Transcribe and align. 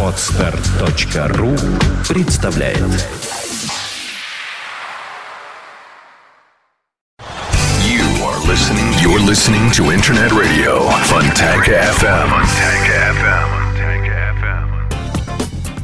Отстар.ру 0.00 1.56
представляет 2.08 2.78
You 7.80 8.04
are 8.22 8.38
listening. 8.46 8.92
You're 9.02 9.18
listening 9.18 9.72
to 9.72 9.90
Internet 9.90 10.30
Radio 10.30 10.88
Fontanka 11.08 11.66
FM. 11.66 12.30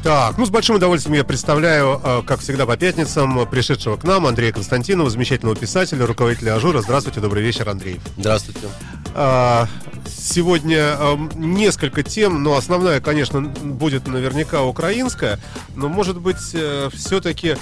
Так, 0.04 0.38
ну 0.38 0.46
с 0.46 0.50
большим 0.50 0.76
удовольствием 0.76 1.16
я 1.16 1.24
представляю, 1.24 2.00
э, 2.02 2.22
как 2.24 2.40
всегда 2.40 2.66
по 2.66 2.76
пятницам, 2.76 3.46
пришедшего 3.48 3.96
к 3.96 4.04
нам 4.04 4.26
Андрея 4.26 4.52
Константинова, 4.52 5.10
замечательного 5.10 5.56
писателя, 5.56 6.06
руководителя 6.06 6.54
Ажура. 6.54 6.82
Здравствуйте, 6.82 7.20
добрый 7.20 7.42
вечер, 7.42 7.68
Андрей. 7.68 8.00
Здравствуйте. 8.16 8.68
А, 9.14 9.66
Сегодня 10.08 10.96
э, 10.98 11.16
несколько 11.36 12.02
тем, 12.02 12.42
но 12.42 12.56
основная, 12.56 13.00
конечно, 13.00 13.40
будет 13.42 14.06
наверняка 14.06 14.62
украинская, 14.62 15.38
но, 15.76 15.88
может 15.88 16.18
быть, 16.20 16.36
все-таки 16.38 17.56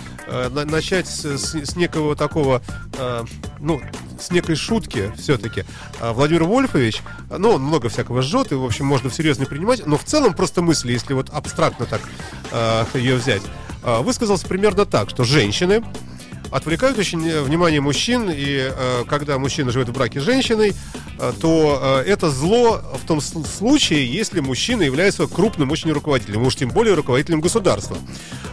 начать 0.66 1.06
с, 1.08 1.24
с- 1.24 1.76
некого 1.76 2.14
такого, 2.16 2.62
э, 2.98 3.24
ну, 3.60 3.80
с 4.20 4.30
некой 4.30 4.56
шутки 4.56 5.12
все-таки. 5.16 5.64
Владимир 6.00 6.44
Вольфович, 6.44 7.02
ну, 7.30 7.52
он 7.52 7.62
много 7.62 7.88
всякого 7.88 8.22
жжет, 8.22 8.52
и, 8.52 8.54
в 8.54 8.64
общем, 8.64 8.86
можно 8.86 9.10
всерьез 9.10 9.38
не 9.38 9.46
принимать, 9.46 9.86
но 9.86 9.96
в 9.96 10.04
целом 10.04 10.34
просто 10.34 10.60
мысли, 10.62 10.92
если 10.92 11.14
вот 11.14 11.30
абстрактно 11.30 11.86
так 11.86 12.00
э, 12.50 12.84
ее 12.94 13.16
взять, 13.16 13.42
э, 13.84 14.00
высказался 14.02 14.46
примерно 14.46 14.84
так, 14.84 15.10
что 15.10 15.24
женщины 15.24 15.82
отвлекают 16.50 16.98
очень 16.98 17.26
э, 17.28 17.42
внимание 17.42 17.80
мужчин, 17.80 18.30
и 18.30 18.70
э, 18.70 19.04
когда 19.08 19.38
мужчина 19.38 19.70
живет 19.70 19.88
в 19.88 19.92
браке 19.92 20.20
с 20.20 20.24
женщиной, 20.24 20.74
э, 21.18 21.32
то 21.40 22.02
э, 22.04 22.10
это 22.10 22.30
зло 22.30 22.80
в 23.02 23.06
том 23.06 23.20
случае, 23.20 24.06
если 24.12 24.40
мужчина 24.40 24.82
является 24.82 25.26
крупным 25.26 25.70
очень 25.70 25.90
руководителем, 25.92 26.46
уж 26.46 26.56
тем 26.56 26.70
более 26.70 26.94
руководителем 26.94 27.40
государства. 27.40 27.96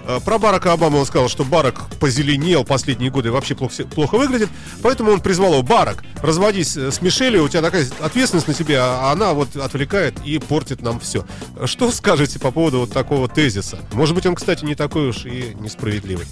Э, 0.08 0.20
про 0.24 0.38
Барака 0.38 0.74
Обаму 0.74 1.00
он 1.00 1.06
сказал, 1.06 1.30
что 1.30 1.44
Барак 1.44 1.90
позеленел 2.00 2.64
последние 2.64 3.12
годы 3.12 3.30
и 3.30 3.32
вообще 3.32 3.56
плохо, 3.56 3.84
плохо 3.86 4.18
выглядит, 4.18 4.50
поэтому 4.82 5.12
он 5.12 5.22
призвал 5.22 5.54
его, 5.54 5.64
Барак, 5.64 6.04
разводись 6.22 6.78
э, 6.78 6.92
с 6.92 7.02
Мишелью, 7.02 7.44
у 7.44 7.50
тебя 7.50 7.62
такая 7.62 7.86
ответственность 8.00 8.48
на 8.48 8.54
себе, 8.54 8.80
а 8.80 9.12
она 9.12 9.34
вот 9.34 9.56
отвлекает 9.56 10.16
и 10.26 10.38
портит 10.40 10.82
нам 10.82 11.00
все. 11.00 11.26
Что 11.66 11.92
скажете 11.92 12.40
по 12.40 12.52
поводу 12.52 12.80
вот 12.80 12.92
такого 12.92 13.28
тезиса? 13.28 13.80
Может 13.94 14.16
быть, 14.16 14.26
он, 14.26 14.36
кстати, 14.36 14.66
не 14.66 14.76
такой 14.76 15.10
уж 15.10 15.26
и 15.26 15.56
несправедливый. 15.60 16.26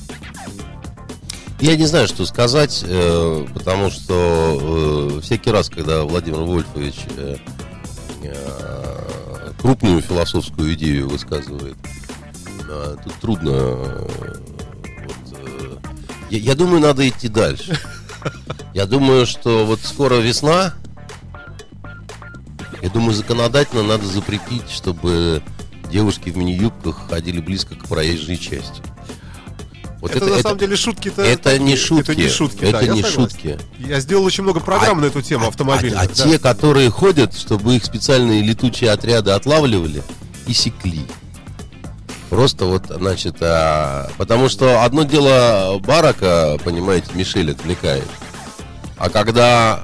Я 1.63 1.77
не 1.77 1.85
знаю, 1.85 2.09
что 2.09 2.25
сказать, 2.25 2.83
э, 2.85 3.47
потому 3.53 3.89
что 3.89 5.13
э, 5.15 5.21
всякий 5.21 5.49
раз, 5.49 5.69
когда 5.69 6.03
Владимир 6.03 6.39
Вольфович 6.39 7.05
э, 7.15 7.37
крупную 9.61 10.01
философскую 10.01 10.73
идею 10.73 11.07
высказывает, 11.07 11.77
тут 13.05 13.13
трудно. 13.21 13.53
вот, 13.53 15.39
я, 16.29 16.37
я 16.37 16.55
думаю, 16.55 16.81
надо 16.81 17.07
идти 17.07 17.29
дальше. 17.29 17.79
Я 18.73 18.85
думаю, 18.85 19.25
что 19.25 19.65
вот 19.65 19.79
скоро 19.79 20.15
весна. 20.15 20.73
Я 22.81 22.89
думаю, 22.89 23.13
законодательно 23.13 23.83
надо 23.83 24.05
запретить, 24.05 24.69
чтобы 24.69 25.41
девушки 25.89 26.29
в 26.29 26.35
мини-юбках 26.35 27.07
ходили 27.09 27.39
близко 27.39 27.75
к 27.75 27.87
проезжей 27.87 28.35
части. 28.35 28.81
Вот 30.03 30.13
это, 30.13 30.25
на 30.25 30.39
самом 30.41 30.57
деле 30.57 30.75
шутки-то... 30.75 31.21
это 31.21 31.43
такие. 31.43 31.61
не 31.61 31.77
шутки. 31.77 32.11
Это 32.11 32.21
не 32.21 32.27
шутки, 32.27 32.63
Это 32.65 32.71
да, 32.73 32.81
я 32.81 32.91
не 32.91 33.03
согласен. 33.03 33.21
шутки. 33.21 33.59
Я 33.79 34.01
сделал 34.01 34.25
очень 34.25 34.43
много 34.43 34.59
программ 34.59 34.99
на 34.99 35.05
эту 35.05 35.21
тему 35.21 35.47
автомобильных. 35.47 35.97
А, 35.97 36.03
а 36.03 36.07
да. 36.09 36.13
те, 36.13 36.37
которые 36.37 36.89
ходят, 36.89 37.33
чтобы 37.33 37.77
их 37.77 37.85
специальные 37.85 38.41
летучие 38.41 38.91
отряды 38.91 39.31
отлавливали 39.31 40.03
и 40.45 40.51
секли. 40.51 41.03
Просто 42.29 42.65
вот, 42.65 42.87
значит, 42.89 43.37
а, 43.39 44.11
потому 44.17 44.49
что 44.49 44.83
одно 44.83 45.03
дело 45.03 45.79
Барака, 45.79 46.57
понимаете, 46.65 47.07
Мишель 47.13 47.51
отвлекает. 47.51 48.09
А 48.97 49.09
когда 49.09 49.81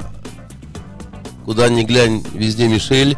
куда 1.46 1.70
ни 1.70 1.84
глянь, 1.84 2.26
везде 2.34 2.68
Мишель, 2.68 3.18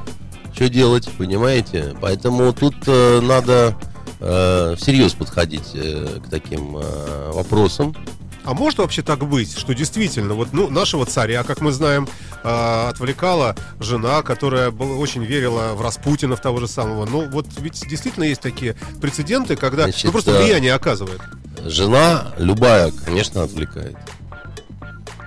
что 0.54 0.70
делать, 0.70 1.10
понимаете? 1.18 1.96
Поэтому 2.00 2.54
тут 2.54 2.76
э, 2.86 3.22
надо 3.22 3.76
э, 4.22 4.76
всерьез 4.78 5.14
подходить 5.14 5.72
э, 5.74 6.20
к 6.26 6.30
таким 6.30 6.78
э, 6.78 7.32
вопросам. 7.34 7.96
А 8.44 8.54
может 8.54 8.80
вообще 8.80 9.02
так 9.02 9.28
быть, 9.28 9.58
что 9.58 9.74
действительно, 9.74 10.34
вот 10.34 10.50
ну, 10.52 10.70
нашего 10.70 11.06
царя, 11.06 11.44
как 11.44 11.62
мы 11.62 11.72
знаем, 11.72 12.08
а, 12.44 12.90
отвлекала 12.90 13.56
жена, 13.80 14.24
которая 14.24 14.72
была, 14.72 14.96
очень 14.96 15.24
верила 15.24 15.74
в 15.76 15.82
Распутина, 15.82 16.36
в 16.36 16.42
того 16.42 16.60
же 16.60 16.68
самого. 16.68 17.06
Ну, 17.06 17.30
вот 17.30 17.46
ведь 17.60 17.88
действительно 17.88 18.24
есть 18.24 18.42
такие 18.42 18.76
прецеденты, 19.00 19.56
когда 19.56 19.84
Значит, 19.84 20.06
ну, 20.06 20.12
просто 20.12 20.34
да. 20.34 20.42
влияние 20.42 20.74
оказывает. 20.74 21.22
Жена 21.66 22.34
любая, 22.38 22.92
конечно, 23.06 23.44
отвлекает. 23.44 23.96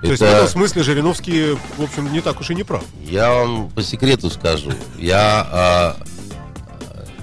То 0.01 0.11
есть 0.11 0.21
в 0.21 0.25
этом 0.25 0.47
смысле 0.47 0.83
Жириновский, 0.83 1.57
в 1.77 1.83
общем, 1.83 2.11
не 2.11 2.21
так 2.21 2.39
уж 2.39 2.49
и 2.51 2.55
не 2.55 2.63
прав. 2.63 2.83
Я 3.01 3.33
вам 3.33 3.69
по 3.69 3.81
секрету 3.81 4.29
скажу. 4.29 4.71
Я, 4.97 5.47
а, 5.51 5.97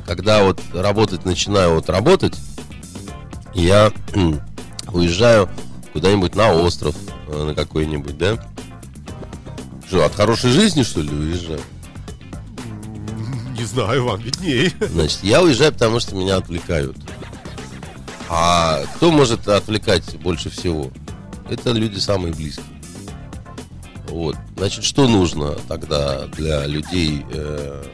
когда 0.06 0.44
вот 0.44 0.60
работать 0.72 1.24
начинаю, 1.24 1.74
вот 1.74 1.88
работать, 1.88 2.38
я 3.54 3.92
уезжаю 4.92 5.48
куда-нибудь 5.92 6.34
на 6.34 6.52
остров, 6.52 6.94
э, 7.28 7.44
на 7.44 7.54
какой-нибудь, 7.54 8.18
да? 8.18 8.38
Что, 9.86 10.04
от 10.04 10.14
хорошей 10.14 10.50
жизни, 10.50 10.82
что 10.82 11.02
ли, 11.02 11.10
уезжаю? 11.10 11.60
Не 13.58 13.64
знаю, 13.64 14.04
вам 14.04 14.20
видней. 14.20 14.72
Значит, 14.80 15.20
я 15.22 15.42
уезжаю, 15.42 15.72
потому 15.72 16.00
что 16.00 16.14
меня 16.14 16.36
отвлекают. 16.36 16.96
А 18.28 18.82
кто 18.96 19.10
может 19.10 19.46
отвлекать 19.46 20.18
больше 20.20 20.48
всего? 20.48 20.90
Это 21.50 21.72
люди 21.72 21.98
самые 21.98 22.32
близкие. 22.32 22.64
Вот. 24.08 24.36
Значит, 24.56 24.84
что 24.84 25.06
нужно 25.06 25.54
тогда 25.68 26.26
для 26.28 26.66
людей, 26.66 27.24
э, 27.30 27.84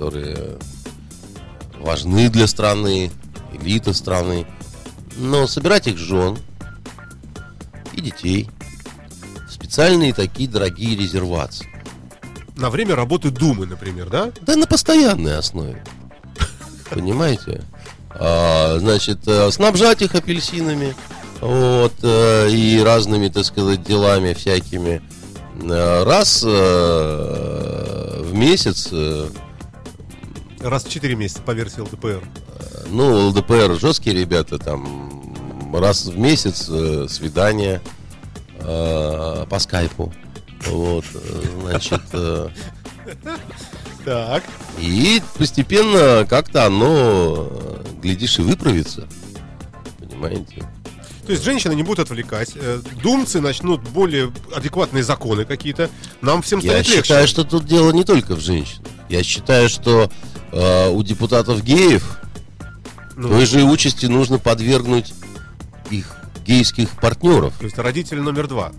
которые 0.00 0.56
важны 1.78 2.30
для 2.30 2.46
страны, 2.46 3.10
элита 3.52 3.92
страны? 3.92 4.46
Но 5.18 5.46
собирать 5.46 5.88
их 5.88 5.98
жен 5.98 6.38
и 7.92 8.00
детей 8.00 8.48
в 9.46 9.52
специальные 9.52 10.14
такие 10.14 10.48
дорогие 10.48 10.96
резервации. 10.96 11.68
На 12.56 12.70
время 12.70 12.96
работы 12.96 13.30
Думы, 13.30 13.66
например, 13.66 14.08
да? 14.08 14.32
Да 14.40 14.56
на 14.56 14.66
постоянной 14.66 15.36
основе. 15.36 15.84
Понимаете? 16.90 17.62
А, 18.10 18.78
значит, 18.78 19.20
э, 19.26 19.50
снабжать 19.50 20.00
их 20.00 20.14
апельсинами. 20.14 20.94
Вот, 21.42 21.92
э, 22.02 22.48
и 22.50 22.80
разными, 22.80 23.28
так 23.28 23.44
сказать, 23.44 23.82
делами 23.82 24.32
всякими. 24.32 25.02
Э, 25.62 26.04
Раз 26.04 26.42
э, 26.46 28.22
в 28.22 28.34
месяц, 28.34 28.88
э, 28.92 29.28
Раз 30.60 30.84
в 30.84 30.90
4 30.90 31.14
месяца 31.14 31.42
по 31.42 31.52
версии 31.52 31.80
ЛДПР. 31.80 32.22
ну, 32.88 33.28
ЛДПР 33.28 33.78
жесткие 33.80 34.16
ребята, 34.16 34.58
там 34.58 35.74
раз 35.74 36.06
в 36.06 36.18
месяц 36.18 36.66
э, 36.68 37.06
свидание 37.08 37.80
э, 38.58 39.46
по 39.48 39.58
скайпу. 39.58 40.12
Вот, 40.66 41.04
э, 41.14 41.42
значит, 41.62 42.02
э, 42.12 42.48
Так. 44.04 44.44
И 44.78 45.22
постепенно 45.38 46.26
как-то 46.28 46.66
оно, 46.66 47.48
э, 47.50 47.84
глядишь, 48.02 48.38
и 48.38 48.42
выправится. 48.42 49.06
Понимаете? 49.98 50.64
То 51.30 51.34
есть 51.34 51.44
женщины 51.44 51.74
не 51.76 51.84
будут 51.84 52.00
отвлекать, 52.10 52.54
э, 52.56 52.80
думцы 53.04 53.40
начнут 53.40 53.80
более 53.90 54.32
адекватные 54.52 55.04
законы 55.04 55.44
какие-то. 55.44 55.88
Нам 56.22 56.42
всем 56.42 56.58
Я 56.58 56.70
станет 56.72 56.88
легче. 56.88 57.02
считаю, 57.04 57.28
что 57.28 57.44
тут 57.44 57.66
дело 57.66 57.92
не 57.92 58.02
только 58.02 58.34
в 58.34 58.40
женщинах. 58.40 58.88
Я 59.08 59.22
считаю, 59.22 59.68
что 59.68 60.10
э, 60.50 60.88
у 60.90 61.00
депутатов 61.04 61.62
геев 61.62 62.18
Ну, 63.14 63.28
той 63.28 63.46
же 63.46 63.62
участи 63.62 64.06
нужно 64.06 64.40
подвергнуть 64.40 65.14
их 65.92 66.16
гейских 66.44 66.90
партнеров. 67.00 67.54
То 67.60 67.66
есть 67.66 67.78
родитель 67.78 68.18
номер 68.20 68.48
два. 68.48 68.72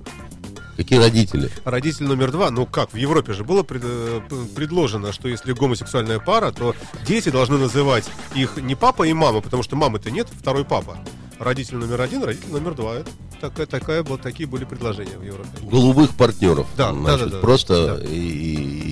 Какие 0.75 0.99
родители? 0.99 1.49
Родитель 1.63 2.03
номер 2.07 2.31
два, 2.33 2.51
ну 2.51 2.65
как, 2.65 2.91
в 2.91 2.97
Европе 2.97 3.31
же 3.31 3.45
было 3.45 3.63
пред- 3.63 3.81
э, 3.85 4.19
предложено, 4.53 5.13
что 5.13 5.29
если 5.29 5.53
гомосексуальная 5.53 6.19
пара, 6.19 6.51
то 6.51 6.75
дети 7.07 7.29
должны 7.29 7.57
называть 7.57 8.09
их 8.35 8.57
не 8.57 8.75
папа 8.75 9.03
и 9.03 9.13
мама, 9.13 9.39
потому 9.39 9.63
что 9.63 9.77
мамы-то 9.77 10.11
нет, 10.11 10.27
второй 10.37 10.65
папа. 10.65 10.97
Родитель 11.41 11.77
номер 11.77 12.01
один, 12.01 12.23
родитель 12.23 12.51
номер 12.51 12.75
два. 12.75 12.95
Это 12.97 13.09
такая, 13.39 13.65
такая, 13.65 14.03
была- 14.03 14.19
такие 14.19 14.47
были 14.47 14.63
предложения 14.63 15.17
в 15.17 15.23
Европе. 15.23 15.49
Голубых 15.63 16.11
партнеров. 16.15 16.67
Да, 16.77 16.93
значит, 16.93 17.19
да, 17.19 17.25
да, 17.25 17.31
да. 17.31 17.37
просто 17.39 17.97
Да. 17.97 18.05
И, 18.05 18.15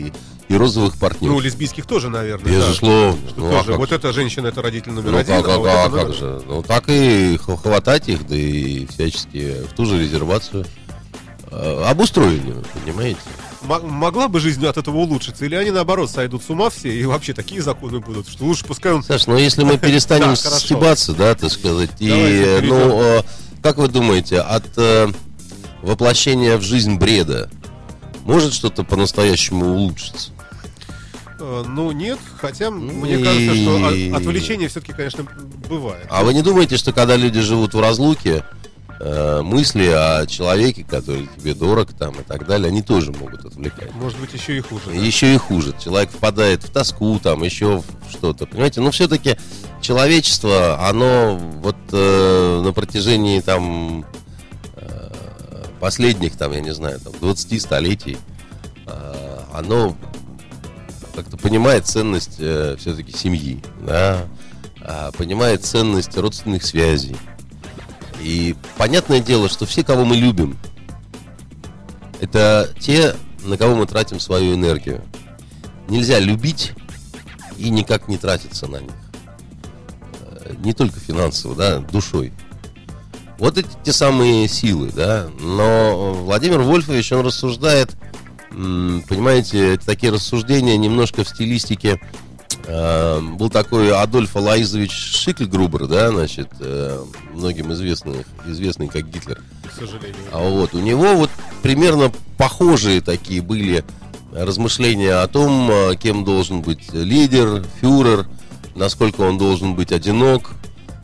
и- 0.07 0.13
и 0.49 0.55
розовых 0.57 0.97
партнеров. 0.97 1.35
Ну, 1.35 1.41
лесбийских 1.41 1.85
тоже, 1.85 2.09
наверное. 2.09 2.45
да. 2.45 2.51
Безусловно. 2.51 3.29
Что 3.29 3.39
Ну, 3.39 3.47
а 3.49 3.51
тоже. 3.59 3.67
как 3.67 3.77
Вот 3.77 3.89
же? 3.89 3.95
эта 3.95 4.13
женщина, 4.13 4.47
это 4.47 4.63
родитель 4.63 4.91
номер 4.93 5.11
Ну 5.11 5.17
один, 5.19 5.35
как, 5.35 5.47
а 5.47 5.53
а, 5.53 5.57
вот 5.59 5.67
а 5.69 5.89
номер 5.89 6.05
как 6.07 6.15
же? 6.15 6.41
Ну 6.47 6.63
так 6.63 6.83
и 6.87 7.37
хватать 7.37 8.09
их, 8.09 8.27
да 8.27 8.35
и 8.35 8.87
всячески 8.87 9.57
в 9.69 9.73
ту 9.75 9.85
же 9.85 9.99
резервацию 9.99 10.65
э, 11.51 11.83
обустроили, 11.85 12.55
понимаете? 12.73 13.19
Могла 13.77 14.27
бы 14.27 14.39
жизнь 14.39 14.65
от 14.65 14.77
этого 14.77 14.97
улучшиться? 14.97 15.45
Или 15.45 15.55
они, 15.55 15.69
наоборот, 15.71 16.09
сойдут 16.09 16.43
с 16.43 16.49
ума 16.49 16.69
все 16.69 16.89
и 16.89 17.05
вообще 17.05 17.33
такие 17.33 17.61
законы 17.61 17.99
будут, 17.99 18.27
что 18.27 18.43
лучше 18.45 18.65
пускай 18.65 18.91
он... 18.93 19.03
Саш, 19.03 19.27
ну 19.27 19.37
если 19.37 19.63
мы 19.63 19.77
перестанем 19.79 20.35
стебаться, 20.35 21.13
да, 21.13 21.35
так 21.35 21.51
сказать, 21.51 21.91
и, 21.99 22.07
перейдем. 22.07 22.67
ну, 22.69 23.01
э, 23.01 23.21
как 23.61 23.77
вы 23.77 23.87
думаете, 23.87 24.39
от 24.41 24.65
э, 24.77 25.07
воплощения 25.81 26.57
в 26.57 26.61
жизнь 26.63 26.95
бреда 26.97 27.49
может 28.23 28.53
что-то 28.53 28.83
по-настоящему 28.83 29.65
улучшиться? 29.75 30.31
Э, 31.39 31.63
Ну, 31.67 31.91
нет, 31.91 32.19
хотя 32.39 32.69
мне 32.71 33.19
и- 33.19 33.23
кажется, 33.23 33.55
что 33.55 33.87
от- 33.87 34.21
отвлечение 34.21 34.67
все-таки, 34.69 34.93
конечно, 34.93 35.25
бывает. 35.69 36.05
А 36.09 36.23
вы 36.23 36.33
не 36.33 36.41
думаете, 36.41 36.77
что 36.77 36.91
когда 36.91 37.15
люди 37.15 37.39
живут 37.41 37.73
в 37.73 37.79
разлуке, 37.79 38.43
э, 38.99 39.41
мысли 39.41 39.87
о 39.87 40.25
человеке, 40.25 40.83
который 40.83 41.29
тебе 41.37 41.53
дорог 41.53 41.93
там 41.93 42.13
и 42.19 42.23
так 42.23 42.45
далее, 42.45 42.67
они 42.67 42.81
тоже 42.81 43.11
могут 43.11 43.45
отвлекать. 43.45 43.93
Может 43.95 44.19
быть, 44.19 44.33
еще 44.33 44.57
и 44.57 44.61
хуже. 44.61 44.83
да? 44.87 44.93
Еще 44.93 45.33
и 45.33 45.37
хуже. 45.37 45.73
Человек 45.83 46.09
впадает 46.11 46.63
в 46.63 46.71
тоску, 46.71 47.19
там, 47.19 47.43
еще 47.43 47.81
в 47.81 48.11
что-то. 48.11 48.45
Понимаете? 48.45 48.81
Но 48.81 48.91
все-таки 48.91 49.37
человечество, 49.81 50.87
оно 50.87 51.37
вот 51.37 51.77
э, 51.91 52.61
на 52.63 52.73
протяжении 52.73 53.39
там 53.39 54.05
э, 54.75 55.11
последних, 55.79 56.35
там, 56.37 56.51
я 56.51 56.61
не 56.61 56.73
знаю, 56.73 56.99
там, 56.99 57.13
20 57.19 57.61
столетий, 57.61 58.17
э, 58.85 59.39
оно 59.53 59.95
как-то 61.15 61.37
понимает 61.37 61.85
ценность 61.85 62.35
все-таки 62.35 63.11
семьи, 63.11 63.61
да, 63.81 64.25
а, 64.81 65.11
понимает 65.11 65.65
ценность 65.65 66.17
родственных 66.17 66.63
связей. 66.63 67.15
И 68.21 68.55
понятное 68.77 69.19
дело, 69.19 69.49
что 69.49 69.65
все, 69.65 69.83
кого 69.83 70.05
мы 70.05 70.15
любим, 70.15 70.57
это 72.19 72.73
те, 72.79 73.15
на 73.43 73.57
кого 73.57 73.75
мы 73.75 73.85
тратим 73.85 74.19
свою 74.19 74.55
энергию. 74.55 75.01
Нельзя 75.87 76.19
любить 76.19 76.73
и 77.57 77.69
никак 77.69 78.07
не 78.07 78.17
тратиться 78.17 78.67
на 78.67 78.77
них. 78.77 78.91
Э, 80.21 80.53
Не 80.59 80.73
только 80.73 80.99
финансово, 80.99 81.55
да, 81.55 81.79
душой. 81.79 82.33
Вот 83.37 83.57
эти 83.57 83.69
те 83.83 83.93
самые 83.93 84.47
силы, 84.49 84.91
да. 84.93 85.29
Но 85.39 86.13
Владимир 86.13 86.59
Вольфович, 86.59 87.13
он 87.13 87.25
рассуждает, 87.25 87.95
понимаете, 88.49 89.77
такие 89.77 90.11
рассуждения 90.11 90.75
немножко 90.75 91.23
в 91.23 91.29
стилистике. 91.29 92.01
Э, 92.65 93.21
Был 93.21 93.49
такой 93.49 93.91
Адольф 93.91 94.35
Алаизович 94.35 94.91
Шикльгрубер, 94.91 95.87
да, 95.87 96.11
значит, 96.11 96.49
э, 96.59 97.03
многим 97.33 97.73
известный, 97.73 98.25
известный 98.45 98.87
как 98.87 99.09
Гитлер. 99.09 99.41
К 99.67 99.71
сожалению. 99.79 100.15
А 100.31 100.49
вот 100.49 100.73
у 100.73 100.79
него 100.79 101.15
вот 101.15 101.29
примерно 101.61 102.11
похожие 102.37 103.01
такие 103.01 103.41
были 103.41 103.83
размышления 104.31 105.15
о 105.15 105.27
том, 105.27 105.69
э, 105.71 105.95
кем 105.95 106.23
должен 106.23 106.61
быть 106.61 106.93
лидер, 106.93 107.63
фюрер, 107.81 108.27
насколько 108.75 109.21
он 109.21 109.37
должен 109.37 109.75
быть 109.75 109.91
одинок. 109.91 110.51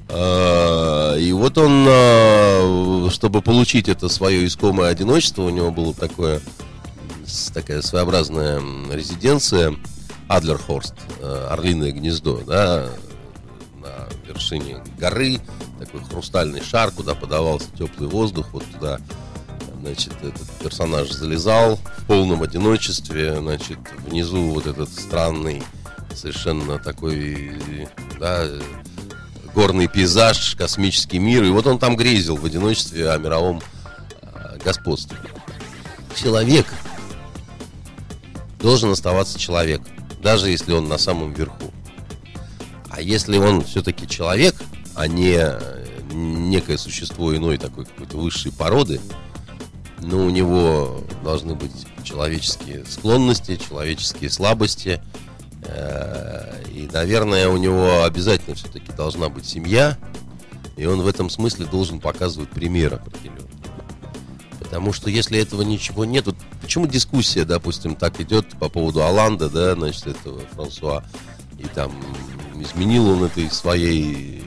Э, 0.09 1.17
И 1.19 1.31
вот 1.31 1.57
он, 1.57 1.85
э, 1.87 3.09
чтобы 3.11 3.41
получить 3.41 3.87
это 3.89 4.09
свое 4.09 4.45
искомое 4.45 4.89
одиночество, 4.89 5.43
у 5.43 5.49
него 5.49 5.71
было 5.71 5.93
такое, 5.93 6.41
такая 7.53 7.81
своеобразная 7.81 8.61
резиденция 8.91 9.75
Адлерхорст, 10.27 10.95
э, 11.19 11.47
Орлиное 11.51 11.91
гнездо, 11.91 12.41
да, 12.45 12.89
на 13.81 14.07
вершине 14.27 14.83
горы, 14.97 15.39
такой 15.79 16.01
хрустальный 16.03 16.61
шар, 16.61 16.91
куда 16.91 17.13
подавался 17.13 17.67
теплый 17.77 18.09
воздух, 18.09 18.47
вот 18.51 18.63
туда, 18.73 18.99
значит, 19.81 20.13
этот 20.23 20.49
персонаж 20.63 21.11
залезал 21.11 21.77
в 21.97 22.05
полном 22.07 22.41
одиночестве, 22.41 23.37
значит, 23.39 23.77
внизу 24.07 24.49
вот 24.49 24.65
этот 24.65 24.89
странный, 24.89 25.61
совершенно 26.13 26.79
такой, 26.79 27.59
да, 28.19 28.47
горный 29.53 29.87
пейзаж, 29.87 30.55
космический 30.55 31.19
мир, 31.19 31.43
и 31.43 31.49
вот 31.49 31.67
он 31.67 31.79
там 31.79 31.95
грезил 31.95 32.35
в 32.35 32.45
одиночестве 32.45 33.09
о 33.11 33.17
мировом 33.17 33.61
э, 34.21 34.57
господстве. 34.63 35.17
Человек 36.15 36.65
должен 38.59 38.91
оставаться 38.91 39.37
человеком, 39.37 39.94
даже 40.25 40.49
если 40.49 40.73
он 40.73 40.87
на 40.87 40.97
самом 40.97 41.33
верху. 41.33 41.71
А 42.89 42.99
если 42.99 43.37
он 43.37 43.63
все-таки 43.63 44.07
человек, 44.07 44.55
а 44.95 45.07
не 45.07 45.39
некое 46.11 46.79
существо 46.79 47.35
иной 47.35 47.59
такой 47.59 47.85
какой-то 47.85 48.17
высшей 48.17 48.51
породы, 48.51 48.99
ну, 49.99 50.25
у 50.25 50.31
него 50.31 51.03
должны 51.23 51.53
быть 51.53 51.71
человеческие 52.03 52.85
склонности, 52.85 53.55
человеческие 53.55 54.31
слабости. 54.31 54.99
э, 55.61 56.63
И, 56.73 56.89
наверное, 56.91 57.47
у 57.47 57.57
него 57.57 58.03
обязательно 58.03 58.55
все-таки 58.55 58.91
должна 58.93 59.29
быть 59.29 59.45
семья. 59.45 59.95
И 60.75 60.87
он 60.87 61.01
в 61.01 61.07
этом 61.07 61.29
смысле 61.29 61.67
должен 61.67 61.99
показывать 61.99 62.49
пример 62.49 62.95
определенный. 62.95 63.44
Потому 64.65 64.93
что 64.93 65.11
если 65.11 65.39
этого 65.39 65.61
ничего 65.61 66.05
нет, 66.05 66.25
вот 66.25 66.35
почему 66.59 66.87
дискуссия, 66.87 67.45
допустим, 67.45 67.95
так 67.95 68.19
идет 68.19 68.49
по 68.59 68.67
поводу 68.67 69.03
Аланда, 69.03 69.47
да, 69.47 69.75
значит, 69.75 70.07
этого 70.07 70.41
Франсуа, 70.55 71.03
и 71.59 71.65
там 71.65 71.91
изменил 72.59 73.07
он 73.09 73.23
этой 73.23 73.49
своей, 73.51 74.43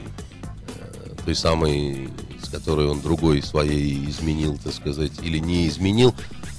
э, 0.75 1.15
той 1.23 1.35
самой, 1.35 2.09
с 2.43 2.49
которой 2.49 2.87
он 2.87 2.99
другой 2.99 3.41
своей 3.41 4.09
изменил, 4.09 4.59
так 4.61 4.73
сказать, 4.73 5.13
или 5.21 5.37
не 5.39 5.69
изменил, 5.69 6.13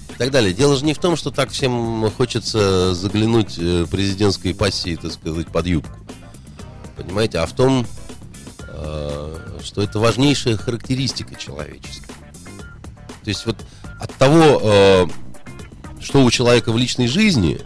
и 0.09 0.15
так 0.17 0.31
далее. 0.31 0.55
Дело 0.55 0.75
же 0.75 0.87
не 0.87 0.95
в 0.95 0.99
том, 0.99 1.15
что 1.15 1.31
так 1.31 1.51
всем 1.51 2.11
хочется 2.17 2.95
заглянуть 2.95 3.59
э, 3.59 3.85
президентской 3.91 4.55
пассии, 4.55 4.97
так 4.97 5.13
сказать, 5.13 5.49
под 5.49 5.67
юбку. 5.67 5.99
Понимаете, 6.97 7.41
а 7.41 7.47
в 7.47 7.53
том, 7.53 7.87
э, 8.69 9.59
что 9.63 9.83
это 9.83 9.99
важнейшая 9.99 10.57
характеристика 10.57 11.35
человеческая. 11.35 12.20
То 13.25 13.29
есть 13.31 13.45
вот 13.47 13.57
от 14.01 14.15
того, 14.15 14.61
э, 14.63 15.07
что 16.01 16.23
у 16.25 16.31
человека 16.31 16.73
в 16.73 16.79
личной 16.79 17.07
жизни, 17.07 17.61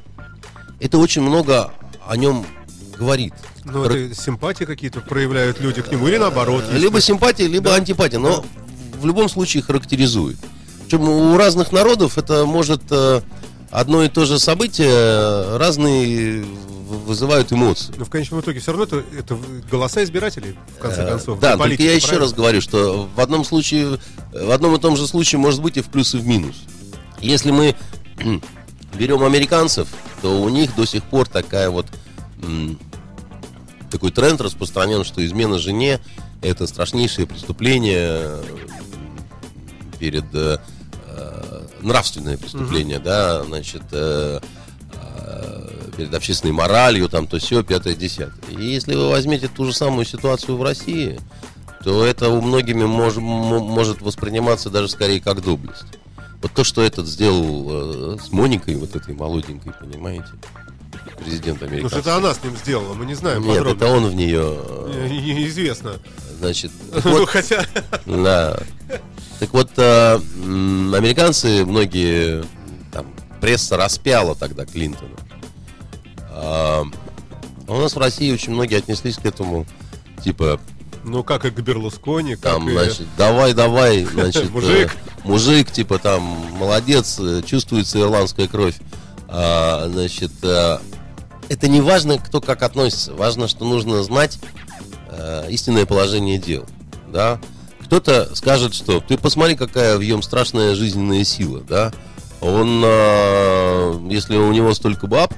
это 0.81 0.99
очень 0.99 1.23
много 1.23 1.73
о 2.07 2.17
нем 2.17 2.45
говорит. 2.99 3.35
Ну, 3.65 3.85
это 3.85 4.15
симпатии 4.15 4.65
какие-то 4.65 5.01
проявляют 5.01 5.61
люди 5.61 5.81
к 5.81 5.91
нему, 5.91 6.09
или 6.09 6.19
наоборот. 6.19 6.65
если- 6.67 6.79
Либо 6.79 7.01
симпатия, 7.01 7.47
либо 7.47 7.71
Да. 7.71 7.77
антипатия, 7.77 8.19
но 8.19 8.45
в 9.01 9.07
любом 9.07 9.29
случае 9.29 9.63
характеризует. 9.63 10.37
Причем 10.85 11.09
у 11.09 11.37
разных 11.39 11.73
народов 11.73 12.19
это 12.19 12.45
может 12.45 12.83
э, 12.91 13.23
одно 13.75 14.05
и 14.05 14.09
то 14.09 14.25
же 14.25 14.39
событие 14.39 14.89
э, 14.89 15.57
разные 15.57 16.45
вызывают 17.07 17.53
эмоции. 17.53 17.93
Но 17.97 18.05
в 18.05 18.11
конечном 18.11 18.41
итоге 18.41 18.61
все 18.61 18.71
равно 18.71 18.85
это, 18.85 19.05
это 19.19 19.37
голоса 19.69 20.05
избирателей, 20.05 20.57
в 20.79 20.81
конце 20.81 21.03
Э, 21.03 21.09
концов. 21.09 21.41
Да, 21.41 21.49
не 21.49 21.53
только 21.53 21.65
политика, 21.65 21.83
я 21.83 21.95
еще 21.95 22.07
правильно? 22.07 22.27
раз 22.27 22.35
говорю, 22.35 22.61
что 22.61 23.09
в 23.15 23.21
одном 23.21 23.45
случае, 23.45 23.99
в 24.33 24.51
одном 24.51 24.77
и 24.77 24.79
том 24.79 24.97
же 24.97 25.09
случае 25.09 25.41
может 25.41 25.61
быть 25.61 25.77
и 25.77 25.83
в 25.83 25.87
плюс, 25.87 26.15
и 26.15 26.19
в 26.19 26.27
минус. 26.27 26.55
Если 27.21 27.51
мы 27.51 27.75
берем 28.95 29.25
американцев, 29.25 29.89
то 30.23 30.41
у 30.41 30.49
них 30.49 30.75
до 30.77 30.87
сих 30.87 31.03
пор 31.03 31.29
такая 31.29 31.69
вот 31.69 31.87
такой 33.91 34.13
тренд 34.13 34.41
распространен, 34.41 35.03
что 35.05 35.25
измена 35.25 35.59
жене 35.59 35.99
это 36.43 36.67
страшнейшее 36.67 37.27
преступление 37.27 37.99
э, 37.99 38.45
перед 39.99 40.25
э, 41.85 41.87
нравственное 41.87 42.37
преступление, 42.39 42.99
да, 42.99 43.45
значит, 43.45 43.83
э, 43.93 44.41
э, 44.93 45.91
перед 45.97 46.15
общественной 46.15 46.53
моралью, 46.53 47.09
там, 47.09 47.27
то 47.27 47.39
все, 47.39 47.63
пятое, 47.63 47.95
десятое. 47.95 48.35
И 48.59 48.65
если 48.65 48.95
вы 48.95 49.09
возьмете 49.11 49.49
ту 49.49 49.65
же 49.65 49.73
самую 49.73 50.05
ситуацию 50.05 50.57
в 50.57 50.63
России, 50.63 51.21
то 51.85 52.05
это 52.05 52.31
у 52.31 52.41
многими 52.41 52.85
мож- 52.85 53.21
может 53.21 54.01
восприниматься 54.01 54.71
даже 54.71 54.89
скорее 54.89 55.21
как 55.21 55.43
доблесть. 55.43 55.85
Вот 56.43 56.53
то, 56.53 56.65
что 56.65 56.83
этот 56.83 57.07
сделал 57.07 58.15
э, 58.15 58.19
с 58.23 58.33
Моникой, 58.33 58.75
вот 58.77 58.97
этой 58.97 59.15
молоденькой, 59.15 59.73
понимаете, 59.81 60.29
президент 61.19 61.61
Ну, 61.61 61.67
что 61.67 61.75
американский. 61.75 61.99
это 62.01 62.17
она 62.17 62.35
с 62.35 62.43
ним 62.43 62.57
сделала, 62.57 62.95
мы 62.95 63.07
не 63.07 63.15
знаем 63.15 63.43
Нет, 63.43 63.59
подробно. 63.59 63.77
это 63.77 63.87
он 63.89 64.07
в 64.09 64.15
нее, 64.15 64.59
Неизвестно. 65.09 65.95
значит, 66.39 66.71
Ну, 67.05 67.27
хотя... 67.27 67.65
да. 68.07 68.59
Так 69.41 69.53
вот, 69.53 69.71
э, 69.77 70.15
американцы, 70.17 71.65
многие, 71.65 72.45
там, 72.93 73.07
пресса 73.41 73.77
распяла 73.77 74.35
тогда 74.35 74.65
Клинтона. 74.65 75.11
А 76.31 76.85
а 77.67 77.73
у 77.73 77.81
нас 77.81 77.95
в 77.95 77.99
России 77.99 78.31
очень 78.33 78.53
многие 78.53 78.77
отнеслись 78.77 79.17
к 79.17 79.25
этому, 79.25 79.67
типа, 80.23 80.61
Ну, 81.03 81.25
как 81.25 81.45
и 81.47 81.51
к 81.51 81.59
Берлускони, 81.61 82.35
как 82.37 82.53
там, 82.55 82.69
и... 82.69 82.73
значит, 82.73 83.07
давай, 83.17 83.55
давай, 83.55 84.05
значит, 84.13 84.51
Мужик. 84.51 84.95
э, 84.95 85.27
мужик, 85.27 85.71
типа, 85.71 85.99
там, 85.99 86.23
молодец, 86.59 87.19
э, 87.19 87.43
чувствуется 87.45 87.99
ирландская 88.01 88.49
кровь. 88.49 88.77
А, 89.29 89.89
значит, 89.89 90.33
э, 90.43 90.79
это 91.49 91.69
не 91.69 91.81
важно, 91.81 92.19
кто 92.19 92.41
как 92.41 92.63
относится, 92.63 93.15
важно, 93.15 93.49
что 93.49 93.65
нужно 93.65 94.03
знать 94.03 94.39
э, 95.09 95.47
истинное 95.51 95.87
положение 95.87 96.39
дел, 96.39 96.65
да. 97.09 97.41
Кто-то 97.81 98.35
скажет, 98.35 98.75
что 98.75 99.01
ты 99.01 99.19
посмотри, 99.19 99.57
какая 99.57 99.97
в 99.99 100.03
нем 100.03 100.23
страшная 100.23 100.75
жизненная 100.75 101.25
сила, 101.25 101.61
да. 101.61 101.93
он, 102.41 102.83
а, 102.85 104.09
если 104.09 104.37
у 104.37 104.53
него 104.53 104.75
столько 104.75 105.07
баб, 105.07 105.33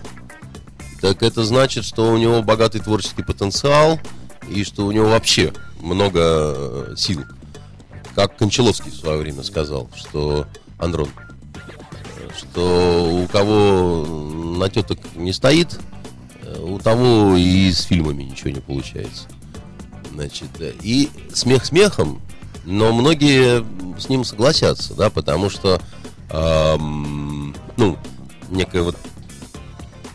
так 1.01 1.23
это 1.23 1.45
значит, 1.45 1.85
что 1.85 2.11
у 2.11 2.17
него 2.17 2.43
богатый 2.43 2.81
творческий 2.81 3.23
потенциал 3.23 4.01
и 4.49 4.65
что 4.65 4.87
у 4.87 4.93
него 4.93 5.09
вообще 5.09 5.53
много 5.81 6.95
сил. 6.97 7.23
Как 8.15 8.37
Кончаловский 8.37 8.91
в 8.91 8.95
свое 8.95 9.19
время 9.19 9.43
сказал, 9.43 9.91
что 9.95 10.47
Андрон, 10.79 11.09
что 12.57 13.05
у 13.23 13.27
кого 13.29 14.07
на 14.07 14.71
теток 14.71 14.99
не 15.15 15.35
стоит, 15.35 15.79
э, 16.41 16.59
у 16.59 16.79
того 16.79 17.37
и 17.37 17.71
с 17.71 17.83
фильмами 17.83 18.23
ничего 18.23 18.49
не 18.49 18.61
получается. 18.61 19.25
Значит, 20.15 20.49
э, 20.61 20.73
и 20.81 21.11
смех 21.35 21.67
смехом, 21.67 22.23
но 22.65 22.95
многие 22.95 23.63
с 24.01 24.09
ним 24.09 24.25
согласятся, 24.25 24.95
да, 24.95 25.11
потому 25.11 25.51
что, 25.51 25.83
эм, 26.31 27.55
ну, 27.77 27.99
некая 28.49 28.85
вот 28.85 28.97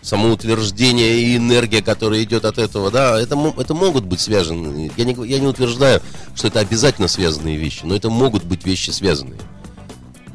самоутверждение 0.02 1.20
и 1.20 1.38
энергия, 1.38 1.84
которая 1.84 2.24
идет 2.24 2.46
от 2.46 2.58
этого, 2.58 2.90
да, 2.90 3.22
это, 3.22 3.38
это 3.56 3.76
могут 3.76 4.06
быть 4.06 4.20
связаны. 4.20 4.92
Я 4.98 5.06
не, 5.06 5.14
я 5.28 5.38
не 5.38 5.46
утверждаю, 5.46 6.02
что 6.34 6.48
это 6.48 6.60
обязательно 6.60 7.08
связанные 7.08 7.58
вещи, 7.58 7.82
но 7.84 7.96
это 7.96 8.10
могут 8.10 8.46
быть 8.46 8.66
вещи 8.66 8.90
связанные. 8.90 9.40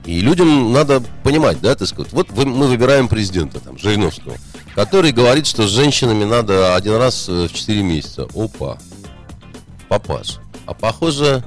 И 0.06 0.20
людям 0.20 0.72
надо 0.72 1.02
понимать, 1.24 1.60
да, 1.60 1.74
так 1.74 1.88
сказать, 1.88 2.12
вот 2.12 2.30
мы 2.30 2.68
выбираем 2.68 3.08
президента, 3.08 3.58
там, 3.58 3.76
Жириновского, 3.76 4.36
который 4.76 5.10
говорит, 5.10 5.46
что 5.48 5.66
с 5.66 5.70
женщинами 5.70 6.22
надо 6.22 6.76
один 6.76 6.94
раз 6.94 7.26
в 7.26 7.48
4 7.48 7.82
месяца. 7.82 8.28
Опа, 8.34 8.78
папаш. 9.88 10.38
А 10.64 10.74
похоже, 10.74 11.42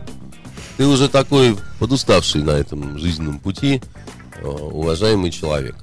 ты 0.75 0.85
уже 0.85 1.07
такой 1.07 1.57
подуставший 1.79 2.43
на 2.43 2.51
этом 2.51 2.97
жизненном 2.99 3.39
пути, 3.39 3.81
э, 4.41 4.45
уважаемый 4.45 5.31
человек. 5.31 5.75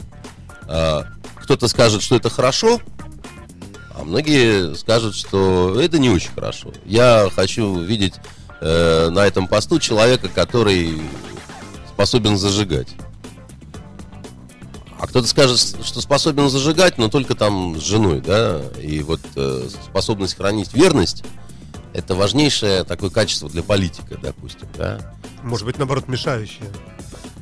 А, 0.69 1.07
кто-то 1.37 1.69
скажет, 1.69 2.03
что 2.03 2.17
это 2.17 2.29
хорошо, 2.29 2.81
а 3.95 4.05
многие 4.05 4.75
скажут, 4.75 5.15
что 5.15 5.81
это 5.81 5.99
не 5.99 6.11
очень 6.11 6.31
хорошо. 6.35 6.73
Я 6.85 7.31
хочу 7.35 7.79
видеть 7.81 8.15
э, 8.61 9.09
на 9.09 9.21
этом 9.21 9.49
посту 9.49 9.79
человека, 9.79 10.29
который 10.29 11.01
способен 11.97 12.37
зажигать. 12.37 12.89
А 15.01 15.07
кто-то 15.07 15.27
скажет, 15.27 15.59
что 15.59 16.03
способен 16.03 16.51
зажигать, 16.51 16.99
но 16.99 17.09
только 17.09 17.35
там 17.35 17.81
с 17.81 17.83
женой, 17.83 18.21
да, 18.21 18.61
и 18.79 19.01
вот 19.01 19.23
э, 19.35 19.67
способность 19.83 20.37
хранить 20.37 20.75
верность 20.75 21.25
это 21.95 22.15
важнейшее 22.15 22.85
такое 22.85 23.09
качество 23.09 23.49
для 23.49 23.63
политика, 23.63 24.19
допустим, 24.23 24.69
да. 24.77 25.15
Может 25.43 25.65
быть, 25.65 25.79
наоборот, 25.79 26.07
мешающее. 26.07 26.71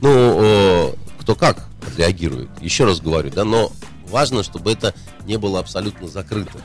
Ну, 0.00 0.10
э, 0.12 0.94
кто 1.18 1.34
как 1.34 1.66
реагирует, 1.96 2.48
еще 2.60 2.84
раз 2.84 3.00
говорю, 3.00 3.32
да, 3.32 3.44
но 3.44 3.72
важно, 4.06 4.44
чтобы 4.44 4.70
это 4.70 4.94
не 5.26 5.36
было 5.36 5.58
абсолютно 5.58 6.06
закрыто. 6.06 6.58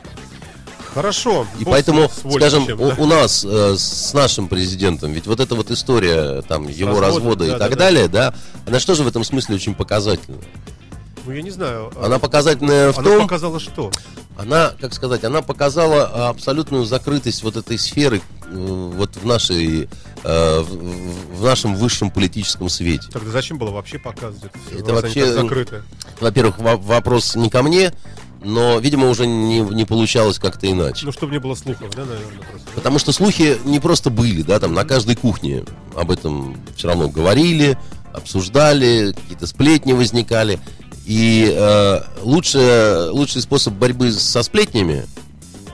Хорошо. 0.93 1.45
И 1.59 1.65
поэтому, 1.65 2.09
скажем, 2.09 2.65
да? 2.65 2.73
у, 2.75 3.03
у 3.03 3.05
нас 3.05 3.45
э, 3.47 3.75
с 3.77 4.13
нашим 4.13 4.47
президентом, 4.47 5.11
ведь 5.11 5.27
вот 5.27 5.39
эта 5.39 5.55
вот 5.55 5.71
история 5.71 6.41
там 6.41 6.71
с 6.71 6.75
его 6.75 6.99
развода, 6.99 7.05
развода 7.05 7.47
да, 7.47 7.55
и 7.55 7.59
так 7.59 7.71
да, 7.71 7.77
далее, 7.77 8.07
да. 8.07 8.31
да, 8.31 8.37
она 8.67 8.79
что 8.79 8.95
же 8.95 9.03
в 9.03 9.07
этом 9.07 9.23
смысле 9.23 9.55
очень 9.55 9.75
показательна? 9.75 10.37
Ну, 11.25 11.31
я 11.31 11.41
не 11.41 11.51
знаю. 11.51 11.91
Она 12.01 12.17
показательная 12.17 12.91
в 12.91 12.97
она 12.97 13.07
том... 13.07 13.17
Она 13.17 13.23
показала 13.23 13.59
что? 13.59 13.91
Она, 14.37 14.73
как 14.79 14.93
сказать, 14.93 15.23
она 15.25 15.41
показала 15.41 16.29
абсолютную 16.29 16.85
закрытость 16.85 17.43
вот 17.43 17.57
этой 17.57 17.77
сферы 17.77 18.21
э, 18.45 18.51
вот 18.51 19.17
в 19.17 19.25
нашей 19.25 19.89
э, 20.23 20.59
в, 20.61 21.35
в 21.35 21.43
нашем 21.43 21.75
высшем 21.75 22.09
политическом 22.09 22.69
свете. 22.69 23.09
Тогда 23.11 23.31
зачем 23.31 23.57
было 23.57 23.71
вообще 23.71 23.99
показывать 23.99 24.45
это 24.45 24.59
все? 24.65 24.79
Это 24.79 24.93
вообще 24.93 25.33
закрыто. 25.33 25.83
Во-первых, 26.21 26.57
вопрос 26.57 27.35
не 27.35 27.49
ко 27.49 27.61
мне, 27.63 27.93
но, 28.41 28.79
видимо, 28.79 29.09
уже 29.09 29.27
не, 29.27 29.59
не 29.59 29.85
получалось 29.85 30.39
как-то 30.39 30.69
иначе. 30.71 31.05
Ну, 31.05 31.11
чтобы 31.11 31.33
не 31.33 31.39
было 31.39 31.55
слухов, 31.55 31.89
да, 31.95 32.05
наверное, 32.05 32.39
просто. 32.49 32.69
Потому 32.75 32.99
что 32.99 33.11
слухи 33.11 33.57
не 33.65 33.79
просто 33.79 34.09
были, 34.09 34.41
да, 34.41 34.59
там 34.59 34.73
на 34.73 34.85
каждой 34.85 35.15
кухне 35.15 35.63
об 35.95 36.11
этом 36.11 36.57
все 36.75 36.87
равно 36.87 37.09
говорили, 37.09 37.77
обсуждали, 38.13 39.13
какие-то 39.13 39.47
сплетни 39.47 39.93
возникали. 39.93 40.59
И 41.05 41.53
э, 41.53 42.01
лучший, 42.21 43.09
лучший 43.09 43.41
способ 43.41 43.73
борьбы 43.73 44.11
со 44.11 44.43
сплетнями 44.43 45.05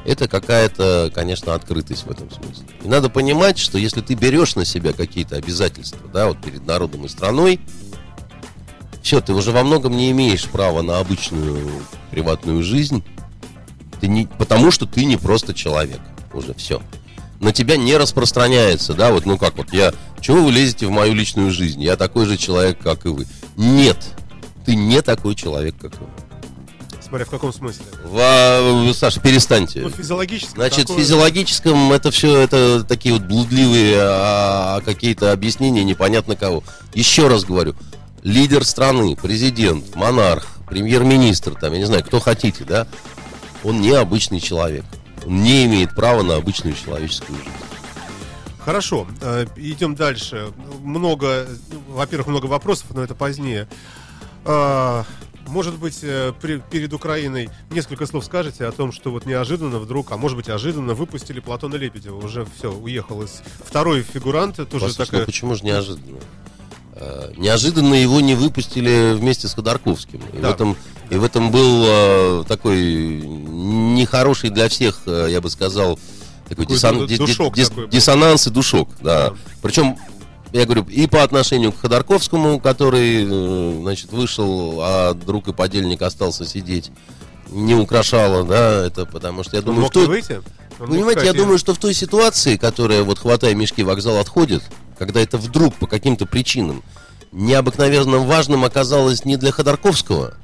это 0.05 0.27
какая-то, 0.27 1.11
конечно, 1.13 1.55
открытость 1.55 2.05
в 2.05 2.11
этом 2.11 2.29
смысле. 2.29 2.65
И 2.83 2.87
надо 2.87 3.09
понимать, 3.09 3.57
что 3.57 3.77
если 3.77 4.01
ты 4.01 4.13
берешь 4.13 4.55
на 4.55 4.63
себя 4.63 4.93
какие-то 4.93 5.35
обязательства, 5.35 5.99
да, 6.13 6.27
вот 6.27 6.37
перед 6.41 6.65
народом 6.65 7.05
и 7.05 7.09
страной, 7.09 7.59
все, 9.05 9.21
ты 9.21 9.33
уже 9.33 9.51
во 9.51 9.63
многом 9.63 9.95
не 9.95 10.09
имеешь 10.09 10.45
права 10.45 10.81
на 10.81 10.97
обычную 10.97 11.69
приватную 12.09 12.63
жизнь, 12.63 13.03
ты 14.01 14.07
не, 14.07 14.25
потому 14.25 14.71
что 14.71 14.87
ты 14.87 15.05
не 15.05 15.15
просто 15.15 15.53
человек. 15.53 15.99
Уже 16.33 16.55
все. 16.55 16.81
На 17.39 17.53
тебя 17.53 17.77
не 17.77 17.95
распространяется, 17.97 18.95
да, 18.95 19.11
вот, 19.11 19.27
ну 19.27 19.37
как 19.37 19.57
вот 19.57 19.71
я, 19.71 19.93
чего 20.21 20.41
вы 20.41 20.51
лезете 20.51 20.87
в 20.87 20.89
мою 20.89 21.13
личную 21.13 21.51
жизнь? 21.51 21.83
Я 21.83 21.97
такой 21.97 22.25
же 22.25 22.35
человек, 22.35 22.79
как 22.79 23.05
и 23.05 23.09
вы. 23.09 23.27
Нет, 23.55 24.03
ты 24.65 24.75
не 24.75 25.03
такой 25.03 25.35
человек, 25.35 25.75
как 25.79 25.93
он. 26.01 26.09
Смотря 26.99 27.25
в 27.25 27.29
каком 27.29 27.53
смысле? 27.53 27.85
В, 28.03 28.91
Саша, 28.95 29.21
перестаньте. 29.21 29.81
Ну, 29.81 29.91
физиологическом. 29.91 30.55
Значит, 30.55 30.87
такое... 30.87 30.97
в 30.97 30.99
физиологическом 30.99 31.91
это 31.91 32.09
все 32.09 32.39
это 32.39 32.83
такие 32.83 33.13
вот 33.13 33.23
блудливые 33.25 33.97
а, 33.99 34.81
какие-то 34.81 35.31
объяснения 35.31 35.83
непонятно 35.83 36.35
кого. 36.35 36.63
Еще 36.95 37.27
раз 37.27 37.43
говорю, 37.43 37.75
лидер 38.25 38.65
страны, 38.65 39.15
президент, 39.15 39.95
монарх, 39.95 40.47
премьер-министр, 40.67 41.53
там, 41.53 41.73
я 41.73 41.79
не 41.79 41.85
знаю, 41.85 42.03
кто 42.03 42.19
хотите, 42.19 42.65
да, 42.65 42.87
он 43.63 43.79
не 43.79 43.91
обычный 43.91 44.39
человек. 44.39 44.83
Он 45.25 45.41
не 45.41 45.65
имеет 45.65 45.95
права 45.95 46.23
на 46.23 46.35
обычную 46.35 46.75
человеческую 46.75 47.37
жизнь. 47.37 47.49
Хорошо, 48.59 49.07
э, 49.21 49.45
идем 49.57 49.93
дальше. 49.95 50.51
Много, 50.81 51.47
во-первых, 51.87 52.27
много 52.27 52.47
вопросов, 52.47 52.87
но 52.95 53.03
это 53.03 53.13
позднее. 53.13 53.67
А, 54.43 55.05
может 55.47 55.77
быть, 55.77 55.99
э, 56.01 56.33
при, 56.41 56.57
перед 56.57 56.93
Украиной 56.93 57.49
несколько 57.69 58.07
слов 58.07 58.25
скажете 58.25 58.65
о 58.65 58.71
том, 58.71 58.91
что 58.91 59.11
вот 59.11 59.27
неожиданно 59.27 59.77
вдруг, 59.77 60.11
а 60.11 60.17
может 60.17 60.35
быть, 60.35 60.49
ожиданно 60.49 60.95
выпустили 60.95 61.39
Платона 61.39 61.75
Лебедева. 61.75 62.17
Уже 62.17 62.47
все, 62.57 62.71
уехал 62.71 63.21
из... 63.21 63.43
Второй 63.63 64.01
фигурант, 64.01 64.55
тоже 64.55 64.85
Послушай, 64.85 64.97
такая... 64.97 65.19
ну 65.21 65.25
почему 65.27 65.53
же 65.53 65.63
неожиданно? 65.63 66.17
Э, 66.97 67.33
неожиданно 67.35 67.93
его 67.93 68.21
не 68.21 68.35
выпустили 68.35 69.13
вместе 69.15 69.49
с 69.49 69.53
Ходорковским. 69.53 70.21
И, 70.31 70.37
да. 70.37 70.49
в, 70.49 70.53
этом, 70.53 70.77
и 71.09 71.15
в 71.15 71.23
этом 71.25 71.51
был 71.51 71.83
э, 71.85 72.43
такой 72.47 73.21
нехороший 73.21 74.49
для 74.49 74.69
всех, 74.69 75.01
э, 75.05 75.27
я 75.29 75.41
бы 75.41 75.49
сказал, 75.49 75.99
такой, 76.47 76.65
дисон, 76.65 77.05
душок 77.05 77.55
дис, 77.55 77.69
такой 77.69 77.89
диссонанс 77.89 78.47
и 78.47 78.49
душок. 78.49 78.89
Да. 79.01 79.29
Да. 79.29 79.35
Причем 79.61 79.97
я 80.53 80.63
говорю, 80.63 80.85
и 80.85 81.05
по 81.07 81.21
отношению 81.21 81.73
к 81.73 81.81
Ходорковскому, 81.81 82.61
который, 82.61 83.25
значит, 83.81 84.13
вышел, 84.13 84.79
а 84.81 85.13
друг 85.13 85.49
и 85.49 85.53
подельник 85.53 86.01
остался 86.01 86.45
сидеть, 86.45 86.91
не 87.49 87.75
украшало, 87.75 88.45
да, 88.45 88.85
это 88.85 89.05
потому 89.05 89.43
что 89.43 89.57
я 89.57 89.61
думаю, 89.61 89.87
что... 89.87 90.07
Понимаете, 90.77 91.25
я 91.25 91.33
думаю, 91.33 91.57
что 91.57 91.73
в 91.73 91.77
той 91.77 91.93
ситуации, 91.93 92.57
которая 92.57 93.03
вот 93.03 93.19
хватая 93.19 93.53
мешки 93.53 93.83
вокзал 93.83 94.17
отходит, 94.17 94.61
когда 94.97 95.19
это 95.21 95.37
вдруг 95.37 95.75
по 95.75 95.87
каким-то 95.87 96.25
причинам 96.25 96.83
необыкновенно 97.31 98.19
важным 98.19 98.63
оказалось 98.63 99.25
не 99.25 99.37
для 99.37 99.51
Ходорковского, 99.51 100.35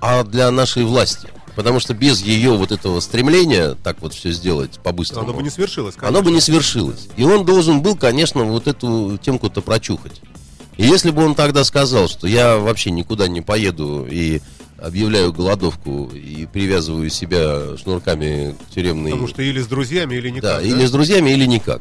а 0.00 0.24
для 0.24 0.50
нашей 0.50 0.84
власти. 0.84 1.28
Потому 1.54 1.78
что 1.78 1.94
без 1.94 2.20
ее 2.20 2.56
вот 2.56 2.72
этого 2.72 2.98
стремления 3.00 3.76
так 3.82 4.02
вот 4.02 4.12
все 4.12 4.32
сделать 4.32 4.80
по-быстрому... 4.82 5.28
Оно 5.28 5.34
бы 5.34 5.42
не 5.42 5.50
свершилось, 5.50 5.94
конечно. 5.94 6.08
Оно 6.08 6.24
бы 6.24 6.32
не 6.32 6.40
свершилось. 6.40 7.08
И 7.16 7.22
он 7.22 7.44
должен 7.44 7.80
был, 7.80 7.96
конечно, 7.96 8.42
вот 8.44 8.66
эту 8.66 9.18
темку-то 9.22 9.62
прочухать. 9.62 10.20
И 10.76 10.84
если 10.84 11.10
бы 11.10 11.24
он 11.24 11.36
тогда 11.36 11.62
сказал, 11.62 12.08
что 12.08 12.26
я 12.26 12.56
вообще 12.56 12.90
никуда 12.90 13.28
не 13.28 13.40
поеду 13.40 14.06
и 14.10 14.40
объявляю 14.78 15.32
голодовку 15.32 16.10
и 16.12 16.46
привязываю 16.46 17.08
себя 17.08 17.76
шнурками 17.76 18.56
к 18.68 18.74
тюремной... 18.74 19.12
Потому 19.12 19.28
что 19.28 19.42
или 19.42 19.60
с 19.60 19.68
друзьями, 19.68 20.16
или 20.16 20.30
никак. 20.30 20.42
Да, 20.42 20.56
да? 20.60 20.62
или 20.62 20.84
с 20.84 20.90
друзьями, 20.90 21.30
или 21.30 21.46
никак. 21.46 21.80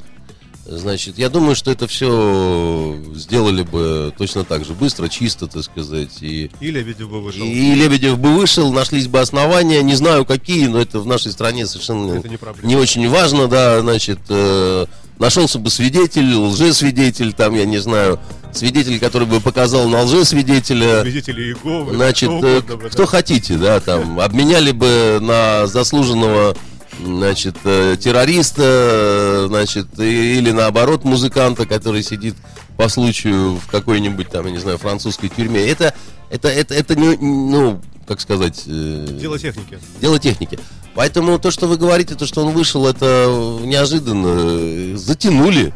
Значит, 0.66 1.18
я 1.18 1.30
думаю, 1.30 1.56
что 1.56 1.72
это 1.72 1.88
все 1.88 2.98
сделали 3.16 3.64
бы 3.64 4.14
точно 4.18 4.46
так 4.46 4.64
же 4.64 4.74
быстро, 4.74 5.10
чисто, 5.10 5.48
так 5.48 5.64
сказать. 5.64 6.22
И, 6.22 6.50
и 6.62 6.72
Лебедев 6.72 7.10
бы 7.10 7.22
вышел. 7.22 7.44
И 7.44 7.76
Лебедев 7.76 8.18
бы 8.18 8.34
вышел, 8.34 8.72
нашлись 8.72 9.08
бы 9.08 9.20
основания, 9.20 9.84
не 9.84 9.96
знаю 9.96 10.26
какие, 10.26 10.68
но 10.68 10.80
это 10.80 11.02
в 11.02 11.06
нашей 11.06 11.34
стране 11.34 11.66
совершенно 11.66 12.14
не, 12.14 12.40
не 12.64 12.76
очень 12.78 13.10
важно, 13.10 13.48
да, 13.48 13.82
значит, 13.82 14.20
э, 14.30 14.86
нашелся 15.20 15.60
бы 15.60 15.70
свидетель, 15.70 16.34
лжесвидетель, 16.34 17.34
там, 17.34 17.56
я 17.56 17.66
не 17.66 17.80
знаю, 17.80 18.20
свидетель, 18.54 19.00
который 19.00 19.28
бы 19.28 19.42
показал 19.42 19.90
на 19.90 20.04
лжесвидетеля. 20.04 21.02
Свидетели 21.02 21.44
Иеговы. 21.44 21.94
Значит, 21.94 22.30
кто, 22.30 22.48
э, 22.48 22.60
угодно, 22.60 22.90
кто 22.90 23.04
да. 23.04 23.08
хотите, 23.08 23.58
да, 23.58 23.80
там, 23.82 24.20
обменяли 24.20 24.72
бы 24.72 25.20
на 25.22 25.68
заслуженного 25.68 26.56
значит, 27.02 27.56
э, 27.64 27.96
террориста, 28.00 28.62
э, 28.64 29.46
значит, 29.48 29.88
или 30.00 30.52
наоборот 30.52 31.04
музыканта, 31.04 31.66
который 31.66 32.04
сидит 32.04 32.36
по 32.78 32.90
случаю 32.90 33.56
в 33.56 33.68
какой-нибудь 33.70 34.30
там, 34.30 34.46
я 34.48 34.52
не 34.52 34.58
знаю, 34.60 34.78
французской 34.78 35.30
тюрьме. 35.30 35.66
Это, 35.68 35.94
это, 36.30 36.48
это, 36.48 36.74
это 36.74 36.96
не, 36.96 37.16
ну, 37.18 37.82
как 38.08 38.20
сказать... 38.22 38.64
э, 38.68 39.08
Дело 39.20 39.38
техники. 39.40 39.80
дело 40.02 40.20
техники. 40.20 40.60
Поэтому 40.96 41.40
то, 41.40 41.50
что 41.52 41.68
вы 41.68 41.78
говорите, 41.78 42.16
то, 42.16 42.26
что 42.28 42.46
он 42.46 42.54
вышел, 42.54 42.88
это 42.88 43.58
неожиданно. 43.62 44.98
Затянули, 44.98 45.74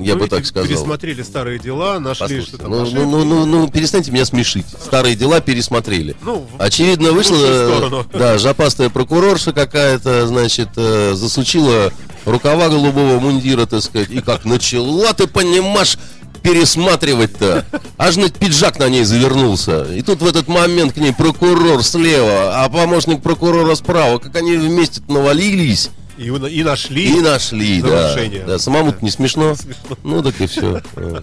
я 0.00 0.14
Ну, 0.14 0.20
бы 0.20 0.28
так 0.28 0.44
сказал. 0.46 0.68
Пересмотрели 0.68 1.22
старые 1.22 1.58
дела, 1.58 1.98
нашли, 1.98 2.20
Послушайте, 2.22 2.48
что 2.48 2.58
там 2.58 2.70
ну, 2.70 2.84
ну, 2.84 3.06
ну, 3.06 3.24
ну, 3.24 3.46
ну, 3.46 3.68
перестаньте 3.70 4.10
меня 4.10 4.24
смешить. 4.24 4.66
Старые 4.68 5.16
дела 5.16 5.40
пересмотрели. 5.40 6.16
Ну, 6.22 6.46
Очевидно, 6.58 7.12
вышла, 7.12 7.36
э, 7.38 8.04
да, 8.12 8.38
жопастая 8.38 8.88
прокурорша 8.90 9.52
какая-то, 9.52 10.26
значит, 10.26 10.68
э, 10.76 11.14
засучила 11.14 11.92
рукава 12.24 12.68
голубого 12.68 13.18
мундира, 13.18 13.66
так 13.66 13.82
сказать, 13.82 14.10
и 14.10 14.20
как 14.20 14.44
начала, 14.44 15.12
ты 15.12 15.26
понимаешь, 15.26 15.96
пересматривать-то. 16.42 17.64
Аж 17.98 18.16
на 18.16 18.30
пиджак 18.30 18.78
на 18.78 18.88
ней 18.88 19.04
завернулся. 19.04 19.84
И 19.84 20.02
тут 20.02 20.20
в 20.22 20.26
этот 20.26 20.48
момент 20.48 20.94
к 20.94 20.96
ней 20.96 21.12
прокурор 21.12 21.82
слева, 21.84 22.64
а 22.64 22.68
помощник 22.68 23.22
прокурора 23.22 23.74
справа. 23.74 24.18
Как 24.18 24.36
они 24.36 24.56
вместе 24.56 25.02
навалились 25.08 25.90
И, 26.20 26.26
и 26.26 26.62
нашли. 26.62 27.18
и 27.18 27.20
нашли. 27.20 27.80
Да, 27.80 27.88
нарушение. 27.88 28.44
да. 28.44 28.58
Самому-то 28.58 28.98
не 29.02 29.10
смешно. 29.10 29.54
Смешно. 29.56 29.96
Ну 30.02 30.22
так 30.22 30.38
и 30.38 30.46
все. 30.46 30.82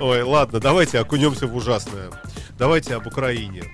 Ой, 0.00 0.22
ладно, 0.22 0.60
давайте 0.60 1.00
окунемся 1.00 1.48
в 1.48 1.56
ужасное. 1.56 2.10
Давайте 2.56 2.94
об 2.94 3.06
Украине. 3.08 3.64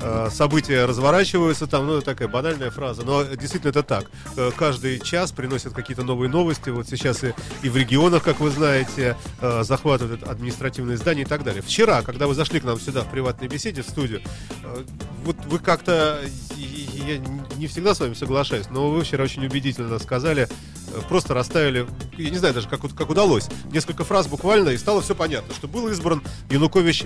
Э, 0.00 0.28
События 0.32 0.86
разворачиваются 0.86 1.68
там, 1.68 1.86
ну, 1.86 1.98
это 1.98 2.06
такая 2.06 2.26
банальная 2.26 2.70
фраза, 2.70 3.02
но 3.02 3.22
действительно 3.22 3.70
это 3.70 3.84
так. 3.84 4.10
Э, 4.36 4.50
Каждый 4.56 4.98
час 4.98 5.30
приносят 5.30 5.72
какие-то 5.72 6.02
новые 6.02 6.28
новости. 6.28 6.70
Вот 6.70 6.88
сейчас 6.88 7.22
и, 7.22 7.32
и 7.62 7.68
в 7.68 7.76
регионах, 7.76 8.24
как 8.24 8.40
вы 8.40 8.50
знаете, 8.50 9.16
э, 9.40 9.62
захватывают 9.62 10.24
административные 10.24 10.96
здания 10.96 11.22
и 11.22 11.26
так 11.26 11.44
далее. 11.44 11.62
Вчера, 11.62 12.02
когда 12.02 12.26
вы 12.26 12.34
зашли 12.34 12.58
к 12.58 12.64
нам 12.64 12.80
сюда 12.80 13.02
в 13.02 13.10
приватной 13.10 13.46
беседе, 13.48 13.82
в 13.82 13.88
студию, 13.88 14.20
вот 15.24 15.36
вы 15.46 15.58
как-то, 15.60 16.20
я 16.56 17.18
не 17.56 17.66
всегда 17.66 17.94
с 17.94 18.00
вами 18.00 18.14
соглашаюсь, 18.14 18.66
но 18.70 18.90
вы 18.90 19.04
вчера 19.04 19.24
очень 19.24 19.44
убедительно 19.44 19.98
сказали, 19.98 20.48
э, 20.92 21.00
просто 21.08 21.34
расставили, 21.34 21.86
я 22.16 22.30
не 22.30 22.38
знаю 22.38 22.54
даже, 22.54 22.68
как, 22.68 22.80
как 22.94 23.10
удалось, 23.10 23.46
несколько 23.72 24.04
фраз 24.04 24.26
буквально, 24.26 24.70
и 24.70 24.78
стало 24.78 25.02
все 25.02 25.14
понятно, 25.14 25.54
что 25.54 25.68
был 25.68 25.88
избран 25.88 26.22
Янукович 26.50 27.04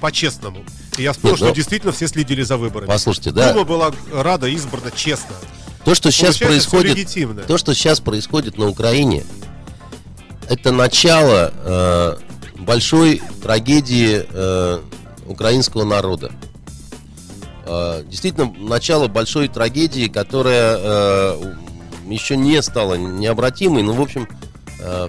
по-честному. 0.00 0.64
И 0.96 1.02
я 1.02 1.12
вспомнил, 1.12 1.34
Нет, 1.34 1.38
что 1.38 1.48
ну, 1.48 1.54
действительно 1.54 1.92
все 1.92 2.08
следили 2.08 2.42
за 2.42 2.56
выборами. 2.56 2.88
Послушайте, 2.88 3.30
да. 3.30 3.52
Дума 3.52 3.64
была 3.64 3.92
рада 4.12 4.48
избрана 4.48 4.90
честно. 4.90 5.34
То, 5.84 5.94
что 5.94 6.10
сейчас 6.10 6.38
Получается, 6.38 6.70
происходит, 6.70 7.46
то, 7.46 7.58
что 7.58 7.74
сейчас 7.74 8.00
происходит 8.00 8.58
на 8.58 8.68
Украине, 8.68 9.24
это 10.48 10.72
начало 10.72 11.52
э, 11.54 12.16
большой 12.58 13.22
трагедии 13.42 14.26
э, 14.28 14.80
украинского 15.26 15.84
народа. 15.84 16.32
Э, 17.68 18.02
действительно, 18.06 18.52
начало 18.58 19.08
большой 19.08 19.48
трагедии, 19.48 20.08
которая 20.08 20.78
э, 20.80 21.54
еще 22.06 22.36
не 22.36 22.60
стала 22.62 22.94
необратимой, 22.94 23.82
но, 23.82 23.92
в 23.92 24.00
общем, 24.00 24.26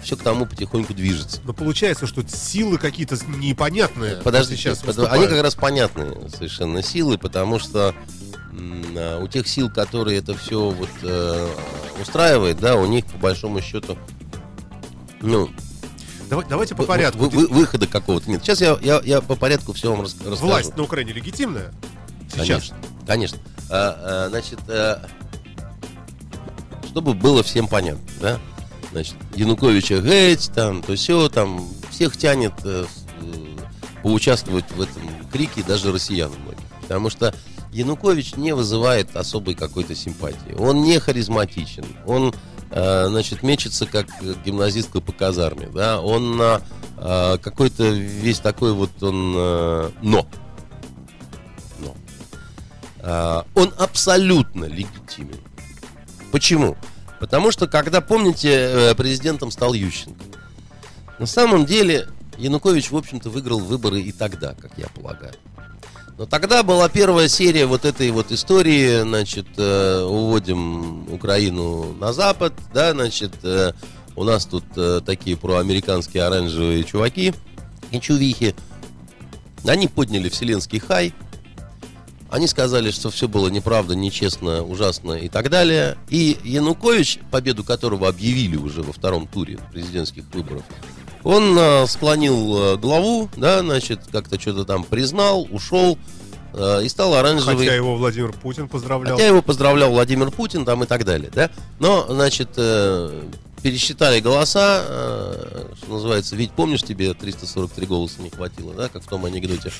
все 0.01 0.17
к 0.17 0.21
тому 0.23 0.47
потихоньку 0.47 0.95
движется. 0.95 1.41
Но 1.45 1.53
получается, 1.53 2.07
что 2.07 2.27
силы 2.27 2.79
какие-то 2.79 3.17
непонятные 3.27 4.15
Подождите, 4.15 4.59
сейчас 4.59 4.79
под- 4.79 4.97
они 5.11 5.27
как 5.27 5.43
раз 5.43 5.53
понятные 5.53 6.27
совершенно 6.29 6.81
силы, 6.81 7.19
потому 7.19 7.59
что 7.59 7.93
у 9.21 9.27
тех 9.27 9.47
сил, 9.47 9.69
которые 9.69 10.17
это 10.17 10.35
все 10.35 10.71
вот 10.71 10.89
э, 11.03 11.47
устраивает, 12.01 12.59
да, 12.59 12.75
у 12.77 12.87
них 12.87 13.05
по 13.05 13.17
большому 13.19 13.61
счету, 13.61 13.95
ну, 15.21 15.49
Давай- 16.29 16.45
давайте 16.49 16.75
по 16.75 16.83
порядку. 16.83 17.19
вы- 17.19 17.29
вы- 17.29 17.47
выхода 17.47 17.85
какого-то 17.87 18.29
нет. 18.29 18.41
Сейчас 18.43 18.61
я, 18.61 18.77
я, 18.81 19.01
я 19.05 19.21
по 19.21 19.35
порядку 19.35 19.73
все 19.73 19.91
вам 19.91 20.01
рас- 20.01 20.15
расскажу. 20.19 20.47
Власть 20.47 20.75
на 20.75 20.83
Украине 20.83 21.13
легитимная? 21.13 21.71
Сейчас. 22.31 22.45
Конечно, 22.47 22.77
конечно. 23.05 23.37
А, 23.69 24.25
а, 24.25 24.29
значит, 24.29 24.59
а, 24.67 25.05
чтобы 26.87 27.13
было 27.13 27.43
всем 27.43 27.67
понятно, 27.67 28.01
да? 28.19 28.39
Значит, 28.91 29.15
Януковича 29.35 30.01
геть, 30.01 30.51
там, 30.53 30.81
то 30.81 30.95
все, 30.95 31.29
там, 31.29 31.67
всех 31.91 32.17
тянет 32.17 32.53
э, 32.63 32.85
э, 33.21 33.45
поучаствовать 34.01 34.65
в 34.71 34.81
этом 34.81 35.03
крике, 35.31 35.63
даже 35.63 35.91
россиян 35.91 36.31
многих. 36.31 36.63
Потому 36.81 37.11
что 37.11 37.33
Янукович 37.71 38.35
не 38.35 38.53
вызывает 38.55 39.15
особой 39.15 39.53
какой-то 39.53 39.93
симпатии. 39.93 40.55
Он 40.57 40.81
не 40.81 40.99
харизматичен. 40.99 41.85
Он, 42.07 42.33
э, 42.71 43.05
значит, 43.07 43.43
мечется 43.43 43.85
как 43.85 44.07
гимназистка 44.43 45.01
по 45.01 45.11
казарме, 45.11 45.67
да? 45.67 46.01
Он 46.01 46.41
э, 46.41 47.37
какой-то 47.37 47.83
весь 47.89 48.39
такой 48.39 48.73
вот 48.73 49.03
он... 49.03 49.35
э. 49.37 49.91
Но. 50.01 50.25
А, 53.09 53.45
он 53.55 53.73
абсолютно 53.77 54.65
легитимен. 54.65 55.39
Почему? 56.31 56.77
Потому 57.19 57.51
что, 57.51 57.67
когда, 57.67 58.01
помните, 58.01 58.49
э, 58.51 58.95
президентом 58.95 59.49
стал 59.49 59.73
Ющенко, 59.73 60.23
на 61.17 61.25
самом 61.25 61.65
деле 61.65 62.07
Янукович, 62.37 62.91
в 62.91 62.97
общем-то, 62.97 63.31
выиграл 63.31 63.59
выборы 63.59 63.99
и 63.99 64.11
тогда, 64.11 64.53
как 64.53 64.71
я 64.77 64.87
полагаю. 64.89 65.33
Но 66.19 66.27
тогда 66.27 66.61
была 66.61 66.87
первая 66.87 67.27
серия 67.27 67.65
вот 67.65 67.83
этой 67.83 68.11
вот 68.11 68.31
истории, 68.31 69.01
значит, 69.01 69.47
э, 69.57 70.03
уводим 70.03 71.11
Украину 71.11 71.93
на 71.93 72.13
Запад, 72.13 72.53
да, 72.73 72.91
значит, 72.91 73.33
э, 73.41 73.73
у 74.15 74.23
нас 74.23 74.45
тут 74.45 74.65
э, 74.75 75.01
такие 75.03 75.35
проамериканские 75.35 76.23
оранжевые 76.23 76.83
чуваки 76.83 77.33
и 77.89 77.99
чувихи. 77.99 78.53
Они 79.65 79.87
подняли 79.87 80.29
вселенский 80.29 80.79
хай, 80.79 81.13
они 82.31 82.47
сказали, 82.47 82.91
что 82.91 83.09
все 83.09 83.27
было 83.27 83.47
неправда, 83.49 83.95
нечестно, 83.95 84.63
ужасно 84.63 85.13
и 85.13 85.29
так 85.29 85.49
далее. 85.49 85.97
И 86.09 86.37
Янукович, 86.43 87.19
победу 87.31 87.63
которого 87.63 88.07
объявили 88.07 88.55
уже 88.55 88.81
во 88.83 88.93
втором 88.93 89.27
туре 89.27 89.59
президентских 89.71 90.23
выборов, 90.33 90.63
он 91.23 91.55
а, 91.57 91.85
склонил 91.87 92.57
а, 92.57 92.77
главу, 92.77 93.29
да, 93.35 93.59
значит, 93.59 94.01
как-то 94.11 94.39
что-то 94.39 94.63
там 94.63 94.83
признал, 94.83 95.47
ушел 95.51 95.97
а, 96.53 96.79
и 96.79 96.89
стал 96.89 97.15
оранжевый. 97.15 97.57
Хотя 97.57 97.75
его 97.75 97.95
Владимир 97.95 98.31
Путин 98.31 98.69
поздравлял. 98.69 99.15
Хотя 99.15 99.27
его 99.27 99.41
поздравлял 99.41 99.91
Владимир 99.91 100.31
Путин 100.31 100.65
там 100.65 100.83
и 100.83 100.87
так 100.87 101.05
далее, 101.05 101.31
да. 101.33 101.49
Но, 101.79 102.05
значит, 102.09 102.49
э, 102.57 103.23
пересчитали 103.61 104.19
голоса, 104.19 104.83
э, 104.87 105.73
что 105.77 105.91
называется, 105.93 106.35
ведь 106.35 106.51
помнишь, 106.51 106.83
тебе 106.83 107.13
343 107.13 107.85
голоса 107.87 108.21
не 108.21 108.29
хватило, 108.29 108.73
да, 108.73 108.89
как 108.89 109.03
в 109.03 109.07
том 109.07 109.25
анекдоте. 109.25 109.71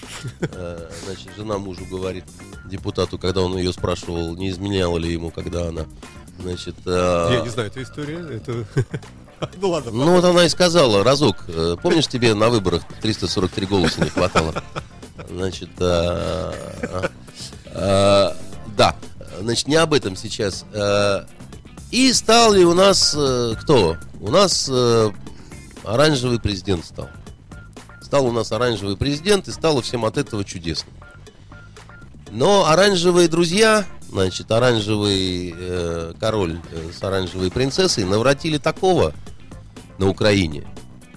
Э, 0.41 0.89
Значит, 1.05 1.29
жена 1.37 1.57
мужу 1.57 1.85
говорит, 1.89 2.23
депутату, 2.65 3.17
когда 3.17 3.41
он 3.41 3.57
ее 3.57 3.73
спрашивал, 3.73 4.35
не 4.35 4.49
изменяла 4.49 4.97
ли 4.97 5.11
ему, 5.11 5.31
когда 5.31 5.67
она, 5.67 5.85
значит... 6.39 6.75
э, 6.85 7.29
Я 7.33 7.41
не 7.41 7.49
знаю, 7.49 7.69
это 7.69 7.81
история. 7.83 8.19
Это... 8.31 8.65
Ну 9.61 9.69
ладно. 9.69 9.91
ну, 9.91 10.11
вот 10.15 10.23
она 10.25 10.43
и 10.45 10.49
сказала, 10.49 11.01
разок, 11.03 11.45
э, 11.47 11.77
помнишь, 11.81 12.07
тебе 12.07 12.33
на 12.33 12.49
выборах 12.49 12.83
343 13.01 13.65
голоса 13.67 14.01
не 14.03 14.09
хватало? 14.09 14.53
Значит, 15.29 15.69
а, 15.79 16.53
а, 17.73 18.35
да, 18.75 18.95
значит, 19.41 19.67
не 19.67 19.75
об 19.75 19.93
этом 19.93 20.15
сейчас. 20.15 20.65
И 21.91 22.13
стал 22.13 22.53
ли 22.53 22.63
у 22.63 22.73
нас 22.73 23.15
э, 23.17 23.55
кто? 23.61 23.97
У 24.21 24.29
нас 24.29 24.69
э, 24.71 25.11
оранжевый 25.83 26.39
президент 26.39 26.85
стал. 26.85 27.09
Стал 28.01 28.27
у 28.27 28.31
нас 28.31 28.51
оранжевый 28.51 28.95
президент, 28.95 29.47
и 29.47 29.51
стало 29.51 29.81
всем 29.81 30.05
от 30.05 30.17
этого 30.17 30.43
чудесно. 30.43 30.91
Но 32.31 32.67
оранжевые 32.67 33.27
друзья, 33.27 33.85
значит, 34.09 34.51
оранжевый 34.51 35.53
э, 35.57 36.13
король 36.19 36.59
э, 36.71 36.91
с 36.97 37.01
оранжевой 37.03 37.49
принцессой 37.49 38.03
навратили 38.05 38.59
такого 38.59 39.13
на 39.97 40.07
Украине, 40.07 40.67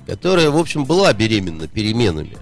которая, 0.07 0.51
в 0.51 0.57
общем, 0.57 0.87
была 0.87 1.13
беременна 1.13 1.69
переменами. 1.69 2.39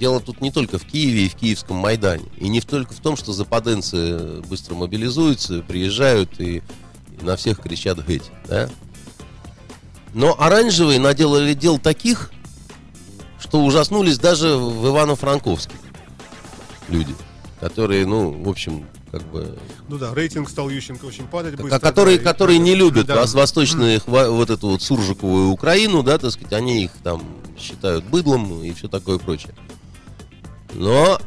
Дело 0.00 0.18
тут 0.18 0.40
не 0.40 0.50
только 0.50 0.78
в 0.78 0.84
Киеве 0.86 1.26
и 1.26 1.28
в 1.28 1.34
Киевском 1.34 1.76
Майдане. 1.76 2.24
И 2.38 2.48
не 2.48 2.62
только 2.62 2.94
в 2.94 3.00
том, 3.00 3.16
что 3.18 3.34
западенцы 3.34 4.40
быстро 4.48 4.74
мобилизуются, 4.74 5.60
приезжают 5.60 6.40
и, 6.40 6.62
и 7.20 7.24
на 7.24 7.36
всех 7.36 7.60
кричат 7.60 7.98
«геть». 8.06 8.30
Да? 8.48 8.70
Но 10.14 10.34
оранжевые 10.40 10.98
наделали 10.98 11.52
дел 11.52 11.78
таких, 11.78 12.32
что 13.38 13.62
ужаснулись 13.62 14.18
даже 14.18 14.56
в 14.56 14.86
Ивано-Франковске 14.88 15.74
люди, 16.88 17.14
которые, 17.60 18.06
ну, 18.06 18.30
в 18.42 18.48
общем, 18.48 18.86
как 19.12 19.22
бы 19.30 19.58
Ну 19.88 19.98
да, 19.98 20.14
рейтинг 20.14 20.48
стал 20.48 20.70
Ющенко 20.70 21.04
очень 21.04 21.26
падать 21.26 21.56
быстро. 21.56 21.78
которые, 21.78 22.16
да, 22.16 22.22
и- 22.22 22.24
которые 22.24 22.58
не 22.58 22.74
любят 22.74 23.06
Да. 23.06 23.22
вос- 23.22 23.34
восточные, 23.36 23.98
хва- 23.98 24.30
вот 24.30 24.48
эту 24.48 24.68
вот 24.70 24.82
суржиковую 24.82 25.50
Украину, 25.50 26.02
да, 26.02 26.16
так 26.16 26.30
сказать, 26.32 26.54
они 26.54 26.84
их 26.84 26.90
там 27.04 27.22
считают 27.58 28.04
быдлом 28.06 28.62
и 28.64 28.72
все 28.72 28.88
такое 28.88 29.18
прочее. 29.18 29.52
Но 30.74 31.20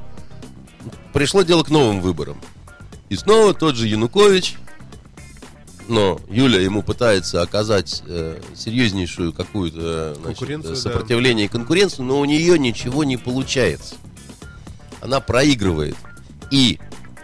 пришло 1.14 1.44
дело 1.44 1.64
к 1.64 1.70
новым 1.70 2.02
выборам. 2.02 2.38
И 3.10 3.16
снова 3.16 3.54
тот 3.54 3.76
же 3.76 3.88
Янукович 3.88 4.58
но 5.88 6.20
Юля 6.30 6.62
ему 6.62 6.82
пытается 6.82 7.42
оказать 7.42 8.04
э, 8.06 8.40
серьезнейшую 8.56 9.34
какую-то 9.34 10.16
значит, 10.16 10.40
Конкуренцию, 10.40 10.76
да. 10.76 10.82
сопротивление 10.82 11.46
и 11.46 11.50
конкуренцию, 11.50 12.06
но 12.06 12.20
у 12.20 12.26
нее 12.26 12.58
ничего 12.58 13.04
не 13.04 13.18
получается. 13.18 13.96
Она 15.02 15.20
проигрывает. 15.20 15.96
И, 16.52 16.80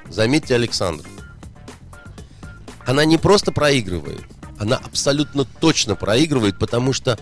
заметьте, 0.10 0.56
Александр, 0.56 1.06
она 2.86 3.06
не 3.06 3.18
просто 3.18 3.52
проигрывает, 3.52 4.24
она 4.60 4.76
абсолютно 4.76 5.46
точно 5.46 5.96
проигрывает, 5.96 6.58
потому 6.60 6.92
что 6.92 7.18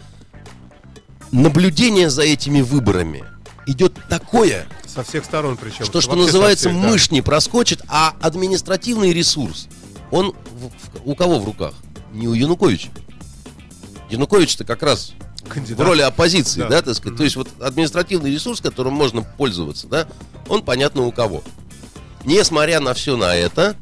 наблюдение 1.32 2.10
за 2.10 2.24
этими 2.24 2.62
выборами 2.62 3.26
идет 3.68 3.94
такое, 4.10 4.66
Со 4.88 5.04
всех 5.04 5.26
сторон 5.26 5.58
причем. 5.58 5.86
что, 5.86 6.02
что 6.02 6.16
называется, 6.16 6.70
всех, 6.70 6.82
да. 6.82 6.88
мышь 6.90 7.12
не 7.12 7.22
проскочит, 7.22 7.82
а 7.88 8.16
административный 8.22 9.14
ресурс, 9.14 9.68
он 10.10 10.32
в- 10.52 10.68
в- 10.68 10.72
у 11.06 11.16
кого 11.16 11.40
в 11.40 11.46
руках? 11.46 11.74
Не 12.14 12.28
у 12.28 12.34
Януковича. 12.34 12.90
Янукович-то 14.10 14.64
как 14.64 14.82
раз 14.84 15.12
Кандидат. 15.50 15.80
в 15.86 15.90
роли 15.90 16.02
оппозиции, 16.02 16.62
Да. 16.62 16.70
да, 16.70 16.82
так 16.82 16.96
сказать. 16.96 17.18
То 17.18 17.24
есть 17.24 17.36
вот 17.36 17.50
административный 17.62 18.32
ресурс, 18.32 18.62
которым 18.62 18.94
можно 18.94 19.22
пользоваться, 19.22 19.88
да, 19.88 20.08
он 20.48 20.64
понятно 20.64 21.04
у 21.04 21.12
кого. 21.12 21.44
Несмотря 22.26 22.80
на 22.80 22.94
все 22.94 23.16
на 23.18 23.36
это, 23.36 23.76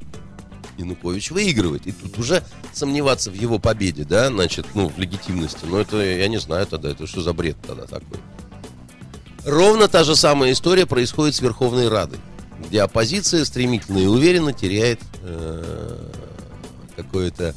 Янукович 0.78 1.32
выигрывает. 1.32 1.88
И 1.88 1.92
тут 1.92 2.18
уже 2.20 2.44
сомневаться 2.74 3.32
в 3.32 3.34
его 3.34 3.60
победе, 3.60 4.04
да, 4.04 4.28
значит, 4.28 4.66
ну, 4.74 4.90
в 4.90 4.98
легитимности. 5.00 5.60
Ну, 5.64 5.78
это, 5.78 5.98
я 5.98 6.28
не 6.28 6.38
знаю 6.38 6.66
тогда, 6.68 6.90
это 6.90 7.08
что 7.08 7.22
за 7.22 7.32
бред 7.34 7.56
тогда 7.66 7.84
такой. 7.86 8.20
Ровно 9.46 9.88
та 9.88 10.04
же 10.04 10.16
самая 10.16 10.52
история 10.54 10.86
происходит 10.88 11.36
с 11.36 11.42
Верховной 11.42 11.88
Радой, 11.88 12.20
где 12.68 12.82
оппозиция 12.82 13.46
стремительно 13.46 14.00
и 14.00 14.08
уверенно 14.08 14.54
теряет 14.54 15.00
э, 15.22 16.10
какое-то 16.96 17.54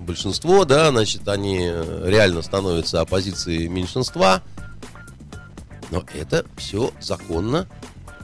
большинство, 0.00 0.64
да, 0.64 0.90
значит, 0.90 1.28
они 1.28 1.58
э, 1.62 2.04
реально 2.06 2.40
становятся 2.40 3.02
оппозицией 3.02 3.68
меньшинства. 3.68 4.42
Но 5.90 6.02
это 6.14 6.46
все 6.56 6.92
законно, 6.98 7.68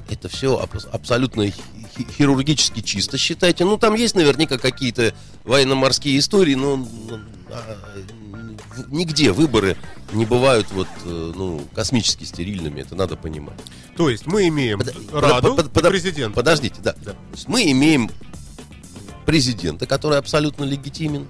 это 0.08 0.28
все 0.30 0.58
абсолютно 0.92 1.46
хи- 1.50 1.62
хи- 1.96 2.06
хирургически 2.16 2.80
чисто, 2.80 3.18
считайте. 3.18 3.66
Ну, 3.66 3.76
там 3.76 3.94
есть 3.94 4.14
наверняка 4.14 4.56
какие-то 4.56 5.12
военно-морские 5.44 6.18
истории, 6.18 6.54
но 6.54 6.88
а, 7.50 7.76
нигде 8.88 9.32
выборы 9.32 9.76
не 10.12 10.24
бывают 10.26 10.66
вот, 10.72 10.88
э, 11.04 11.32
ну, 11.34 11.62
космически 11.74 12.24
стерильными, 12.24 12.80
это 12.80 12.94
надо 12.94 13.16
понимать. 13.16 13.58
То 13.96 14.08
есть 14.08 14.26
мы 14.26 14.48
имеем 14.48 14.78
Под- 14.78 14.94
Раду 15.12 15.56
под- 15.56 15.66
и 15.66 15.68
под- 15.70 15.88
президента. 15.88 16.34
Подождите, 16.36 16.80
да. 16.82 16.94
Да. 17.04 17.12
То 17.12 17.18
есть 17.32 17.48
мы 17.48 17.70
имеем 17.70 18.10
президента, 19.26 19.86
который 19.86 20.18
абсолютно 20.18 20.64
легитимен. 20.64 21.26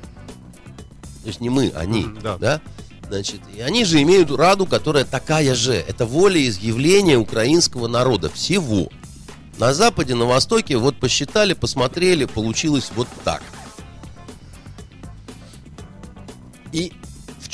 То 1.23 1.27
есть 1.29 1.41
не 1.41 1.51
мы, 1.51 1.71
они. 1.75 2.03
Мгм, 2.03 2.21
да. 2.23 2.39
да. 2.39 2.61
Значит, 3.09 3.41
и 3.57 3.61
они 3.61 3.85
же 3.85 4.01
имеют 4.03 4.31
Раду, 4.31 4.67
которая 4.67 5.05
такая 5.05 5.55
же. 5.55 5.75
Это 5.75 6.07
волеизъявление 6.07 7.19
украинского 7.19 7.89
народа. 7.89 8.31
Всего. 8.31 8.89
На 9.59 9.75
Западе, 9.75 10.15
на 10.15 10.25
Востоке, 10.25 10.77
вот 10.79 10.97
посчитали, 10.97 11.53
посмотрели, 11.53 12.25
получилось 12.25 12.91
вот 12.95 13.09
так. 13.25 13.43
И 16.73 16.93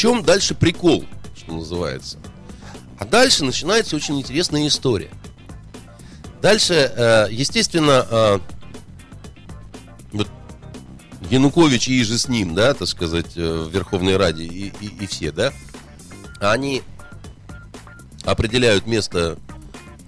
чем 0.07 0.23
дальше 0.23 0.55
прикол, 0.55 1.05
что 1.37 1.53
называется? 1.53 2.19
А 3.01 3.05
дальше 3.05 3.45
начинается 3.45 3.97
очень 3.97 4.21
интересная 4.21 4.69
история. 4.69 5.11
Дальше, 6.40 6.75
э, 6.75 7.27
естественно, 7.33 8.07
э, 8.09 8.38
вот 10.12 10.29
Янукович 11.29 11.88
и 11.88 12.05
же 12.05 12.19
с 12.19 12.29
ним, 12.29 12.55
да, 12.55 12.73
так 12.75 12.87
сказать, 12.87 13.33
э, 13.37 13.64
в 13.69 13.73
Верховной 13.75 14.16
Раде 14.16 14.45
и, 14.45 14.73
и- 14.81 14.95
и 15.03 15.07
все, 15.09 15.33
да, 15.33 15.53
они 16.40 16.83
определяют 18.25 18.87
место 18.87 19.38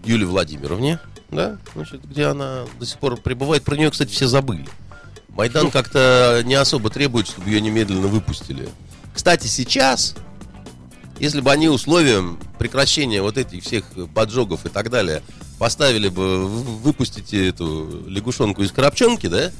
Юлии 0.04 0.26
Владимировне, 0.26 1.00
да, 1.32 1.58
значит, 1.74 2.04
где 2.08 2.26
она 2.26 2.66
до 2.78 2.86
сих 2.86 2.98
пор 3.00 3.16
пребывает. 3.16 3.64
Про 3.64 3.76
нее, 3.76 3.90
кстати, 3.90 4.12
все 4.12 4.28
забыли. 4.28 4.68
Майдан 5.30 5.72
как-то 5.72 6.42
не 6.44 6.54
особо 6.54 6.88
требует, 6.88 7.26
чтобы 7.26 7.50
ее 7.50 7.60
немедленно 7.60 8.06
выпустили. 8.06 8.68
Кстати, 9.18 9.48
сейчас, 9.48 10.14
если 11.18 11.40
бы 11.40 11.50
они 11.50 11.68
условием 11.68 12.38
прекращения 12.56 13.20
вот 13.20 13.36
этих 13.36 13.64
всех 13.64 13.82
поджогов 14.14 14.64
и 14.64 14.68
так 14.68 14.90
далее 14.90 15.24
поставили 15.58 16.08
бы 16.08 16.46
в- 16.46 16.82
выпустите 16.82 17.48
эту 17.48 18.04
лягушонку 18.06 18.62
из 18.62 18.70
коробчонки, 18.70 19.26
да, 19.26 19.50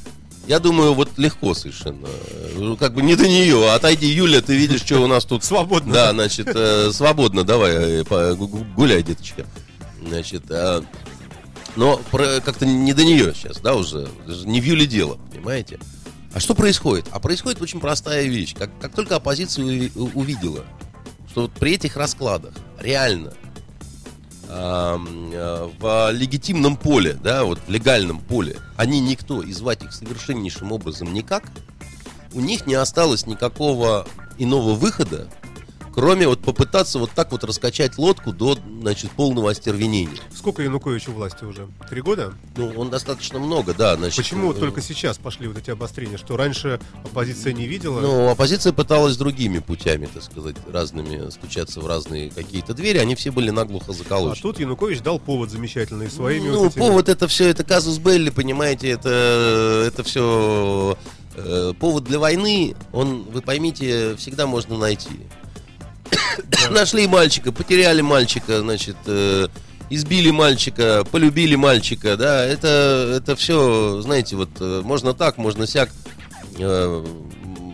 я 0.47 0.61
думаю, 0.61 0.95
вот 0.95 1.11
легко 1.19 1.55
совершенно. 1.55 2.07
Ну, 2.55 2.77
Как 2.77 2.95
бы 2.95 3.03
не 3.03 3.17
до 3.17 3.27
нее. 3.27 3.73
Отойди, 3.73 4.07
Юля, 4.07 4.43
ты 4.43 4.57
видишь, 4.57 4.83
что 4.83 5.01
у 5.03 5.09
нас 5.09 5.25
тут 5.25 5.43
Свободно. 5.45 5.93
да, 5.93 6.13
значит, 6.13 6.47
э, 6.55 6.93
свободно, 6.93 7.43
давай, 7.43 8.05
э, 8.05 8.35
гуляй, 8.77 9.03
деточка. 9.03 9.45
Значит, 10.07 10.45
а, 10.51 10.85
но 11.75 12.01
как-то 12.45 12.65
не 12.65 12.93
до 12.93 13.03
нее 13.05 13.35
сейчас, 13.35 13.59
да, 13.59 13.75
уже. 13.75 14.07
Не 14.45 14.61
в 14.61 14.65
Юле 14.65 14.87
дело, 14.87 15.19
понимаете? 15.33 15.81
А 16.39 16.41
что 16.41 16.55
происходит? 16.55 17.07
А 17.11 17.19
происходит 17.19 17.61
очень 17.61 17.81
простая 17.81 18.27
вещь. 18.27 18.55
Как, 18.57 18.71
как 18.79 18.95
только 18.95 19.17
оппозиция 19.17 19.91
увидела, 19.97 20.65
что 21.29 21.43
вот 21.43 21.51
при 21.51 21.73
этих 21.73 21.97
раскладах 21.97 22.55
реально 22.79 23.35
э, 24.47 25.69
в 25.81 26.11
легитимном 26.13 26.77
поле, 26.77 27.15
да, 27.15 27.43
вот 27.43 27.59
в 27.67 27.69
легальном 27.69 28.21
поле, 28.21 28.57
они 28.77 29.01
никто, 29.01 29.43
и 29.43 29.51
звать 29.51 29.83
их 29.83 29.93
совершеннейшим 29.93 30.71
образом 30.71 31.13
никак, 31.13 31.43
у 32.33 32.41
них 32.41 32.69
не 32.69 32.77
осталось 32.77 33.27
никакого 33.27 34.07
иного 34.39 34.75
выхода, 34.75 35.27
кроме 35.99 36.29
вот 36.29 36.39
попытаться 36.39 37.01
вот 37.01 37.11
так 37.11 37.33
вот 37.33 37.43
раскачать 37.43 37.99
лодку 37.99 38.33
до, 38.33 38.57
значит, 38.83 39.11
полного 39.11 39.51
остервенения. 39.51 40.21
Сколько 40.33 40.63
Януковичу 40.63 41.11
власти 41.11 41.43
уже? 41.43 41.67
Три 41.91 42.03
года? 42.03 42.35
Ну, 42.57 42.73
он 42.77 42.89
достаточно 42.89 43.41
много, 43.41 43.75
да, 43.75 43.97
значит. 43.97 44.17
Почему 44.17 44.53
э, 44.53 44.55
только 44.55 44.81
сейчас 44.81 45.19
пошли 45.19 45.49
вот 45.49 45.59
эти 45.59 45.71
обострения? 45.71 46.17
Что 46.17 46.37
раньше 46.37 46.79
оппозиция 47.03 47.53
не 47.53 47.67
видела? 47.67 48.01
Ну, 48.01 48.29
оппозиция 48.29 48.73
пыталась 48.73 49.17
другими 49.17 49.59
путями, 49.59 50.07
так 50.07 50.23
сказать, 50.23 50.55
разными, 50.73 51.31
стучаться 51.31 51.81
в 51.81 51.87
разные 51.89 52.31
какие-то 52.31 52.75
двери, 52.75 52.99
они 52.99 53.17
все 53.17 53.33
были 53.33 53.51
наглухо 53.51 53.91
а 53.91 53.95
заколочены. 53.95 54.41
тут 54.41 54.61
Янукович 54.61 55.01
дал 55.01 55.19
повод 55.19 55.51
замечательный 55.51 56.09
своими 56.09 56.49
Ну, 56.49 56.61
вот 56.61 56.73
этими- 56.77 56.81
повод 56.81 57.09
это 57.09 57.27
все, 57.27 57.49
это 57.49 57.65
казус 57.65 57.99
Белли, 57.99 58.31
понимаете, 58.31 58.89
это, 58.91 59.85
это 59.89 60.05
все 60.05 60.97
повод 61.81 62.05
для 62.05 62.21
войны, 62.21 62.77
он, 62.93 63.25
вы 63.25 63.43
поймите, 63.43 64.15
всегда 64.17 64.47
можно 64.47 64.77
найти. 64.77 65.27
Нашли 66.71 67.07
мальчика, 67.07 67.53
потеряли 67.53 68.01
мальчика, 68.01 68.61
значит, 68.61 68.97
э, 69.07 69.49
избили 69.91 70.31
мальчика, 70.31 71.05
полюбили 71.11 71.55
мальчика, 71.55 72.17
да, 72.17 72.45
это, 72.45 73.15
это 73.17 73.37
все, 73.37 74.01
знаете, 74.03 74.37
вот 74.37 74.51
э, 74.61 74.83
можно 74.85 75.15
так, 75.15 75.39
можно 75.39 75.67
сяк, 75.67 75.91
э, 76.59 77.05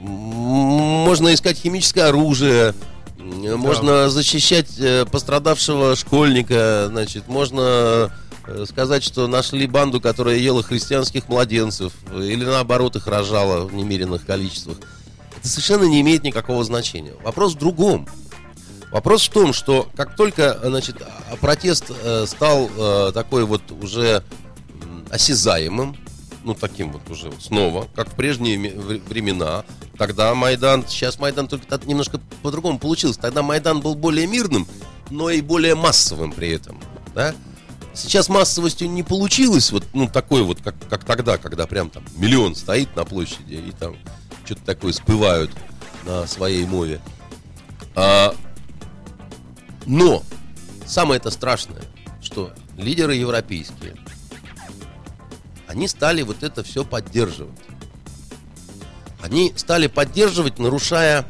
можно 0.04 1.34
искать 1.34 1.58
химическое 1.58 2.04
оружие, 2.04 2.74
м, 3.18 3.58
можно 3.58 4.10
защищать 4.10 4.78
э, 4.78 5.06
пострадавшего 5.10 5.96
школьника, 5.96 6.86
значит, 6.88 7.28
можно 7.28 8.12
э, 8.46 8.64
сказать, 8.68 9.02
что 9.02 9.26
нашли 9.26 9.66
банду, 9.66 10.00
которая 10.00 10.36
ела 10.36 10.62
христианских 10.62 11.28
младенцев, 11.28 11.92
или 12.14 12.44
наоборот 12.44 12.96
их 12.96 13.06
рожала 13.06 13.64
в 13.64 13.74
немеренных 13.74 14.24
количествах. 14.24 14.78
Это 15.36 15.48
совершенно 15.48 15.84
не 15.84 16.00
имеет 16.00 16.22
никакого 16.22 16.62
значения. 16.64 17.12
Вопрос 17.22 17.54
в 17.54 17.58
другом. 17.58 18.06
Вопрос 18.94 19.26
в 19.26 19.30
том, 19.30 19.52
что 19.52 19.88
как 19.96 20.14
только 20.14 20.56
значит, 20.62 21.02
а- 21.02 21.34
протест 21.34 21.86
э, 21.90 22.26
стал 22.28 22.70
э, 22.76 23.10
такой 23.12 23.44
вот 23.44 23.60
уже 23.82 24.22
осязаемым, 25.10 25.96
ну 26.44 26.54
таким 26.54 26.92
вот 26.92 27.10
уже 27.10 27.28
вот 27.30 27.42
снова, 27.42 27.88
как 27.96 28.12
в 28.12 28.12
прежние 28.12 28.56
ме- 28.56 28.70
вре- 28.70 29.00
времена, 29.00 29.64
тогда 29.98 30.32
Майдан, 30.36 30.86
сейчас 30.86 31.18
Майдан 31.18 31.48
только 31.48 31.66
немножко 31.86 32.20
по-другому 32.40 32.78
получился. 32.78 33.18
Тогда 33.18 33.42
Майдан 33.42 33.80
был 33.80 33.96
более 33.96 34.28
мирным, 34.28 34.64
но 35.10 35.28
и 35.28 35.40
более 35.40 35.74
массовым 35.74 36.30
при 36.30 36.50
этом, 36.50 36.80
да? 37.16 37.34
Сейчас 37.94 38.28
массовостью 38.28 38.88
не 38.88 39.02
получилось 39.02 39.72
вот 39.72 39.82
ну 39.92 40.06
такой 40.06 40.44
вот 40.44 40.60
как 40.62 40.76
как 40.88 41.02
тогда, 41.02 41.36
когда 41.36 41.66
прям 41.66 41.90
там 41.90 42.04
миллион 42.16 42.54
стоит 42.54 42.94
на 42.94 43.04
площади 43.04 43.54
и 43.54 43.72
там 43.72 43.96
что-то 44.44 44.64
такое 44.64 44.92
спывают 44.92 45.50
на 46.04 46.28
своей 46.28 46.64
мове. 46.64 47.00
А, 47.96 48.36
но 49.86 50.22
самое 50.86 51.18
это 51.18 51.30
страшное, 51.30 51.82
что 52.22 52.52
лидеры 52.76 53.14
европейские, 53.14 53.96
они 55.66 55.88
стали 55.88 56.22
вот 56.22 56.42
это 56.42 56.62
все 56.62 56.84
поддерживать. 56.84 57.58
Они 59.20 59.52
стали 59.56 59.86
поддерживать, 59.86 60.58
нарушая 60.58 61.26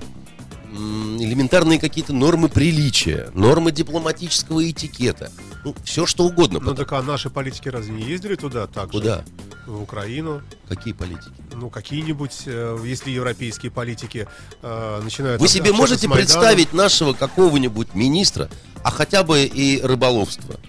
элементарные 0.73 1.79
какие-то 1.79 2.13
нормы 2.13 2.49
приличия, 2.49 3.31
нормы 3.35 3.71
дипломатического 3.71 4.69
этикета. 4.69 5.31
Ну, 5.65 5.75
все 5.85 6.05
что 6.05 6.25
угодно. 6.25 6.59
Ну 6.61 6.75
так 6.75 6.93
а 6.93 7.03
наши 7.03 7.31
политики 7.31 7.69
разве 7.69 7.95
не 7.95 8.03
ездили 8.03 8.35
туда 8.35 8.67
так 8.67 8.93
же? 8.93 9.25
В 9.67 9.83
Украину. 9.83 10.43
Какие 10.69 10.93
политики? 10.93 11.33
Ну, 11.55 11.71
какие-нибудь, 11.71 12.43
э, 12.47 12.79
если 12.85 13.11
европейские 13.11 13.71
политики 13.71 14.29
э, 14.63 15.01
начинают... 15.03 15.41
Вы 15.41 15.49
себе 15.49 15.73
можете 15.73 16.09
представить 16.09 16.73
нашего 16.73 17.13
какого-нибудь 17.13 17.95
министра, 17.95 18.51
а 18.83 18.91
хотя 18.91 19.23
бы 19.23 19.45
и 19.45 19.81
рыболовства, 19.83 20.61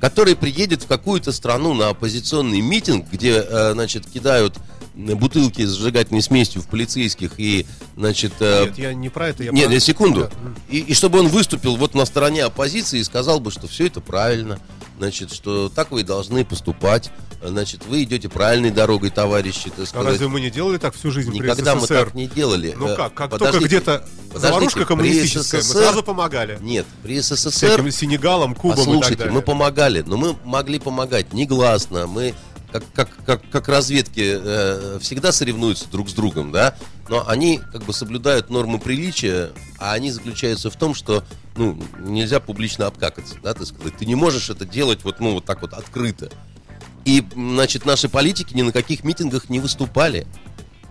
который 0.00 0.36
приедет 0.36 0.82
в 0.82 0.86
какую-то 0.86 1.32
страну 1.32 1.72
на 1.74 1.88
оппозиционный 1.88 2.60
митинг, 2.60 3.06
где, 3.10 3.44
э, 3.48 3.72
значит, 3.72 4.06
кидают 4.06 4.58
бутылки 4.94 5.64
с 5.64 5.76
сжигательной 5.76 6.22
смесью 6.22 6.62
в 6.62 6.68
полицейских 6.68 7.32
и, 7.38 7.66
значит... 7.96 8.34
э, 8.40 8.66
Нет, 8.66 8.78
я 8.78 8.94
не 8.94 9.08
про 9.08 9.28
это. 9.28 9.42
Я 9.42 9.50
Нет, 9.50 9.68
про- 9.68 9.80
секунду. 9.80 10.30
Да. 10.30 10.30
И, 10.68 10.78
и 10.78 10.94
чтобы 10.94 11.18
он 11.18 11.28
выступил 11.28 11.76
вот 11.76 11.94
на 11.94 12.04
стороне 12.04 12.44
оппозиции 12.44 13.00
и 13.00 13.04
сказал 13.04 13.40
бы, 13.40 13.50
что 13.50 13.66
все 13.66 13.86
это 13.86 14.00
правильно, 14.00 14.60
значит, 14.98 15.32
что 15.32 15.68
так 15.68 15.90
вы 15.90 16.00
и 16.00 16.04
должны 16.04 16.44
поступать, 16.44 17.10
значит, 17.42 17.84
вы 17.86 18.02
идете 18.04 18.28
правильной 18.28 18.70
дорогой, 18.70 19.10
товарищи, 19.10 19.70
так 19.70 19.80
А 19.80 19.86
сказать. 19.86 20.08
разве 20.12 20.28
мы 20.28 20.40
не 20.40 20.50
делали 20.50 20.78
так 20.78 20.94
всю 20.94 21.10
жизнь 21.10 21.30
Никогда 21.32 21.72
при 21.72 21.80
мы 21.80 21.86
СССР? 21.86 22.04
так 22.06 22.14
не 22.14 22.26
делали. 22.26 22.74
Ну 22.78 22.88
Э, 22.88 22.96
как, 22.96 23.14
как 23.14 23.30
подождите, 23.30 23.52
только 23.52 23.66
где-то 23.66 24.04
заварушка 24.38 24.84
коммунистическая, 24.84 25.58
мы 25.58 25.62
СССР 25.62 25.78
сразу 25.78 26.02
помогали. 26.02 26.58
Нет, 26.60 26.86
при 27.02 27.20
СССР 27.20 27.50
Всяким 27.50 27.90
Сенегалом, 27.90 28.54
Кубом 28.54 28.72
и 28.72 28.76
так 28.76 28.84
Послушайте, 28.86 29.16
далее. 29.18 29.34
мы 29.34 29.42
помогали, 29.42 30.02
но 30.06 30.16
мы 30.16 30.36
могли 30.44 30.78
помогать 30.78 31.32
негласно. 31.32 32.06
Мы 32.06 32.34
как, 32.74 32.82
как, 32.92 33.24
как, 33.24 33.50
как 33.50 33.68
разведки 33.68 34.36
э, 34.36 34.98
всегда 35.00 35.30
соревнуются 35.30 35.88
друг 35.88 36.08
с 36.10 36.12
другом, 36.12 36.50
да, 36.50 36.76
но 37.08 37.24
они 37.28 37.60
как 37.72 37.84
бы 37.84 37.92
соблюдают 37.92 38.50
нормы 38.50 38.80
приличия, 38.80 39.52
а 39.78 39.92
они 39.92 40.10
заключаются 40.10 40.70
в 40.70 40.76
том, 40.76 40.92
что 40.92 41.22
ну, 41.56 41.80
нельзя 42.00 42.40
публично 42.40 42.88
обкакаться, 42.88 43.36
да, 43.44 43.54
ты 43.54 43.64
сказать. 43.64 43.96
Ты 43.96 44.06
не 44.06 44.16
можешь 44.16 44.50
это 44.50 44.66
делать 44.66 45.04
вот, 45.04 45.20
ну, 45.20 45.34
вот 45.34 45.44
так 45.44 45.62
вот 45.62 45.72
открыто. 45.72 46.32
И, 47.04 47.24
значит, 47.32 47.86
наши 47.86 48.08
политики 48.08 48.54
ни 48.54 48.62
на 48.62 48.72
каких 48.72 49.04
митингах 49.04 49.48
не 49.50 49.60
выступали. 49.60 50.26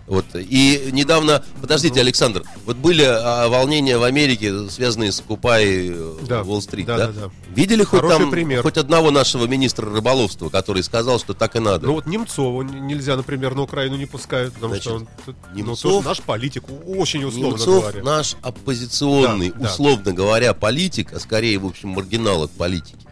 Вот. 0.06 0.26
И 0.34 0.90
недавно, 0.92 1.42
подождите, 1.62 1.98
Александр, 2.00 2.44
вот 2.66 2.76
были 2.76 3.02
а, 3.02 3.48
волнения 3.48 3.96
в 3.96 4.02
Америке, 4.02 4.68
связанные 4.68 5.10
с 5.12 5.20
Купай 5.22 5.88
э, 5.88 6.16
Да, 6.28 6.42
Уолл-стрит, 6.42 6.84
да, 6.84 6.98
да? 6.98 7.06
да, 7.06 7.12
да. 7.12 7.30
Видели 7.54 7.84
хоть 7.84 8.00
Хороший 8.00 8.18
там 8.18 8.30
пример. 8.30 8.60
хоть 8.62 8.76
одного 8.76 9.10
нашего 9.10 9.46
министра 9.46 9.86
рыболовства, 9.90 10.50
который 10.50 10.82
сказал, 10.82 11.18
что 11.18 11.32
так 11.32 11.56
и 11.56 11.58
надо? 11.58 11.86
Ну 11.86 11.94
вот 11.94 12.06
Немцову 12.06 12.60
н- 12.62 12.86
нельзя, 12.86 13.16
например, 13.16 13.54
на 13.54 13.62
Украину 13.62 13.96
не 13.96 14.04
пускают, 14.04 14.52
потому 14.52 14.74
что 14.74 14.94
он 14.96 15.08
Значит, 15.24 15.40
ну, 15.54 15.58
Немцов- 15.72 15.82
тоже 15.92 16.06
наш 16.08 16.20
политик, 16.20 16.64
очень 16.86 17.24
условно 17.24 17.56
Немцов 17.56 17.80
говоря. 17.84 18.02
наш 18.02 18.36
оппозиционный, 18.42 19.52
Да, 19.52 19.58
да. 19.60 19.70
условно 19.72 20.12
говоря, 20.12 20.52
политик, 20.52 21.14
а 21.14 21.18
скорее, 21.18 21.58
в 21.58 21.64
общем, 21.64 21.88
маргинал 21.90 22.42
от 22.42 22.50
политики, 22.50 23.06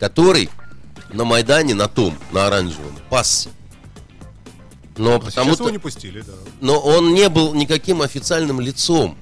который 0.00 0.48
на 1.12 1.24
Майдане, 1.24 1.74
на 1.74 1.88
том, 1.88 2.16
на 2.32 2.46
оранжевом, 2.46 2.96
пасся. 3.10 3.50
Но 4.96 5.14
А 5.16 5.20
потому 5.20 5.54
что... 5.54 5.64
его 5.64 5.70
не 5.70 5.78
пустили, 5.78 6.20
да. 6.20 6.32
Но 6.60 6.78
он 6.78 7.14
не 7.14 7.28
был 7.28 7.54
никаким 7.54 8.02
официальным 8.02 8.60
лицом 8.60 9.16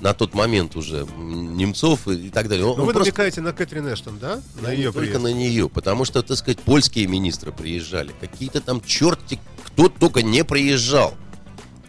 на 0.00 0.12
тот 0.12 0.34
момент 0.34 0.76
уже 0.76 1.06
Немцов 1.16 2.08
и, 2.08 2.26
и 2.26 2.30
так 2.30 2.48
далее. 2.48 2.66
Он, 2.66 2.76
Но 2.76 2.82
он 2.82 2.86
вы 2.88 2.92
просто- 2.92 3.10
намекаете 3.10 3.40
на 3.40 3.52
Кэтрин 3.52 3.86
Эштон, 3.92 4.18
да? 4.18 4.42
На 4.60 4.70
ее 4.70 4.92
только 4.92 5.00
приезд. 5.18 5.22
на 5.22 5.32
нее, 5.32 5.68
потому 5.68 6.04
что, 6.04 6.22
так 6.22 6.36
сказать, 6.36 6.60
польские 6.60 7.06
министры 7.06 7.52
приезжали, 7.52 8.12
какие-то 8.20 8.60
там 8.60 8.82
черти, 8.82 9.40
кто 9.64 9.88
только 9.88 10.22
не 10.22 10.44
приезжал. 10.44 11.14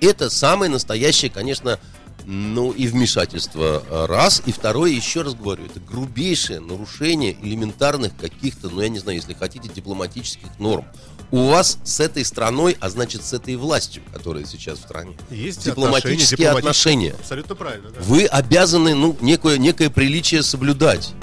Это 0.02 0.30
самое 0.30 0.72
настоящее, 0.72 1.30
конечно, 1.32 1.80
ну 2.26 2.72
и 2.72 2.88
вмешательство 2.88 3.84
а, 3.90 4.08
раз, 4.08 4.42
и 4.46 4.52
второе, 4.52 4.92
еще 4.92 5.22
раз 5.22 5.36
говорю, 5.36 5.66
это 5.66 5.80
грубейшее 5.80 6.60
нарушение 6.60 7.38
элементарных 7.42 8.16
каких-то, 8.18 8.70
ну 8.70 8.82
я 8.82 8.90
не 8.90 9.00
знаю, 9.00 9.18
если 9.18 9.34
хотите, 9.34 9.70
дипломатических 9.74 10.48
норм. 10.60 10.86
У 11.32 11.48
вас 11.48 11.80
с 11.84 12.00
этой 12.00 12.24
страной, 12.24 12.78
а 12.80 12.90
значит 12.90 13.24
с 13.24 13.34
этой 13.34 13.56
властью, 13.56 14.04
которая 14.14 14.46
сейчас 14.46 14.80
в 14.80 14.84
стране, 14.84 15.18
Есть 15.30 15.66
дипломатические 15.66 16.50
отношения. 16.50 17.16
Абсолютно 17.20 17.56
правильно, 17.56 17.90
да. 17.90 18.00
Вы 18.02 18.26
обязаны, 18.26 18.94
ну, 18.94 19.18
некое, 19.22 19.58
некое 19.58 19.90
приличие 19.90 20.44
соблюдать. 20.44 21.14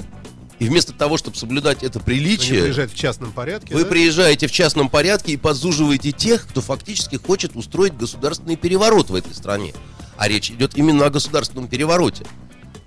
И 0.59 0.65
вместо 0.65 0.93
того, 0.93 1.17
чтобы 1.17 1.35
соблюдать 1.35 1.83
это 1.83 1.99
приличие, 1.99 2.61
приезжают 2.63 2.91
в 2.91 2.95
частном 2.95 3.31
порядке, 3.31 3.73
вы 3.73 3.83
да? 3.83 3.89
приезжаете 3.89 4.47
в 4.47 4.51
частном 4.51 4.87
порядке 4.87 5.33
и 5.33 5.37
подзуживаете 5.37 6.11
тех, 6.11 6.47
кто 6.47 6.61
фактически 6.61 7.17
хочет 7.17 7.55
устроить 7.55 7.97
государственный 7.97 8.55
переворот 8.55 9.09
в 9.09 9.15
этой 9.15 9.33
стране. 9.33 9.73
А 10.15 10.27
речь 10.27 10.51
идет 10.51 10.77
именно 10.77 11.05
о 11.05 11.09
государственном 11.09 11.67
перевороте. 11.67 12.25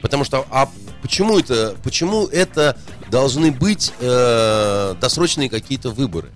Потому 0.00 0.24
что, 0.24 0.46
а 0.50 0.70
почему 1.02 1.38
это, 1.38 1.76
почему 1.82 2.26
это 2.26 2.78
должны 3.10 3.50
быть 3.50 3.92
э, 4.00 4.94
досрочные 5.00 5.50
какие-то 5.50 5.90
выборы? 5.90 6.30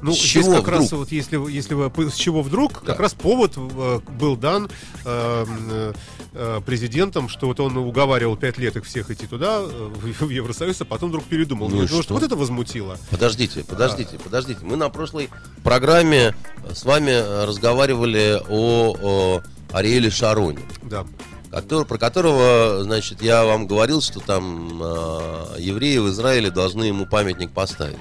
Ну, 0.00 0.12
С 0.12 0.16
здесь 0.18 0.44
чего 0.44 0.56
как 0.56 0.68
раз 0.68 0.86
вдруг? 0.86 1.00
вот 1.00 1.12
если, 1.12 1.50
если 1.50 1.74
вы 1.74 1.90
с 2.10 2.14
чего 2.14 2.42
вдруг, 2.42 2.72
Да. 2.84 2.92
как 2.92 3.00
раз 3.00 3.14
повод 3.14 3.54
э, 3.56 4.00
был 4.18 4.36
дан 4.36 4.68
э, 5.04 5.92
э, 6.34 6.60
президентом, 6.64 7.28
что 7.28 7.46
вот 7.46 7.58
он 7.60 7.76
уговаривал 7.76 8.36
пять 8.36 8.58
лет 8.58 8.76
их 8.76 8.84
всех 8.84 9.10
идти 9.10 9.26
туда, 9.26 9.58
э, 9.60 9.90
в 9.94 10.26
в 10.26 10.30
Евросоюз, 10.30 10.80
а 10.80 10.84
потом 10.84 11.08
вдруг 11.08 11.24
передумал. 11.24 11.68
Ну 11.68 11.82
«Ну, 11.90 12.02
что? 12.02 12.14
вот 12.14 12.22
это 12.22 12.36
возмутило. 12.36 12.96
Подождите, 13.10 13.64
подождите, 13.64 14.18
подождите. 14.22 14.60
Мы 14.62 14.76
на 14.76 14.88
прошлой 14.88 15.30
программе 15.64 16.34
с 16.72 16.84
вами 16.84 17.44
разговаривали 17.46 18.40
о, 18.48 18.96
о 19.02 19.42
Ариэле 19.72 20.10
Шароне. 20.10 20.60
Да. 20.82 21.04
который- 21.50 21.86
про 21.86 21.98
которого, 21.98 22.82
значит, 22.82 23.22
я 23.22 23.44
вам 23.44 23.66
говорил, 23.66 24.00
что 24.02 24.20
там 24.20 24.80
э, 24.82 25.56
евреи 25.58 25.98
в 25.98 26.08
Израиле 26.10 26.50
должны 26.50 26.84
ему 26.84 27.06
памятник 27.06 27.50
поставить. 27.52 27.98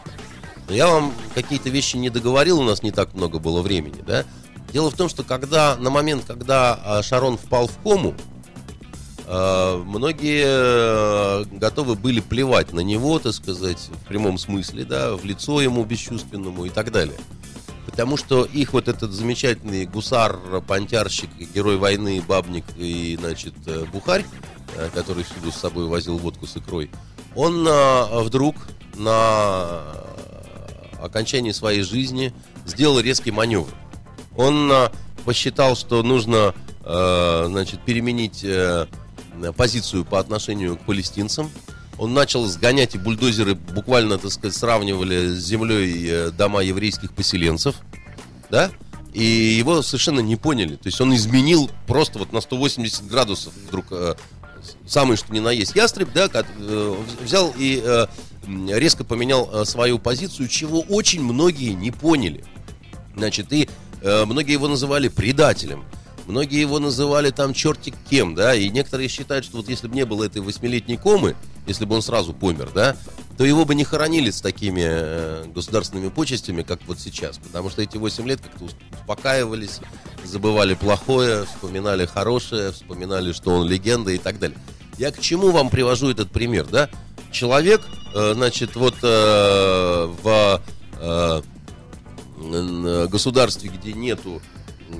Я 0.69 0.87
вам 0.87 1.13
какие-то 1.33 1.69
вещи 1.69 1.95
не 1.95 2.09
договорил, 2.09 2.59
у 2.59 2.63
нас 2.63 2.83
не 2.83 2.91
так 2.91 3.13
много 3.13 3.39
было 3.39 3.61
времени, 3.61 4.03
да? 4.05 4.25
Дело 4.73 4.91
в 4.91 4.95
том, 4.95 5.07
что 5.07 5.23
когда 5.23 5.77
на 5.77 5.89
момент, 5.89 6.25
когда 6.27 6.79
э, 6.99 7.03
Шарон 7.03 7.37
впал 7.37 7.67
в 7.67 7.77
кому, 7.77 8.13
э, 9.25 9.83
многие 9.85 10.43
э, 10.45 11.45
готовы 11.51 11.95
были 11.95 12.19
плевать 12.19 12.73
на 12.73 12.81
него, 12.81 13.17
так 13.19 13.33
сказать, 13.33 13.89
в 14.03 14.07
прямом 14.07 14.37
смысле, 14.37 14.83
да, 14.83 15.15
в 15.15 15.23
лицо 15.23 15.61
ему 15.61 15.85
бесчувственному 15.85 16.65
и 16.65 16.69
так 16.69 16.91
далее. 16.91 17.17
Потому 17.85 18.17
что 18.17 18.43
их 18.43 18.73
вот 18.73 18.89
этот 18.89 19.13
замечательный 19.13 19.85
гусар, 19.85 20.37
понтярщик, 20.67 21.29
герой 21.55 21.77
войны, 21.77 22.21
бабник 22.27 22.65
и, 22.75 23.17
значит, 23.17 23.53
э, 23.67 23.85
бухарь, 23.93 24.25
который 24.93 25.23
всюду 25.23 25.51
с 25.51 25.55
собой 25.55 25.85
возил 25.85 26.17
водку 26.17 26.45
с 26.45 26.57
икрой, 26.57 26.91
он 27.35 27.65
а, 27.67 28.21
вдруг 28.21 28.55
на 28.95 29.81
окончании 31.01 31.51
своей 31.51 31.81
жизни 31.81 32.33
сделал 32.65 32.99
резкий 32.99 33.31
маневр. 33.31 33.69
Он 34.35 34.71
а, 34.71 34.91
посчитал, 35.27 35.75
что 35.75 36.03
нужно, 36.03 36.55
э, 36.85 37.45
значит, 37.49 37.81
переменить 37.83 38.45
э, 38.45 38.87
позицию 39.57 40.05
по 40.05 40.19
отношению 40.19 40.77
к 40.77 40.85
палестинцам. 40.85 41.51
Он 41.97 42.13
начал 42.13 42.45
сгонять, 42.45 42.95
и 42.95 42.97
бульдозеры 42.97 43.55
буквально, 43.55 44.17
так 44.19 44.31
сказать, 44.31 44.55
сравнивали 44.55 45.33
с 45.35 45.43
землей 45.43 46.07
э, 46.07 46.31
дома 46.31 46.61
еврейских 46.61 47.11
поселенцев, 47.11 47.75
да? 48.49 48.71
И 49.13 49.21
его 49.23 49.81
совершенно 49.81 50.21
не 50.21 50.37
поняли. 50.37 50.75
То 50.75 50.87
есть 50.87 51.01
он 51.01 51.13
изменил 51.13 51.69
просто 51.87 52.19
вот 52.19 52.31
на 52.31 52.39
180 52.39 53.07
градусов 53.07 53.53
вдруг 53.67 53.87
самый 54.85 55.17
что 55.17 55.33
ни 55.33 55.39
на 55.39 55.49
есть 55.49 55.75
ястреб, 55.75 56.09
да, 56.13 56.29
взял 57.21 57.53
и 57.57 58.07
резко 58.47 59.03
поменял 59.03 59.49
э, 59.51 59.65
свою 59.65 59.99
позицию, 59.99 60.47
чего 60.47 60.81
очень 60.81 61.21
многие 61.21 61.73
не 61.73 61.91
поняли. 61.91 62.43
Значит, 63.15 63.51
и 63.53 63.69
э, 64.01 64.25
многие 64.25 64.53
его 64.53 64.67
называли 64.67 65.07
предателем. 65.07 65.83
Многие 66.27 66.59
его 66.59 66.79
называли 66.79 67.29
там 67.29 67.53
чертик 67.53 67.95
кем, 68.09 68.35
да, 68.35 68.53
и 68.53 68.67
некоторые 68.69 69.07
считают, 69.07 69.45
что 69.45 69.57
вот 69.57 69.69
если 69.69 69.87
бы 69.87 69.95
не 69.95 70.05
было 70.05 70.25
этой 70.25 70.41
восьмилетней 70.41 70.97
комы, 70.97 71.37
если 71.67 71.85
бы 71.85 71.95
он 71.95 72.01
сразу 72.01 72.33
помер, 72.33 72.69
да, 72.75 72.97
то 73.37 73.45
его 73.45 73.63
бы 73.63 73.75
не 73.75 73.85
хоронили 73.85 74.29
с 74.29 74.41
такими 74.41 74.81
э, 74.83 75.45
государственными 75.53 76.09
почестями, 76.09 76.63
как 76.63 76.81
вот 76.85 76.99
сейчас. 76.99 77.37
Потому 77.37 77.69
что 77.69 77.81
эти 77.81 77.95
8 77.95 78.27
лет 78.27 78.41
как-то 78.41 78.65
ус- 78.65 78.75
успокаивались, 78.99 79.79
забывали 80.25 80.73
плохое, 80.73 81.45
вспоминали 81.45 82.05
хорошее, 82.05 82.71
вспоминали, 82.73 83.31
что 83.31 83.51
он 83.51 83.67
легенда 83.67 84.11
и 84.11 84.17
так 84.17 84.37
далее. 84.37 84.57
Я 84.97 85.11
к 85.11 85.19
чему 85.21 85.51
вам 85.51 85.69
привожу 85.69 86.09
этот 86.09 86.29
пример, 86.31 86.65
да? 86.65 86.89
Человек, 87.31 87.81
э, 88.13 88.33
значит, 88.33 88.75
вот 88.75 88.95
э, 89.03 90.13
в 90.23 90.61
э, 90.99 91.41
государстве, 93.07 93.69
где 93.69 93.93
нету 93.93 94.41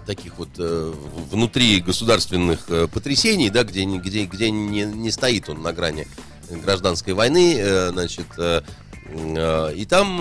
таких 0.05 0.37
вот 0.37 0.49
внутри 0.57 1.79
государственных 1.79 2.67
потрясений, 2.91 3.49
да, 3.49 3.63
где, 3.63 3.85
где, 3.85 4.25
где 4.25 4.51
не, 4.51 4.83
не 4.83 5.11
стоит 5.11 5.47
он 5.49 5.61
на 5.61 5.71
грани 5.71 6.07
гражданской 6.49 7.13
войны, 7.13 7.89
значит, 7.91 8.27
и 9.09 9.85
там 9.87 10.19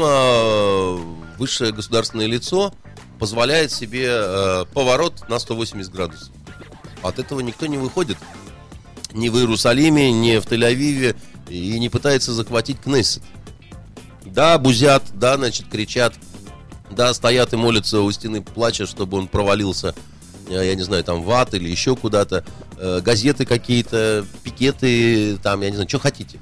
высшее 1.36 1.72
государственное 1.72 2.26
лицо 2.26 2.72
позволяет 3.18 3.72
себе 3.72 4.64
поворот 4.72 5.28
на 5.28 5.40
180 5.40 5.90
градусов. 5.90 6.32
От 7.02 7.18
этого 7.18 7.40
никто 7.40 7.66
не 7.66 7.78
выходит 7.78 8.18
ни 9.12 9.30
в 9.30 9.36
Иерусалиме, 9.36 10.12
ни 10.12 10.38
в 10.38 10.46
Тель-Авиве 10.46 11.16
и 11.48 11.78
не 11.78 11.88
пытается 11.88 12.32
захватить 12.32 12.80
Кнессет. 12.80 13.22
Да, 14.24 14.58
бузят, 14.58 15.02
да, 15.14 15.36
значит, 15.36 15.66
кричат, 15.68 16.14
да, 16.90 17.14
стоят 17.14 17.52
и 17.52 17.56
молятся 17.56 18.00
у 18.00 18.10
стены, 18.10 18.42
плача, 18.42 18.86
чтобы 18.86 19.18
он 19.18 19.28
провалился, 19.28 19.94
э, 20.48 20.66
я 20.66 20.74
не 20.74 20.82
знаю, 20.82 21.04
там 21.04 21.22
в 21.22 21.30
ад 21.30 21.54
или 21.54 21.68
еще 21.68 21.96
куда-то, 21.96 22.44
Э, 22.78 23.00
газеты 23.00 23.46
какие-то, 23.46 24.26
пикеты, 24.42 25.38
там, 25.38 25.62
я 25.62 25.70
не 25.70 25.76
знаю, 25.76 25.88
что 25.88 25.98
хотите. 25.98 26.38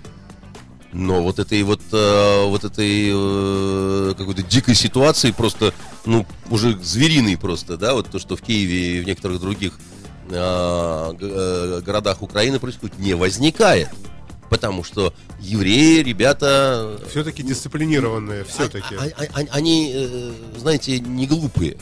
Но 0.92 1.22
вот 1.22 1.38
этой 1.38 1.62
вот, 1.62 1.80
э, 1.92 2.44
вот 2.46 2.64
этой 2.64 4.14
какой-то 4.14 4.42
дикой 4.42 4.74
ситуации 4.74 5.30
просто, 5.30 5.72
ну, 6.04 6.26
уже 6.50 6.76
звериной 6.80 7.36
просто, 7.36 7.76
да, 7.76 7.94
вот 7.94 8.10
то, 8.10 8.18
что 8.18 8.36
в 8.36 8.42
Киеве 8.42 8.98
и 8.98 9.00
в 9.00 9.06
некоторых 9.06 9.40
других 9.40 9.78
городах 10.26 12.22
Украины 12.22 12.58
происходит, 12.58 12.98
не 12.98 13.12
возникает. 13.12 13.90
Потому 14.54 14.84
что 14.84 15.12
евреи, 15.40 16.00
ребята, 16.04 17.00
Все-таки 17.10 17.42
дисциплинированные, 17.42 18.44
все-таки. 18.44 18.94
а- 18.94 19.10
а- 19.16 19.24
а- 19.40 19.46
они, 19.50 19.90
э, 19.92 20.32
знаете, 20.56 21.00
не 21.00 21.26
глупые. 21.26 21.76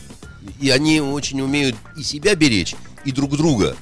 И 0.59 0.71
они 0.71 1.03
очень 1.03 1.43
умеют 1.43 1.77
и 1.99 2.03
себя 2.03 2.35
беречь, 2.35 2.75
и 3.05 3.13
друг 3.13 3.37
друга, 3.37 3.77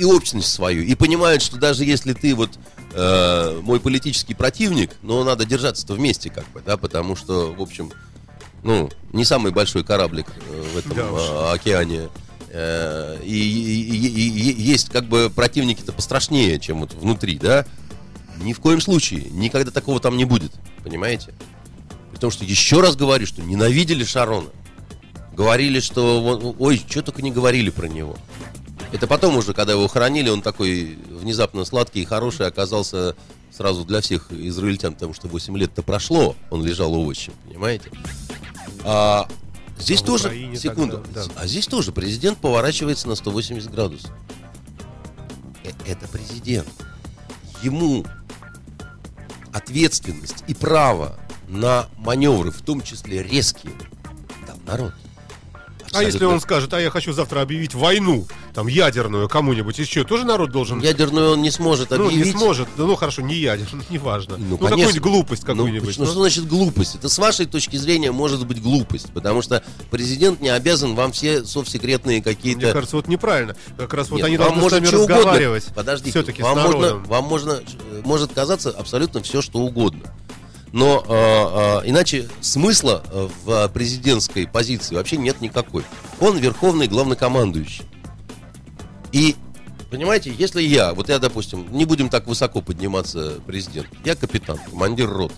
и 0.00 0.04
общность 0.06 0.50
свою. 0.50 0.82
И 0.82 0.94
понимают, 0.94 1.42
что 1.42 1.58
даже 1.58 1.84
если 1.84 2.14
ты 2.14 2.34
вот 2.34 2.48
э, 2.94 3.60
мой 3.62 3.78
политический 3.78 4.32
противник, 4.34 4.92
но 5.02 5.22
надо 5.22 5.44
держаться-то 5.44 5.92
вместе 5.92 6.28
как 6.30 6.50
бы, 6.52 6.62
да, 6.64 6.76
потому 6.78 7.14
что, 7.16 7.52
в 7.52 7.60
общем, 7.60 7.92
ну, 8.64 8.90
не 9.12 9.24
самый 9.26 9.52
большой 9.52 9.84
кораблик 9.84 10.26
э, 10.48 10.64
в 10.74 10.78
этом 10.78 10.96
Да 10.96 11.02
э, 11.02 11.52
океане. 11.54 12.08
Э, 12.48 13.18
и- 13.22 13.28
и- 13.28 14.08
и- 14.08 14.50
и 14.54 14.60
есть 14.62 14.88
как 14.88 15.04
бы 15.04 15.30
противники-то 15.32 15.92
пострашнее, 15.92 16.58
чем 16.58 16.80
вот 16.80 16.94
внутри, 16.94 17.38
да? 17.38 17.64
Ни 18.40 18.52
в 18.52 18.60
коем 18.60 18.80
случае, 18.80 19.26
никогда 19.30 19.70
такого 19.70 20.00
там 20.00 20.16
не 20.16 20.24
будет, 20.24 20.52
понимаете? 20.82 21.34
Потому 22.12 22.30
что 22.30 22.44
еще 22.44 22.80
раз 22.80 22.96
говорю, 22.96 23.26
что 23.26 23.42
ненавидели 23.42 24.04
Шарона. 24.04 24.48
Говорили, 25.34 25.80
что 25.80 26.54
ой, 26.58 26.82
что 26.88 27.02
только 27.02 27.22
не 27.22 27.30
говорили 27.30 27.70
про 27.70 27.86
него. 27.86 28.16
Это 28.92 29.06
потом 29.06 29.36
уже, 29.36 29.54
когда 29.54 29.72
его 29.72 29.86
хоронили, 29.88 30.28
он 30.30 30.42
такой 30.42 30.98
внезапно 31.08 31.64
сладкий 31.64 32.02
и 32.02 32.04
хороший 32.04 32.46
оказался 32.46 33.14
сразу 33.50 33.84
для 33.84 34.00
всех 34.00 34.32
израильтян, 34.32 34.94
потому 34.94 35.14
что 35.14 35.28
8 35.28 35.56
лет-то 35.56 35.82
прошло, 35.82 36.34
он 36.50 36.64
лежал 36.64 36.94
овощем, 36.94 37.32
понимаете? 37.46 37.90
А 38.84 39.28
здесь 39.78 40.02
А 40.02 40.04
тоже, 40.06 40.26
Украине 40.28 40.56
секунду, 40.56 40.98
тогда, 40.98 41.24
да. 41.24 41.32
а 41.36 41.46
здесь 41.46 41.66
тоже 41.66 41.92
президент 41.92 42.38
поворачивается 42.38 43.08
на 43.08 43.14
180 43.14 43.70
градусов. 43.70 44.10
Э, 45.64 45.70
Это 45.86 46.08
президент. 46.08 46.68
Ему 47.62 48.04
ответственность 49.52 50.44
и 50.46 50.54
право 50.54 51.18
на 51.48 51.88
маневры, 51.96 52.50
в 52.50 52.62
том 52.62 52.80
числе 52.80 53.22
резкие, 53.22 53.72
дал 54.46 54.56
народ. 54.66 54.94
А 55.92 56.02
если 56.02 56.24
он 56.24 56.40
скажет, 56.40 56.72
а 56.74 56.80
я 56.80 56.90
хочу 56.90 57.12
завтра 57.12 57.40
объявить 57.40 57.74
войну, 57.74 58.26
там, 58.54 58.66
ядерную 58.68 59.28
кому-нибудь 59.28 59.78
еще, 59.78 60.04
тоже 60.04 60.24
народ 60.24 60.50
должен... 60.50 60.80
Ядерную 60.80 61.32
он 61.32 61.42
не 61.42 61.50
сможет 61.50 61.90
Ну, 61.90 62.06
объявить. 62.06 62.26
не 62.26 62.32
сможет. 62.32 62.68
Да, 62.76 62.84
ну, 62.84 62.94
хорошо, 62.96 63.22
не 63.22 63.34
ядерную, 63.34 63.84
неважно. 63.90 64.36
Ну, 64.38 64.46
Ну, 64.50 64.58
какую-нибудь 64.58 65.00
глупость 65.00 65.42
Ну, 65.46 65.54
какую-нибудь. 65.54 65.98
ну, 65.98 66.04
ну. 66.04 66.10
что 66.10 66.20
значит 66.20 66.46
глупость? 66.46 66.94
Это 66.96 67.08
с 67.08 67.18
вашей 67.18 67.46
точки 67.46 67.76
зрения 67.76 68.12
может 68.12 68.46
быть 68.46 68.62
глупость, 68.62 69.12
потому 69.12 69.42
что 69.42 69.62
президент 69.90 70.40
не 70.40 70.48
обязан 70.50 70.94
вам 70.94 71.12
все 71.12 71.44
совсекретные 71.44 72.22
какие-то... 72.22 72.60
Мне 72.60 72.72
кажется, 72.72 72.96
вот 72.96 73.08
неправильно. 73.08 73.56
Как 73.76 73.92
раз 73.94 74.10
вот 74.10 74.18
Нет, 74.18 74.26
они 74.26 74.36
вам 74.36 74.60
должны 74.60 74.68
с 74.68 74.72
нами 74.72 74.86
что 74.86 74.96
угодно- 74.98 75.16
разговаривать. 75.16 75.64
Подождите, 75.74 76.10
Все-таки 76.10 76.42
вам 76.42 76.58
можно, 76.60 76.94
вам 76.96 77.24
можно, 77.24 77.52
э, 77.52 78.02
может 78.04 78.32
казаться 78.32 78.70
абсолютно 78.70 79.22
все, 79.22 79.42
что 79.42 79.58
угодно. 79.58 80.12
Но 80.72 81.04
э, 81.06 81.84
э, 81.84 81.90
иначе 81.90 82.28
смысла 82.40 83.02
э, 83.10 83.28
в 83.44 83.68
президентской 83.68 84.46
позиции 84.46 84.94
вообще 84.94 85.16
нет 85.16 85.40
никакой. 85.40 85.84
Он 86.20 86.38
верховный 86.38 86.86
главнокомандующий. 86.86 87.84
И, 89.10 89.34
понимаете, 89.90 90.32
если 90.36 90.62
я, 90.62 90.94
вот 90.94 91.08
я, 91.08 91.18
допустим, 91.18 91.66
не 91.72 91.84
будем 91.84 92.08
так 92.08 92.28
высоко 92.28 92.62
подниматься 92.62 93.40
президент, 93.46 93.88
я 94.04 94.14
капитан, 94.14 94.58
командир 94.70 95.10
роты, 95.10 95.34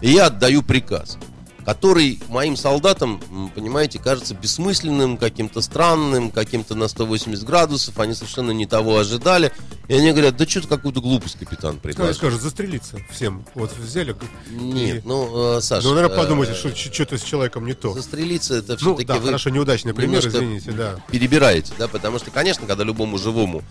и 0.00 0.10
я 0.10 0.26
отдаю 0.26 0.62
приказ, 0.62 1.18
который 1.64 2.18
моим 2.28 2.56
солдатам, 2.56 3.20
понимаете, 3.54 3.98
кажется 3.98 4.34
бессмысленным, 4.34 5.16
каким-то 5.16 5.60
странным, 5.60 6.30
каким-то 6.30 6.74
на 6.74 6.88
180 6.88 7.44
градусов, 7.44 7.98
они 7.98 8.14
совершенно 8.14 8.50
не 8.50 8.66
того 8.66 8.98
ожидали, 8.98 9.52
и 9.88 9.94
они 9.94 10.10
говорят, 10.12 10.36
да 10.36 10.46
что-то 10.46 10.68
какую-то 10.68 11.00
глупость 11.00 11.38
капитан 11.38 11.72
Они 11.72 11.80
предложил. 11.80 12.14
скажут, 12.14 12.40
застрелиться 12.42 12.98
всем. 13.10 13.44
Вот 13.54 13.76
взяли. 13.76 14.16
Нет, 14.50 15.04
и- 15.04 15.08
ну, 15.08 15.56
э, 15.56 15.60
Саша... 15.60 15.86
Ну, 15.86 15.94
наверное, 15.94 16.16
э, 16.16 16.20
подумайте, 16.20 16.54
что 16.54 16.74
что-то 16.74 17.18
с 17.18 17.22
человеком 17.22 17.66
не 17.66 17.74
то. 17.74 17.92
Застрелиться 17.94 18.54
это 18.54 18.72
Ну, 18.72 18.76
все-таки 18.78 19.04
да, 19.06 19.18
вы 19.18 19.26
хорошо, 19.26 19.50
неудачный 19.50 19.94
пример, 19.94 20.26
извините, 20.26 20.72
да. 20.72 20.96
перебираете, 21.10 21.72
да, 21.78 21.88
потому 21.88 22.18
что, 22.18 22.30
конечно, 22.30 22.66
когда 22.66 22.84
любому 22.84 23.18
живому 23.18 23.62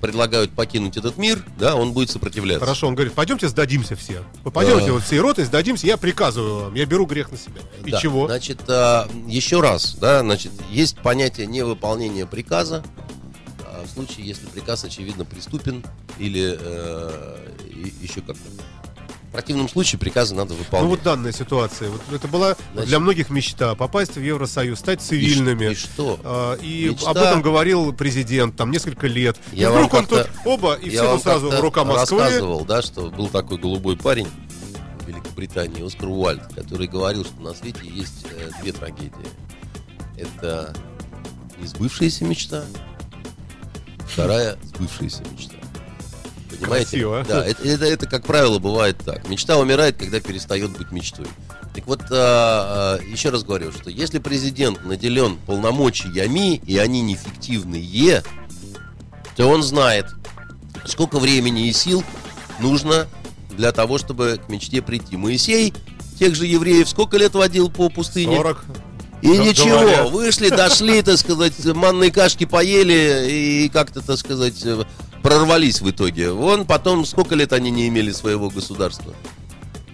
предлагают 0.00 0.50
покинуть 0.52 0.96
этот 0.96 1.16
мир, 1.18 1.44
да, 1.58 1.76
он 1.76 1.92
будет 1.92 2.10
сопротивляться. 2.10 2.64
Хорошо, 2.64 2.88
он 2.88 2.94
говорит, 2.94 3.12
пойдемте 3.12 3.48
сдадимся 3.48 3.96
все. 3.96 4.22
Пойдемте 4.52 4.86
Да. 4.86 4.92
вот 4.92 5.02
всей 5.02 5.20
ротой, 5.20 5.44
сдадимся, 5.44 5.86
я 5.86 5.96
приказываю 5.96 6.64
вам, 6.64 6.74
я 6.74 6.86
беру 6.86 7.06
грех 7.06 7.30
на 7.30 7.38
себя. 7.38 7.60
И 7.84 7.90
Да, 7.90 7.98
чего? 8.00 8.26
Значит, 8.26 8.62
а, 8.68 9.08
еще 9.26 9.60
раз, 9.60 9.94
да, 9.96 10.20
значит, 10.20 10.52
есть 10.70 10.98
понятие 10.98 11.46
невыполнения 11.46 12.26
приказа 12.26 12.82
а, 13.64 13.84
в 13.84 13.90
случае, 13.90 14.26
если 14.26 14.46
приказ, 14.46 14.84
очевидно, 14.84 15.24
преступен 15.24 15.84
или 16.18 16.58
э, 16.60 17.36
еще 18.00 18.20
как-то. 18.20 18.42
В 19.30 19.32
противном 19.32 19.68
случае 19.68 20.00
приказы 20.00 20.34
надо 20.34 20.54
Ну 20.54 20.58
выполнять. 20.58 20.88
вот 20.90 21.02
данная 21.04 21.30
ситуация. 21.30 21.88
Вот 21.88 22.00
это 22.12 22.26
была 22.26 22.56
Значит- 22.72 22.88
для 22.88 22.98
многих 22.98 23.30
мечта 23.30 23.76
попасть 23.76 24.16
в 24.16 24.20
Евросоюз, 24.20 24.76
стать 24.80 25.00
И 25.00 25.04
цивильными. 25.06 25.70
И 25.70 25.74
что? 25.76 26.18
А, 26.24 26.54
И 26.56 26.88
Мечта. 26.90 27.10
об 27.10 27.16
этом 27.16 27.40
говорил 27.40 27.92
президент 27.92 28.56
там 28.56 28.72
несколько 28.72 29.06
лет. 29.06 29.36
И 29.52 29.58
Я 29.60 29.70
вдруг 29.70 29.92
вам 29.92 30.02
он 30.02 30.06
тут 30.08 30.28
оба, 30.44 30.74
и 30.74 30.90
все 30.90 31.16
сразу 31.20 31.48
рука 31.60 31.84
Москвы. 31.84 32.18
рассказывал, 32.22 32.64
да, 32.64 32.82
что 32.82 33.08
был 33.08 33.28
такой 33.28 33.58
голубой 33.58 33.96
парень 33.96 34.26
в 34.98 35.06
Великобритании, 35.06 35.86
Оскар 35.86 36.08
Уальд, 36.08 36.42
который 36.54 36.88
говорил, 36.88 37.24
что 37.24 37.40
на 37.40 37.54
свете 37.54 37.80
есть 37.84 38.26
э, 38.36 38.50
две 38.62 38.72
трагедии. 38.72 39.12
Это 40.16 40.74
несбывшаяся 41.62 42.24
мечта, 42.24 42.64
вторая 44.08 44.58
сбывшаяся 44.74 45.22
мечта. 45.32 45.54
Понимаете? 46.60 46.90
Красиво. 46.90 47.24
Да, 47.26 47.44
это, 47.44 47.62
это, 47.66 47.84
это, 47.86 48.06
как 48.06 48.24
правило, 48.24 48.58
бывает 48.58 48.98
так. 49.04 49.28
Мечта 49.28 49.56
умирает, 49.56 49.96
когда 49.96 50.20
перестает 50.20 50.76
быть 50.76 50.90
мечтой. 50.92 51.26
Так 51.74 51.86
вот, 51.86 52.02
а, 52.10 52.98
а, 52.98 53.00
еще 53.10 53.30
раз 53.30 53.44
говорю, 53.44 53.72
что 53.72 53.90
если 53.90 54.18
президент 54.18 54.84
наделен 54.84 55.36
полномочиями, 55.46 56.56
и 56.56 56.78
они 56.78 57.00
неэффективные, 57.00 58.22
то 59.36 59.46
он 59.46 59.62
знает, 59.62 60.06
сколько 60.84 61.18
времени 61.18 61.68
и 61.68 61.72
сил 61.72 62.04
нужно 62.58 63.06
для 63.56 63.72
того, 63.72 63.98
чтобы 63.98 64.40
к 64.44 64.48
мечте 64.48 64.82
прийти. 64.82 65.16
Моисей 65.16 65.72
тех 66.18 66.34
же 66.34 66.46
евреев 66.46 66.88
сколько 66.88 67.16
лет 67.16 67.34
водил 67.34 67.70
по 67.70 67.88
пустыне? 67.88 68.36
40. 68.36 68.64
И 69.22 69.28
Г- 69.28 69.44
ничего, 69.44 69.80
говорят. 69.80 70.10
вышли, 70.10 70.48
дошли, 70.48 71.02
так 71.02 71.18
сказать, 71.18 71.52
манной 71.66 72.10
кашки 72.10 72.44
поели 72.46 73.28
и 73.30 73.68
как-то, 73.68 74.00
так 74.00 74.18
сказать, 74.18 74.64
прорвались 75.22 75.80
в 75.80 75.90
итоге. 75.90 76.32
Вон 76.32 76.64
потом, 76.64 77.04
сколько 77.04 77.34
лет 77.34 77.52
они 77.52 77.70
не 77.70 77.88
имели 77.88 78.12
своего 78.12 78.50
государства? 78.50 79.14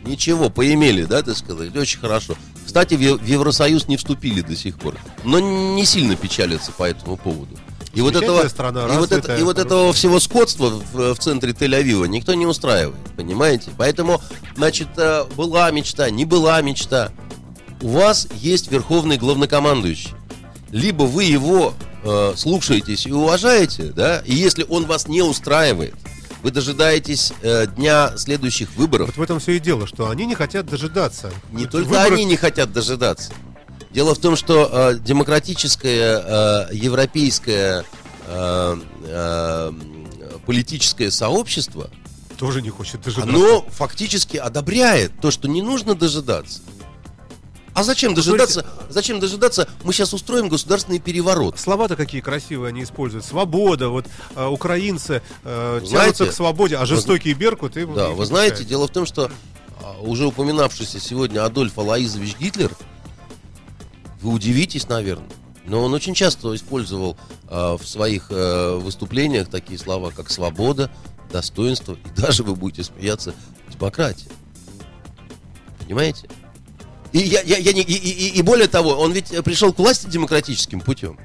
Ничего, 0.05 0.51
поимели, 0.51 1.05
да, 1.05 1.23
так 1.23 1.37
сказать, 1.37 1.75
очень 1.75 1.99
хорошо. 1.99 2.37
Кстати, 2.65 2.95
в 2.95 3.01
Евросоюз 3.25 3.89
не 3.89 3.97
вступили 3.97 4.41
до 4.41 4.57
сих 4.57 4.79
пор, 4.79 4.97
но 5.25 5.41
не 5.41 5.85
сильно 5.85 6.17
печалятся 6.17 6.73
по 6.73 6.85
этому 6.85 7.17
поводу. 7.17 7.57
И 7.97 8.03
вот, 8.03 8.15
этого, 8.15 8.47
страна, 8.49 8.87
и, 8.93 8.99
вот, 8.99 9.11
это, 9.11 9.37
и 9.37 9.43
вот 9.43 9.59
этого 9.59 9.91
всего 9.95 10.21
скотства 10.21 10.69
в, 10.69 11.15
в 11.15 11.19
центре 11.19 11.53
Тель-Авива 11.53 12.07
никто 12.07 12.35
не 12.35 12.45
устраивает, 12.45 13.01
понимаете? 13.17 13.71
Поэтому, 13.79 14.21
значит, 14.55 14.89
э, 14.99 15.25
была 15.35 15.71
мечта, 15.71 16.11
не 16.11 16.27
была 16.27 16.61
мечта. 16.61 17.11
У 17.81 17.89
вас 17.89 18.29
есть 18.35 18.71
верховный 18.71 19.17
главнокомандующий. 19.17 20.11
Либо 20.71 21.05
вы 21.05 21.25
его 21.25 21.75
э, 22.03 22.35
слушаетесь 22.37 23.07
и 23.07 23.13
уважаете, 23.13 23.85
да, 23.95 24.21
и 24.25 24.35
если 24.35 24.65
он 24.69 24.87
вас 24.87 25.07
не 25.09 25.23
устраивает, 25.23 25.95
вы 26.43 26.51
дожидаетесь 26.51 27.33
э, 27.43 27.67
дня 27.77 28.13
следующих 28.17 28.75
выборов. 28.77 29.09
Вот 29.09 29.17
в 29.17 29.23
этом 29.23 29.41
все 29.41 29.53
и 29.53 29.59
дело, 29.61 29.87
что 29.87 30.11
они 30.11 30.27
не 30.27 30.35
хотят 30.35 30.67
дожидаться. 30.67 31.31
Не 31.53 31.63
Вот 31.65 31.73
только 31.73 31.89
выборы- 31.89 32.15
они 32.15 32.25
не 32.25 32.37
хотят 32.37 32.73
дожидаться. 32.73 33.33
Дело 33.91 34.15
в 34.15 34.19
том, 34.19 34.37
что 34.37 34.69
э, 34.71 34.99
демократическое, 34.99 36.23
э, 36.71 36.75
европейское 36.75 37.85
э, 38.27 38.77
э, 39.05 39.73
политическое 40.45 41.11
сообщество, 41.11 41.91
тоже 42.37 42.61
не 42.61 42.69
хочет 42.71 43.01
дожидаться. 43.01 43.31
оно 43.35 43.65
фактически 43.71 44.37
одобряет 44.37 45.13
то, 45.21 45.31
что 45.31 45.49
не 45.49 45.63
нужно 45.63 45.95
дожидаться. 45.95 46.61
А 47.77 47.83
зачем 47.83 48.15
дожидаться? 48.15 48.65
Зачем 48.89 49.21
дожидаться? 49.21 49.69
Мы 49.85 49.93
сейчас 49.93 50.15
устроим 50.15 50.49
государственный 50.49 50.99
переворот. 50.99 51.61
Слова-то 51.61 51.95
какие 51.95 52.23
красивые 52.23 52.71
они 52.71 52.83
используют. 52.83 53.23
Свобода, 53.27 53.91
вот 53.91 54.07
э, 54.35 54.47
украинцы 54.47 55.21
э, 55.45 55.81
Знаете, 55.85 55.91
тянутся 55.91 56.27
к 56.27 56.33
свободе, 56.33 56.79
а 56.79 56.87
жестокий 56.87 57.35
Беркут 57.35 57.77
им 57.77 57.93
Да, 57.93 58.09
их 58.09 58.17
вы 58.17 58.25
знаете, 58.25 58.65
дело 58.65 58.89
в 58.89 58.93
том, 58.93 59.05
что 59.05 59.31
а, 59.83 60.01
уже 60.01 60.27
упоминавшийся 60.27 60.99
сегодня 60.99 61.45
Адольф 61.45 61.79
Алаизович 61.79 62.39
Гитлер 62.39 62.73
Вы 64.23 64.33
удивитесь, 64.33 64.89
наверное. 64.89 65.29
Но 65.67 65.85
он 65.85 65.93
очень 65.93 66.15
часто 66.15 66.55
использовал 66.55 67.19
э, 67.51 67.77
в 67.79 67.87
своих 67.87 68.29
э, 68.31 68.77
выступлениях 68.77 69.51
такие 69.51 69.79
слова, 69.79 70.13
как 70.17 70.31
свобода, 70.31 70.91
достоинство 71.31 71.93
и 71.93 72.21
даже, 72.21 72.43
вы 72.43 72.57
будете 72.57 72.85
смеяться, 72.85 73.35
демократия. 73.69 74.31
Понимаете? 75.81 76.27
И, 77.17 77.21
я, 77.21 77.41
я, 77.41 77.57
я 77.57 77.73
не, 77.73 77.81
и, 77.81 77.95
и, 77.95 78.39
и 78.39 78.43
более 78.43 78.69
того, 78.69 78.91
он 78.91 79.13
ведь 79.13 79.29
пришел 79.43 79.73
к 79.73 79.79
власти 79.79 80.07
демократическим 80.07 80.81
путем. 80.81 81.19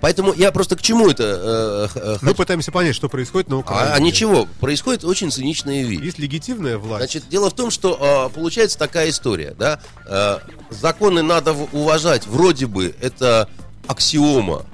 Поэтому 0.00 0.32
я 0.32 0.52
просто 0.52 0.76
к 0.76 0.82
чему 0.82 1.10
это? 1.10 1.90
Э, 1.94 1.98
э, 1.98 2.18
Мы 2.22 2.34
пытаемся 2.34 2.70
понять, 2.70 2.94
что 2.94 3.08
происходит 3.08 3.50
на 3.50 3.58
Украине. 3.58 3.92
А, 3.92 3.96
а 3.96 4.00
ничего, 4.00 4.46
происходит 4.60 5.04
очень 5.04 5.32
циничная 5.32 5.82
вещь. 5.82 6.00
Есть 6.00 6.18
легитимная 6.20 6.78
власть. 6.78 7.02
Значит, 7.02 7.28
дело 7.28 7.50
в 7.50 7.54
том, 7.54 7.72
что 7.72 8.30
э, 8.30 8.34
получается 8.34 8.78
такая 8.78 9.10
история, 9.10 9.56
да? 9.58 9.80
Э, 10.06 10.38
законы 10.70 11.22
надо 11.22 11.52
уважать, 11.52 12.28
вроде 12.28 12.66
бы 12.66 12.94
это 13.00 13.48
аксиома. 13.88 14.64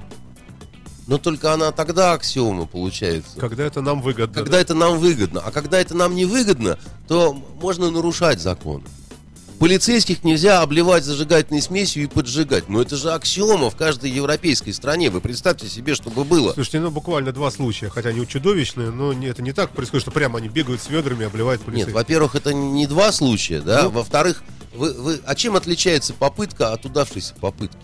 Но 1.07 1.17
только 1.17 1.53
она 1.53 1.71
тогда 1.71 2.13
аксиома 2.13 2.67
получается. 2.67 3.39
Когда 3.39 3.65
это 3.65 3.81
нам 3.81 4.01
выгодно. 4.01 4.35
Когда 4.35 4.57
да? 4.57 4.61
это 4.61 4.75
нам 4.75 4.99
выгодно. 4.99 5.41
А 5.43 5.51
когда 5.51 5.79
это 5.79 5.95
нам 5.95 6.13
не 6.13 6.25
выгодно, 6.25 6.77
то 7.07 7.33
можно 7.33 7.89
нарушать 7.89 8.39
закон. 8.39 8.83
Полицейских 9.59 10.23
нельзя 10.23 10.61
обливать 10.61 11.03
зажигательной 11.03 11.61
смесью 11.61 12.03
и 12.03 12.07
поджигать. 12.07 12.69
Но 12.69 12.81
это 12.81 12.95
же 12.95 13.11
аксиома 13.11 13.71
в 13.71 13.75
каждой 13.75 14.11
европейской 14.11 14.71
стране. 14.71 15.09
Вы 15.09 15.19
представьте 15.19 15.67
себе, 15.67 15.95
чтобы 15.95 16.25
было. 16.25 16.53
Слушайте, 16.53 16.79
ну 16.79 16.91
буквально 16.91 17.31
два 17.31 17.49
случая, 17.49 17.89
хотя 17.89 18.09
они 18.09 18.27
чудовищные, 18.27 18.91
но 18.91 19.13
это 19.13 19.41
не 19.41 19.53
так 19.53 19.71
происходит, 19.71 20.03
что 20.03 20.11
прямо 20.11 20.37
они 20.37 20.47
бегают 20.47 20.81
с 20.81 20.89
ведрами, 20.89 21.25
обливают 21.25 21.61
полицейских. 21.61 21.87
Нет, 21.87 21.95
во-первых, 21.95 22.35
это 22.35 22.53
не 22.53 22.85
два 22.85 23.11
случая, 23.11 23.61
да. 23.61 23.83
Ну, 23.83 23.89
Во-вторых, 23.89 24.43
вы, 24.75 24.93
вы, 24.93 25.21
а 25.25 25.33
чем 25.33 25.55
отличается 25.55 26.13
попытка 26.13 26.71
от 26.71 26.85
удавшейся 26.85 27.33
попытки? 27.33 27.77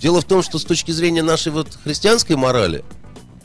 Дело 0.00 0.20
в 0.20 0.24
том, 0.24 0.42
что 0.42 0.58
с 0.58 0.64
точки 0.64 0.92
зрения 0.92 1.22
нашей 1.22 1.50
вот 1.50 1.76
христианской 1.82 2.36
морали, 2.36 2.84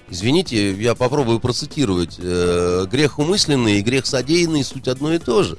извините, 0.09 0.73
я 0.73 0.93
попробую 0.93 1.39
процитировать, 1.39 2.15
э, 2.19 2.85
грех 2.91 3.17
умысленный 3.17 3.79
и 3.79 3.81
грех 3.81 4.05
содеянный 4.05 4.63
суть 4.63 4.87
одно 4.87 5.13
и 5.13 5.17
то 5.17 5.41
же. 5.41 5.57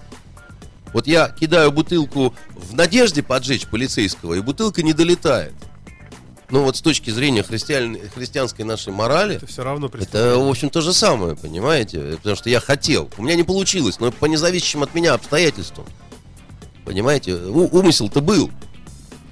Вот 0.93 1.07
я 1.07 1.29
кидаю 1.29 1.71
бутылку 1.71 2.35
в 2.55 2.75
надежде 2.75 3.23
поджечь 3.23 3.67
полицейского, 3.67 4.35
и 4.35 4.41
бутылка 4.41 4.83
не 4.83 4.93
долетает. 4.93 5.55
Ну 6.51 6.63
вот 6.63 6.77
с 6.77 6.81
точки 6.81 7.11
зрения 7.11 7.43
христиан, 7.43 7.99
христианской 8.15 8.65
нашей 8.65 8.93
морали, 8.93 9.37
это 9.37 9.47
все 9.47 9.63
равно 9.63 9.91
это, 9.93 10.39
в 10.39 10.49
общем, 10.49 10.71
то 10.71 10.81
же 10.81 10.95
самое, 10.95 11.37
понимаете? 11.37 12.17
Потому 12.17 12.37
что 12.37 12.49
я 12.49 12.59
хотел. 12.59 13.11
У 13.19 13.23
меня 13.23 13.35
не 13.35 13.43
получилось, 13.43 14.01
но 14.01 14.11
по 14.11 14.25
независящим 14.25 14.83
от 14.83 14.95
меня 14.95 15.13
обстоятельствам. 15.13 15.85
Понимаете? 16.87 17.35
У, 17.35 17.67
умысел-то 17.67 18.23
был. 18.23 18.51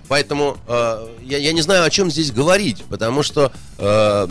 Поэтому 0.08 0.58
э, 0.68 1.08
я, 1.22 1.38
я 1.38 1.52
не 1.54 1.62
знаю, 1.62 1.84
о 1.84 1.90
чем 1.90 2.10
здесь 2.10 2.30
говорить, 2.30 2.84
потому 2.84 3.22
что 3.22 3.50
э, 3.78 4.26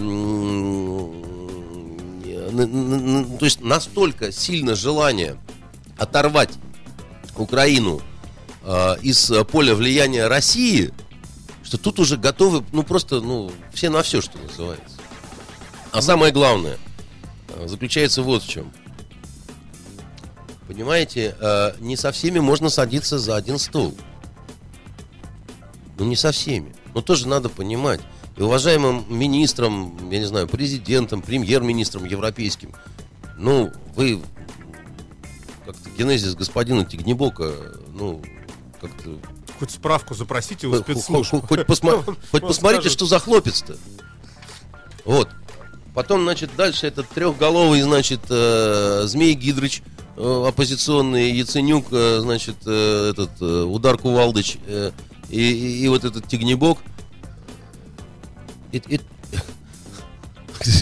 то 3.39 3.45
есть 3.45 3.61
настолько 3.61 4.31
сильно 4.31 4.75
желание 4.75 5.37
оторвать 5.97 6.51
Украину 7.37 8.01
э, 8.63 8.95
из 9.01 9.31
поля 9.51 9.75
влияния 9.75 10.27
России, 10.27 10.93
что 11.63 11.77
тут 11.77 11.99
уже 11.99 12.17
готовы, 12.17 12.63
ну 12.71 12.83
просто, 12.83 13.21
ну, 13.21 13.51
все 13.73 13.89
на 13.89 14.03
все, 14.03 14.21
что 14.21 14.37
называется. 14.37 14.97
А 15.91 16.01
самое 16.01 16.31
главное 16.31 16.77
э, 17.49 17.67
заключается 17.67 18.21
вот 18.21 18.43
в 18.43 18.49
чем. 18.49 18.71
Понимаете, 20.67 21.35
э, 21.39 21.73
не 21.79 21.95
со 21.95 22.11
всеми 22.11 22.39
можно 22.39 22.69
садиться 22.69 23.19
за 23.19 23.35
один 23.35 23.59
стол. 23.59 23.95
Ну, 25.97 26.05
не 26.05 26.15
со 26.15 26.31
всеми. 26.31 26.75
Но 26.93 27.01
тоже 27.01 27.27
надо 27.27 27.49
понимать. 27.49 28.01
И 28.35 28.41
уважаемым 28.41 29.05
министрам, 29.07 29.97
я 30.11 30.19
не 30.19 30.25
знаю, 30.25 30.47
президентам, 30.47 31.21
премьер-министрам 31.21 32.05
европейским, 32.05 32.73
ну, 33.37 33.71
вы 33.95 34.21
генезис 35.97 36.35
господина 36.35 36.85
Тигнебока, 36.85 37.53
ну, 37.93 38.21
как-то... 38.79 39.17
Хоть 39.59 39.71
справку 39.71 40.13
запросите 40.13 40.67
у 40.67 40.75
спецслужб. 40.75 41.31
Хоть, 41.47 41.65
хоть, 41.65 41.81
хоть 42.31 42.41
посмотрите, 42.41 42.89
что 42.89 43.05
за 43.05 43.19
хлопец-то. 43.19 43.77
Вот. 45.05 45.29
Потом, 45.93 46.23
значит, 46.23 46.51
дальше 46.57 46.87
этот 46.87 47.07
трехголовый, 47.07 47.81
значит, 47.81 48.19
э, 48.29 49.03
Змей 49.05 49.33
Гидрыч, 49.33 49.81
э, 50.17 50.45
оппозиционный, 50.47 51.31
Яценюк, 51.31 51.85
э, 51.91 52.19
значит, 52.19 52.57
э, 52.65 53.11
этот 53.11 53.29
э, 53.39 53.63
Удар 53.63 53.97
Кувалдыч 53.97 54.57
э, 54.67 54.91
и, 55.29 55.39
и, 55.39 55.85
и 55.85 55.87
вот 55.87 56.03
этот 56.03 56.27
Тигнебок. 56.27 56.79
И, 58.73 58.81
и... 58.89 58.99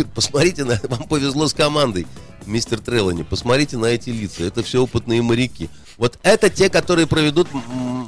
Посмотрите, 0.15 0.63
на, 0.63 0.79
вам 0.89 1.07
повезло 1.07 1.47
с 1.47 1.53
командой 1.53 2.07
мистер 2.45 2.79
Трелани, 2.79 3.23
посмотрите 3.23 3.77
на 3.77 3.85
эти 3.87 4.09
лица. 4.09 4.43
Это 4.43 4.63
все 4.63 4.83
опытные 4.83 5.21
моряки. 5.21 5.69
Вот 5.97 6.19
это 6.23 6.49
те, 6.49 6.69
которые 6.69 7.07
проведут 7.07 7.47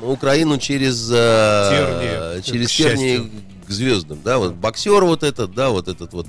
Украину 0.02 0.58
через 0.58 1.08
тернии, 1.08 2.38
э, 2.38 2.42
через 2.42 2.72
тернии 2.72 3.32
к 3.68 3.70
звездам. 3.70 4.20
Да, 4.24 4.38
вот 4.38 4.54
боксер 4.56 5.04
вот 5.04 5.24
этот, 5.24 5.54
да, 5.54 5.70
вот 5.70 5.88
этот 5.88 6.14
вот, 6.14 6.28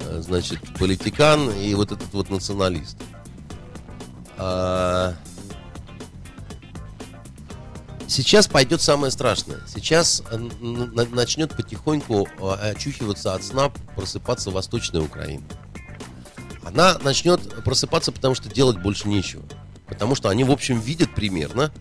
э, 0.00 0.22
значит, 0.22 0.58
политикан 0.78 1.50
и 1.50 1.74
вот 1.74 1.92
этот 1.92 2.12
вот 2.12 2.30
националист. 2.30 2.96
А... 4.36 5.14
Сейчас 8.06 8.46
пойдет 8.46 8.80
самое 8.80 9.12
страшное. 9.12 9.58
Сейчас 9.72 10.22
начнет 10.30 11.54
потихоньку 11.54 12.26
э, 12.40 12.70
очухиваться 12.70 13.34
от 13.34 13.44
сна, 13.44 13.70
просыпаться 13.94 14.50
Восточная 14.50 15.02
Украина 15.02 15.44
она 16.68 16.98
начнет 16.98 17.64
просыпаться, 17.64 18.12
потому 18.12 18.34
что 18.34 18.48
делать 18.48 18.78
больше 18.78 19.08
нечего. 19.08 19.42
Потому 19.86 20.14
что 20.14 20.28
они, 20.28 20.44
в 20.44 20.50
общем, 20.50 20.78
видят 20.80 21.14
примерно. 21.14 21.72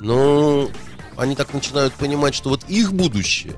Но 0.00 0.70
они 1.16 1.34
так 1.34 1.52
начинают 1.52 1.94
понимать, 1.94 2.34
что 2.34 2.50
вот 2.50 2.64
их 2.68 2.92
будущее, 2.92 3.54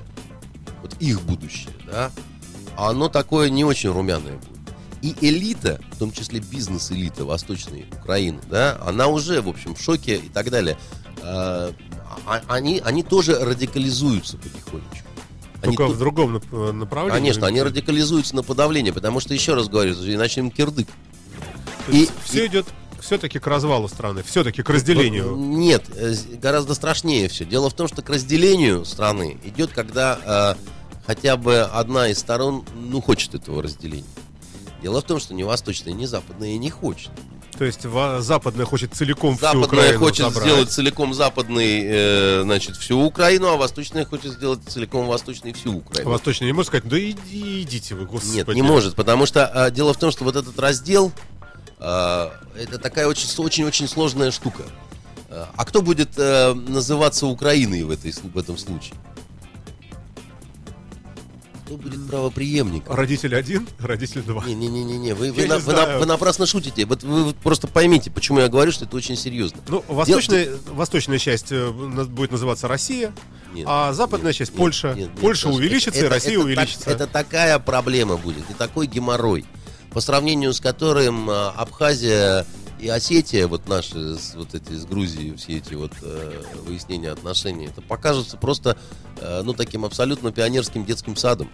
вот 0.81 0.95
их 0.99 1.21
будущее, 1.21 1.73
да, 1.85 2.11
оно 2.77 3.09
такое 3.09 3.49
не 3.49 3.63
очень 3.63 3.91
румяное 3.91 4.37
будет. 4.37 4.55
И 5.01 5.15
элита, 5.21 5.79
в 5.91 5.99
том 5.99 6.11
числе 6.11 6.39
бизнес-элита 6.39 7.25
Восточной 7.25 7.85
Украины, 8.01 8.41
да, 8.49 8.79
она 8.85 9.07
уже, 9.07 9.41
в 9.41 9.47
общем, 9.47 9.75
в 9.75 9.81
шоке 9.81 10.17
и 10.17 10.29
так 10.29 10.49
далее. 10.49 10.77
А, 11.21 11.71
а, 12.25 12.41
они, 12.47 12.81
они 12.83 13.03
тоже 13.03 13.37
радикализуются 13.39 14.37
потихонечку. 14.37 15.07
Только 15.65 15.85
они 15.85 15.93
в 15.93 15.97
другом 15.97 16.41
э, 16.51 16.71
направлении. 16.71 17.19
Конечно, 17.19 17.47
они 17.47 17.61
радикализуются 17.61 18.35
на 18.35 18.43
подавление, 18.43 18.93
потому 18.93 19.19
что, 19.19 19.33
еще 19.33 19.53
раз 19.53 19.67
говорю, 19.67 19.93
иначе 19.93 20.41
им 20.41 20.51
кирдык. 20.51 20.87
И, 21.89 22.09
все 22.25 22.45
и... 22.45 22.47
идет 22.47 22.65
все-таки 22.99 23.39
к 23.39 23.47
развалу 23.47 23.87
страны, 23.87 24.23
все-таки 24.23 24.63
к 24.63 24.69
разделению. 24.69 25.35
Нет, 25.35 25.83
э, 25.95 26.15
гораздо 26.41 26.73
страшнее 26.73 27.29
все. 27.29 27.45
Дело 27.45 27.69
в 27.69 27.73
том, 27.73 27.87
что 27.87 28.01
к 28.01 28.09
разделению 28.09 28.83
страны 28.85 29.37
идет, 29.43 29.71
когда 29.71 30.55
э, 30.57 30.71
хотя 31.05 31.37
бы 31.37 31.61
одна 31.61 32.09
из 32.09 32.19
сторон, 32.19 32.65
ну, 32.75 33.01
хочет 33.01 33.35
этого 33.35 33.61
разделения. 33.61 34.03
Дело 34.81 35.01
в 35.01 35.03
том, 35.03 35.19
что 35.19 35.33
ни 35.33 35.43
восточная, 35.43 35.93
ни 35.93 36.05
западная 36.05 36.57
не 36.57 36.69
хочет. 36.69 37.11
То 37.57 37.63
есть 37.63 37.83
западная 37.83 38.65
хочет 38.65 38.93
целиком 38.93 39.37
западная 39.39 39.63
всю 39.63 39.75
Украину 39.77 39.99
хочет 39.99 40.25
забрать. 40.25 40.43
сделать 40.43 40.71
целиком 40.71 41.13
западный, 41.13 41.83
э, 41.85 42.41
значит, 42.43 42.75
всю 42.75 42.99
Украину, 42.99 43.47
а 43.47 43.55
восточная 43.55 44.05
хочет 44.05 44.33
сделать 44.33 44.59
целиком 44.67 45.07
восточный 45.07 45.53
всю 45.53 45.77
Украину. 45.77 46.09
Восточная 46.09 46.47
не 46.47 46.53
может 46.53 46.67
сказать, 46.67 46.87
да 46.87 46.99
иди, 46.99 47.61
идите 47.61 47.95
вы, 47.95 48.05
господи. 48.05 48.35
Нет, 48.35 48.47
не 48.49 48.61
может, 48.61 48.95
потому 48.95 49.25
что 49.25 49.49
э, 49.53 49.71
дело 49.71 49.93
в 49.93 49.97
том, 49.97 50.11
что 50.11 50.25
вот 50.25 50.35
этот 50.35 50.59
раздел, 50.59 51.13
э, 51.79 52.29
это 52.59 52.77
такая 52.77 53.07
очень-очень-очень 53.07 53.87
сложная 53.87 54.31
штука. 54.31 54.63
Э, 55.29 55.45
а 55.55 55.65
кто 55.65 55.81
будет 55.81 56.09
э, 56.17 56.53
называться 56.53 57.25
Украиной 57.25 57.83
в, 57.83 57.91
этой, 57.91 58.11
в 58.11 58.37
этом 58.37 58.57
случае? 58.57 58.95
Кто 61.65 61.77
будет 61.77 62.07
правоприемником? 62.07 62.93
Родитель 62.93 63.35
один, 63.35 63.67
родитель 63.79 64.21
два. 64.21 64.45
Не-не-не-не, 64.45 65.15
вы, 65.15 65.31
вы, 65.31 65.47
на, 65.47 65.57
вы, 65.57 65.73
на, 65.73 65.97
вы 65.97 66.05
напрасно 66.05 66.45
шутите. 66.45 66.85
Вот 66.85 67.01
вы 67.01 67.33
просто 67.33 67.67
поймите, 67.67 68.11
почему 68.11 68.39
я 68.39 68.49
говорю, 68.49 68.71
что 68.71 68.85
это 68.85 68.95
очень 68.95 69.15
серьезно. 69.15 69.61
Ну, 69.67 69.83
восточная, 69.87 70.45
Дел... 70.45 70.57
восточная 70.67 71.17
часть 71.17 71.47
э, 71.51 71.71
будет 71.71 72.31
называться 72.31 72.67
Россия, 72.67 73.11
нет, 73.51 73.65
а 73.67 73.93
западная 73.93 74.27
нет, 74.27 74.35
часть 74.35 74.51
нет, 74.51 74.59
Польша. 74.59 74.87
Нет, 74.89 74.97
нет, 74.97 75.19
Польша 75.19 75.47
нет, 75.47 75.57
увеличится, 75.57 75.99
это, 76.01 76.07
и 76.07 76.09
Россия 76.09 76.33
это, 76.33 76.41
увеличится. 76.41 76.85
Так, 76.85 76.93
это 76.93 77.07
такая 77.07 77.57
проблема 77.57 78.17
будет, 78.17 78.47
и 78.51 78.53
такой 78.53 78.85
геморрой, 78.85 79.43
по 79.89 80.01
сравнению 80.01 80.53
с 80.53 80.59
которым 80.59 81.27
а, 81.31 81.49
Абхазия 81.49 82.45
и 82.85 82.87
Осетия, 82.87 83.47
вот 83.47 83.67
наши, 83.67 84.15
вот 84.35 84.53
эти 84.53 84.73
с 84.73 84.85
Грузией, 84.85 85.35
все 85.37 85.57
эти 85.57 85.73
вот 85.73 85.91
э, 86.03 86.43
выяснения 86.67 87.09
отношений, 87.09 87.65
это 87.65 87.81
покажется 87.81 88.37
просто, 88.37 88.77
э, 89.17 89.41
ну, 89.43 89.53
таким 89.53 89.85
абсолютно 89.85 90.31
пионерским 90.31 90.85
детским 90.85 91.15
садом. 91.15 91.49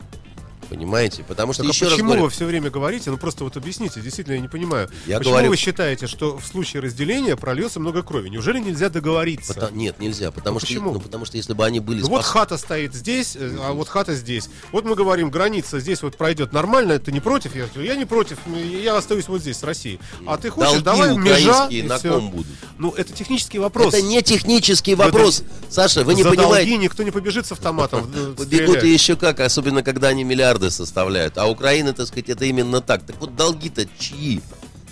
Понимаете? 0.71 1.23
Потому 1.27 1.51
что 1.51 1.63
Так 1.63 1.71
а 1.71 1.73
еще 1.73 1.85
раз 1.85 1.93
почему 1.95 2.07
говорю, 2.11 2.23
вы 2.23 2.29
все 2.29 2.45
время 2.45 2.69
говорите? 2.69 3.11
Ну 3.11 3.17
просто 3.17 3.43
вот 3.43 3.57
объясните, 3.57 3.99
действительно, 3.99 4.35
я 4.35 4.39
не 4.39 4.47
понимаю. 4.47 4.89
Я 5.05 5.17
почему 5.17 5.33
говорю- 5.33 5.49
вы 5.49 5.57
считаете, 5.57 6.07
что 6.07 6.37
в 6.37 6.45
случае 6.47 6.81
разделения 6.81 7.35
прольется 7.35 7.81
много 7.81 8.03
крови? 8.03 8.29
Неужели 8.29 8.57
нельзя 8.59 8.87
договориться? 8.89 9.53
пота- 9.53 9.69
нет, 9.73 9.99
нельзя, 9.99 10.31
потому 10.31 10.53
Ну, 10.55 10.59
что, 10.61 10.67
почему? 10.67 10.93
ну, 10.93 10.99
потому 11.01 11.25
что 11.25 11.35
если 11.35 11.51
бы 11.51 11.65
они 11.65 11.81
были 11.81 11.99
Ну, 12.01 12.07
вот 12.07 12.21
спос- 12.21 12.27
хата 12.29 12.57
стоит 12.57 12.93
здесь, 12.95 13.35
э, 13.35 13.57
а 13.61 13.73
вот 13.73 13.89
хата 13.89 14.15
здесь. 14.15 14.49
Вот 14.71 14.85
мы 14.85 14.95
говорим, 14.95 15.29
граница 15.29 15.81
здесь 15.81 16.01
вот 16.03 16.15
пройдет 16.15 16.53
нормально, 16.53 16.97
ты 16.99 17.11
не 17.11 17.19
против? 17.19 17.53
Я 17.53 17.65
говорю, 17.65 17.83
я 17.89 17.95
не 17.97 18.05
против, 18.05 18.37
я 18.81 18.95
остаюсь 18.95 19.27
вот 19.27 19.41
здесь, 19.41 19.57
в 19.57 19.65
России. 19.65 19.99
А 20.25 20.37
ты 20.37 20.49
хочешь, 20.51 20.81
долги 20.81 20.83
давай 20.83 21.17
межа, 21.17 21.67
и 21.69 21.83
на 21.83 21.97
всё. 21.97 22.13
ком 22.13 22.31
будут? 22.31 22.47
Ну, 22.77 22.91
это 22.91 23.11
технический 23.11 23.59
вопрос. 23.59 23.93
Это 23.93 24.01
не 24.03 24.21
технический 24.21 24.95
вопрос, 24.95 25.43
Саша, 25.69 26.05
вы 26.05 26.15
не 26.15 26.23
За 26.23 26.29
понимаете. 26.29 26.69
долги 26.71 26.77
никто 26.77 27.03
не 27.03 27.11
побежит 27.11 27.45
с 27.45 27.51
автоматом. 27.51 28.09
э, 28.15 28.35
Побегут 28.37 28.83
и 28.85 28.89
еще 28.89 29.17
как, 29.17 29.41
особенно 29.41 29.83
когда 29.83 30.07
они 30.07 30.23
миллиарды 30.23 30.60
составляют. 30.69 31.37
А 31.37 31.47
Украина, 31.47 31.93
так 31.93 32.07
сказать, 32.07 32.29
это 32.29 32.45
именно 32.45 32.81
так. 32.81 33.03
Так 33.05 33.15
вот, 33.19 33.35
долги-то 33.35 33.85
чьи? 33.97 34.41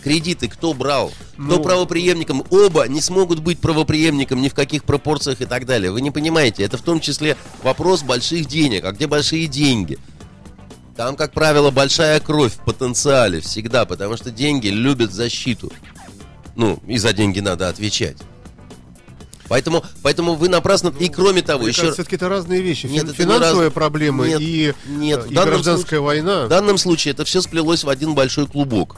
Кредиты 0.03 0.47
кто 0.47 0.74
брал? 0.74 1.11
Кто 1.34 1.41
Ну- 1.43 1.61
правоприемником? 1.61 2.43
Оба 2.49 2.88
не 2.88 3.01
смогут 3.01 3.39
быть 3.39 3.59
правоприемником 3.59 4.41
ни 4.41 4.47
в 4.47 4.53
каких 4.53 4.86
пропорциях 4.86 5.41
и 5.41 5.45
так 5.45 5.65
далее. 5.65 5.91
Вы 5.91 5.99
не 6.01 6.09
понимаете, 6.11 6.63
это 6.63 6.78
в 6.78 6.82
том 6.82 7.01
числе 7.01 7.36
вопрос 7.63 8.03
больших 8.03 8.45
денег. 8.47 8.86
А 8.86 8.93
где 8.93 9.07
большие 9.07 9.47
деньги? 9.47 9.99
Там, 10.95 11.15
как 11.15 11.34
правило, 11.34 11.70
большая 11.70 12.20
кровь 12.20 12.53
в 12.53 12.63
потенциале 12.63 13.41
всегда, 13.41 13.86
потому 13.86 14.15
что 14.17 14.32
деньги 14.32 14.67
любят 14.67 15.13
защиту. 15.13 15.72
Ну, 16.55 16.80
и 16.88 16.97
за 16.97 17.13
деньги 17.13 17.39
надо 17.41 17.67
отвечать. 17.70 18.17
Поэтому, 19.50 19.84
поэтому 20.04 20.36
вы 20.36 20.47
напрасно... 20.47 20.93
И 21.00 21.10
кроме 21.10 21.41
того, 21.41 21.68
еще... 21.68 21.82
кажется, 21.82 22.04
все-таки 22.04 22.16
это 22.16 22.30
разные 22.30 22.62
вещи. 22.62 22.86
Нет, 22.86 23.04
Фин- 23.06 23.10
это 23.10 23.14
Финансовые 23.16 23.66
раз- 23.68 23.74
проблемы 23.74 24.28
Нет, 24.28 24.39
и, 24.41 24.74
нет, 24.88 25.26
э, 25.26 25.30
и 25.30 25.34
гражданская 25.34 26.00
война. 26.00 26.45
В 26.45 26.50
данном 26.50 26.78
случае 26.78 27.14
это 27.14 27.26
все 27.26 27.41
сплелось 27.41 27.84
в 27.84 27.89
один 27.89 28.14
большой 28.14 28.45
клубок. 28.47 28.97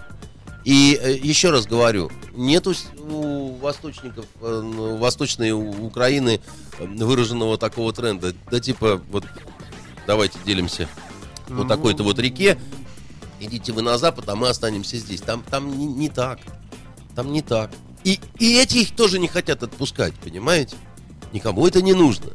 И 0.66 1.00
э, 1.02 1.14
еще 1.16 1.50
раз 1.52 1.66
говорю, 1.66 2.12
нету 2.36 2.74
с- 2.76 2.86
у 3.00 3.56
восточников, 3.56 4.26
э, 4.42 4.62
ну, 4.64 4.98
восточной 4.98 5.52
У- 5.52 5.86
Украины 5.86 6.42
э, 6.78 6.86
выраженного 6.86 7.58
такого 7.58 7.94
тренда. 7.94 8.36
Да 8.52 8.60
типа, 8.60 9.02
вот 9.10 9.24
давайте 10.06 10.38
делимся 10.46 10.88
вот 11.48 11.68
такой-то 11.68 12.04
вот 12.04 12.20
реке, 12.20 12.60
идите 13.40 13.72
вы 13.72 13.82
на 13.82 13.98
запад, 13.98 14.28
а 14.30 14.36
мы 14.36 14.50
останемся 14.50 14.98
здесь. 14.98 15.22
Там, 15.22 15.44
там 15.50 15.78
не, 15.78 15.86
не 15.86 16.10
так. 16.10 16.40
Там 17.16 17.32
не 17.32 17.42
так. 17.42 17.72
И, 18.04 18.20
и 18.40 18.58
эти 18.58 18.78
их 18.80 18.96
тоже 18.96 19.20
не 19.20 19.28
хотят 19.28 19.64
отпускать, 19.64 20.14
понимаете? 20.16 20.76
Никому 21.34 21.66
это 21.68 21.82
не 21.82 21.94
нужно. 21.94 22.32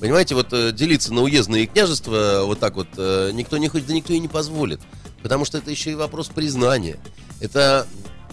Понимаете, 0.00 0.34
вот 0.34 0.52
э, 0.52 0.72
делиться 0.72 1.14
на 1.14 1.22
уездные 1.22 1.66
княжества 1.66 2.14
э, 2.14 2.44
вот 2.44 2.58
так 2.60 2.74
вот 2.76 2.88
э, 2.96 3.30
никто 3.32 3.56
не 3.56 3.68
хочет, 3.68 3.86
да 3.86 3.94
никто 3.94 4.12
и 4.12 4.18
не 4.18 4.28
позволит. 4.28 4.80
Потому 5.22 5.44
что 5.46 5.56
это 5.58 5.70
еще 5.70 5.92
и 5.92 5.94
вопрос 5.94 6.28
признания. 6.28 6.98
Это, 7.40 7.86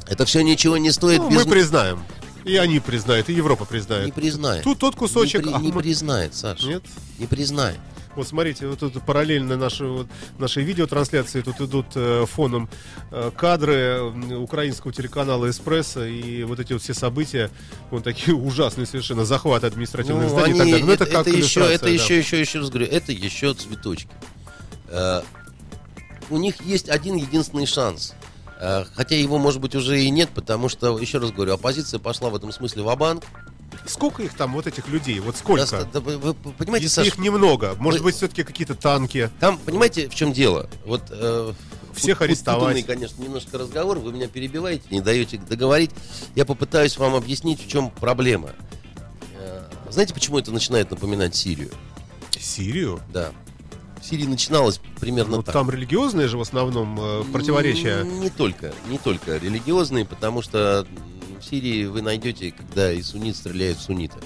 это 0.07 0.25
все 0.25 0.41
ничего 0.41 0.77
не 0.77 0.91
стоит 0.91 1.19
Ну, 1.19 1.29
без... 1.29 1.45
мы 1.45 1.51
признаем. 1.51 2.03
И 2.43 2.55
они 2.57 2.79
признают, 2.79 3.29
и 3.29 3.33
Европа 3.33 3.65
признает. 3.65 4.05
Не 4.07 4.11
признает. 4.11 4.63
Тут 4.63 4.79
тот 4.79 4.95
кусочек, 4.95 5.45
Не, 5.45 5.51
при- 5.51 5.55
а 5.55 5.59
не 5.61 5.71
мы- 5.71 5.81
признает, 5.81 6.35
Саша. 6.35 6.67
Нет? 6.67 6.83
Не 7.19 7.27
признает. 7.27 7.77
Вот 8.15 8.27
смотрите, 8.27 8.67
вот 8.67 8.79
тут 8.79 9.01
параллельно 9.05 9.55
нашей, 9.55 9.87
вот, 9.87 10.07
нашей 10.37 10.63
видеотрансляции 10.63 11.41
тут 11.41 11.61
идут 11.61 11.85
э, 11.95 12.25
фоном 12.29 12.69
э, 13.11 13.31
кадры 13.35 14.01
украинского 14.37 14.91
телеканала 14.91 15.49
«Эспрессо» 15.49 16.03
и 16.03 16.43
вот 16.43 16.59
эти 16.59 16.73
вот 16.73 16.81
все 16.81 16.93
события, 16.93 17.49
вот 17.89 18.03
такие 18.03 18.35
ужасные 18.35 18.85
совершенно, 18.85 19.23
захват 19.23 19.63
административных 19.63 20.23
Ну, 20.23 20.29
зданий 20.29 20.53
и 20.55 20.57
так 20.57 20.61
они- 20.63 20.71
далее. 20.73 20.85
Ну, 20.87 20.91
это, 20.93 21.05
как 21.05 21.27
это 21.27 21.29
еще, 21.37 21.61
это 21.61 21.85
да. 21.85 21.89
еще, 21.89 22.17
еще, 22.17 22.39
еще 22.39 22.59
раз 22.59 22.69
говорю, 22.69 22.87
это 22.87 23.11
еще 23.13 23.53
цветочки. 23.53 24.09
Э, 24.89 25.21
у 26.29 26.37
них 26.37 26.61
есть 26.61 26.89
один 26.89 27.15
единственный 27.15 27.65
шанс. 27.65 28.13
Э, 28.59 28.83
хотя 28.93 29.15
его, 29.15 29.37
может 29.37 29.61
быть, 29.61 29.73
уже 29.73 30.01
и 30.01 30.09
нет, 30.09 30.29
потому 30.35 30.67
что, 30.67 30.99
еще 30.99 31.19
раз 31.19 31.31
говорю, 31.31 31.53
оппозиция 31.53 31.99
пошла 31.99 32.29
в 32.29 32.35
этом 32.35 32.51
смысле 32.51 32.83
в 32.83 32.95
банк 32.97 33.23
Сколько 33.85 34.23
их 34.23 34.33
там, 34.35 34.53
вот 34.53 34.67
этих 34.67 34.87
людей? 34.87 35.19
Вот 35.19 35.35
сколько? 35.37 35.87
вы, 35.93 36.17
вы 36.17 36.33
понимаете, 36.33 36.85
Если 36.85 36.95
Саш, 37.01 37.07
их 37.07 37.17
немного, 37.17 37.75
может 37.79 38.01
вы- 38.01 38.05
быть, 38.05 38.15
все-таки 38.15 38.43
какие-то 38.43 38.75
танки. 38.75 39.29
там, 39.39 39.57
понимаете, 39.57 40.07
в 40.09 40.15
чем 40.15 40.33
дело? 40.33 40.69
Вот 40.85 41.03
э, 41.09 41.53
Всех 41.93 42.19
пут- 42.19 42.25
арестовать. 42.25 42.61
путанный, 42.61 42.83
конечно, 42.83 43.21
немножко 43.21 43.57
разговор, 43.57 43.99
вы 43.99 44.11
меня 44.13 44.27
перебиваете, 44.27 44.83
не 44.91 45.01
даете 45.01 45.37
договорить. 45.37 45.91
Я 46.35 46.45
попытаюсь 46.45 46.97
вам 46.97 47.15
объяснить, 47.15 47.63
в 47.63 47.67
чем 47.67 47.89
проблема. 47.89 48.51
Э, 49.39 49.63
знаете, 49.89 50.13
почему 50.13 50.37
это 50.37 50.51
начинает 50.51 50.91
напоминать 50.91 51.35
Сирию? 51.35 51.71
Сирию? 52.39 52.99
Да. 53.11 53.31
В 54.01 54.05
Сирии 54.05 54.25
начиналось 54.25 54.79
примерно 54.99 55.37
Ну, 55.37 55.43
так. 55.43 55.53
там 55.53 55.69
религиозные 55.69 56.27
же 56.27 56.37
в 56.37 56.41
основном 56.41 56.99
э, 56.99 57.23
противоречия. 57.31 58.01
М, 58.01 58.19
Не 58.19 58.29
только, 58.29 58.73
не 58.89 58.97
только 58.97 59.37
религиозные, 59.37 60.05
потому 60.05 60.41
что 60.41 60.87
в 61.41 61.45
Сирии 61.45 61.85
вы 61.85 62.01
найдете, 62.01 62.51
когда 62.51 62.91
и 62.91 63.01
суннит 63.01 63.35
стреляет 63.35 63.77
в 63.77 63.81
суннита. 63.81 64.17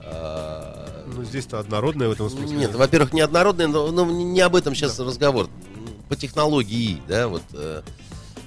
А, 0.00 1.04
Ну, 1.06 1.24
здесь-то 1.24 1.58
однородное 1.60 2.08
в 2.08 2.12
этом 2.12 2.28
смысле. 2.30 2.56
Нет, 2.56 2.74
во-первых, 2.74 3.12
неоднородные, 3.12 3.68
но, 3.68 3.90
но 3.92 4.04
не 4.06 4.40
об 4.40 4.56
этом 4.56 4.74
сейчас 4.74 4.98
разговор. 4.98 5.46
М, 5.46 5.88
По 6.08 6.16
технологии, 6.16 7.00
да, 7.08 7.28
вот 7.28 7.42
э, 7.52 7.82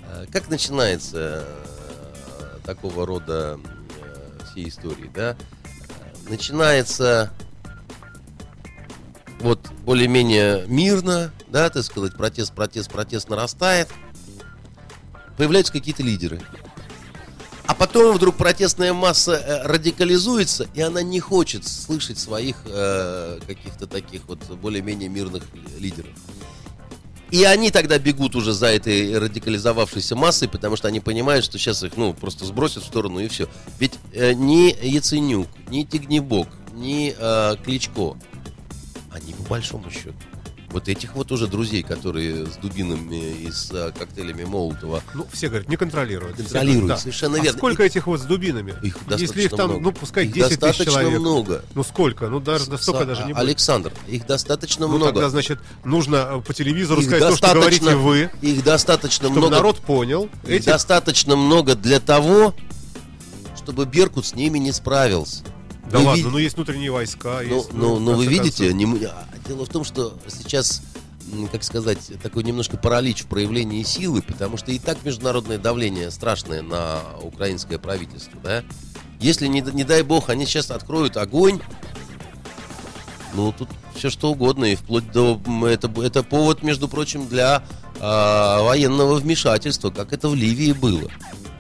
э, 0.08 0.26
как 0.32 0.50
начинается 0.50 1.46
э, 1.46 2.58
такого 2.66 3.06
рода 3.06 3.60
э, 4.02 4.44
всей 4.52 4.68
истории, 4.70 5.10
да? 5.14 5.36
Начинается 6.28 7.32
вот 9.40 9.60
более-менее 9.86 10.66
мирно, 10.68 11.32
да, 11.48 11.70
так 11.70 11.84
сказать, 11.84 12.16
протест, 12.16 12.54
протест, 12.54 12.92
протест 12.92 13.30
нарастает, 13.30 13.88
появляются 15.38 15.72
какие-то 15.72 16.04
лидеры. 16.04 16.42
А 17.70 17.76
потом 17.76 18.16
вдруг 18.16 18.36
протестная 18.36 18.94
масса 18.94 19.34
э, 19.34 19.68
радикализуется, 19.68 20.68
и 20.74 20.82
она 20.82 21.04
не 21.04 21.20
хочет 21.20 21.68
слышать 21.68 22.18
своих 22.18 22.56
э, 22.66 23.40
каких-то 23.46 23.86
таких 23.86 24.22
вот 24.26 24.40
более-менее 24.60 25.08
мирных 25.08 25.44
лидеров. 25.78 26.10
И 27.30 27.44
они 27.44 27.70
тогда 27.70 28.00
бегут 28.00 28.36
уже 28.36 28.54
за 28.54 28.66
этой 28.66 29.16
радикализовавшейся 29.20 30.16
массой, 30.16 30.50
потому 30.50 30.78
что 30.78 30.88
они 30.88 31.00
понимают, 31.00 31.46
что 31.46 31.60
сейчас 31.60 31.84
их, 31.84 31.96
ну, 31.96 32.16
просто 32.16 32.44
сбросят 32.44 32.82
в 32.82 32.88
сторону 32.88 33.20
и 33.20 33.28
все. 33.28 33.48
Ведь 33.78 34.00
э, 34.14 34.34
ни 34.34 34.76
Яценюк, 34.84 35.48
ни 35.68 35.84
Тигнебок, 35.84 36.48
ни 36.74 37.14
э, 37.16 37.56
Кличко, 37.64 38.18
они 39.12 39.36
по 39.36 39.44
большому 39.44 39.92
счету. 39.92 40.16
Вот 40.72 40.88
этих 40.88 41.16
вот 41.16 41.32
уже 41.32 41.48
друзей, 41.48 41.82
которые 41.82 42.46
с 42.46 42.58
дубинами 42.58 43.16
и 43.42 43.52
с 43.52 43.72
э, 43.72 43.92
коктейлями 43.98 44.44
Молотова, 44.44 45.02
Ну, 45.16 45.26
все 45.32 45.48
говорят, 45.50 45.68
не 45.68 45.78
контролируют. 45.78 46.38
Контролируют, 46.38 46.88
да. 46.90 46.98
совершенно 46.98 47.38
А 47.40 47.42
верно. 47.42 47.58
сколько 47.58 47.82
этих 47.84 48.06
вот 48.06 48.20
с 48.20 48.24
дубинами? 48.24 48.76
их 48.84 48.98
Если 49.18 49.44
их 49.46 49.50
там, 49.52 49.70
много. 49.72 49.84
ну, 49.86 49.92
пускай 49.92 50.26
Их 50.26 50.34
10 50.34 50.60
тысяч 50.60 50.86
человек. 50.86 51.20
много. 51.20 51.66
Ну, 51.74 51.84
сколько? 51.84 52.28
Ну, 52.30 52.40
даже, 52.40 52.70
да 52.70 52.78
столько 52.78 53.06
даже 53.06 53.24
не 53.26 53.32
а- 53.32 53.36
будет. 53.36 53.44
Александр, 53.48 53.92
их 54.08 54.28
достаточно 54.28 54.86
Ну, 54.86 54.98
много. 54.98 55.14
тогда, 55.14 55.30
значит, 55.30 55.60
нужно 55.84 56.16
э, 56.34 56.42
по 56.42 56.54
телевизору 56.54 57.02
Их 57.02 57.08
сказать 57.08 57.30
то, 57.30 57.36
что 57.38 57.54
говорите 57.56 57.96
вы, 57.96 58.30
Их 58.42 58.64
достаточно 58.64 59.30
много. 59.30 59.50
народ 59.50 59.78
понял. 59.80 60.30
их 60.44 60.50
Этих 60.50 60.66
достаточно 60.66 61.36
много 61.36 61.74
для 61.74 62.00
того, 62.00 62.54
чтобы 63.58 63.86
Беркут 63.86 64.28
с 64.28 64.36
ними 64.36 64.60
не 64.60 64.72
справился. 64.72 65.44
Да 65.92 66.00
Вы 66.00 66.06
ладно, 66.06 66.24
ви- 66.24 66.32
ну 66.32 66.38
есть 66.38 66.56
внутренние 66.56 66.92
войска. 66.92 67.42
Ну, 67.44 67.56
есть, 67.58 67.74
ну, 67.74 68.00
ну, 68.00 68.14
вы 68.16 68.26
конце 68.26 68.30
видите, 68.30 68.74
не 68.74 68.86
а, 69.06 69.28
дело 69.48 69.66
в 69.66 69.70
том, 69.70 69.84
что 69.84 70.18
сейчас, 70.28 70.82
как 71.52 71.64
сказать, 71.64 72.00
такой 72.22 72.44
немножко 72.44 72.78
паралич 72.78 73.24
в 73.24 73.28
проявлении 73.28 73.82
силы, 73.84 74.22
потому 74.22 74.58
что 74.58 74.72
и 74.72 74.80
так 74.80 75.04
международное 75.04 75.58
давление 75.58 76.12
страшное 76.12 76.62
на 76.62 77.02
украинское 77.22 77.80
правительство, 77.80 78.40
да? 78.44 78.64
Если, 79.20 79.48
не, 79.48 79.62
не 79.62 79.84
дай 79.84 80.04
бог, 80.04 80.30
они 80.30 80.46
сейчас 80.46 80.72
откроют 80.72 81.18
огонь, 81.18 81.60
ну, 83.34 83.52
тут 83.52 83.70
все 83.96 84.10
что 84.10 84.32
угодно, 84.32 84.66
и 84.66 84.76
вплоть 84.76 85.12
до... 85.12 85.40
Это, 85.68 85.92
это 86.02 86.24
повод, 86.24 86.64
между 86.64 86.88
прочим, 86.88 87.28
для 87.28 87.64
а, 88.00 88.64
военного 88.64 89.16
вмешательства, 89.16 89.90
как 89.90 90.14
это 90.14 90.30
в 90.30 90.36
Ливии 90.36 90.72
было. 90.72 91.10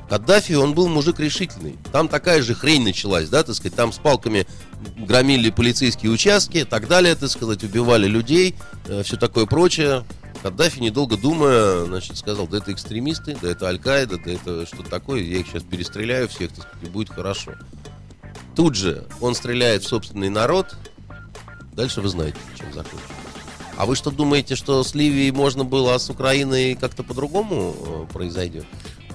Каддафи, 0.10 0.53
он 0.53 0.74
был 0.74 0.88
мужик 0.88 1.20
решительный. 1.20 1.78
Там 1.91 2.07
такая 2.07 2.41
же 2.41 2.55
хрень 2.55 2.84
началась, 2.84 3.30
да, 3.30 3.43
так 3.43 3.55
сказать, 3.55 3.76
там 3.76 3.93
с 3.93 3.99
палками 3.99 4.47
громили 4.97 5.51
полицейские 5.51 6.12
участки, 6.12 6.66
так 6.66 6.88
далее, 6.88 7.14
так 7.16 7.30
сказать, 7.30 7.64
убивали 7.64 8.07
людей, 8.07 8.55
все 9.03 9.18
такое 9.18 9.45
прочее. 9.45 10.03
Каддафи, 10.41 10.80
недолго 10.80 11.16
думая, 11.16 11.86
значит, 11.86 12.18
сказал, 12.18 12.47
да 12.47 12.57
это 12.57 12.72
экстремисты, 12.72 13.38
да 13.41 13.49
это 13.49 13.68
Аль-Каида, 13.68 14.18
да 14.24 14.32
это 14.32 14.66
что-то 14.66 14.89
такое, 14.89 15.22
я 15.22 15.39
их 15.39 15.47
сейчас 15.47 15.64
перестреляю 15.64 16.28
всех, 16.28 16.53
так 16.53 16.66
сказать, 16.66 16.88
и 16.88 16.89
будет 16.89 17.10
хорошо. 17.10 17.51
Тут 18.55 18.76
же 18.76 19.05
он 19.22 19.36
стреляет 19.36 19.84
в 19.84 19.88
собственный 19.88 20.30
народ, 20.30 20.76
дальше 21.74 22.01
вы 22.01 22.10
знаете, 22.10 22.38
чем 22.57 22.74
закончится. 22.74 23.14
А 23.78 23.86
вы 23.86 23.95
что 23.95 24.12
думаете, 24.12 24.55
что 24.55 24.84
с 24.84 24.95
Ливией 24.95 25.32
можно 25.32 25.64
было, 25.64 25.95
а 25.95 25.99
с 25.99 26.10
Украиной 26.10 26.76
как-то 26.76 27.03
по-другому 27.03 27.76
э, 27.80 28.14
произойдет? 28.14 28.66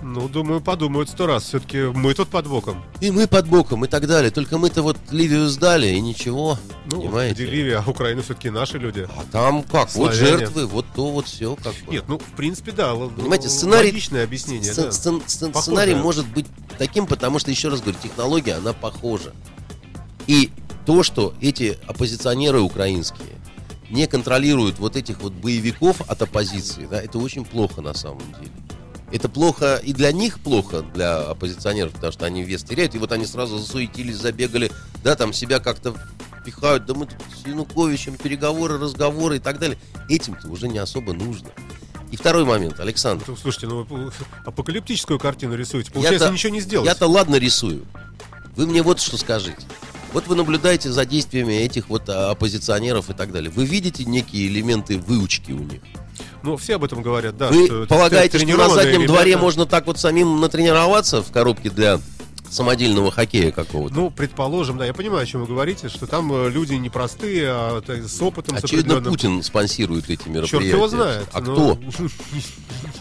Ну, 0.07 0.29
думаю, 0.29 0.61
подумают 0.61 1.09
сто 1.09 1.27
раз. 1.27 1.45
Все-таки 1.45 1.79
мы 1.85 2.13
тут 2.13 2.29
под 2.29 2.47
боком. 2.47 2.85
И 3.01 3.11
мы 3.11 3.27
под 3.27 3.49
боком 3.49 3.87
и 3.87 3.89
так 3.89 4.07
далее. 4.07 4.31
Только 4.31 4.59
мы-то 4.59 4.83
вот 4.83 4.99
Ливию 5.11 5.49
сдали 5.49 5.87
и 5.89 6.01
ничего. 6.01 6.59
Ну, 6.91 7.01
понимаете? 7.01 7.43
где 7.43 7.47
Ливия, 7.51 7.79
а 7.85 7.91
Украина 7.91 8.21
все-таки 8.21 8.51
наши 8.51 8.77
люди. 8.77 9.09
А 9.09 9.25
там 9.33 9.63
как? 9.63 9.91
Вот 9.95 10.15
Славяне. 10.15 10.39
жертвы, 10.39 10.67
вот 10.67 10.85
то, 10.95 11.11
вот 11.11 11.27
все. 11.27 11.57
Как 11.57 11.73
бы. 11.87 11.93
Нет, 11.93 12.05
ну, 12.07 12.19
в 12.19 12.37
принципе, 12.37 12.73
да. 12.73 12.95
Понимаете, 12.95 13.47
л- 13.47 13.51
сценарий- 13.51 13.89
Логичное 13.89 14.25
объяснение, 14.25 14.73
Сцен- 14.73 14.85
да. 14.85 14.91
сцен- 14.91 15.23
сцен- 15.27 15.49
Похоже. 15.53 15.63
Сценарий 15.63 15.95
может 15.95 16.27
быть 16.29 16.47
таким, 16.77 17.07
потому 17.07 17.39
что, 17.39 17.51
еще 17.51 17.69
раз 17.71 17.81
говорю, 17.81 17.97
технология, 18.03 18.55
она 18.55 18.75
похожа. 18.75 19.33
И 20.27 20.51
то, 20.85 21.03
что 21.03 21.33
эти 21.41 21.79
оппозиционеры 21.87 22.61
украинские 22.61 23.29
не 23.89 24.07
контролируют 24.07 24.79
вот 24.79 24.97
этих 24.97 25.23
вот 25.23 25.33
боевиков 25.33 26.03
от 26.03 26.21
оппозиции, 26.21 26.87
да, 26.91 27.01
это 27.01 27.19
очень 27.19 27.47
плохо 27.47 27.81
на 27.81 27.95
самом 27.95 28.21
деле. 28.39 28.53
Это 29.15 29.29
плохо 29.29 29.77
и 29.77 29.93
для 29.93 30.11
них 30.11 30.41
плохо, 30.41 30.83
для 30.83 31.19
оппозиционеров, 31.19 31.93
потому 31.93 32.13
что 32.13 32.27
они 32.27 32.43
вес 32.43 32.65
теряют, 32.65 32.97
и 32.97 32.99
вот 32.99 33.13
они 33.13 33.27
сразу 33.27 33.59
засуетились, 33.59 34.17
забегали, 34.17 34.73
да, 35.05 35.15
там 35.15 35.33
себя 35.33 35.61
как-то 35.61 35.95
пихают, 36.45 36.85
да 36.87 36.95
мы 36.95 37.07
тут 37.07 37.19
с 37.41 37.47
Януковичем 37.47 38.17
переговоры, 38.17 38.77
разговоры 38.77 39.37
и 39.37 39.39
так 39.39 39.61
далее. 39.61 39.79
Этим-то 40.09 40.49
уже 40.49 40.67
не 40.67 40.79
особо 40.79 41.13
нужно. 41.13 41.51
И 42.11 42.17
второй 42.17 42.45
момент, 42.45 42.81
Александр. 42.81 43.25
Ну, 43.29 43.37
Слушайте, 43.37 43.69
ну 43.69 43.85
вы 43.85 44.11
апокалиптическую 44.45 45.21
картину 45.21 45.55
рисуете. 45.55 45.93
Получается, 45.93 46.33
ничего 46.33 46.53
не 46.53 46.61
сделать. 46.61 46.89
Я-то 46.89 47.07
ладно 47.07 47.37
рисую. 47.37 47.87
Вы 48.57 48.67
мне 48.67 48.83
вот 48.83 48.99
что 48.99 49.17
скажите. 49.17 49.63
Вот 50.13 50.27
вы 50.27 50.35
наблюдаете 50.35 50.91
за 50.91 51.07
действиями 51.07 51.53
этих 51.53 51.89
вот 51.89 52.09
а, 52.09 52.33
оппозиционеров 52.33 53.11
и 53.11 53.15
так 53.15 53.31
далее. 53.31 53.53
Вы 53.53 53.65
видите 53.65 54.05
некие 54.05 54.49
элементы 54.49 54.99
выучки 54.99 55.53
у 55.53 55.61
них? 55.61 55.83
Ну, 56.43 56.57
все 56.57 56.77
об 56.77 56.85
этом 56.85 57.03
говорят, 57.03 57.37
да. 57.37 57.49
Вы 57.49 57.67
что 57.67 57.87
полагаете, 57.87 58.39
что 58.39 58.57
на 58.57 58.69
заднем 58.69 59.07
дворе 59.07 59.31
ребята. 59.31 59.43
можно 59.45 59.67
так 59.67 59.87
вот 59.87 59.99
самим 59.99 60.41
натренироваться 60.41 61.23
в 61.23 61.31
коробке 61.31 61.71
для 61.71 62.01
самодельного 62.51 63.11
хоккея 63.11 63.51
какого-то? 63.51 63.95
Ну, 63.95 64.11
предположим, 64.11 64.79
да, 64.79 64.87
я 64.87 64.95
понимаю, 64.95 65.23
о 65.23 65.27
чем 65.27 65.41
вы 65.41 65.47
говорите, 65.47 65.89
что 65.89 66.07
там 66.07 66.33
э, 66.33 66.51
люди 66.51 66.75
непростые, 66.75 67.47
а 67.49 67.81
так, 67.81 68.05
с 68.05 68.23
опытом, 68.23 68.59
с 68.59 68.65
Очевидно, 68.65 68.95
определенным. 68.95 69.13
Путин 69.13 69.43
спонсирует 69.43 70.09
эти 70.09 70.29
мероприятия. 70.29 70.59
Черт 70.59 70.65
его 70.67 70.89
знает. 70.89 71.29
А 71.33 71.41
ну, 71.41 71.55
кто? 71.55 71.79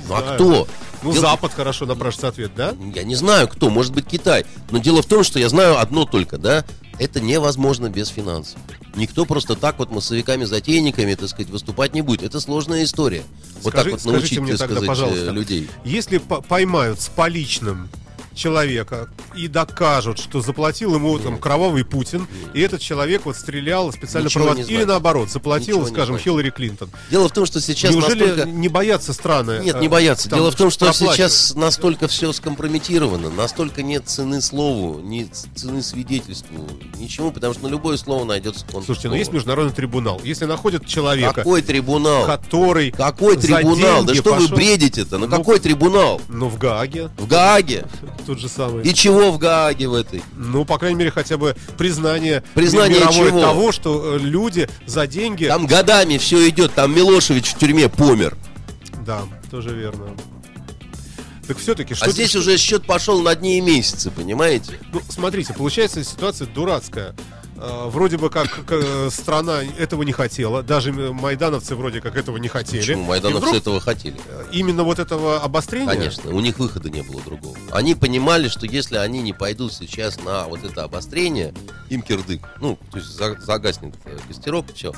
Ну, 0.07 0.15
а 0.15 0.35
кто? 0.35 0.67
Ну, 1.01 1.11
Дело- 1.13 1.21
Запад 1.21 1.53
хорошо 1.53 1.85
напрашивается 1.85 2.27
ответ, 2.27 2.51
да? 2.55 2.73
Я 2.93 3.03
не 3.03 3.15
знаю, 3.15 3.47
кто, 3.47 3.69
может 3.69 3.93
быть, 3.93 4.05
Китай. 4.05 4.45
Но 4.71 4.79
дело 4.79 5.01
в 5.01 5.05
том, 5.05 5.23
что 5.23 5.39
я 5.39 5.47
знаю 5.49 5.79
одно 5.79 6.05
только, 6.05 6.37
да, 6.37 6.65
это 6.99 7.19
невозможно 7.21 7.89
без 7.89 8.07
финансов. 8.09 8.59
Никто 8.95 9.25
просто 9.25 9.55
так 9.55 9.79
вот 9.79 9.91
массовиками-затейниками, 9.91 11.15
так 11.15 11.29
сказать, 11.29 11.49
выступать 11.49 11.93
не 11.93 12.01
будет. 12.01 12.23
Это 12.23 12.39
сложная 12.39 12.83
история. 12.83 13.23
Вот 13.61 13.73
Скажи- 13.73 13.91
так 13.91 14.01
вот 14.03 14.11
научить, 14.13 14.39
мне 14.39 14.51
так 14.51 14.59
тогда, 14.59 14.75
сказать, 14.75 14.87
пожалуйста, 14.87 15.25
э, 15.29 15.33
людей. 15.33 15.69
Если 15.83 16.17
по- 16.19 16.41
поймают 16.41 17.01
с 17.01 17.07
поличным 17.09 17.89
человека 18.35 19.09
и 19.35 19.47
докажут, 19.47 20.19
что 20.19 20.41
заплатил 20.41 20.95
ему 20.95 21.17
там 21.19 21.37
кровавый 21.39 21.85
Путин, 21.85 22.27
и 22.53 22.61
этот 22.61 22.81
человек 22.81 23.25
вот 23.25 23.35
стрелял 23.35 23.91
специально 23.91 24.27
Ничего 24.27 24.45
провод- 24.49 24.55
не 24.65 24.73
или 24.73 24.83
наоборот, 24.83 25.29
заплатил, 25.29 25.79
Ничего 25.81 25.93
скажем. 25.93 26.17
Хиллари 26.17 26.49
Клинтон. 26.49 26.89
Дело 27.11 27.27
в 27.29 27.31
том, 27.31 27.45
что 27.45 27.61
сейчас 27.61 27.91
Неужели 27.91 28.25
настолько... 28.25 28.49
не 28.49 28.67
боятся 28.67 29.13
страны? 29.13 29.59
Нет, 29.63 29.75
э, 29.75 29.79
не 29.79 29.87
боятся. 29.87 30.29
там 30.29 30.39
Дело 30.39 30.51
в 30.51 30.55
том, 30.55 30.69
что 30.69 30.91
сейчас 30.93 31.53
настолько 31.55 32.07
все 32.07 32.31
скомпрометировано, 32.33 33.29
настолько 33.29 33.83
нет 33.83 34.03
цены 34.07 34.41
слову, 34.41 34.99
ни 34.99 35.27
цены 35.55 35.81
свидетельству, 35.81 36.67
ничему, 36.97 37.31
потому 37.31 37.53
что 37.53 37.63
на 37.63 37.67
любое 37.67 37.97
слово 37.97 38.25
найдется 38.25 38.61
контрслово. 38.61 38.85
Слушайте, 38.85 39.09
ну 39.09 39.15
есть 39.15 39.31
международный 39.31 39.73
трибунал. 39.73 40.19
Если 40.23 40.45
находят 40.45 40.85
человека, 40.85 41.33
Какой 41.33 41.61
трибунал? 41.61 42.25
который 42.25 42.91
Какой 42.91 43.37
трибунал? 43.37 44.03
Да 44.03 44.13
что 44.15 44.31
пошел- 44.31 44.47
вы 44.49 44.55
бредите-то? 44.55 45.17
Ну 45.17 45.27
Ну, 45.27 45.37
какой 45.37 45.59
трибунал? 45.59 46.21
Ну, 46.27 46.47
в 46.49 46.57
Гааге, 46.57 47.09
В 47.17 47.27
Гааге? 47.27 47.85
Тот 48.25 48.39
же 48.39 48.49
самый. 48.49 48.83
И 48.83 48.93
чего 48.93 49.31
в 49.31 49.37
Гааге 49.37 49.87
в 49.87 49.93
этой? 49.93 50.23
Ну, 50.35 50.65
по 50.65 50.77
крайней 50.77 50.97
мере, 50.97 51.11
хотя 51.11 51.37
бы 51.37 51.55
признание, 51.77 52.43
Признание 52.53 52.99
мировое 52.99 53.29
чего? 53.29 53.41
того, 53.41 53.71
что 53.71 54.15
э, 54.15 54.19
люди 54.19 54.69
за 54.85 55.07
деньги... 55.07 55.45
Там 55.45 55.67
годами 55.67 56.17
все 56.17 56.47
идет, 56.49 56.73
там 56.73 56.95
Милошевич 56.95 57.53
в 57.53 57.57
тюрьме 57.57 57.89
помер. 57.89 58.37
Да, 59.05 59.21
тоже 59.51 59.69
верно. 59.69 60.07
Так 61.47 61.57
все-таки 61.57 61.93
что 61.93 62.05
А 62.05 62.09
здесь 62.09 62.35
уже 62.35 62.57
счет 62.57 62.85
пошел 62.85 63.21
на 63.21 63.35
дни 63.35 63.57
и 63.57 63.61
месяцы, 63.61 64.11
понимаете? 64.11 64.79
Ну, 64.93 65.01
смотрите, 65.09 65.53
получается 65.53 66.03
ситуация 66.03 66.47
дурацкая. 66.47 67.13
Э, 67.57 67.87
Вроде 67.89 68.17
бы 68.17 68.29
как 68.29 68.47
э, 68.71 69.09
страна 69.11 69.61
этого 69.77 70.03
не 70.03 70.11
хотела, 70.11 70.63
даже 70.63 70.89
м- 70.89 71.15
майдановцы 71.15 71.75
вроде 71.75 72.01
как 72.01 72.15
этого 72.17 72.37
не 72.37 72.47
хотели. 72.47 72.79
Почему 72.81 73.03
майдановцы 73.03 73.39
вдруг, 73.47 73.55
этого 73.61 73.79
хотели? 73.79 74.19
э, 74.27 74.45
именно 74.51 74.83
вот 74.83 74.99
этого 74.99 75.39
обострения. 75.39 75.87
Конечно, 75.87 76.31
у 76.31 76.39
них 76.39 76.59
выхода 76.59 76.89
не 76.89 77.01
было 77.03 77.21
другого. 77.21 77.55
Они 77.71 77.95
понимали, 77.95 78.47
что 78.47 78.65
если 78.65 78.97
они 78.97 79.21
не 79.21 79.33
пойдут 79.33 79.73
сейчас 79.73 80.19
на 80.23 80.45
вот 80.47 80.63
это 80.63 80.83
обострение, 80.83 81.53
им 81.89 82.01
кирдык. 82.01 82.41
Ну, 82.59 82.77
то 82.91 82.97
есть 82.97 83.09
за- 83.15 83.39
загаснет 83.39 83.95
э, 84.05 84.17
костерок, 84.27 84.65
все. 84.73 84.91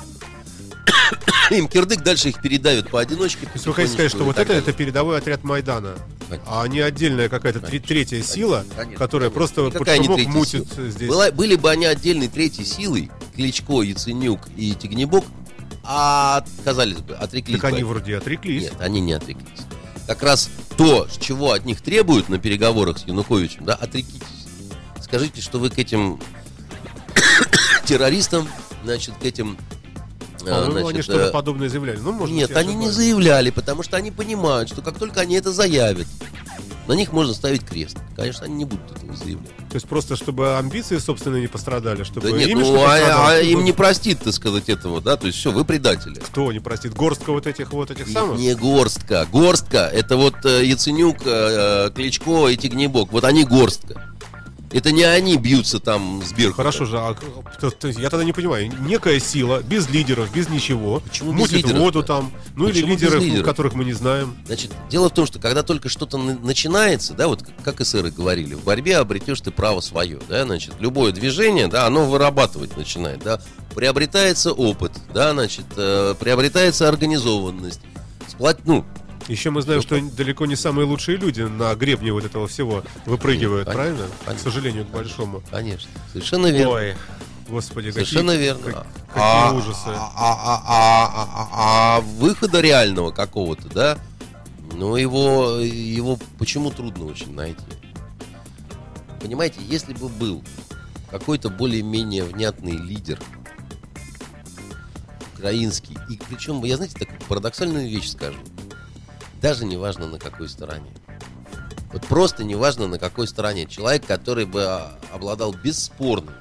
Им 1.50 1.68
кирдык, 1.68 2.02
дальше 2.02 2.28
их 2.30 2.40
передавят 2.40 2.90
поодиночке. 2.90 3.46
То 3.46 3.52
есть 3.54 3.66
вы 3.66 3.74
хотите 3.74 3.94
сказать, 3.94 4.10
что 4.10 4.24
вот 4.24 4.36
это, 4.36 4.48
далее. 4.48 4.62
это 4.62 4.72
передовой 4.72 5.18
отряд 5.18 5.44
Майдана, 5.44 5.94
Конечно. 6.28 6.60
а 6.60 6.66
не 6.66 6.80
отдельная 6.80 7.28
какая-то 7.28 7.60
тре- 7.60 7.78
третья 7.78 8.20
сила, 8.22 8.64
Конечно, 8.76 8.98
которая 8.98 9.30
конечно. 9.30 9.62
просто 9.70 9.78
под 9.84 9.96
шумок 10.04 10.26
мутит 10.26 10.72
сила. 10.74 10.88
здесь. 10.90 11.08
Была- 11.08 11.30
были 11.32 11.54
бы 11.54 11.70
они 11.70 11.86
отдельной 11.86 12.28
третьей 12.28 12.64
силой, 12.64 13.10
Кличко, 13.36 13.82
Яценюк 13.82 14.40
и 14.56 14.74
Тигнебок, 14.74 15.24
а 15.84 16.38
отказались 16.38 16.98
бы, 16.98 17.14
отреклись 17.14 17.60
Так 17.60 17.70
бы. 17.70 17.76
они 17.76 17.84
вроде 17.84 18.16
отреклись. 18.16 18.64
Нет, 18.64 18.74
они 18.80 19.00
не 19.00 19.12
отреклись. 19.12 19.60
Как 20.08 20.22
раз 20.22 20.50
то, 20.76 21.06
чего 21.20 21.52
от 21.52 21.64
них 21.64 21.80
требуют 21.80 22.28
на 22.28 22.38
переговорах 22.38 22.98
с 22.98 23.04
Януковичем, 23.06 23.64
да, 23.64 23.74
отрекитесь. 23.74 24.22
Скажите, 25.02 25.40
что 25.40 25.58
вы 25.60 25.70
к 25.70 25.78
этим 25.78 26.20
террористам, 27.86 28.48
значит, 28.84 29.14
к 29.20 29.24
этим... 29.24 29.56
э, 30.46 30.50
По-моему, 30.50 30.72
значит, 30.72 30.94
они 30.94 31.02
что-то 31.02 31.26
э, 31.26 31.30
подобное 31.32 31.68
заявляли. 31.68 31.98
Ну, 31.98 32.12
может 32.12 32.34
Нет, 32.34 32.48
быть, 32.48 32.56
они 32.56 32.74
не 32.74 32.88
заявляли, 32.90 33.50
потому 33.50 33.82
что 33.82 33.96
они 33.96 34.10
понимают, 34.10 34.68
что 34.68 34.82
как 34.82 34.98
только 34.98 35.20
они 35.20 35.36
это 35.36 35.52
заявят, 35.52 36.06
на 36.86 36.92
них 36.92 37.12
можно 37.12 37.34
ставить 37.34 37.64
крест. 37.64 37.98
Конечно, 38.14 38.44
они 38.44 38.54
не 38.54 38.64
будут 38.64 38.92
этого 38.92 39.14
заявлять. 39.16 39.56
То 39.68 39.74
есть 39.74 39.88
просто, 39.88 40.16
чтобы 40.16 40.56
амбиции 40.56 40.98
собственные 40.98 41.42
не 41.42 41.48
пострадали, 41.48 42.04
чтобы 42.04 42.30
Да 42.30 42.36
нет, 42.36 42.48
имидж 42.48 42.66
ну 42.66 42.76
не 42.76 42.84
а, 42.84 43.28
а 43.30 43.40
им 43.40 43.64
не 43.64 43.72
простит, 43.72 44.20
так 44.20 44.32
сказать, 44.32 44.68
этого, 44.68 45.00
да, 45.00 45.16
то 45.16 45.26
есть 45.26 45.38
все, 45.38 45.50
вы 45.50 45.64
предатели. 45.64 46.14
Кто 46.14 46.52
не 46.52 46.60
простит? 46.60 46.94
Горстка 46.94 47.32
вот 47.32 47.46
этих 47.46 47.72
вот 47.72 47.90
этих 47.90 48.08
самых? 48.08 48.38
Не 48.38 48.54
горстка. 48.54 49.26
Горстка 49.30 49.90
это 49.92 50.16
вот 50.16 50.44
э, 50.44 50.64
Яценюк, 50.64 51.18
Кличко 51.94 52.48
и 52.48 52.56
Тигнебок. 52.56 53.10
Вот 53.12 53.24
они 53.24 53.44
горстка. 53.44 54.15
Это 54.72 54.90
не 54.90 55.04
они 55.04 55.36
бьются 55.36 55.78
там 55.78 56.22
с 56.24 56.32
Беркутом. 56.32 56.56
Хорошо 56.56 56.84
же, 56.86 56.98
а 56.98 57.14
то- 57.60 57.70
то 57.70 57.88
я 57.88 58.10
тогда 58.10 58.24
не 58.24 58.32
понимаю. 58.32 58.72
Некая 58.80 59.20
сила, 59.20 59.62
без 59.62 59.88
лидеров, 59.88 60.32
без 60.34 60.48
ничего, 60.48 61.00
Почему 61.00 61.32
без 61.32 61.38
мутит 61.40 61.52
лидеров-то? 61.58 61.80
воду 61.80 62.02
там, 62.02 62.32
ну 62.56 62.66
Почему 62.66 62.84
или 62.86 62.90
лидеров, 62.92 63.22
лидеров? 63.22 63.44
которых 63.44 63.74
мы 63.74 63.84
не 63.84 63.92
знаем. 63.92 64.36
Значит, 64.46 64.72
дело 64.90 65.08
в 65.08 65.14
том, 65.14 65.24
что 65.26 65.38
когда 65.38 65.62
только 65.62 65.88
что-то 65.88 66.18
на- 66.18 66.36
начинается, 66.38 67.14
да, 67.14 67.28
вот 67.28 67.44
как 67.64 67.80
эсеры 67.80 68.10
говорили, 68.10 68.54
в 68.54 68.64
борьбе 68.64 68.96
обретешь 68.98 69.40
ты 69.40 69.50
право 69.52 69.80
свое, 69.80 70.18
да, 70.28 70.44
значит, 70.44 70.74
любое 70.80 71.12
движение, 71.12 71.68
да, 71.68 71.86
оно 71.86 72.04
вырабатывать 72.06 72.76
начинает, 72.76 73.22
да, 73.22 73.40
приобретается 73.74 74.52
опыт, 74.52 74.92
да, 75.14 75.32
значит, 75.32 75.66
э, 75.76 76.14
приобретается 76.18 76.88
организованность, 76.88 77.80
сплот, 78.26 78.58
ну, 78.64 78.84
Еще 79.28 79.50
мы 79.50 79.60
знаем, 79.62 79.82
что 79.82 80.00
далеко 80.00 80.46
не 80.46 80.54
самые 80.54 80.86
лучшие 80.86 81.16
люди 81.16 81.42
на 81.42 81.74
гребне 81.74 82.12
вот 82.12 82.24
этого 82.24 82.46
всего 82.46 82.84
выпрыгивают, 83.06 83.66
правильно? 83.70 84.06
К 84.24 84.38
сожалению, 84.38 84.84
к 84.84 84.88
большому. 84.90 85.42
конечно, 85.50 85.90
совершенно 86.12 86.46
верно. 86.46 86.72
Ой, 86.74 86.94
господи, 87.48 87.90
Совершенно 87.90 88.32
какие, 88.32 88.44
верно. 88.44 88.62
как- 88.72 88.86
А- 89.14 89.46
какие 89.46 89.58
ужасы. 89.60 89.86
А, 89.88 90.12
а- 90.14 90.36
а- 90.44 90.62
а- 90.66 91.28
а- 91.34 91.96
а 91.96 92.00
выхода 92.00 92.60
реального 92.60 93.10
какого-то, 93.10 93.68
да, 93.68 93.98
ну 94.74 94.94
его, 94.96 95.58
его 95.58 96.18
почему 96.38 96.70
трудно 96.70 97.06
очень 97.06 97.34
найти? 97.34 97.64
Понимаете, 99.20 99.58
если 99.60 99.92
бы 99.92 100.08
был 100.08 100.44
какой-то 101.10 101.48
более-менее 101.50 102.22
внятный 102.24 102.76
лидер 102.76 103.18
украинский, 105.36 105.96
и 106.08 106.18
причем, 106.28 106.62
я 106.64 106.76
знаете, 106.76 106.96
такую 106.98 107.18
парадоксальную 107.28 107.88
вещь 107.88 108.10
скажу, 108.10 108.38
даже 109.46 109.64
не 109.64 109.76
важно 109.76 110.08
на 110.08 110.18
какой 110.18 110.48
стороне. 110.48 110.90
Вот 111.92 112.04
просто 112.06 112.42
не 112.42 112.56
важно 112.56 112.88
на 112.88 112.98
какой 112.98 113.28
стороне. 113.28 113.66
Человек, 113.66 114.04
который 114.04 114.44
бы 114.44 114.64
а, 114.64 114.98
обладал 115.12 115.52
бесспорным 115.52 116.34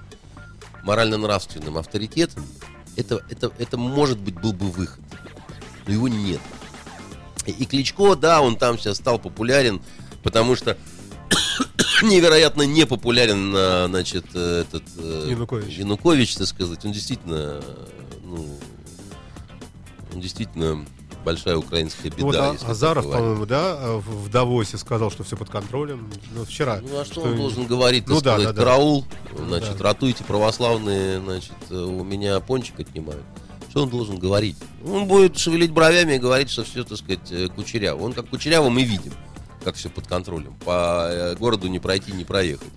морально-нравственным 0.81 1.77
авторитетом, 1.77 2.43
это, 2.95 3.23
это, 3.29 3.51
это, 3.59 3.77
может 3.77 4.17
быть, 4.17 4.33
был 4.33 4.53
бы 4.53 4.71
выход. 4.71 5.03
Но 5.85 5.93
его 5.93 6.07
нет. 6.07 6.41
И, 7.45 7.51
и 7.51 7.65
Кличко, 7.67 8.15
да, 8.15 8.41
он 8.41 8.57
там 8.57 8.79
сейчас 8.79 8.97
стал 8.97 9.19
популярен, 9.19 9.83
потому 10.23 10.55
что 10.55 10.75
невероятно 12.01 12.63
не 12.63 12.87
популярен, 12.87 13.53
а, 13.55 13.85
значит, 13.87 14.25
э, 14.33 14.63
этот 14.67 14.83
э, 14.97 15.27
Янукович. 15.29 15.77
Янукович, 15.77 16.37
так 16.37 16.47
сказать. 16.47 16.83
Он 16.83 16.91
действительно, 16.91 17.61
э, 17.61 17.87
ну, 18.23 18.59
он 20.11 20.21
действительно 20.21 20.87
большая 21.25 21.57
украинская 21.57 22.11
беда. 22.11 22.23
Вот 22.23 22.35
а- 22.35 22.55
Азаров, 22.71 23.11
по-моему, 23.11 23.45
да, 23.45 23.97
в 23.97 24.29
Давосе 24.29 24.77
сказал, 24.77 25.11
что 25.11 25.23
все 25.23 25.35
под 25.35 25.49
контролем. 25.49 26.09
Ну, 26.33 26.45
вчера. 26.45 26.79
Ну 26.81 26.99
а 26.99 27.03
что, 27.03 27.21
он 27.21 27.35
должен 27.35 27.65
говорить? 27.65 28.07
Ну 28.07 28.13
Ну, 28.13 28.19
сказать, 28.21 28.43
да, 28.47 28.53
да. 28.53 28.59
караул, 28.61 29.05
значит, 29.37 29.77
Да. 29.77 29.83
ратуйте 29.85 30.23
православные, 30.23 31.19
значит, 31.19 31.53
у 31.71 32.03
меня 32.03 32.39
пончик 32.39 32.79
отнимают. 32.79 33.23
Что 33.69 33.83
он 33.83 33.89
должен 33.89 34.17
говорить? 34.17 34.55
Он 34.85 35.05
будет 35.05 35.37
шевелить 35.37 35.71
бровями 35.71 36.13
и 36.13 36.17
говорить, 36.17 36.49
что 36.49 36.63
все, 36.63 36.85
так 36.85 36.97
сказать, 36.97 37.29
э, 37.31 37.49
кучеряво. 37.49 38.01
Он 38.03 38.13
как 38.13 38.29
кучеряво 38.29 38.69
мы 38.69 38.83
видим, 38.83 39.11
как 39.65 39.75
все 39.75 39.89
под 39.89 40.07
контролем. 40.07 40.55
По 40.63 41.07
э, 41.09 41.35
городу 41.35 41.67
не 41.67 41.79
пройти, 41.79 42.13
не 42.13 42.23
проехать. 42.23 42.69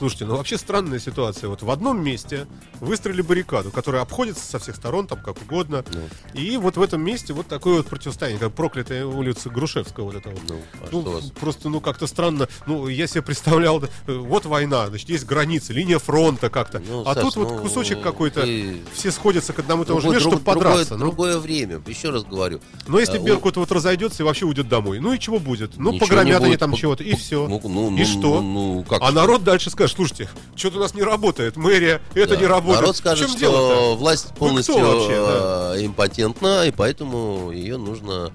Слушайте, 0.00 0.24
ну 0.24 0.36
вообще 0.36 0.56
странная 0.56 0.98
ситуация. 0.98 1.50
Вот 1.50 1.60
в 1.60 1.70
одном 1.70 2.02
месте 2.02 2.46
выстроили 2.80 3.20
баррикаду, 3.20 3.70
которая 3.70 4.00
обходится 4.00 4.42
со 4.42 4.58
всех 4.58 4.76
сторон, 4.76 5.06
там 5.06 5.20
как 5.20 5.36
угодно. 5.42 5.84
Ну. 5.92 6.00
И 6.32 6.56
вот 6.56 6.78
в 6.78 6.82
этом 6.82 7.02
месте 7.04 7.34
вот 7.34 7.48
такое 7.48 7.76
вот 7.76 7.86
противостояние, 7.86 8.40
как 8.40 8.54
проклятая 8.54 9.04
улица 9.04 9.50
Грушевского 9.50 10.06
вот 10.06 10.14
это 10.14 10.30
вот. 10.30 10.40
Ну, 10.48 10.54
а 10.80 10.88
Ну, 10.90 11.00
что 11.02 11.10
вас? 11.10 11.24
просто, 11.32 11.68
ну, 11.68 11.82
как-то 11.82 12.06
странно. 12.06 12.48
Ну, 12.66 12.88
я 12.88 13.06
себе 13.06 13.20
представлял, 13.20 13.82
э, 13.84 13.88
вот 14.06 14.46
война, 14.46 14.86
значит, 14.86 15.10
есть 15.10 15.26
границы, 15.26 15.74
линия 15.74 15.98
фронта 15.98 16.48
как-то. 16.48 16.80
Ну, 16.80 17.02
а 17.06 17.12
Саш, 17.12 17.22
тут 17.22 17.36
вот 17.36 17.50
ну, 17.50 17.58
кусочек 17.58 18.00
какой-то, 18.00 18.40
вы- 18.40 18.80
все 18.94 19.10
сходятся 19.10 19.52
к 19.52 19.58
одному 19.58 19.82
и 19.82 19.86
тому 19.86 20.00
же 20.00 20.08
месту, 20.08 20.30
друг- 20.30 20.40
чтобы 20.40 20.44
подраться. 20.46 20.96
другое, 20.96 20.98
ну. 20.98 21.04
другое 21.10 21.38
время, 21.38 21.82
еще 21.86 22.08
раз 22.08 22.24
говорю. 22.24 22.62
Но 22.86 22.98
если 22.98 23.18
А, 23.18 23.20
Беркут 23.20 23.58
вот 23.58 23.70
разойдется 23.70 24.22
и 24.22 24.24
вообще 24.24 24.46
уйдет 24.46 24.66
домой, 24.66 24.98
ну 24.98 25.12
и 25.12 25.18
чего 25.18 25.38
будет? 25.38 25.76
Ну, 25.76 25.92
Ничего 25.92 26.06
погромят 26.06 26.42
они 26.42 26.56
там 26.56 26.72
чего-то, 26.72 27.04
и 27.04 27.14
все. 27.16 27.46
ну, 27.46 27.60
ну, 27.62 27.94
и 27.94 28.00
ну, 28.00 28.06
что? 28.06 28.40
ну, 28.40 28.74
ну, 28.76 28.84
как 28.84 29.02
а 29.02 29.12
народ 29.12 29.44
дальше 29.44 29.68
скажет, 29.68 29.89
слушайте, 29.90 30.28
что-то 30.56 30.78
у 30.78 30.80
нас 30.80 30.94
не 30.94 31.02
работает, 31.02 31.56
мэрия, 31.56 32.00
это 32.14 32.34
Да. 32.34 32.36
не 32.36 32.46
работает. 32.46 32.80
Народ 32.80 32.96
скажет, 32.96 33.28
что 33.30 33.38
дело-то? 33.38 33.96
власть 33.96 34.26
кто 34.26 34.34
полностью 34.34 34.74
вообще, 34.78 35.14
э, 35.16 35.86
импотентна, 35.86 36.66
и 36.66 36.70
поэтому 36.70 37.50
ее 37.52 37.76
нужно 37.76 38.32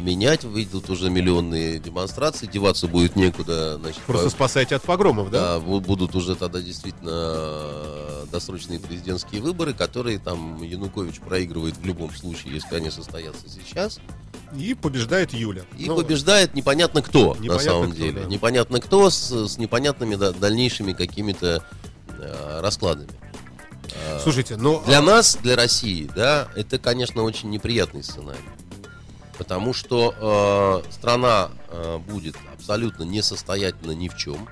менять. 0.00 0.44
Выйдут 0.44 0.90
уже 0.90 1.10
миллионные 1.10 1.78
демонстрации, 1.78 2.46
деваться 2.46 2.88
будет 2.88 3.16
некуда. 3.16 3.76
Значит, 3.78 4.02
Просто 4.02 4.26
по- 4.26 4.30
спасайте 4.30 4.76
от 4.76 4.82
погромов, 4.82 5.30
да? 5.30 5.58
да, 5.58 5.64
бу- 5.64 5.80
будут 5.80 6.14
уже 6.14 6.34
тогда 6.34 6.60
действительно 6.60 7.10
э, 7.12 8.24
досрочные 8.32 8.80
президентские 8.80 9.40
выборы, 9.40 9.72
которые 9.74 10.18
там 10.18 10.62
Янукович 10.62 11.20
проигрывает 11.20 11.76
в 11.76 11.84
любом 11.84 12.14
случае, 12.14 12.54
если 12.54 12.74
они 12.76 12.90
состоятся 12.90 13.48
сейчас. 13.48 13.98
И 14.56 14.74
побеждает 14.74 15.32
Юля. 15.34 15.62
И 15.78 15.86
Ну, 15.86 15.96
побеждает 15.96 16.54
непонятно 16.54 17.02
кто, 17.02 17.34
на 17.34 17.38
Непонятно 17.40 17.70
самом 17.70 17.90
кто, 17.92 17.98
деле. 18.02 18.20
да. 18.22 18.26
Непонятно 18.28 18.80
кто 18.80 19.10
с, 19.10 19.30
с 19.48 19.58
непонятными 19.58 20.14
да- 20.16 20.32
дальнейшими 20.32 20.92
какими-то 20.92 21.62
э, 22.18 22.60
раскладами. 22.60 23.10
Слушайте, 24.22 24.56
ну... 24.56 24.82
Для 24.86 24.98
а, 24.98 25.02
нас, 25.02 25.36
для 25.42 25.56
России, 25.56 26.10
да, 26.14 26.48
это, 26.54 26.78
конечно, 26.78 27.22
очень 27.22 27.50
неприятный 27.50 28.02
сценарий. 28.02 28.38
Потому 29.38 29.72
что 29.72 30.82
э, 30.84 30.92
страна 30.92 31.50
э, 31.68 31.98
будет 31.98 32.36
абсолютно 32.52 33.04
несостоятельна 33.04 33.92
ни 33.92 34.08
в 34.08 34.16
чем. 34.16 34.48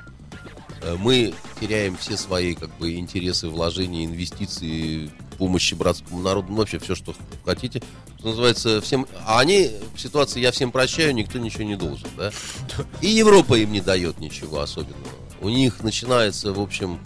Э, 0.81 0.97
мы 0.99 1.35
теряем 1.61 1.97
все 1.97 2.17
свои 2.17 2.55
как 2.55 2.71
бы, 2.79 2.95
интересы, 2.95 3.49
вложения, 3.49 4.05
инвестиции, 4.05 5.11
помощи 5.39 5.75
братскому 5.75 6.23
народу, 6.23 6.49
ну, 6.51 6.59
вообще 6.59 6.79
все, 6.79 6.95
что 6.95 7.15
хотите. 7.45 7.83
Что 8.19 8.29
называется, 8.29 8.81
всем... 8.81 9.07
А 9.27 9.41
они 9.41 9.73
в 9.95 10.01
ситуации 10.01 10.41
«я 10.41 10.53
всем 10.53 10.73
прощаю, 10.73 11.15
никто 11.15 11.39
ничего 11.39 11.65
не 11.65 11.77
должен». 11.77 12.09
Да? 12.17 12.31
И 13.01 13.09
Европа 13.09 13.55
им 13.55 13.73
не 13.73 13.81
дает 13.81 14.19
ничего 14.19 14.61
особенного. 14.61 14.97
У 15.41 15.49
них 15.49 15.83
начинается, 15.83 16.53
в 16.53 16.61
общем, 16.61 16.99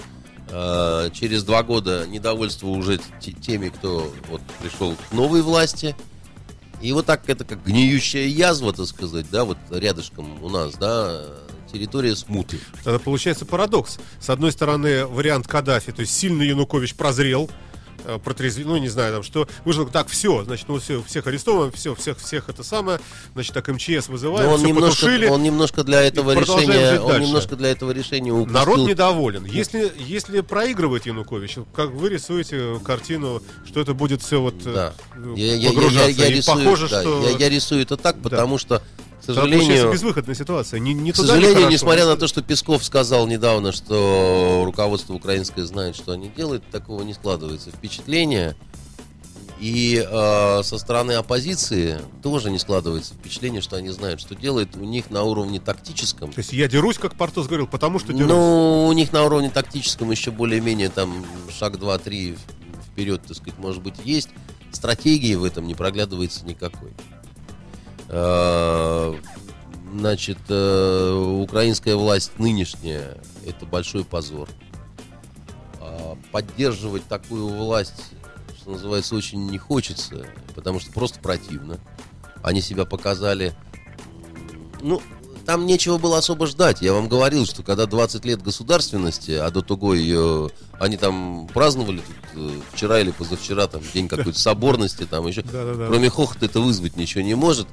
э, 0.50 1.10
через 1.12 1.42
два 1.44 1.62
года 1.62 2.06
недовольство 2.06 2.68
уже 2.68 3.00
те- 3.20 3.32
теми, 3.32 3.70
кто 3.70 4.12
вот 4.28 4.42
пришел 4.60 4.94
к 4.94 5.12
новой 5.12 5.42
власти. 5.42 5.96
И 6.80 6.92
вот 6.92 7.06
так 7.06 7.28
это 7.28 7.44
как 7.44 7.64
гниющая 7.64 8.26
язва, 8.26 8.72
так 8.72 8.86
сказать, 8.86 9.26
да, 9.30 9.44
вот 9.44 9.58
рядышком 9.70 10.42
у 10.42 10.48
нас, 10.48 10.74
да, 10.74 11.22
территория 11.72 12.16
смуты. 12.16 12.58
Тогда 12.84 12.98
получается 12.98 13.44
парадокс. 13.44 13.98
С 14.18 14.30
одной 14.30 14.52
стороны, 14.52 15.06
вариант 15.06 15.46
Каддафи, 15.46 15.92
то 15.92 16.00
есть 16.00 16.16
сильно 16.16 16.42
Янукович 16.42 16.94
прозрел, 16.94 17.50
э, 18.04 18.18
протрезвел, 18.22 18.68
ну, 18.68 18.76
не 18.78 18.88
знаю, 18.88 19.12
там, 19.14 19.22
что 19.22 19.48
вышло, 19.64 19.86
так, 19.86 20.08
все, 20.08 20.44
значит, 20.44 20.66
ну, 20.68 20.78
все, 20.78 21.02
всех 21.02 21.26
арестовываем, 21.26 21.72
все, 21.72 21.94
всех, 21.94 22.18
всех 22.18 22.48
это 22.48 22.62
самое, 22.62 23.00
значит, 23.34 23.54
так, 23.54 23.68
МЧС 23.68 24.08
вызываем, 24.08 24.46
Но 24.46 24.52
он 24.54 24.58
все 24.58 24.68
немножко, 24.68 25.00
потушили. 25.06 25.26
он 25.28 25.42
немножко 25.42 25.84
для 25.84 26.02
этого 26.02 26.32
решения, 26.32 27.00
он 27.00 27.08
дальше. 27.08 27.26
немножко 27.26 27.56
для 27.56 27.68
этого 27.70 27.90
решения 27.92 28.32
упустил. 28.32 28.54
Народ 28.54 28.78
недоволен. 28.88 29.44
Если, 29.44 29.92
если 29.98 30.40
проигрывает 30.40 31.06
Янукович, 31.06 31.58
как 31.74 31.90
вы 31.90 32.08
рисуете 32.10 32.80
картину, 32.84 33.42
что 33.66 33.80
это 33.80 33.94
будет 33.94 34.22
все 34.22 34.40
вот 34.40 34.54
э, 34.66 34.72
Да. 34.72 34.94
Я, 35.36 35.54
я- 35.54 35.70
я- 35.70 36.06
я 36.08 36.26
и 36.28 36.32
рисую, 36.34 36.58
похоже, 36.64 36.88
да, 36.88 37.00
что 37.02 37.22
я, 37.28 37.36
я 37.36 37.48
рисую 37.48 37.82
это 37.82 37.96
так, 37.96 38.20
потому 38.22 38.58
что, 38.58 38.82
сожалению, 39.34 39.92
безвыходная 39.92 40.34
ситуация. 40.34 40.80
Не, 40.80 40.94
не 40.94 41.12
К 41.12 41.16
сожалению, 41.16 41.54
хорошо. 41.54 41.70
несмотря 41.70 42.06
на 42.06 42.16
то, 42.16 42.26
что 42.26 42.42
Песков 42.42 42.84
сказал 42.84 43.26
недавно, 43.26 43.72
что 43.72 44.62
руководство 44.64 45.14
украинское 45.14 45.64
знает, 45.64 45.96
что 45.96 46.12
они 46.12 46.28
делают, 46.28 46.64
такого 46.70 47.02
не 47.02 47.14
складывается 47.14 47.70
впечатление. 47.70 48.56
И 49.60 50.02
э, 50.10 50.62
со 50.62 50.78
стороны 50.78 51.12
оппозиции 51.12 52.00
тоже 52.22 52.50
не 52.50 52.58
складывается 52.58 53.12
впечатление, 53.12 53.60
что 53.60 53.76
они 53.76 53.90
знают, 53.90 54.18
что 54.18 54.34
делают. 54.34 54.74
У 54.74 54.84
них 54.84 55.10
на 55.10 55.22
уровне 55.22 55.60
тактическом. 55.60 56.32
То 56.32 56.38
есть 56.38 56.54
я 56.54 56.66
дерусь, 56.66 56.96
как 56.96 57.14
Портос 57.14 57.46
говорил, 57.46 57.66
потому 57.66 57.98
что 57.98 58.14
дерусь. 58.14 58.30
Ну, 58.30 58.86
у 58.86 58.92
них 58.92 59.12
на 59.12 59.22
уровне 59.22 59.50
тактическом 59.50 60.10
еще 60.10 60.30
более-менее 60.30 60.88
там 60.88 61.26
шаг 61.50 61.78
два-три 61.78 62.36
вперед, 62.90 63.20
так 63.26 63.36
сказать, 63.36 63.58
может 63.58 63.82
быть, 63.82 63.96
есть. 64.02 64.30
Стратегии 64.72 65.34
в 65.34 65.44
этом 65.44 65.66
не 65.66 65.74
проглядывается 65.74 66.46
никакой. 66.46 66.92
Э, 68.10 69.14
Значит, 69.92 70.38
э, 70.48 71.12
украинская 71.42 71.96
власть 71.96 72.38
нынешняя– 72.38 73.18
это 73.46 73.66
большой 73.66 74.04
позор. 74.04 74.48
А 75.80 76.16
Поддерживать 76.30 77.04
такую 77.06 77.48
власть, 77.48 78.12
что 78.56 78.70
называется, 78.70 79.16
очень 79.16 79.46
не 79.50 79.58
хочется, 79.58 80.26
потому 80.54 80.78
что 80.78 80.92
просто 80.92 81.18
противно. 81.18 81.78
Они 82.42 82.60
себя 82.60 82.84
показали 82.84 83.54
ну, 84.80 85.02
там 85.46 85.66
нечего 85.66 85.98
было 85.98 86.18
особо 86.18 86.46
ждать. 86.46 86.80
Я 86.80 86.92
вам 86.92 87.08
говорил, 87.08 87.44
что 87.46 87.62
когда 87.62 87.86
20 87.86 88.24
лет 88.24 88.42
государственности, 88.42 89.32
а 89.32 89.50
до 89.50 89.62
того 89.62 89.94
ее 89.94 90.50
они 90.78 90.96
там 90.96 91.48
праздновали 91.52 91.98
тут, 91.98 92.16
э, 92.36 92.50
вчера 92.72 93.00
или 93.00 93.10
позавчера, 93.10 93.66
там 93.66 93.82
день 93.92 94.08
какой-то 94.08 94.38
соборности, 94.38 95.04
там 95.04 95.26
еще. 95.26 95.42
Кроме 95.42 96.08
хохота 96.08 96.46
это 96.46 96.60
вызвать 96.60 96.96
ничего 96.96 97.22
не 97.22 97.34
может. 97.34 97.66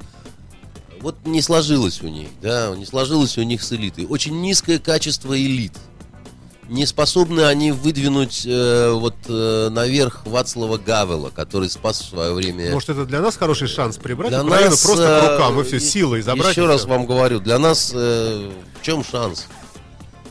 Вот 1.01 1.15
не 1.25 1.41
сложилось 1.41 2.01
у 2.01 2.07
них, 2.07 2.29
да, 2.41 2.73
не 2.75 2.85
сложилось 2.85 3.37
у 3.37 3.43
них 3.43 3.63
с 3.63 3.71
элитой. 3.73 4.05
Очень 4.05 4.41
низкое 4.41 4.79
качество 4.79 5.37
элит. 5.37 5.73
Не 6.69 6.85
способны 6.85 7.41
они 7.45 7.71
выдвинуть 7.71 8.43
э, 8.45 8.91
вот 8.91 9.15
э, 9.29 9.69
наверх 9.71 10.25
Вацлава 10.25 10.77
Гавела, 10.77 11.29
который 11.29 11.69
спас 11.69 12.01
в 12.01 12.09
свое 12.09 12.33
время 12.33 12.71
Может, 12.73 12.89
это 12.89 13.05
для 13.05 13.21
нас 13.21 13.37
хороший 13.37 13.69
шанс 13.69 13.95
прибрать 13.95 14.31
для 14.31 14.43
Украину 14.43 14.71
нас, 14.71 14.83
просто 14.83 15.03
э, 15.03 15.21
к 15.21 15.31
рукам 15.31 15.61
и 15.61 15.63
все, 15.63 15.79
силой 15.79 16.21
забрать. 16.21 16.51
Еще 16.51 16.65
раз 16.65 16.83
вам 16.83 17.05
говорю, 17.05 17.39
для 17.39 17.57
нас 17.57 17.93
э, 17.95 18.51
в 18.81 18.85
чем 18.85 19.05
шанс, 19.05 19.47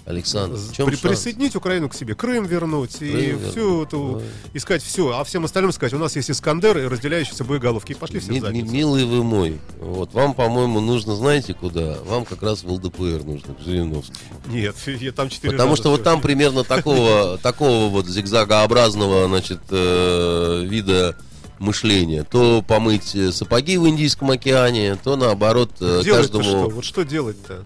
Александр? 0.06 0.56
Чем 0.72 0.86
При- 0.86 0.96
присоединить 0.96 1.56
Украину 1.56 1.88
к 1.88 1.94
себе, 1.94 2.14
Крым 2.14 2.46
вернуть 2.46 3.02
и 3.02 3.10
Крым 3.10 3.50
всю 3.50 3.60
вернуть, 3.60 3.88
эту 3.88 4.20
да. 4.20 4.58
искать 4.58 4.82
все, 4.82 5.10
а 5.18 5.24
всем 5.24 5.44
остальным 5.44 5.72
сказать, 5.72 5.92
у 5.94 5.98
нас 5.98 6.14
есть 6.14 6.30
Искандер 6.30 6.78
и 6.78 6.86
разделяющиеся 6.86 7.42
боеголовки, 7.42 7.90
и 7.92 7.94
пошли 7.96 8.20
все 8.20 8.30
Ми- 8.30 8.62
милый 8.62 9.04
вы 9.04 9.24
мой, 9.24 9.58
вот 9.80 10.14
вам, 10.14 10.34
по-моему, 10.34 10.78
нужно, 10.80 11.16
знаете, 11.16 11.54
куда? 11.54 11.98
Вам 12.06 12.24
как 12.24 12.42
раз 12.42 12.62
в 12.62 12.70
ЛДПР 12.70 13.24
нужно, 13.24 13.54
к 13.54 13.60
Жириновскому. 13.60 14.18
Нет, 14.46 14.76
я 14.86 15.10
там 15.10 15.28
четыре 15.28 15.52
Потому 15.52 15.74
что 15.74 15.90
вот 15.90 16.04
там 16.04 16.20
примерно 16.20 16.62
такого, 16.62 17.36
такого 17.42 17.88
вот 17.88 18.06
зигзагообразного, 18.06 19.26
значит, 19.26 19.58
э, 19.70 20.64
вида 20.68 21.16
мышления. 21.58 22.22
То 22.22 22.62
помыть 22.62 23.16
сапоги 23.34 23.76
в 23.78 23.88
Индийском 23.88 24.30
океане, 24.30 24.96
то 25.02 25.16
наоборот 25.16 25.70
э, 25.80 26.02
Делать-то 26.04 26.38
каждому... 26.38 26.44
что? 26.44 26.68
Вот 26.68 26.84
что 26.84 27.02
делать-то? 27.02 27.64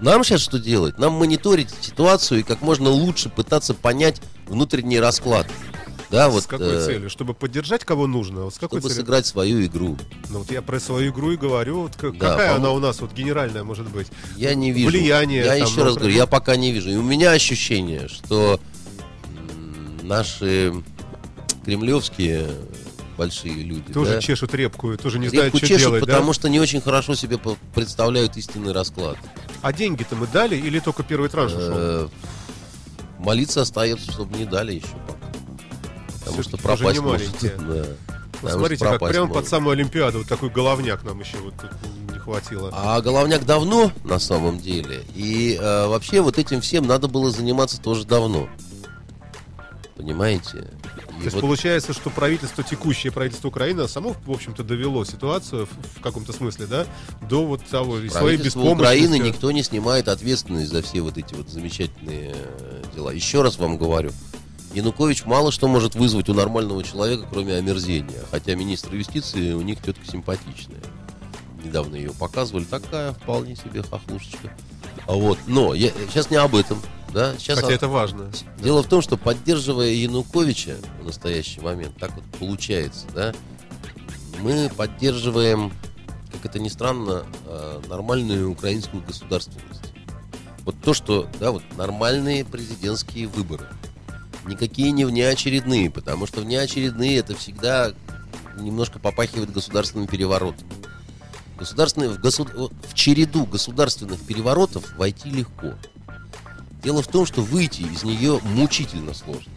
Нам 0.00 0.24
сейчас 0.24 0.40
что 0.40 0.58
делать? 0.58 0.98
Нам 0.98 1.12
мониторить 1.14 1.70
ситуацию 1.80 2.40
и 2.40 2.42
как 2.42 2.62
можно 2.62 2.90
лучше 2.90 3.28
пытаться 3.28 3.74
понять 3.74 4.20
внутренний 4.46 5.00
расклад. 5.00 5.46
Да, 6.10 6.28
вот, 6.28 6.44
с 6.44 6.46
какой 6.46 6.76
э, 6.76 6.84
целью? 6.84 7.10
Чтобы 7.10 7.34
поддержать 7.34 7.84
кого 7.84 8.06
нужно? 8.06 8.42
Вот 8.42 8.54
с 8.54 8.58
какой 8.58 8.78
чтобы 8.78 8.90
целью? 8.90 9.04
сыграть 9.04 9.26
свою 9.26 9.64
игру. 9.64 9.96
Ну 10.30 10.40
вот 10.40 10.50
я 10.50 10.62
про 10.62 10.78
свою 10.78 11.10
игру 11.10 11.32
и 11.32 11.36
говорю. 11.36 11.82
Вот 11.82 11.96
к- 11.96 12.12
Да, 12.12 12.30
какая 12.30 12.54
она 12.54 12.70
у 12.70 12.78
нас 12.78 13.00
вот 13.00 13.12
генеральная 13.12 13.64
может 13.64 13.88
быть? 13.88 14.08
Я 14.36 14.54
не 14.54 14.70
вижу. 14.70 14.90
Влияние 14.90 15.44
Я 15.44 15.58
там 15.58 15.66
еще 15.68 15.80
на 15.80 15.84
раз 15.86 15.96
говорю, 15.96 16.14
я 16.14 16.26
пока 16.26 16.56
не 16.56 16.72
вижу. 16.72 16.90
И 16.90 16.96
у 16.96 17.02
меня 17.02 17.32
ощущение, 17.32 18.08
что 18.08 18.60
наши 20.02 20.72
кремлевские 21.64 22.48
большие 23.16 23.62
люди 23.62 23.92
Тоже 23.92 24.14
да, 24.14 24.20
чешут 24.20 24.54
репку, 24.54 24.96
тоже 24.96 25.18
не 25.18 25.28
знают, 25.28 25.46
репку 25.46 25.58
что 25.58 25.66
чешут, 25.66 25.80
делать, 25.82 26.00
да? 26.04 26.06
потому 26.06 26.32
что 26.32 26.48
не 26.48 26.60
очень 26.60 26.80
хорошо 26.80 27.14
себе 27.14 27.38
представляют 27.74 28.36
истинный 28.36 28.72
расклад. 28.72 29.16
А 29.64 29.72
деньги-то 29.72 30.14
мы 30.14 30.26
дали 30.26 30.56
или 30.56 30.78
только 30.78 31.02
первый 31.02 31.30
транш 31.30 31.52
ушел? 31.52 31.72
Э, 31.72 32.08
Молиться 33.18 33.62
остается, 33.62 34.12
чтобы 34.12 34.36
не 34.36 34.44
дали 34.44 34.74
еще 34.74 34.88
пока. 35.06 35.26
Потому 36.18 36.42
что 36.42 36.58
пропасть 36.58 37.00
может. 37.00 37.30
Да. 38.42 38.50
Смотрите, 38.50 38.84
как 38.84 39.00
прямо 39.00 39.32
под 39.32 39.48
самую 39.48 39.72
Олимпиаду 39.72 40.18
вот 40.18 40.28
такой 40.28 40.50
головняк 40.50 41.02
нам 41.04 41.18
еще 41.18 41.38
вот 41.38 41.54
тут 41.58 41.70
не 42.12 42.18
хватило. 42.18 42.68
А 42.74 43.00
головняк 43.00 43.46
давно, 43.46 43.90
на 44.04 44.18
самом 44.18 44.58
деле. 44.58 45.02
И 45.14 45.58
э, 45.58 45.86
вообще 45.86 46.20
вот 46.20 46.36
этим 46.36 46.60
всем 46.60 46.86
надо 46.86 47.08
было 47.08 47.30
заниматься 47.30 47.80
тоже 47.80 48.04
давно. 48.04 48.50
Понимаете? 49.96 50.68
И 51.16 51.18
То 51.18 51.24
есть 51.24 51.34
вот- 51.34 51.42
получается, 51.42 51.92
что 51.92 52.10
правительство, 52.10 52.64
текущее 52.64 53.12
правительство 53.12 53.48
Украины, 53.48 53.86
само, 53.88 54.14
в 54.24 54.30
общем-то, 54.30 54.64
довело 54.64 55.04
ситуацию 55.04 55.66
в, 55.66 55.98
в 55.98 56.00
каком-то 56.00 56.32
смысле, 56.32 56.66
да, 56.66 56.86
до 57.28 57.46
вот 57.46 57.64
того 57.64 57.98
своей 58.08 58.36
беспомощности. 58.36 58.58
Украины 58.58 59.18
никто 59.18 59.50
не 59.50 59.62
снимает 59.62 60.08
ответственность 60.08 60.70
за 60.70 60.82
все 60.82 61.00
вот 61.00 61.16
эти 61.16 61.34
вот 61.34 61.48
замечательные 61.48 62.34
э, 62.34 62.82
дела. 62.94 63.10
Еще 63.10 63.42
раз 63.42 63.58
вам 63.58 63.78
говорю, 63.78 64.10
Янукович 64.74 65.24
мало 65.24 65.52
что 65.52 65.68
может 65.68 65.94
вызвать 65.94 66.28
у 66.28 66.34
нормального 66.34 66.82
человека, 66.82 67.26
кроме 67.30 67.54
омерзения. 67.54 68.20
Хотя 68.30 68.54
министр 68.54 68.94
юстиции 68.94 69.52
у 69.52 69.62
них 69.62 69.80
тетка 69.80 70.04
симпатичная. 70.04 70.82
Недавно 71.64 71.94
ее 71.94 72.10
показывали, 72.10 72.64
такая 72.64 73.12
вполне 73.12 73.56
себе 73.56 73.82
хохлушечка. 73.82 74.52
А 75.06 75.12
вот, 75.12 75.38
но 75.46 75.74
я 75.74 75.90
сейчас 76.10 76.30
не 76.30 76.36
об 76.36 76.54
этом, 76.56 76.80
да, 77.14 77.34
сейчас 77.38 77.60
Хотя 77.60 77.68
о- 77.72 77.76
это 77.76 77.88
важно. 77.88 78.30
Дело 78.62 78.82
в 78.82 78.88
том, 78.88 79.00
что 79.00 79.16
поддерживая 79.16 79.90
Януковича 79.90 80.76
в 81.00 81.04
настоящий 81.06 81.60
момент, 81.60 81.96
так 81.98 82.14
вот 82.14 82.24
получается, 82.38 83.06
да, 83.14 83.32
мы 84.40 84.68
поддерживаем, 84.76 85.72
как 86.32 86.44
это 86.44 86.58
ни 86.58 86.68
странно, 86.68 87.24
э, 87.46 87.80
нормальную 87.88 88.50
украинскую 88.50 89.02
государственность. 89.02 89.92
Вот 90.64 90.74
то, 90.82 90.92
что, 90.92 91.28
да, 91.40 91.52
вот 91.52 91.62
нормальные 91.76 92.44
президентские 92.44 93.28
выборы. 93.28 93.66
Никакие 94.46 94.90
не 94.90 95.04
внеочередные, 95.04 95.90
потому 95.90 96.26
что 96.26 96.40
внеочередные 96.40 97.18
это 97.18 97.34
всегда 97.36 97.92
немножко 98.58 98.98
попахивает 98.98 99.52
государственным 99.52 100.06
переворотом. 100.06 100.66
Государственные, 101.58 102.10
в, 102.10 102.18
госу- 102.20 102.70
в 102.88 102.94
череду 102.94 103.46
государственных 103.46 104.20
переворотов 104.20 104.96
войти 104.96 105.30
легко. 105.30 105.74
Дело 106.84 107.02
в 107.02 107.08
том, 107.08 107.24
что 107.24 107.40
выйти 107.40 107.82
из 107.82 108.04
нее 108.04 108.40
мучительно 108.44 109.14
сложно. 109.14 109.50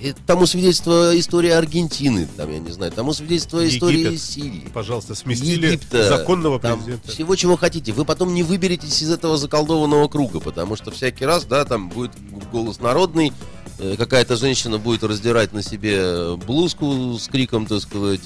И 0.00 0.12
тому 0.26 0.46
свидетельство 0.46 1.16
история 1.16 1.54
Аргентины, 1.56 2.26
там, 2.36 2.50
я 2.50 2.58
не 2.58 2.72
знаю, 2.72 2.90
тому 2.90 3.12
свидетельство 3.12 3.64
истории 3.68 4.00
Египет. 4.00 4.20
Сирии. 4.20 4.68
Пожалуйста, 4.74 5.14
сместили 5.14 5.66
Египта, 5.66 6.08
законного 6.08 6.58
там 6.58 6.78
президента. 6.78 7.12
всего, 7.12 7.36
чего 7.36 7.56
хотите. 7.56 7.92
Вы 7.92 8.04
потом 8.04 8.34
не 8.34 8.42
выберетесь 8.42 9.00
из 9.00 9.10
этого 9.12 9.36
заколдованного 9.38 10.08
круга, 10.08 10.40
потому 10.40 10.74
что 10.74 10.90
всякий 10.90 11.24
раз, 11.24 11.44
да, 11.44 11.64
там 11.64 11.88
будет 11.88 12.10
голос 12.50 12.80
народный, 12.80 13.32
э, 13.78 13.94
какая-то 13.96 14.34
женщина 14.34 14.78
будет 14.78 15.04
раздирать 15.04 15.52
на 15.52 15.62
себе 15.62 16.34
блузку 16.34 17.16
с 17.16 17.28
криком, 17.28 17.66
так 17.66 17.80
сказать, 17.80 18.22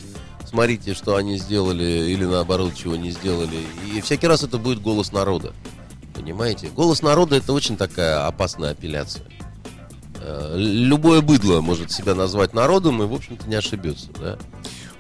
смотрите, 0.49 0.95
что 0.95 1.17
они 1.17 1.37
сделали, 1.37 2.11
или 2.11 2.25
наоборот, 2.25 2.73
чего 2.75 2.97
не 2.97 3.11
сделали. 3.11 3.59
И 3.95 4.01
всякий 4.01 4.27
раз 4.27 4.43
это 4.43 4.57
будет 4.57 4.81
голос 4.81 5.13
народа. 5.13 5.53
Понимаете? 6.17 6.69
Голос 6.69 7.03
народа 7.03 7.37
это 7.37 7.53
очень 7.53 7.77
такая 7.77 8.27
опасная 8.27 8.71
апелляция. 8.71 9.25
Э, 10.19 10.55
Любое 10.57 11.21
быдло 11.21 11.61
может 11.61 11.93
себя 11.93 12.15
назвать 12.15 12.55
народом 12.55 13.03
и, 13.03 13.07
в 13.07 13.13
общем-то, 13.13 13.47
не 13.49 13.55
ошибется, 13.55 14.09
да? 14.19 14.39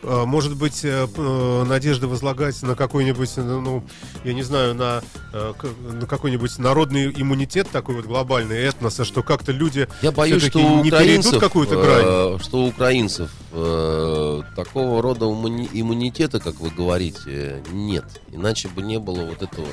А, 0.02 0.24
Может 0.26 0.56
быть, 0.56 0.84
э, 0.84 1.06
э, 1.16 1.64
надежды 1.66 2.06
возлагать 2.06 2.62
на 2.62 2.74
какой-нибудь, 2.74 3.30
э, 3.36 3.42
ну, 3.42 3.84
я 4.24 4.32
не 4.34 4.42
знаю, 4.42 4.74
на, 4.74 5.02
на 5.32 6.06
какой-нибудь 6.06 6.58
народный 6.58 7.10
иммунитет 7.10 7.68
такой 7.70 7.96
вот 7.96 8.06
глобальный 8.06 8.58
этноса, 8.58 9.04
что 9.04 9.22
как-то 9.22 9.52
люди 9.52 9.88
Я 10.02 10.12
боюсь, 10.12 10.44
что 10.44 10.58
не 10.82 10.90
перейдут 10.90 11.38
какую-то 11.40 11.76
грань. 11.76 12.40
что 12.40 12.58
у 12.64 12.68
украинцев 12.68 13.30
такого 14.54 15.00
рода 15.02 15.26
иммуни- 15.26 15.68
иммунитета, 15.72 16.40
как 16.40 16.60
вы 16.60 16.70
говорите, 16.70 17.62
нет. 17.72 18.04
Иначе 18.32 18.68
бы 18.68 18.82
не 18.82 18.98
было 18.98 19.24
вот 19.24 19.42
этого 19.42 19.66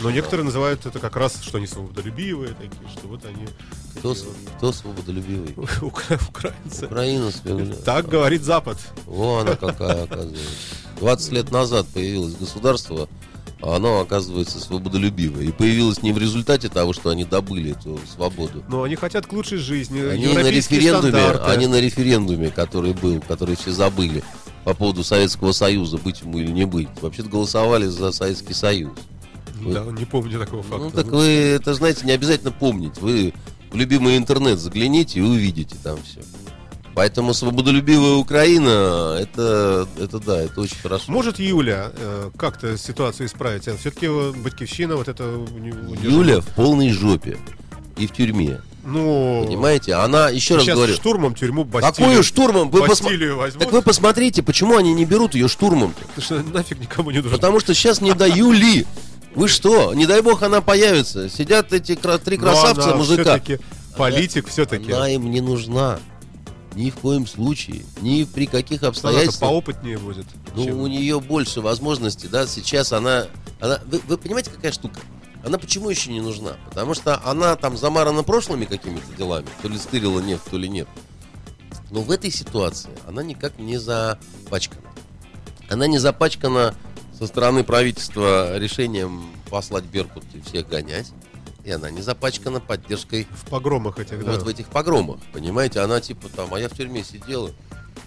Но 0.00 0.10
некоторые 0.10 0.44
называют 0.44 0.86
это 0.86 0.98
как 0.98 1.16
раз, 1.16 1.40
что 1.42 1.58
они 1.58 1.66
свободолюбивые 1.66 2.54
такие, 2.54 2.88
что 2.90 3.08
вот 3.08 3.24
они 3.24 3.46
Кто, 3.98 4.14
такие 4.14 4.26
кто 4.56 4.72
свободолюбивый? 4.72 5.54
украинцы. 5.82 6.86
Свободолюбивая. 7.30 7.82
Так 7.84 8.08
говорит 8.08 8.42
Запад. 8.42 8.78
Во 9.18 9.40
она 9.40 9.56
какая, 9.56 10.04
оказывается. 10.04 10.44
20 11.00 11.32
лет 11.32 11.50
назад 11.50 11.86
появилось 11.92 12.34
государство, 12.34 13.08
а 13.60 13.74
оно, 13.76 14.00
оказывается, 14.00 14.60
свободолюбивое. 14.60 15.44
И 15.44 15.50
появилось 15.50 16.02
не 16.02 16.12
в 16.12 16.18
результате 16.18 16.68
того, 16.68 16.92
что 16.92 17.10
они 17.10 17.24
добыли 17.24 17.72
эту 17.72 17.98
свободу. 18.14 18.62
Но 18.68 18.84
они 18.84 18.94
хотят 18.94 19.26
к 19.26 19.32
лучшей 19.32 19.58
жизни, 19.58 20.00
Они 20.00 20.28
на 20.28 20.48
референдуме, 20.48 21.10
стандарты. 21.10 21.50
они 21.50 21.66
на 21.66 21.80
референдуме, 21.80 22.50
который 22.50 22.92
был, 22.92 23.20
который 23.20 23.56
все 23.56 23.72
забыли 23.72 24.22
по 24.62 24.72
поводу 24.74 25.02
Советского 25.02 25.50
Союза, 25.50 25.98
быть 25.98 26.20
ему 26.20 26.38
или 26.38 26.52
не 26.52 26.64
быть. 26.64 26.88
Вообще-то 27.00 27.28
голосовали 27.28 27.86
за 27.86 28.12
Советский 28.12 28.54
Союз. 28.54 28.92
Да, 29.60 29.84
не 29.86 30.04
помню 30.04 30.38
такого 30.38 30.62
факта. 30.62 30.84
Ну 30.84 30.90
так 30.92 31.06
вы, 31.06 31.26
это 31.26 31.74
знаете, 31.74 32.06
не 32.06 32.12
обязательно 32.12 32.52
помнить. 32.52 32.98
Вы 33.00 33.34
в 33.72 33.76
любимый 33.76 34.16
интернет 34.16 34.60
загляните 34.60 35.18
и 35.18 35.22
увидите 35.22 35.74
там 35.82 35.98
все. 36.04 36.20
Поэтому 36.98 37.32
свободолюбивая 37.32 38.14
Украина, 38.14 39.16
это, 39.20 39.86
это 40.00 40.18
да, 40.18 40.42
это 40.42 40.60
очень 40.60 40.78
хорошо. 40.78 41.04
Может 41.06 41.38
Юля 41.38 41.92
э, 41.94 42.30
как-то 42.36 42.76
ситуацию 42.76 43.28
исправить? 43.28 43.68
Все-таки 43.78 44.08
Батьковщина 44.08 44.96
вот 44.96 45.06
это... 45.06 45.22
Юля 46.02 46.40
в 46.40 46.46
полной 46.46 46.90
жопе 46.90 47.38
и 47.96 48.08
в 48.08 48.12
тюрьме. 48.12 48.62
Ну... 48.84 49.44
Понимаете? 49.46 49.94
Она, 49.94 50.28
еще 50.28 50.56
раз 50.56 50.66
говорю, 50.66 50.92
штурмом 50.92 51.36
тюрьму 51.36 51.62
Бастилию. 51.62 51.94
какую 51.94 52.24
штурмом? 52.24 52.68
Вы 52.68 52.80
посма- 52.80 52.88
Бастилию 52.88 53.36
возьмут. 53.36 53.62
Так 53.62 53.72
вы 53.72 53.82
посмотрите, 53.82 54.42
почему 54.42 54.76
они 54.76 54.92
не 54.92 55.04
берут 55.04 55.36
ее 55.36 55.46
штурмом 55.46 55.94
Потому 55.94 56.24
что 56.24 56.52
нафиг 56.52 56.80
никому 56.80 57.12
не 57.12 57.18
нужен. 57.18 57.30
Потому 57.30 57.60
что 57.60 57.74
сейчас 57.74 58.00
не 58.00 58.12
до 58.12 58.26
Юли. 58.26 58.86
Вы 59.36 59.46
что? 59.46 59.94
Не 59.94 60.06
дай 60.06 60.20
бог 60.20 60.42
она 60.42 60.62
появится. 60.62 61.28
Сидят 61.28 61.72
эти 61.72 61.94
три 61.94 62.38
Но 62.38 62.42
красавца 62.42 62.96
мужика. 62.96 63.40
политик 63.96 64.48
все-таки. 64.48 64.90
Она 64.90 65.10
им 65.10 65.30
не 65.30 65.40
нужна. 65.40 66.00
Ни 66.78 66.90
в 66.90 66.98
коем 66.98 67.26
случае. 67.26 67.84
Ни 68.02 68.22
при 68.22 68.46
каких 68.46 68.82
Она 68.82 68.90
обстоятельствах. 68.90 69.50
поопытнее 69.50 69.98
будет. 69.98 70.26
Ну, 70.54 70.64
чем- 70.64 70.78
у 70.78 70.86
нее 70.86 71.18
больше 71.18 71.60
возможностей, 71.60 72.28
да, 72.28 72.46
сейчас 72.46 72.92
она... 72.92 73.26
она 73.58 73.80
вы, 73.86 74.00
вы 74.06 74.16
понимаете, 74.16 74.52
какая 74.52 74.70
штука? 74.70 75.00
Она 75.44 75.58
почему 75.58 75.90
еще 75.90 76.12
не 76.12 76.20
нужна? 76.20 76.52
Потому 76.66 76.94
что 76.94 77.20
она 77.28 77.56
там 77.56 77.76
замарана 77.76 78.22
прошлыми 78.22 78.64
какими-то 78.64 79.12
делами, 79.16 79.48
то 79.60 79.68
ли 79.68 79.76
стырила 79.76 80.20
нефть, 80.20 80.44
то 80.52 80.56
ли 80.56 80.68
нет. 80.68 80.86
Но 81.90 82.02
в 82.02 82.12
этой 82.12 82.30
ситуации 82.30 82.90
она 83.08 83.24
никак 83.24 83.58
не 83.58 83.76
запачкана. 83.76 84.86
Она 85.68 85.88
не 85.88 85.98
запачкана 85.98 86.76
со 87.18 87.26
стороны 87.26 87.64
правительства 87.64 88.56
решением 88.56 89.24
послать 89.50 89.82
Беркут 89.82 90.24
и 90.32 90.40
всех 90.42 90.68
гонять. 90.68 91.08
И 91.68 91.70
она 91.70 91.90
не 91.90 92.00
запачкана 92.00 92.60
поддержкой 92.60 93.26
в 93.30 93.50
погромах 93.50 93.98
этих, 93.98 94.24
да. 94.24 94.32
вот 94.32 94.42
в 94.42 94.48
этих 94.48 94.68
погромах. 94.68 95.18
Понимаете, 95.34 95.80
она 95.80 96.00
типа 96.00 96.30
там, 96.34 96.54
а 96.54 96.58
я 96.58 96.66
в 96.70 96.72
тюрьме 96.74 97.04
сидела. 97.04 97.50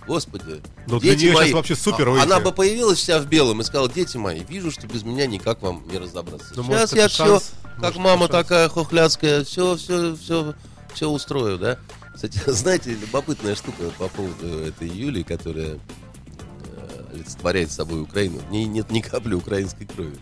Господи. 0.07 0.63
Ну, 0.87 0.99
для 0.99 1.11
дети 1.13 1.25
нее 1.25 1.33
мои. 1.35 1.43
сейчас 1.45 1.53
вообще 1.53 1.75
супер 1.75 2.07
А- 2.07 2.11
выйти. 2.13 2.23
Она 2.23 2.39
бы 2.39 2.51
появилась 2.53 2.97
вся 2.97 3.19
в 3.19 3.27
белом 3.27 3.61
и 3.61 3.63
сказала, 3.63 3.87
дети 3.87 4.17
мои, 4.17 4.39
вижу, 4.43 4.71
что 4.71 4.87
без 4.87 5.03
меня 5.03 5.27
никак 5.27 5.61
вам 5.61 5.83
не 5.91 5.99
разобраться. 5.99 6.51
Ну, 6.55 6.63
Сейчас 6.63 6.67
может, 6.79 6.93
я 6.93 7.07
все, 7.07 7.25
шанс. 7.27 7.51
как 7.75 7.81
Может, 7.83 7.97
мама 7.97 8.21
шанс. 8.21 8.31
такая 8.31 8.67
хохляцкая, 8.67 9.43
все, 9.43 9.75
все, 9.75 10.15
все, 10.15 10.55
все 10.95 11.07
устрою, 11.11 11.59
да? 11.59 11.77
Кстати, 12.15 12.41
знаете, 12.47 12.95
любопытная 12.95 13.53
штука 13.53 13.91
по 13.99 14.07
поводу 14.07 14.47
этой 14.65 14.87
Юли, 14.87 15.21
которая 15.21 15.77
э, 15.77 17.05
олицетворяет 17.13 17.71
собой 17.71 18.01
Украину. 18.01 18.39
В 18.39 18.49
ней 18.51 18.65
нет 18.65 18.89
ни 18.89 19.01
капли 19.01 19.35
украинской 19.35 19.85
крови. 19.85 20.17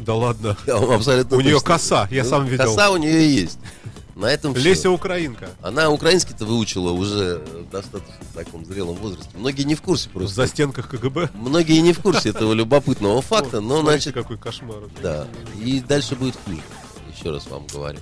Да 0.00 0.14
ладно. 0.14 0.56
Абсолютно 0.66 1.36
У 1.36 1.40
нее 1.40 1.60
коса, 1.60 2.08
я 2.10 2.24
Ну, 2.24 2.30
сам 2.30 2.46
видел. 2.46 2.64
Коса 2.64 2.90
у 2.90 2.96
нее 2.96 3.34
есть. 3.34 3.58
На 4.14 4.26
этом. 4.26 4.54
Леся 4.56 4.90
Украинка. 4.90 5.50
Она 5.62 5.90
украинский-то 5.90 6.44
выучила 6.44 6.90
уже 6.90 7.36
в 7.36 7.70
достаточно 7.70 8.14
таком 8.34 8.64
зрелом 8.64 8.96
возрасте. 8.96 9.30
Многие 9.36 9.62
не 9.62 9.76
в 9.76 9.82
курсе 9.82 10.08
В 10.08 10.12
просто. 10.12 10.34
застенках 10.34 10.88
КГБ. 10.88 11.30
Многие 11.34 11.78
не 11.80 11.92
в 11.92 12.00
курсе 12.00 12.28
этого 12.30 12.52
любопытного 12.52 13.22
факта, 13.22 13.60
но, 13.60 13.80
значит, 13.82 14.14
какой 14.14 14.36
кошмар. 14.36 14.82
да. 15.02 15.26
И 15.62 15.80
дальше 15.80 16.16
будет 16.16 16.36
хуже. 16.44 16.60
Еще 17.16 17.30
раз 17.30 17.46
вам 17.48 17.66
говорю. 17.72 17.98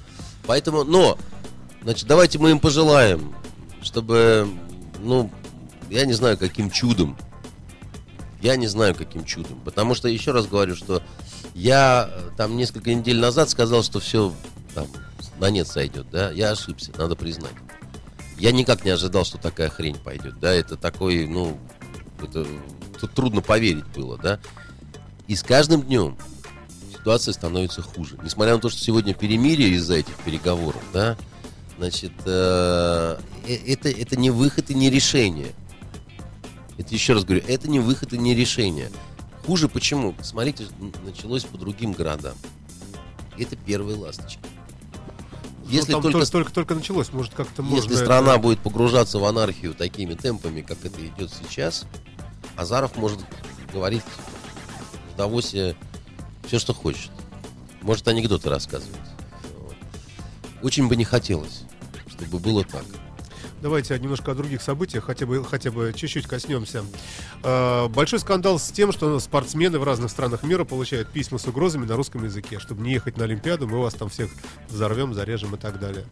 Поэтому, 0.46 0.84
но, 0.84 1.18
значит, 1.82 2.06
давайте 2.06 2.38
мы 2.38 2.50
им 2.52 2.60
пожелаем, 2.60 3.34
чтобы, 3.82 4.48
ну, 5.00 5.30
я 5.90 6.06
не 6.06 6.12
знаю, 6.14 6.38
каким 6.38 6.70
чудом. 6.70 7.16
Я 8.40 8.56
не 8.56 8.68
знаю, 8.68 8.94
каким 8.94 9.24
чудом. 9.24 9.60
Потому 9.64 9.94
что, 9.94 10.08
еще 10.08 10.30
раз 10.30 10.46
говорю, 10.46 10.76
что 10.76 11.02
я 11.56 12.10
э, 12.12 12.30
там 12.36 12.56
несколько 12.56 12.92
недель 12.92 13.18
назад 13.18 13.48
сказал, 13.48 13.82
что 13.82 13.98
все 13.98 14.34
там 14.74 14.86
на 15.38 15.48
нет 15.48 15.66
сойдет, 15.66 16.06
да. 16.10 16.30
Я 16.30 16.50
ошибся, 16.50 16.92
надо 16.98 17.16
признать. 17.16 17.54
Я 18.38 18.52
никак 18.52 18.84
не 18.84 18.90
ожидал, 18.90 19.24
что 19.24 19.38
такая 19.38 19.70
хрень 19.70 19.96
пойдет, 19.96 20.38
да. 20.38 20.52
Это 20.52 20.76
такой, 20.76 21.26
ну, 21.26 21.58
это 22.22 22.46
тут 23.00 23.12
трудно 23.12 23.40
поверить 23.40 23.86
было, 23.86 24.18
да. 24.18 24.38
И 25.28 25.34
с 25.34 25.42
каждым 25.42 25.82
днем 25.82 26.18
ситуация 26.92 27.32
становится 27.32 27.80
хуже. 27.80 28.18
Несмотря 28.22 28.54
на 28.54 28.60
то, 28.60 28.68
что 28.68 28.78
сегодня 28.78 29.14
перемирие 29.14 29.70
из-за 29.70 29.94
этих 29.94 30.14
переговоров, 30.16 30.82
да, 30.92 31.16
значит, 31.78 32.12
э, 32.26 33.18
э, 33.46 33.54
это, 33.66 33.88
это 33.88 34.16
не 34.16 34.28
выход 34.28 34.68
и 34.68 34.74
не 34.74 34.90
решение. 34.90 35.54
Это 36.76 36.92
еще 36.92 37.14
раз 37.14 37.24
говорю, 37.24 37.42
это 37.48 37.66
не 37.66 37.80
выход 37.80 38.12
и 38.12 38.18
не 38.18 38.34
решение. 38.34 38.90
Хуже 39.46 39.68
почему? 39.68 40.14
Смотрите, 40.22 40.66
началось 41.04 41.44
по 41.44 41.56
другим 41.56 41.92
городам. 41.92 42.34
Это 43.38 43.54
первые 43.54 43.96
ласточки. 43.96 44.40
Если 45.66 45.92
ну, 45.92 46.00
только, 46.00 46.26
только, 46.30 46.52
только 46.52 46.74
началось, 46.74 47.12
может 47.12 47.34
как-то 47.34 47.62
Если 47.62 47.94
страна 47.94 48.32
это... 48.32 48.40
будет 48.42 48.60
погружаться 48.60 49.18
в 49.18 49.24
анархию 49.24 49.74
такими 49.74 50.14
темпами, 50.14 50.62
как 50.62 50.84
это 50.84 51.04
идет 51.04 51.32
сейчас, 51.32 51.86
Азаров 52.56 52.96
может 52.96 53.20
говорить 53.72 54.02
в 55.12 55.16
Давосе 55.16 55.76
все, 56.46 56.58
что 56.58 56.72
хочет. 56.72 57.10
Может 57.82 58.06
анекдоты 58.08 58.48
рассказывать. 58.48 59.00
Очень 60.62 60.88
бы 60.88 60.96
не 60.96 61.04
хотелось, 61.04 61.62
чтобы 62.08 62.38
было 62.38 62.64
так. 62.64 62.84
Давайте 63.62 63.98
немножко 63.98 64.32
о 64.32 64.34
других 64.34 64.60
событиях, 64.60 65.04
хотя 65.04 65.26
бы, 65.26 65.42
хотя 65.44 65.70
бы 65.70 65.92
чуть-чуть 65.94 66.26
коснемся. 66.26 66.84
А, 67.42 67.88
большой 67.88 68.20
скандал 68.20 68.58
с 68.58 68.70
тем, 68.70 68.92
что 68.92 69.18
спортсмены 69.18 69.78
в 69.78 69.84
разных 69.84 70.10
странах 70.10 70.42
мира 70.42 70.64
получают 70.64 71.08
письма 71.08 71.38
с 71.38 71.46
угрозами 71.46 71.86
на 71.86 71.96
русском 71.96 72.24
языке. 72.24 72.58
Чтобы 72.58 72.82
не 72.82 72.92
ехать 72.92 73.16
на 73.16 73.24
Олимпиаду, 73.24 73.66
мы 73.66 73.80
вас 73.80 73.94
там 73.94 74.08
всех 74.08 74.30
взорвем, 74.68 75.14
зарежем 75.14 75.54
и 75.54 75.58
так 75.58 75.80
далее. 75.80 76.04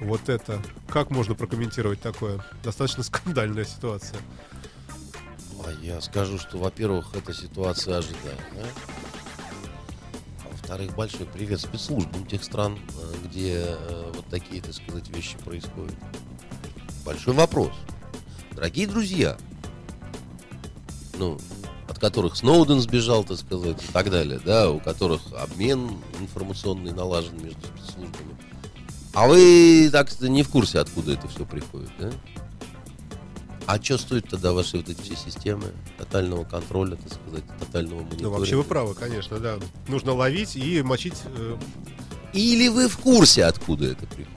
Вот 0.00 0.28
это. 0.28 0.60
Как 0.88 1.10
можно 1.10 1.34
прокомментировать 1.34 2.00
такое? 2.00 2.44
Достаточно 2.62 3.02
скандальная 3.02 3.64
ситуация. 3.64 4.18
А 5.64 5.72
я 5.82 6.00
скажу, 6.00 6.38
что, 6.38 6.58
во-первых, 6.58 7.14
эта 7.14 7.32
ситуация 7.32 7.98
ожидаемая. 7.98 8.66
Во-вторых, 10.66 10.96
большой 10.96 11.26
привет 11.26 11.60
спецслужбам 11.60 12.26
тех 12.26 12.42
стран, 12.42 12.76
э, 12.76 13.14
где 13.24 13.66
э, 13.68 14.12
вот 14.12 14.26
такие, 14.26 14.60
так 14.60 14.74
сказать, 14.74 15.08
вещи 15.10 15.38
происходят. 15.44 15.94
Большой 17.04 17.34
вопрос. 17.34 17.70
Дорогие 18.50 18.88
друзья, 18.88 19.36
ну, 21.20 21.38
от 21.88 22.00
которых 22.00 22.34
Сноуден 22.34 22.80
сбежал, 22.80 23.22
так 23.22 23.38
сказать, 23.38 23.80
и 23.80 23.92
так 23.92 24.10
далее, 24.10 24.40
да, 24.44 24.68
у 24.68 24.80
которых 24.80 25.20
обмен 25.38 25.88
информационный 26.18 26.92
налажен 26.92 27.36
между 27.40 27.60
спецслужбами. 27.68 28.36
А 29.14 29.28
вы 29.28 29.88
так 29.92 30.20
не 30.20 30.42
в 30.42 30.48
курсе, 30.48 30.80
откуда 30.80 31.12
это 31.12 31.28
все 31.28 31.44
приходит, 31.44 31.90
да? 32.00 32.10
А 33.66 33.82
что 33.82 33.98
стоит 33.98 34.28
тогда 34.28 34.52
ваши 34.52 34.76
вот 34.76 34.88
эти 34.88 35.02
все 35.02 35.16
системы 35.16 35.72
тотального 35.98 36.44
контроля, 36.44 36.96
так 36.96 37.12
сказать, 37.12 37.44
тотального 37.58 38.00
мониторинга? 38.00 38.24
Ну, 38.24 38.30
вообще 38.30 38.56
вы 38.56 38.64
правы, 38.64 38.94
конечно, 38.94 39.38
да. 39.38 39.56
Нужно 39.88 40.12
ловить 40.12 40.54
и 40.54 40.82
мочить. 40.82 41.20
Э... 41.36 41.56
Или 42.32 42.68
вы 42.68 42.88
в 42.88 42.96
курсе, 42.98 43.44
откуда 43.44 43.86
это 43.86 44.06
приходит? 44.06 44.28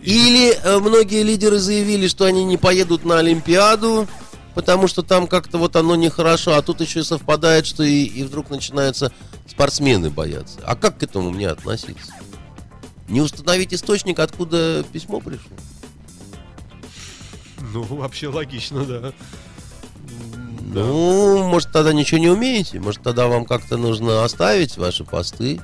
Или 0.00 0.52
э, 0.52 0.78
многие 0.78 1.22
лидеры 1.22 1.58
заявили, 1.58 2.08
что 2.08 2.24
они 2.24 2.44
не 2.44 2.56
поедут 2.56 3.04
на 3.04 3.18
Олимпиаду, 3.18 4.08
потому 4.54 4.88
что 4.88 5.02
там 5.02 5.26
как-то 5.26 5.58
вот 5.58 5.76
оно 5.76 5.96
нехорошо, 5.96 6.54
а 6.54 6.62
тут 6.62 6.80
еще 6.80 7.00
и 7.00 7.02
совпадает, 7.02 7.66
что 7.66 7.82
и, 7.82 8.04
и 8.04 8.22
вдруг 8.22 8.48
начинаются 8.48 9.12
спортсмены 9.46 10.08
бояться. 10.08 10.60
А 10.64 10.76
как 10.76 10.98
к 10.98 11.02
этому 11.02 11.30
мне 11.30 11.48
относиться? 11.48 12.12
Не 13.08 13.20
установить 13.20 13.74
источник, 13.74 14.18
откуда 14.20 14.84
письмо 14.90 15.20
пришло? 15.20 15.56
Ну, 17.60 17.82
вообще 17.82 18.28
логично, 18.28 18.84
да. 18.84 19.12
Ну, 20.60 21.38
да. 21.38 21.44
может, 21.44 21.72
тогда 21.72 21.92
ничего 21.92 22.18
не 22.18 22.28
умеете. 22.28 22.80
Может, 22.80 23.02
тогда 23.02 23.28
вам 23.28 23.44
как-то 23.44 23.76
нужно 23.76 24.24
оставить 24.24 24.76
ваши 24.76 25.04
посты. 25.04 25.60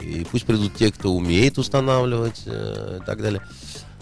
И 0.00 0.26
пусть 0.30 0.46
придут 0.46 0.74
те, 0.74 0.90
кто 0.90 1.12
умеет 1.12 1.58
устанавливать 1.58 2.42
э, 2.46 2.98
и 3.00 3.04
так 3.04 3.20
далее. 3.20 3.42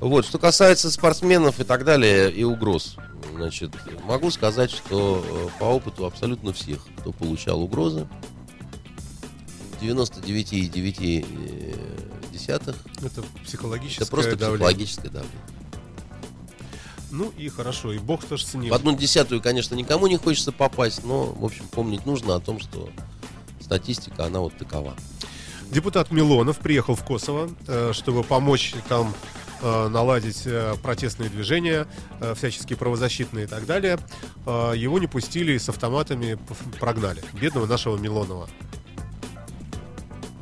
Вот, 0.00 0.24
что 0.24 0.38
касается 0.38 0.90
спортсменов 0.90 1.60
и 1.60 1.64
так 1.64 1.84
далее, 1.84 2.30
и 2.30 2.44
угроз. 2.44 2.96
Значит, 3.34 3.72
могу 4.04 4.30
сказать, 4.30 4.70
что 4.70 5.24
э, 5.26 5.48
по 5.58 5.64
опыту 5.64 6.06
абсолютно 6.06 6.52
всех, 6.52 6.86
кто 6.98 7.12
получал 7.12 7.60
угрозы, 7.60 8.06
99,9 9.80 12.76
Это 13.02 13.22
психологическое 13.44 14.04
Это 14.04 14.10
просто 14.10 14.36
давление. 14.36 14.58
психологическое 14.58 15.10
давление. 15.10 15.38
Ну 17.10 17.32
и 17.38 17.48
хорошо, 17.48 17.92
и 17.92 17.98
бог 17.98 18.24
тоже 18.24 18.44
ценил. 18.44 18.72
В 18.72 18.74
одну 18.74 18.94
десятую, 18.94 19.40
конечно, 19.40 19.74
никому 19.74 20.06
не 20.06 20.16
хочется 20.16 20.52
попасть, 20.52 21.04
но, 21.04 21.24
в 21.24 21.44
общем, 21.44 21.66
помнить 21.68 22.04
нужно 22.06 22.34
о 22.36 22.40
том, 22.40 22.60
что 22.60 22.90
статистика, 23.60 24.26
она 24.26 24.40
вот 24.40 24.56
такова. 24.56 24.94
Депутат 25.70 26.10
Милонов 26.10 26.58
приехал 26.58 26.94
в 26.94 27.04
Косово, 27.04 27.50
э, 27.66 27.92
чтобы 27.92 28.22
помочь 28.24 28.74
там 28.88 29.14
э, 29.60 29.88
наладить 29.88 30.42
э, 30.46 30.74
протестные 30.82 31.28
движения, 31.28 31.86
всяческие 32.36 32.78
правозащитные 32.78 33.44
и 33.44 33.48
так 33.48 33.66
далее. 33.66 33.98
Его 34.46 34.98
не 34.98 35.06
пустили 35.06 35.58
с 35.58 35.68
автоматами, 35.68 36.38
прогнали. 36.80 37.22
Бедного 37.34 37.66
нашего 37.66 37.98
Милонова. 37.98 38.48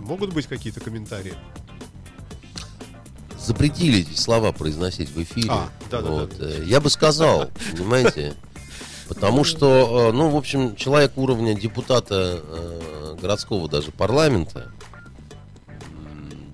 Могут 0.01 0.33
быть 0.33 0.47
какие-то 0.47 0.81
комментарии? 0.81 1.35
Запретили 3.47 4.01
эти 4.01 4.19
слова 4.19 4.53
произносить 4.53 5.11
в 5.11 5.23
эфире. 5.23 5.49
А, 5.51 5.69
да, 5.91 6.01
вот. 6.01 6.37
да, 6.39 6.47
да. 6.47 6.55
Я 6.65 6.81
бы 6.81 6.91
сказал, 6.91 7.49
понимаете, 7.73 8.35
потому 9.09 9.45
что, 9.45 10.11
э, 10.11 10.13
ну, 10.13 10.29
в 10.31 10.37
общем, 10.37 10.77
человек 10.77 11.13
уровня 11.17 11.55
депутата 11.55 12.41
э, 12.43 13.17
городского 13.21 13.69
даже 13.69 13.93
парламента 13.93 14.73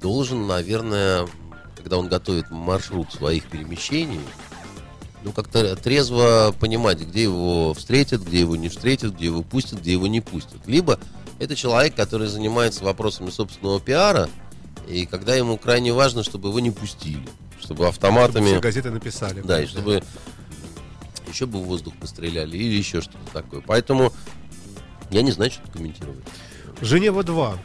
должен, 0.00 0.46
наверное, 0.46 1.26
когда 1.76 1.96
он 1.96 2.08
готовит 2.08 2.50
маршрут 2.50 3.12
своих 3.12 3.44
перемещений, 3.46 4.20
ну, 5.24 5.32
как-то 5.32 5.76
трезво 5.76 6.54
понимать, 6.58 7.00
где 7.00 7.22
его 7.22 7.72
встретят, 7.74 8.22
где 8.22 8.40
его 8.40 8.56
не 8.56 8.68
встретят, 8.68 9.14
где 9.14 9.26
его 9.26 9.42
пустят, 9.42 9.80
где 9.80 9.92
его 9.92 10.08
не 10.08 10.20
пустят. 10.20 10.66
Либо 10.66 10.98
это 11.38 11.56
человек, 11.56 11.94
который 11.94 12.26
занимается 12.26 12.84
вопросами 12.84 13.30
собственного 13.30 13.80
пиара– 13.80 14.28
и 14.88 15.06
когда 15.06 15.34
ему 15.34 15.56
крайне 15.58 15.92
важно, 15.92 16.22
чтобы 16.22 16.48
его 16.48 16.60
не 16.60 16.70
пустили, 16.70 17.28
чтобы 17.60 17.86
автоматами... 17.86 18.46
Чтобы 18.46 18.60
газеты 18.60 18.90
написали. 18.90 19.40
Да, 19.42 19.62
и 19.62 19.66
чтобы 19.66 20.02
еще 21.28 21.46
бы 21.46 21.58
в 21.58 21.64
воздух 21.64 21.94
постреляли 21.96 22.56
или 22.56 22.76
еще 22.76 23.00
что-то 23.00 23.32
такое. 23.32 23.62
Поэтому 23.66 24.12
я 25.10 25.22
не 25.22 25.30
знаю, 25.30 25.50
что 25.50 25.62
комментировать. 25.70 26.24
Женева-2. 26.80 27.58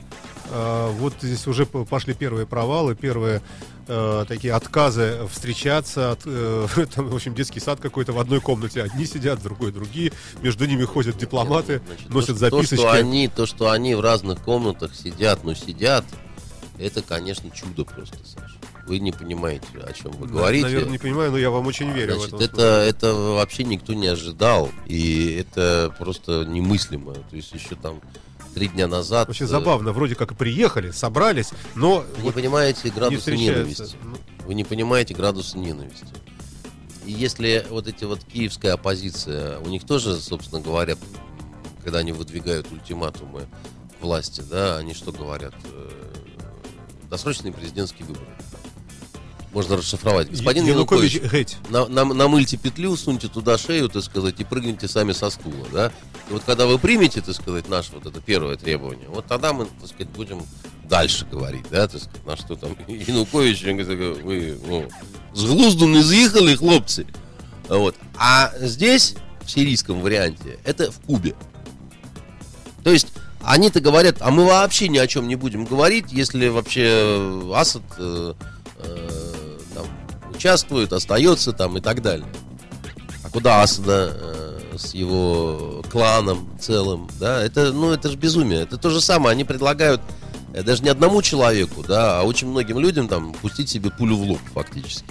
А, 0.50 0.92
вот 0.92 1.14
здесь 1.22 1.46
уже 1.48 1.66
пошли 1.66 2.14
первые 2.14 2.46
провалы, 2.46 2.96
первые 2.96 3.42
э, 3.88 4.26
такие 4.28 4.54
отказы 4.54 5.20
встречаться. 5.32 6.12
От, 6.12 6.22
э, 6.26 6.68
там, 6.96 7.10
в 7.10 7.16
общем, 7.16 7.34
детский 7.34 7.60
сад 7.60 7.80
какой-то 7.80 8.14
в 8.14 8.20
одной 8.20 8.40
комнате. 8.40 8.84
Одни 8.84 9.06
сидят, 9.06 9.42
другой 9.42 9.72
другие. 9.72 10.14
Между 10.42 10.66
ними 10.66 10.84
ходят 10.84 11.18
дипломаты, 11.18 11.82
Значит, 11.88 12.10
носят 12.10 12.40
то, 12.40 12.50
записочки. 12.50 12.76
То 12.76 12.82
что, 12.82 12.92
они, 12.92 13.28
то, 13.28 13.46
что 13.46 13.72
они 13.72 13.96
в 13.96 14.02
разных 14.02 14.42
комнатах 14.42 14.96
сидят, 14.96 15.44
но 15.44 15.54
сидят, 15.54 16.06
это, 16.80 17.02
конечно, 17.02 17.50
чудо 17.52 17.84
просто, 17.84 18.18
Саша. 18.24 18.56
Вы 18.86 19.00
не 19.00 19.12
понимаете, 19.12 19.66
о 19.84 19.92
чем 19.94 20.12
вы 20.12 20.28
говорите. 20.28 20.66
Наверное, 20.66 20.92
не 20.92 20.98
понимаю, 20.98 21.32
но 21.32 21.38
я 21.38 21.50
вам 21.50 21.68
очень 21.68 21.92
верю 21.92 22.16
Значит, 22.16 22.34
в 22.34 22.40
это, 22.40 22.62
это 22.88 23.14
вообще 23.14 23.64
никто 23.64 23.94
не 23.94 24.08
ожидал. 24.08 24.70
И 24.86 25.34
это 25.34 25.94
просто 25.98 26.46
немыслимо. 26.46 27.14
То 27.14 27.36
есть 27.36 27.52
еще 27.54 27.76
там 27.76 28.02
три 28.54 28.68
дня 28.70 28.88
назад... 28.88 29.28
Вообще 29.28 29.46
забавно, 29.46 29.92
вроде 29.92 30.16
как 30.16 30.32
и 30.32 30.36
приехали, 30.36 30.92
собрались, 30.92 31.52
но... 31.76 32.04
Вы 32.18 32.24
не 32.24 32.32
понимаете 32.32 32.90
градуса 32.90 33.32
не 33.32 33.48
ненависти. 33.48 33.96
Ну. 34.04 34.18
Вы 34.46 34.54
не 34.54 34.64
понимаете 34.64 35.14
градуса 35.14 35.58
ненависти. 35.58 36.08
И 37.06 37.12
если 37.12 37.66
вот 37.70 37.88
эти 37.88 38.04
вот 38.04 38.24
киевская 38.24 38.74
оппозиция, 38.74 39.60
у 39.60 39.68
них 39.68 39.86
тоже, 39.86 40.18
собственно 40.18 40.62
говоря, 40.62 40.98
когда 41.84 42.00
они 42.00 42.12
выдвигают 42.12 42.72
ультиматумы 42.72 43.48
власти, 44.02 44.42
да, 44.42 44.78
они 44.78 44.94
что 44.94 45.12
говорят? 45.12 45.54
Досрочные 47.10 47.54
президентские 47.54 48.06
выборы. 48.06 48.28
Можно 49.54 49.78
расшифровать. 49.78 50.30
Господин 50.30 50.66
Янукович, 50.66 51.16
Янукович 51.16 51.54
на, 51.70 51.88
на, 51.88 52.04
намыльте 52.06 52.58
петлю, 52.58 52.96
суньте 52.98 53.28
туда 53.28 53.58
шею, 53.58 53.90
так 53.90 54.04
сказать, 54.04 54.40
и 54.40 54.44
прыгните 54.44 54.88
сами 54.88 55.14
со 55.14 55.30
стула, 55.30 55.66
да? 55.72 55.92
И 56.30 56.34
вот 56.34 56.44
когда 56.44 56.68
вы 56.68 56.78
примете, 56.78 57.22
так 57.22 57.34
сказать, 57.34 57.70
наше 57.70 57.94
вот 57.94 58.06
это 58.06 58.20
первое 58.20 58.58
требование, 58.58 59.08
вот 59.08 59.26
тогда 59.26 59.54
мы, 59.54 59.66
так 59.66 59.88
сказать, 59.88 60.10
будем 60.10 60.44
дальше 60.84 61.26
говорить, 61.26 61.66
да, 61.72 61.88
так 61.88 62.02
сказать, 62.02 62.26
на 62.26 62.36
что 62.36 62.56
там 62.56 62.76
Янукович, 62.88 63.64
вы, 63.64 64.60
ну, 64.68 64.90
с 65.34 65.44
глузду 65.46 65.88
не 65.88 66.04
заехали, 66.04 66.56
хлопцы. 66.56 67.08
Вот. 67.70 67.96
А 68.16 68.52
здесь, 68.60 69.16
в 69.44 69.50
сирийском 69.50 70.02
варианте, 70.02 70.60
это 70.66 70.92
в 70.92 71.00
Кубе. 71.02 71.36
То 72.84 72.92
есть 72.92 73.08
они-то 73.48 73.80
говорят, 73.80 74.18
а 74.20 74.30
мы 74.30 74.46
вообще 74.46 74.90
ни 74.90 74.98
о 74.98 75.08
чем 75.08 75.28
не 75.28 75.36
будем 75.36 75.64
говорить, 75.64 76.12
если 76.12 76.50
вообще 76.50 76.84
э, 76.86 77.52
Асад 77.56 77.82
э, 77.98 78.34
э, 78.80 79.60
там, 79.74 79.86
участвует, 80.36 80.92
остается 80.92 81.54
там 81.54 81.78
и 81.78 81.82
так 81.82 82.02
далее. 82.02 82.28
А 83.24 83.30
куда 83.30 83.62
Асада 83.62 84.12
э, 84.14 84.78
с 84.78 84.94
его 84.94 85.82
кланом 85.90 86.50
целым, 86.60 87.10
да, 87.22 87.42
это, 87.42 87.72
ну, 87.72 87.92
это 87.92 88.10
же 88.10 88.18
безумие. 88.18 88.64
Это 88.64 88.78
то 88.78 88.90
же 88.90 89.00
самое, 89.00 89.32
они 89.32 89.46
предлагают 89.46 90.02
э, 90.54 90.62
даже 90.62 90.84
не 90.84 90.90
одному 90.90 91.22
человеку, 91.22 91.86
да, 91.88 92.20
а 92.20 92.24
очень 92.24 92.48
многим 92.48 92.80
людям 92.80 93.08
там 93.08 93.32
пустить 93.32 93.70
себе 93.70 93.92
пулю 93.92 94.18
в 94.18 94.24
лоб 94.24 94.40
фактически. 94.54 95.06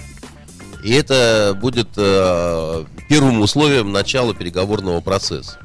И 0.84 0.92
это 0.92 1.56
будет 1.58 1.88
э, 1.96 2.84
первым 3.08 3.40
условием 3.40 3.92
начала 3.92 4.34
переговорного 4.34 5.00
процесса. 5.00 5.58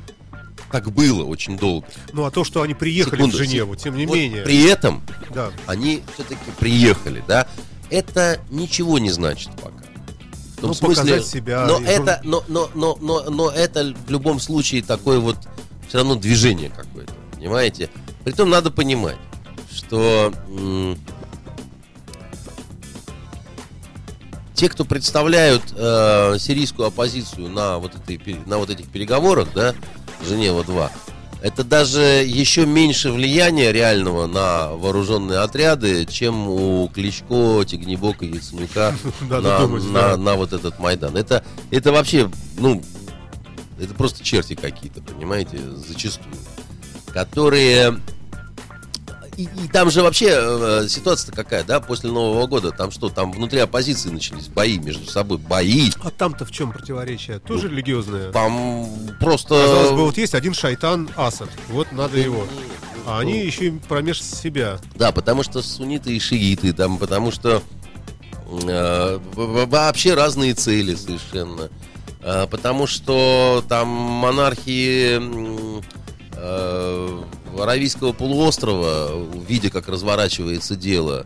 Так 0.72 0.92
было 0.92 1.24
очень 1.26 1.58
долго. 1.58 1.86
Ну, 2.14 2.24
а 2.26 2.32
то, 2.32 2.44
что 2.44 2.62
они 2.62 2.74
приехали 2.74 3.18
Секунду, 3.18 3.36
в 3.38 3.40
Женеву, 3.40 3.76
тем 3.76 3.96
не 3.98 4.06
Вот 4.06 4.16
менее. 4.16 4.42
При 4.44 4.64
этом 4.66 5.04
Да. 5.34 5.52
они 5.68 6.02
все-таки 6.14 6.40
приехали, 6.60 7.24
да? 7.28 7.48
Это 7.90 8.40
ничего 8.50 9.00
не 9.00 9.12
значит 9.12 9.50
пока. 9.62 9.84
В 10.58 10.62
том 10.62 10.70
Ну, 10.70 10.74
смысле- 10.74 10.96
показать 11.04 11.26
себя 11.28 11.66
Но 11.66 11.80
и 11.80 11.84
это, 11.84 12.22
но, 12.24 12.44
но, 12.48 12.70
но, 12.74 12.98
но, 13.02 13.24
но 13.30 13.50
это 13.50 13.94
в 14.08 14.10
любом 14.12 14.40
случае 14.40 14.82
такое 14.84 15.20
вот 15.20 15.38
все 15.90 15.98
равно 15.98 16.16
движение 16.16 16.70
какое-то, 16.70 17.14
понимаете? 17.36 17.90
Притом 18.24 18.50
надо 18.50 18.70
понимать, 18.72 19.18
что 19.74 20.32
м, 20.48 20.98
те, 24.54 24.70
кто 24.70 24.86
представляют 24.86 25.64
э, 25.76 26.38
сирийскую 26.40 26.88
оппозицию 26.88 27.50
на 27.50 27.80
вот, 27.80 27.96
этой, 27.96 28.38
на 28.46 28.58
вот 28.60 28.70
этих 28.70 28.88
переговорах, 28.90 29.48
да, 29.56 29.74
Женева-2, 30.28 30.90
это 31.42 31.64
даже 31.64 32.02
еще 32.02 32.66
меньше 32.68 33.12
влияния 33.12 33.72
реального 33.72 34.28
на 34.28 34.74
вооруженные 34.74 35.40
отряды, 35.40 36.06
чем 36.06 36.48
у 36.48 36.88
Кличко, 36.88 37.64
Тигнебока 37.66 38.26
Яценюка 38.26 38.94
на 40.18 40.36
вот 40.36 40.54
этот 40.54 40.78
Майдан. 40.80 41.18
Это, 41.18 41.44
это 41.72 41.92
вообще, 41.92 42.30
ну, 42.58 42.84
это 43.80 43.94
просто 43.96 44.24
черти 44.24 44.54
какие-то, 44.54 45.02
понимаете, 45.02 45.60
зачастую. 45.88 46.36
Которые... 47.08 47.98
И, 49.42 49.46
и 49.64 49.68
там 49.68 49.90
же 49.90 50.04
вообще 50.04 50.28
э, 50.30 50.88
ситуация 50.88 51.34
какая, 51.34 51.64
да, 51.64 51.80
после 51.80 52.12
Нового 52.12 52.46
года? 52.46 52.72
Там 52.72 52.92
что, 52.92 53.10
там 53.10 53.32
внутри 53.32 53.60
оппозиции 53.60 54.10
начались 54.10 54.48
бои 54.48 54.78
между 54.78 55.10
собой, 55.10 55.40
бои. 55.40 55.90
А 56.04 56.12
там-то 56.12 56.46
в 56.46 56.52
чем 56.52 56.72
противоречие? 56.72 57.40
Тоже 57.40 57.68
религиозное? 57.68 58.32
Там 58.32 58.88
просто... 59.20 59.56
Казалось 59.56 59.92
бы, 59.92 60.06
вот 60.06 60.18
есть 60.18 60.36
один 60.36 60.54
шайтан 60.54 61.10
Асад, 61.16 61.50
вот 61.70 61.92
надо 61.92 62.20
его. 62.20 62.46
А 63.08 63.20
они 63.20 63.40
еще 63.40 63.68
и 63.68 63.72
промеж 63.72 64.22
себя. 64.22 64.78
Да, 64.96 65.12
потому 65.12 65.42
что 65.42 65.64
сунниты 65.64 66.16
и 66.16 66.20
шииты, 66.20 66.72
там, 66.72 67.00
потому 67.00 67.32
что 67.32 67.64
э, 68.64 69.20
вообще 69.36 70.14
разные 70.14 70.54
цели 70.54 70.94
совершенно. 70.94 71.72
Э, 72.22 72.46
потому 72.46 72.86
что 72.86 73.66
там 73.68 73.88
монархии 73.88 75.20
э, 76.36 77.24
Аравийского 77.60 78.14
полуострова, 78.14 79.28
видя, 79.48 79.70
как 79.70 79.88
разворачивается 79.88 80.76
дело, 80.76 81.26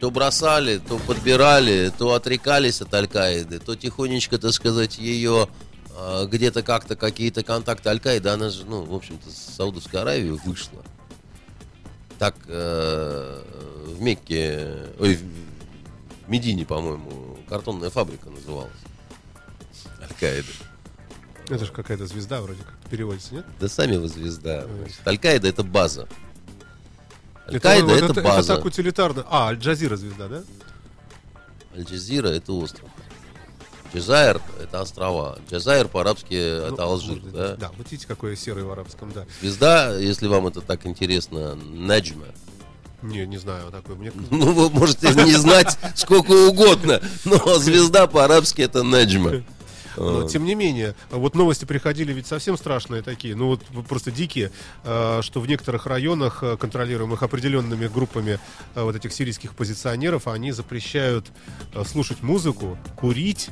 то 0.00 0.10
бросали, 0.10 0.78
то 0.78 0.98
подбирали, 0.98 1.92
то 1.96 2.14
отрекались 2.14 2.80
от 2.80 2.94
Аль-Каиды, 2.94 3.58
то 3.58 3.74
тихонечко, 3.74 4.38
так 4.38 4.52
сказать, 4.52 4.98
ее 4.98 5.48
э, 5.96 6.26
где-то 6.30 6.62
как-то 6.62 6.94
какие-то 6.94 7.42
контакты 7.42 7.88
Аль-Каиды, 7.88 8.28
она 8.28 8.50
же, 8.50 8.64
ну, 8.64 8.84
в 8.84 8.94
общем-то, 8.94 9.28
с 9.30 9.56
Саудовской 9.56 10.00
Аравии 10.00 10.30
вышла. 10.30 10.84
Так 12.18 12.36
э, 12.46 13.42
в 13.86 14.00
Мекке, 14.00 14.74
ой, 15.00 15.16
в 15.16 16.30
Медине, 16.30 16.64
по-моему, 16.64 17.38
картонная 17.48 17.90
фабрика 17.90 18.30
называлась. 18.30 18.70
Аль-Каида. 20.00 20.48
Это 21.48 21.64
же 21.64 21.72
какая-то 21.72 22.06
звезда 22.06 22.40
вроде 22.40 22.62
как 22.62 22.77
переводится, 22.88 23.34
нет? 23.34 23.46
Да 23.60 23.68
сами 23.68 23.96
вы 23.96 24.08
звезда. 24.08 24.66
Аль-Каида 25.06 25.48
это 25.48 25.62
база. 25.62 26.08
Это, 27.46 27.70
Аль-Каида 27.70 27.86
вот 27.86 27.96
это, 27.96 28.12
это 28.12 28.22
база. 28.22 28.56
так 28.56 28.64
утилитарно. 28.64 29.24
А, 29.30 29.48
Аль-Джазира 29.48 29.96
звезда, 29.96 30.28
да? 30.28 30.42
Аль-Джазира 31.76 32.28
это 32.28 32.52
остров. 32.52 32.88
Джазайр 33.94 34.40
это 34.60 34.82
острова. 34.82 35.38
Джазайр 35.50 35.88
по-арабски 35.88 36.34
это 36.34 36.74
Ну, 36.76 36.82
Алжир, 36.82 37.08
может 37.08 37.24
быть, 37.24 37.32
да? 37.32 37.56
Да, 37.56 37.70
вот 37.76 37.90
видите, 37.90 38.06
какое 38.06 38.36
серое 38.36 38.64
в 38.64 38.70
арабском, 38.70 39.10
да. 39.12 39.24
Звезда, 39.40 39.96
если 39.96 40.26
вам 40.26 40.46
это 40.46 40.60
так 40.60 40.86
интересно, 40.86 41.54
Наджма. 41.54 42.26
Не, 43.00 43.26
не 43.26 43.38
знаю 43.38 43.70
такой. 43.70 43.96
Мне... 43.96 44.12
Ну, 44.30 44.52
вы 44.52 44.70
можете 44.70 45.08
не 45.14 45.34
знать 45.36 45.78
сколько 45.94 46.32
угодно, 46.32 47.00
но 47.24 47.58
звезда 47.58 48.06
по-арабски 48.06 48.62
это 48.62 48.82
Наджма. 48.82 49.42
Но, 49.98 50.28
тем 50.28 50.44
не 50.44 50.54
менее, 50.54 50.94
вот 51.10 51.34
новости 51.34 51.64
приходили 51.64 52.12
ведь 52.12 52.26
совсем 52.26 52.56
страшные 52.56 53.02
такие, 53.02 53.34
ну 53.36 53.48
вот 53.48 53.62
просто 53.88 54.10
дикие, 54.10 54.50
э, 54.84 55.20
что 55.22 55.40
в 55.40 55.46
некоторых 55.48 55.86
районах, 55.86 56.42
э, 56.42 56.56
контролируемых 56.56 57.22
определенными 57.22 57.86
группами 57.88 58.38
вот 58.74 58.94
этих 58.96 59.12
сирийских 59.12 59.54
позиционеров, 59.54 60.28
они 60.28 60.52
запрещают 60.52 61.26
слушать 61.86 62.22
музыку, 62.22 62.78
курить 62.96 63.48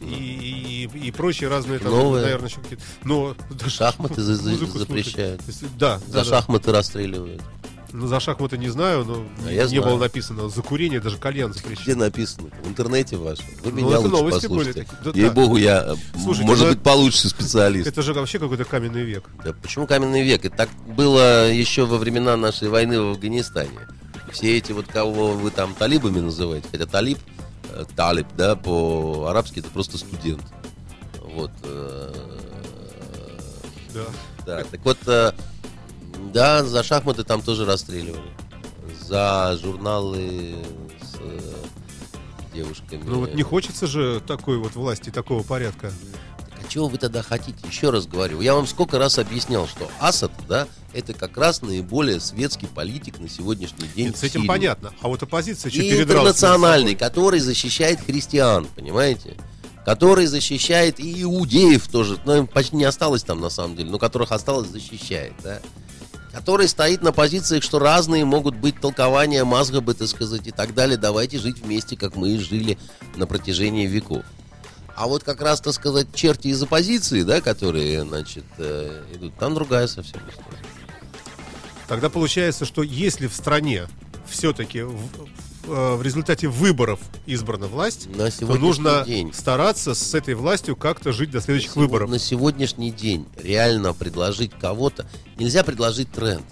и, 0.00 0.88
и, 0.94 0.98
и 1.06 1.10
прочие 1.12 1.48
разные 1.48 1.78
там, 1.78 1.92
Новое. 1.92 2.22
наверное, 2.22 2.48
еще 2.48 2.60
какие-то. 2.60 2.82
Но 3.04 3.36
Шахматы 3.68 4.20
за- 4.20 4.34
за- 4.34 4.54
запрещают. 4.66 5.42
Есть, 5.46 5.76
Да, 5.78 5.98
За 6.00 6.06
да, 6.06 6.18
да. 6.18 6.24
шахматы 6.24 6.72
расстреливают. 6.72 7.40
Ну, 7.92 8.06
за 8.06 8.20
шахматы 8.20 8.56
не 8.56 8.68
знаю, 8.70 9.04
но 9.04 9.24
А 9.46 9.50
не 9.50 9.54
я 9.54 9.68
знаю. 9.68 9.82
было 9.84 9.98
написано. 9.98 10.48
За 10.48 10.62
курение 10.62 10.98
даже 11.00 11.18
кальян 11.18 11.50
Где 11.50 11.60
запрещен. 11.60 11.98
написано? 11.98 12.48
В 12.64 12.68
интернете 12.68 13.16
вашем. 13.16 13.44
Вы 13.62 13.70
Ну, 13.70 13.76
меня 13.76 13.88
это 13.90 13.98
лучше 14.00 14.10
новости 14.12 14.46
были 14.46 14.58
послушайте. 14.58 14.90
такие. 15.02 15.12
Да. 15.12 15.20
Ей-богу, 15.20 15.56
я, 15.58 15.94
Слушайте, 16.22 16.46
может 16.46 16.64
ну 16.64 16.70
быть, 16.72 16.82
получше 16.82 17.28
специалист. 17.28 17.86
Это 17.86 18.00
же 18.02 18.14
вообще 18.14 18.38
какой-то 18.38 18.64
каменный 18.64 19.02
век. 19.02 19.24
Да 19.44 19.52
почему 19.52 19.86
каменный 19.86 20.22
век? 20.22 20.44
Это 20.44 20.56
так 20.56 20.68
было 20.96 21.50
еще 21.50 21.84
во 21.84 21.98
времена 21.98 22.36
нашей 22.36 22.68
войны 22.68 22.98
в 23.00 23.10
Афганистане. 23.10 23.78
Все 24.32 24.56
эти 24.56 24.72
вот, 24.72 24.86
кого 24.86 25.32
вы 25.34 25.50
там 25.50 25.74
талибами 25.74 26.20
называете, 26.20 26.66
хотя 26.72 26.86
талиб, 26.86 27.18
э, 27.70 27.84
талиб, 27.94 28.26
да, 28.38 28.56
по-арабски 28.56 29.58
это 29.58 29.68
просто 29.68 29.98
студент. 29.98 30.42
Вот. 31.20 31.50
э, 31.64 32.12
Да. 33.92 34.04
Да, 34.46 34.64
так 34.64 34.80
вот, 34.84 34.96
э, 35.06 35.32
да, 36.32 36.64
за 36.64 36.82
шахматы 36.82 37.24
там 37.24 37.42
тоже 37.42 37.64
расстреливали. 37.64 38.30
За 39.00 39.58
журналы 39.60 40.56
с 41.00 41.16
э, 41.20 41.52
девушками. 42.54 43.02
Ну 43.04 43.20
вот 43.20 43.34
не 43.34 43.42
хочется 43.42 43.86
же 43.86 44.20
такой 44.26 44.58
вот 44.58 44.74
власти, 44.74 45.10
такого 45.10 45.42
порядка. 45.42 45.92
А 46.62 46.68
чего 46.68 46.88
вы 46.88 46.98
тогда 46.98 47.22
хотите? 47.22 47.58
Еще 47.68 47.90
раз 47.90 48.06
говорю, 48.06 48.40
я 48.40 48.54
вам 48.54 48.66
сколько 48.66 48.98
раз 48.98 49.18
объяснял, 49.18 49.66
что 49.66 49.90
Асад, 50.00 50.32
да, 50.48 50.68
это 50.92 51.12
как 51.12 51.36
раз 51.36 51.62
наиболее 51.62 52.20
светский 52.20 52.66
политик 52.66 53.18
на 53.18 53.28
сегодняшний 53.28 53.88
день. 53.94 54.06
Нет, 54.06 54.16
с 54.16 54.22
этим 54.22 54.40
Сирии. 54.42 54.48
понятно. 54.48 54.92
А 55.00 55.08
вот 55.08 55.22
оппозиция 55.22 55.70
что 55.70 55.80
И 55.80 56.02
интернациональный, 56.02 56.94
который 56.94 57.40
защищает 57.40 58.00
христиан, 58.00 58.66
понимаете? 58.76 59.36
Который 59.84 60.26
защищает 60.26 61.00
и 61.00 61.22
иудеев 61.22 61.88
тоже, 61.88 62.18
ну, 62.24 62.36
им 62.36 62.46
почти 62.46 62.76
не 62.76 62.84
осталось 62.84 63.24
там 63.24 63.40
на 63.40 63.50
самом 63.50 63.76
деле, 63.76 63.90
но 63.90 63.98
которых 63.98 64.30
осталось 64.30 64.68
защищает, 64.68 65.32
да? 65.42 65.60
Который 66.32 66.66
стоит 66.66 67.02
на 67.02 67.12
позициях, 67.12 67.62
что 67.62 67.78
разные 67.78 68.24
могут 68.24 68.56
быть 68.56 68.80
толкования 68.80 69.44
мазгабы, 69.44 69.92
так 69.92 70.08
сказать, 70.08 70.46
и 70.46 70.50
так 70.50 70.74
далее. 70.74 70.96
Давайте 70.96 71.38
жить 71.38 71.58
вместе, 71.60 71.94
как 71.94 72.16
мы 72.16 72.30
и 72.30 72.38
жили 72.38 72.78
на 73.16 73.26
протяжении 73.26 73.86
веков. 73.86 74.24
А 74.96 75.06
вот 75.06 75.24
как 75.24 75.42
раз, 75.42 75.60
так 75.60 75.74
сказать, 75.74 76.08
черти 76.14 76.48
из 76.48 76.62
оппозиции, 76.62 77.22
да, 77.22 77.40
которые, 77.40 78.02
значит, 78.04 78.44
э, 78.58 79.04
идут, 79.14 79.34
там 79.36 79.54
другая 79.54 79.86
совсем 79.86 80.20
история. 80.28 80.62
Тогда 81.86 82.08
получается, 82.08 82.64
что 82.64 82.82
если 82.82 83.26
в 83.26 83.34
стране 83.34 83.86
все-таки 84.26 84.82
в, 85.72 85.96
в- 85.96 86.02
результате 86.02 86.48
выборов 86.48 87.00
избрана 87.26 87.66
власть, 87.66 88.08
На 88.14 88.30
то 88.30 88.54
нужно 88.56 89.04
день 89.06 89.32
стараться 89.32 89.94
с 89.94 90.14
этой 90.14 90.34
властью 90.34 90.76
как-то 90.76 91.12
жить 91.12 91.30
до 91.30 91.40
следующих 91.40 91.72
Сего- 91.72 91.82
выборов. 91.82 92.10
На 92.10 92.18
сегодняшний 92.18 92.90
день 92.90 93.26
реально 93.42 93.94
предложить 93.94 94.52
кого-то 94.60 95.06
нельзя 95.36 95.62
предложить 95.64 96.10
тренд. 96.12 96.44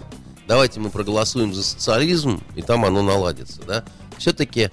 Давайте 0.48 0.80
мы 0.80 0.90
проголосуем 0.90 1.54
за 1.54 1.62
социализм, 1.62 2.40
и 2.56 2.62
там 2.62 2.84
оно 2.84 3.02
наладится, 3.02 3.62
да? 3.62 3.84
Все-таки 4.18 4.70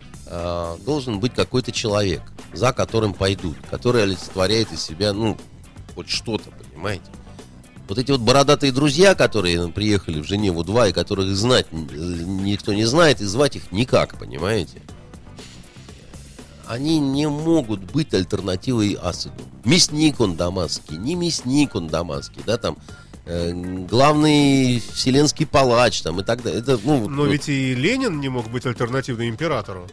должен 0.85 1.19
быть 1.19 1.34
какой-то 1.34 1.72
человек, 1.72 2.22
за 2.53 2.73
которым 2.73 3.13
пойдут, 3.13 3.55
который 3.69 4.03
олицетворяет 4.03 4.72
из 4.72 4.81
себя, 4.81 5.13
ну, 5.13 5.38
хоть 5.95 6.09
что-то, 6.09 6.49
понимаете? 6.72 7.05
Вот 7.88 7.97
эти 7.97 8.11
вот 8.11 8.22
бородатые 8.22 8.72
друзья, 8.72 9.15
которые 9.15 9.61
ну, 9.61 9.72
приехали 9.72 10.19
в 10.19 10.26
Женеву 10.26 10.64
2, 10.64 10.88
и 10.89 10.93
которых 10.93 11.27
знать 11.35 11.68
э, 11.72 11.76
никто 11.76 12.73
не 12.73 12.85
знает, 12.85 13.22
и 13.22 13.26
звать 13.26 13.55
их 13.55 13.72
никак, 13.72 14.18
понимаете? 14.18 14.81
они 16.68 16.99
не 16.99 17.27
могут 17.27 17.80
быть 17.91 18.14
альтернативой 18.14 18.97
Асаду. 19.01 19.43
Мясник 19.64 20.19
он 20.19 20.35
дамасский, 20.35 20.97
не 20.97 21.15
мясник 21.15 21.76
он 21.76 21.88
дамасский, 21.88 22.41
да, 22.45 22.57
там 22.57 22.77
э, 23.26 23.51
главный 23.89 24.81
вселенский 24.93 25.45
палач 25.45 26.01
там 26.01 26.19
и 26.19 26.23
так 26.23 26.43
далее. 26.43 26.59
Это, 26.59 26.80
ну, 26.84 27.07
Но 27.07 27.23
вот 27.23 27.31
ведь 27.31 27.49
и 27.49 27.73
Ленин 27.73 28.19
не 28.19 28.30
мог 28.30 28.49
быть 28.49 28.65
альтернативным 28.65 29.30
императору. 29.30 29.88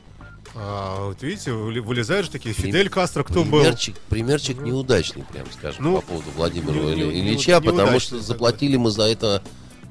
А 0.57 1.07
вот 1.09 1.23
видите, 1.23 1.53
вылезают 1.53 2.27
же 2.27 2.33
такие 2.33 2.55
Фидель 2.55 2.89
Кастро, 2.89 3.25
кто 3.25 3.43
был? 3.45 3.61
примерчик, 3.61 3.97
примерчик 4.09 4.61
неудачный, 4.61 5.25
прям 5.25 5.47
скажем, 5.53 5.83
Ну, 5.85 5.97
по 5.97 6.03
поводу 6.03 6.31
Владимира 6.37 6.73
не- 6.73 6.81
не- 6.81 6.93
Ильи- 6.93 7.07
не- 7.13 7.21
Ильича, 7.31 7.61
потому 7.61 7.99
что 7.99 8.21
заплатили 8.21 8.77
мы 8.77 8.91
за 8.91 9.03
это 9.05 9.43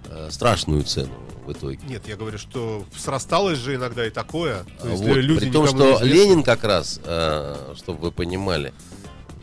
э, 0.10 0.30
страшную 0.32 0.84
цену 0.84 1.14
в 1.46 1.52
итоге. 1.52 1.80
Нет, 1.88 2.08
я 2.08 2.16
говорю, 2.16 2.38
что 2.38 2.86
срасталось 2.98 3.58
же 3.58 3.76
иногда 3.76 4.06
и 4.06 4.10
такое. 4.10 4.64
То 4.80 4.88
есть 4.90 5.04
Вот, 5.04 5.16
люди 5.18 5.46
при 5.48 5.52
том, 5.52 5.68
что. 5.68 6.00
Ленин 6.02 6.44
как 6.44 6.64
раз, 6.64 7.02
э, 7.04 7.74
чтобы 7.76 8.00
вы 8.00 8.12
понимали, 8.12 8.74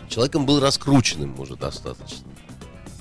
человеком 0.08 0.46
был 0.46 0.58
раскрученным 0.60 1.38
уже 1.38 1.56
достаточно. 1.56 2.26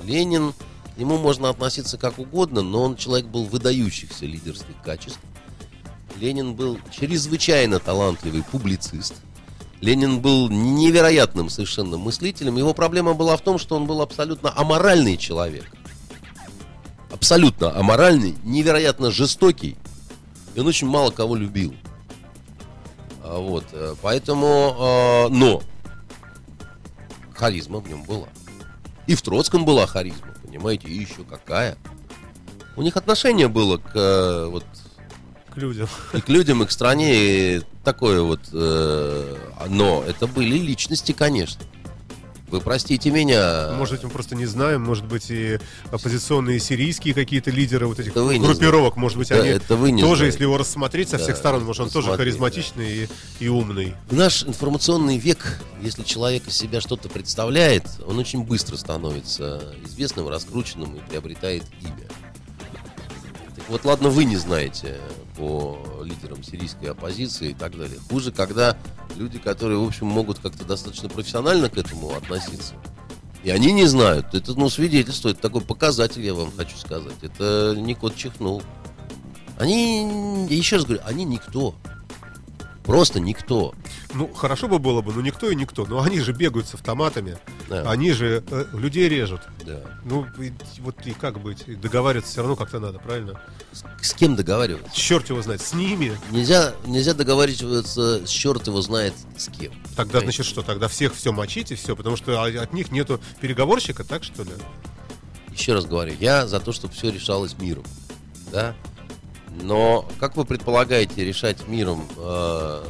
Ленин, 0.03 0.53
ему 0.97 1.17
можно 1.17 1.49
относиться 1.49 1.97
как 1.97 2.19
угодно, 2.19 2.61
но 2.63 2.83
он 2.83 2.95
человек 2.97 3.27
был 3.27 3.45
выдающихся 3.45 4.25
лидерских 4.25 4.75
качеств. 4.83 5.19
Ленин 6.19 6.53
был 6.53 6.79
чрезвычайно 6.91 7.79
талантливый 7.79 8.43
публицист. 8.43 9.15
Ленин 9.81 10.19
был 10.19 10.49
невероятным 10.49 11.49
совершенно 11.49 11.97
мыслителем. 11.97 12.57
Его 12.57 12.73
проблема 12.73 13.13
была 13.13 13.37
в 13.37 13.41
том, 13.41 13.57
что 13.57 13.75
он 13.75 13.87
был 13.87 14.01
абсолютно 14.01 14.51
аморальный 14.55 15.15
человек. 15.15 15.71
Абсолютно 17.11 17.77
аморальный, 17.77 18.35
невероятно 18.43 19.11
жестокий. 19.11 19.77
И 20.55 20.59
он 20.59 20.67
очень 20.67 20.87
мало 20.87 21.11
кого 21.11 21.35
любил. 21.35 21.73
А, 23.23 23.39
Вот, 23.39 23.65
э, 23.71 23.95
поэтому, 24.01 24.75
э, 24.77 25.27
но 25.29 25.61
харизма 27.33 27.79
в 27.79 27.87
нем 27.87 28.03
была. 28.03 28.27
И 29.07 29.15
в 29.15 29.21
Троцком 29.21 29.63
была 29.63 29.87
харизма, 29.87 30.35
понимаете, 30.43 30.89
и 30.89 30.97
еще 30.97 31.23
какая. 31.23 31.77
У 32.75 32.81
них 32.81 32.97
отношение 32.97 33.47
было 33.47 33.77
к, 33.77 33.91
э, 33.95 34.45
вот, 34.47 34.65
к 35.49 35.57
людям. 35.57 35.87
и 36.13 36.21
к 36.21 36.29
людям, 36.29 36.63
и 36.63 36.65
к 36.65 36.71
стране, 36.71 37.13
и 37.57 37.61
такое 37.83 38.21
вот. 38.21 38.39
э, 38.53 39.35
но 39.69 40.03
это 40.07 40.27
были 40.27 40.57
личности, 40.57 41.11
конечно. 41.11 41.63
Вы 42.51 42.61
простите 42.61 43.11
меня. 43.11 43.73
Может 43.77 43.93
быть, 43.95 44.03
мы 44.05 44.09
просто 44.09 44.33
не 44.35 44.47
знаем, 44.47 44.81
может 44.81 45.05
быть, 45.05 45.29
и 45.29 45.59
оппозиционные 45.91 46.59
сирийские 46.59 47.13
какие-то 47.13 47.51
лидеры 47.51 47.85
вот 47.85 47.99
этих 47.99 48.11
группировок, 48.13 48.95
может 48.97 49.19
быть, 49.19 49.29
Да, 49.29 49.35
они 49.35 49.49
это 49.49 49.75
вы 49.75 49.91
не 49.91 50.01
тоже, 50.01 50.15
знаете. 50.21 50.33
если 50.33 50.43
его 50.45 50.57
рассмотреть 50.57 51.09
со 51.09 51.17
Да, 51.17 51.23
всех 51.25 51.37
сторон, 51.37 51.63
может, 51.63 51.81
он 51.83 51.89
тоже 51.91 52.11
харизматичный 52.17 53.03
и, 53.03 53.09
и 53.39 53.47
умный. 53.49 53.93
В 54.09 54.15
наш 54.15 54.43
информационный 54.45 55.19
век, 55.19 55.59
если 55.83 56.01
человек 56.01 56.47
из 56.47 56.57
себя 56.57 56.81
что-то 56.81 57.07
представляет, 57.07 57.85
он 58.07 58.17
очень 58.17 58.43
быстро 58.43 58.77
становится 58.77 59.61
известным, 59.85 60.27
раскрученным 60.27 60.95
и 60.95 60.99
приобретает 61.07 61.61
имя. 61.81 62.07
Вот, 63.69 63.85
ладно, 63.85 64.09
вы 64.09 64.25
не 64.25 64.35
знаете 64.35 64.99
по 65.37 65.77
лидерам 66.03 66.43
сирийской 66.43 66.87
оппозиции 66.87 67.51
и 67.51 67.53
так 67.53 67.77
далее. 67.77 67.99
Хуже, 68.09 68.31
когда 68.31 68.75
люди, 69.15 69.37
которые, 69.37 69.77
в 69.77 69.85
общем, 69.85 70.07
могут 70.07 70.39
как-то 70.39 70.65
достаточно 70.65 71.07
профессионально 71.07 71.69
к 71.69 71.77
этому 71.77 72.15
относиться, 72.15 72.73
и 73.43 73.51
они 73.51 73.71
не 73.71 73.85
знают. 73.85 74.33
Это, 74.33 74.53
ну, 74.55 74.69
свидетельство, 74.69 75.29
это 75.29 75.39
такой 75.39 75.61
показатель, 75.61 76.25
я 76.25 76.33
вам 76.33 76.51
хочу 76.57 76.75
сказать. 76.77 77.15
Это 77.21 77.75
не 77.77 77.93
кот 77.93 78.15
чихнул. 78.15 78.63
Они, 79.59 80.47
я 80.49 80.57
еще 80.57 80.77
раз 80.77 80.85
говорю, 80.85 81.03
они 81.05 81.23
никто. 81.23 81.75
Просто 82.89 83.19
никто. 83.19 83.75
Ну, 84.15 84.27
хорошо 84.33 84.67
бы 84.67 84.79
было 84.79 85.01
бы, 85.01 85.13
но 85.13 85.21
никто 85.21 85.49
и 85.49 85.55
никто. 85.55 85.85
Но 85.85 86.01
они 86.01 86.19
же 86.19 86.33
бегают 86.33 86.67
с 86.67 86.73
автоматами, 86.73 87.37
Да. 87.69 87.89
они 87.89 88.11
же 88.13 88.43
э, 88.49 88.65
людей 88.73 89.07
режут. 89.07 89.41
Да. 89.63 89.81
Ну, 90.03 90.25
и, 90.39 90.51
вот 90.79 90.95
и 91.05 91.11
как 91.11 91.39
быть? 91.39 91.63
И 91.67 91.75
договариваться 91.75 92.31
все 92.31 92.41
равно 92.41 92.55
как-то 92.55 92.79
надо, 92.79 92.97
правильно? 92.97 93.39
С 94.01 94.13
кем 94.13 94.35
договариваться? 94.35 94.89
Черт 94.95 95.29
его 95.29 95.41
знает, 95.43 95.61
с 95.61 95.73
ними. 95.73 96.17
Нельзя, 96.31 96.73
нельзя 96.85 97.13
договариваться 97.13 98.25
с 98.25 98.29
черт 98.29 98.65
его 98.65 98.81
знает 98.81 99.13
с 99.37 99.49
кем. 99.49 99.71
Тогда, 99.95 100.19
Понимаете? 100.19 100.25
значит, 100.25 100.45
что? 100.47 100.63
Тогда 100.63 100.87
всех 100.87 101.13
все 101.13 101.31
мочить 101.31 101.71
и 101.71 101.75
все, 101.75 101.95
потому 101.95 102.15
что 102.15 102.41
от 102.43 102.73
них 102.73 102.91
нету 102.91 103.19
переговорщика, 103.39 104.03
так 104.03 104.23
что 104.23 104.41
ли? 104.43 104.51
Еще 105.51 105.73
раз 105.73 105.85
говорю, 105.85 106.15
я 106.19 106.47
за 106.47 106.59
то, 106.59 106.71
чтобы 106.71 106.93
все 106.95 107.11
решалось 107.11 107.55
миром. 107.59 107.83
Да? 108.51 108.75
Но 109.61 110.05
как 110.19 110.35
вы 110.37 110.45
предполагаете 110.45 111.23
решать 111.25 111.67
миром 111.67 112.05
э, 112.17 112.83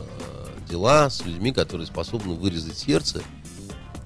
дела 0.70 1.10
с 1.10 1.26
людьми, 1.26 1.52
которые 1.52 1.88
способны 1.88 2.36
вырезать 2.36 2.78
сердце 2.78 3.22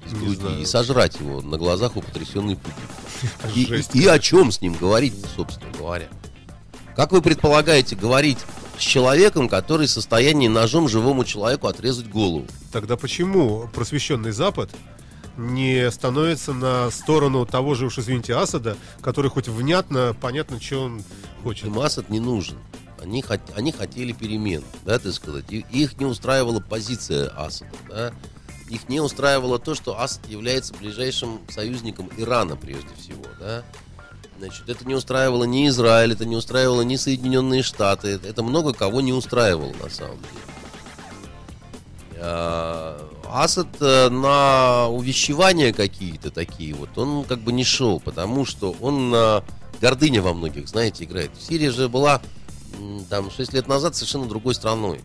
из 0.06 0.12
Не 0.12 0.18
груди 0.20 0.36
знаю. 0.36 0.60
и 0.60 0.64
сожрать 0.66 1.18
его 1.20 1.40
на 1.42 1.56
глазах 1.58 1.96
у 1.96 2.02
потрясенной 2.02 2.56
публики? 2.56 3.54
И, 3.54 3.66
Жесть. 3.66 3.94
и- 3.94 4.02
и 4.02 4.06
о 4.06 4.18
чем 4.18 4.50
с 4.50 4.60
ним 4.60 4.74
говорить, 4.74 5.14
собственно 5.36 5.70
говоря? 5.78 6.08
Как 6.96 7.12
вы 7.12 7.22
предполагаете 7.22 7.96
говорить 7.96 8.38
с 8.78 8.82
человеком, 8.82 9.48
который 9.48 9.86
в 9.86 9.90
состоянии 9.90 10.48
ножом 10.48 10.88
живому 10.88 11.24
человеку 11.24 11.66
отрезать 11.66 12.08
голову? 12.08 12.46
Тогда 12.72 12.96
почему 12.96 13.68
просвещенный 13.74 14.32
Запад 14.32 14.70
не 15.36 15.90
становится 15.90 16.52
на 16.52 16.90
сторону 16.90 17.44
того 17.46 17.74
же 17.74 17.86
уж, 17.86 17.98
извините, 17.98 18.34
Асада, 18.36 18.76
который 19.00 19.30
хоть 19.30 19.48
внятно, 19.48 20.14
понятно, 20.20 20.60
что 20.60 20.82
он 20.84 21.02
хочет? 21.44 21.66
Им 21.66 21.78
Асад 21.78 22.10
не 22.10 22.18
нужен. 22.18 22.58
Они, 23.00 23.20
хот- 23.20 23.52
они 23.54 23.70
хотели 23.70 24.12
перемен, 24.12 24.64
да, 24.84 24.98
так 24.98 25.12
сказать. 25.12 25.44
Их 25.50 25.98
не 25.98 26.06
устраивала 26.06 26.60
позиция 26.60 27.28
Асада, 27.36 27.76
да. 27.88 28.12
Их 28.70 28.88
не 28.88 29.00
устраивало 29.00 29.58
то, 29.58 29.74
что 29.74 30.00
Асад 30.00 30.26
является 30.26 30.72
ближайшим 30.74 31.40
союзником 31.50 32.10
Ирана, 32.16 32.56
прежде 32.56 32.88
всего, 32.98 33.24
да. 33.38 33.62
Значит, 34.38 34.68
это 34.68 34.86
не 34.86 34.94
устраивало 34.94 35.44
ни 35.44 35.68
Израиль, 35.68 36.12
это 36.12 36.24
не 36.24 36.34
устраивало 36.34 36.82
ни 36.82 36.96
Соединенные 36.96 37.62
Штаты. 37.62 38.18
Это, 38.24 38.42
много 38.42 38.72
кого 38.72 39.00
не 39.00 39.12
устраивало, 39.12 39.72
на 39.82 39.90
самом 39.90 40.16
деле. 40.16 40.44
А, 42.16 43.10
Асад 43.30 43.68
э, 43.80 44.08
на 44.08 44.88
увещевания 44.88 45.72
какие-то 45.72 46.30
такие 46.30 46.74
вот, 46.74 46.96
он 46.96 47.24
как 47.24 47.40
бы 47.40 47.52
не 47.52 47.64
шел, 47.64 48.00
потому 48.00 48.46
что 48.46 48.74
он 48.80 49.12
э, 49.14 49.42
гордыня 49.80 50.22
во 50.22 50.34
многих, 50.34 50.68
знаете, 50.68 51.04
играет. 51.04 51.30
Сирия 51.38 51.70
же 51.70 51.88
была 51.88 52.20
там 53.08 53.30
6 53.30 53.52
лет 53.52 53.68
назад 53.68 53.94
совершенно 53.94 54.26
другой 54.26 54.54
страной. 54.54 55.00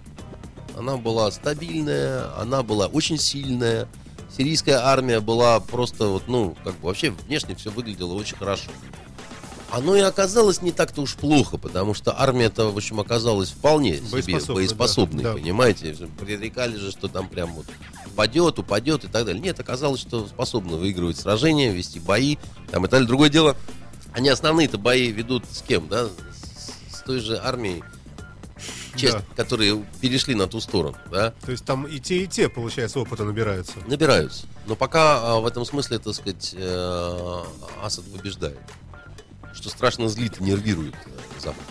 Она 0.78 0.98
была 0.98 1.30
стабильная, 1.32 2.26
она 2.40 2.64
была 2.64 2.88
очень 2.88 3.18
сильная. 3.18 3.88
Сирийская 4.36 4.86
армия 4.86 5.20
была 5.20 5.60
просто 5.60 6.08
вот, 6.08 6.28
ну, 6.28 6.56
как 6.64 6.76
бы 6.76 6.88
вообще 6.88 7.12
внешне 7.12 7.56
все 7.56 7.70
выглядело 7.70 8.14
очень 8.14 8.38
хорошо. 8.38 8.70
Оно 9.72 9.96
и 9.96 10.00
оказалось 10.00 10.62
не 10.62 10.72
так-то 10.72 11.02
уж 11.02 11.16
плохо, 11.16 11.58
потому 11.58 11.94
что 11.94 12.20
армия-то, 12.20 12.72
в 12.72 12.78
общем, 12.78 13.00
оказалась 13.00 13.50
вполне 13.52 13.98
себе 13.98 14.40
Боеспособной, 14.54 15.24
да, 15.24 15.34
да. 15.34 15.40
понимаете? 15.40 15.96
Предрекали 16.20 16.76
же, 16.78 16.92
что 16.92 17.08
там 17.08 17.30
прям 17.30 17.54
вот 17.54 17.66
упадет, 18.08 18.58
упадет 18.58 19.04
и 19.04 19.08
так 19.08 19.26
далее. 19.26 19.42
Нет, 19.42 19.60
оказалось, 19.60 20.02
что 20.02 20.28
способны 20.28 20.78
выигрывать 20.78 21.18
сражения, 21.18 21.72
вести 21.72 22.00
бои, 22.00 22.38
там 22.72 22.84
и 22.84 22.86
так 22.86 22.92
далее. 22.92 23.08
Другое 23.08 23.30
дело, 23.30 23.56
они 24.20 24.28
основные-то 24.28 24.78
бои 24.78 25.12
ведут 25.12 25.46
с 25.50 25.62
кем, 25.62 25.88
да? 25.88 26.08
С, 26.92 27.02
той 27.06 27.22
же 27.22 27.38
армией, 27.38 27.84
часть, 28.96 29.14
Да. 29.14 29.24
которые 29.36 29.84
перешли 30.02 30.36
на 30.36 30.48
ту 30.48 30.60
сторону, 30.60 30.98
да? 31.10 31.34
То 31.46 31.52
есть 31.52 31.64
там 31.66 31.88
и 31.88 32.00
те, 32.00 32.24
и 32.24 32.28
те, 32.28 32.50
получается, 32.50 33.00
опыта 33.00 33.24
набираются. 33.24 33.74
Набираются. 33.88 34.46
Но 34.68 34.76
пока 34.76 35.20
а, 35.22 35.40
в 35.40 35.48
этом 35.48 35.66
смысле, 35.66 36.00
так 36.00 36.14
сказать, 36.14 36.54
э, 36.56 37.44
Асад 37.82 38.06
побеждает. 38.12 38.60
Что 39.54 39.70
страшно 39.70 40.10
злит 40.10 40.40
и 40.40 40.44
нервирует 40.44 40.96
э, 41.06 41.40
Запад. 41.40 41.64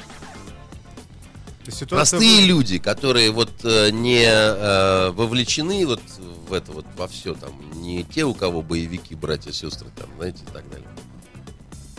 Ситуация 1.70 2.19
Простые 2.19 2.47
люди, 2.47 2.79
которые 2.79 3.31
вот 3.31 3.51
э, 3.62 3.91
не 3.91 4.25
э, 4.25 5.11
вовлечены 5.11 5.87
вот 5.87 6.01
в 6.49 6.53
это 6.55 6.73
вот 6.73 6.87
во 6.97 7.07
все 7.07 7.35
там, 7.35 7.53
не 7.75 8.05
те, 8.05 8.25
у 8.25 8.33
кого 8.33 8.62
боевики, 8.62 9.15
братья, 9.15 9.53
сестры 9.53 9.91
там, 9.95 10.09
знаете, 10.16 10.43
и 10.49 10.53
так 10.53 10.69
далее. 10.70 10.89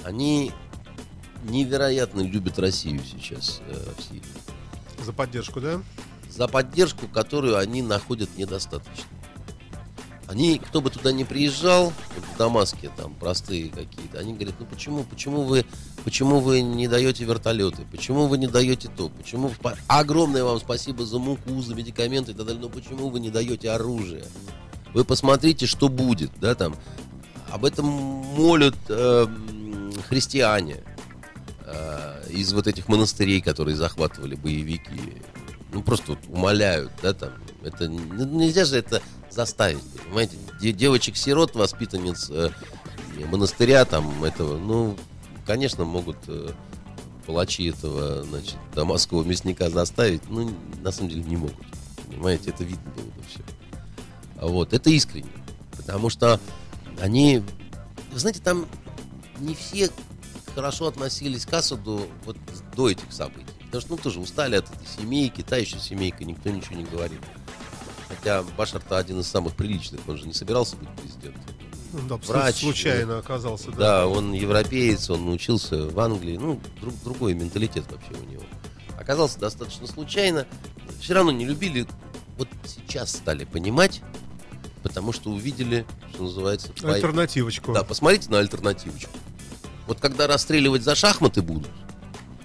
Они 0.03 0.51
невероятно 1.43 2.21
любят 2.21 2.59
Россию 2.59 3.01
сейчас 3.09 3.61
э, 3.67 3.73
в 3.97 4.01
Сирии. 4.03 4.23
за 5.05 5.13
поддержку, 5.13 5.61
да? 5.61 5.81
за 6.29 6.47
поддержку, 6.47 7.07
которую 7.07 7.57
они 7.57 7.81
находят 7.81 8.29
недостаточно. 8.37 9.05
Они, 10.27 10.59
кто 10.59 10.79
бы 10.79 10.91
туда 10.91 11.11
ни 11.11 11.23
приезжал, 11.23 11.85
вот 11.85 12.25
в 12.33 12.37
Дамаске 12.37 12.91
там 12.95 13.15
простые 13.15 13.69
какие-то, 13.69 14.19
они 14.19 14.33
говорят, 14.33 14.55
ну 14.59 14.67
почему, 14.67 15.03
почему 15.03 15.41
вы, 15.41 15.65
почему 16.03 16.39
вы 16.39 16.61
не 16.61 16.87
даете 16.87 17.25
вертолеты, 17.25 17.83
почему 17.91 18.27
вы 18.27 18.37
не 18.37 18.45
даете 18.45 18.89
то, 18.95 19.09
почему 19.09 19.51
огромное 19.87 20.43
вам 20.43 20.59
спасибо 20.59 21.03
за 21.03 21.17
муку, 21.17 21.59
за 21.61 21.73
медикаменты 21.73 22.31
и 22.31 22.35
так 22.35 22.45
далее, 22.45 22.61
но 22.61 22.69
почему 22.69 23.09
вы 23.09 23.19
не 23.19 23.31
даете 23.31 23.71
оружие? 23.71 24.23
Вы 24.93 25.03
посмотрите, 25.03 25.65
что 25.65 25.89
будет, 25.89 26.31
да, 26.39 26.53
там. 26.53 26.75
Об 27.49 27.65
этом 27.65 27.87
молят 27.87 28.75
э, 28.87 29.25
христиане 30.07 30.83
э, 31.65 32.23
из 32.29 32.53
вот 32.53 32.67
этих 32.67 32.87
монастырей, 32.87 33.41
которые 33.41 33.75
захватывали 33.75 34.35
боевики. 34.35 35.21
Ну, 35.71 35.83
просто 35.83 36.13
вот 36.13 36.19
умоляют, 36.27 36.91
да, 37.01 37.13
там. 37.13 37.31
Это 37.63 37.89
ну, 37.89 38.25
нельзя 38.25 38.65
же 38.65 38.77
это 38.77 39.01
заставить, 39.29 39.83
понимаете? 40.05 40.37
Де- 40.59 40.71
Девочек-сирот, 40.71 41.55
воспитанниц 41.55 42.29
э, 42.31 42.49
монастыря, 43.27 43.85
там, 43.85 44.23
этого, 44.23 44.57
ну, 44.57 44.97
конечно, 45.45 45.85
могут 45.85 46.17
э, 46.27 46.51
палачи 47.25 47.65
этого, 47.69 48.23
значит, 48.23 48.57
дамасского 48.73 49.23
мясника 49.23 49.69
заставить, 49.69 50.27
ну, 50.29 50.51
на 50.81 50.91
самом 50.91 51.09
деле 51.09 51.23
не 51.23 51.37
могут. 51.37 51.55
Понимаете, 52.07 52.49
это 52.49 52.63
видно 52.63 52.91
было 52.95 53.05
бы 53.05 53.23
все. 53.27 53.41
Вот, 54.41 54.73
это 54.73 54.89
искренне. 54.89 55.29
Потому 55.77 56.09
что 56.09 56.39
они, 56.99 57.43
знаете, 58.13 58.41
там 58.43 58.65
не 59.39 59.55
все 59.55 59.89
хорошо 60.53 60.87
относились 60.87 61.45
к 61.45 61.53
Асаду 61.53 62.07
вот 62.25 62.37
до 62.75 62.89
этих 62.89 63.11
событий. 63.11 63.45
Потому 63.65 63.81
что, 63.81 63.91
ну, 63.91 63.97
тоже 63.97 64.19
устали 64.19 64.55
от 64.55 64.65
этой 64.65 64.87
семейки, 64.87 65.41
та 65.41 65.57
еще 65.57 65.79
семейка, 65.79 66.25
никто 66.25 66.49
ничего 66.49 66.75
не 66.75 66.85
говорит. 66.85 67.19
Хотя 68.07 68.43
Башар-то 68.57 68.97
один 68.97 69.19
из 69.19 69.27
самых 69.27 69.55
приличных, 69.55 70.01
он 70.07 70.17
же 70.17 70.25
не 70.25 70.33
собирался 70.33 70.75
быть 70.75 70.89
президентом. 70.89 71.43
Ну, 71.93 71.99
да, 72.07 72.15
Врач, 72.17 72.57
случайно 72.57 73.19
оказался, 73.19 73.71
да. 73.71 73.77
Да, 73.77 74.07
он 74.07 74.33
европеец, 74.33 75.09
он 75.09 75.27
учился 75.29 75.87
в 75.89 75.99
Англии, 75.99 76.37
ну, 76.37 76.59
друг, 76.81 76.93
другой 77.03 77.33
менталитет 77.33 77.85
вообще 77.91 78.11
у 78.13 78.29
него. 78.29 78.43
Оказался 78.99 79.39
достаточно 79.39 79.87
случайно. 79.87 80.45
Все 80.99 81.13
равно 81.13 81.31
не 81.31 81.45
любили, 81.45 81.87
вот 82.37 82.47
сейчас 82.65 83.11
стали 83.11 83.45
понимать, 83.45 84.01
потому 84.83 85.11
что 85.13 85.29
увидели, 85.29 85.85
что 86.13 86.23
называется... 86.23 86.69
Альтернативочку. 86.83 87.73
Да, 87.73 87.83
посмотрите 87.83 88.29
на 88.29 88.39
альтернативочку. 88.39 89.11
Вот 89.87 89.99
когда 89.99 90.27
расстреливать 90.27 90.83
за 90.83 90.95
шахматы 90.95 91.41
будут, 91.41 91.69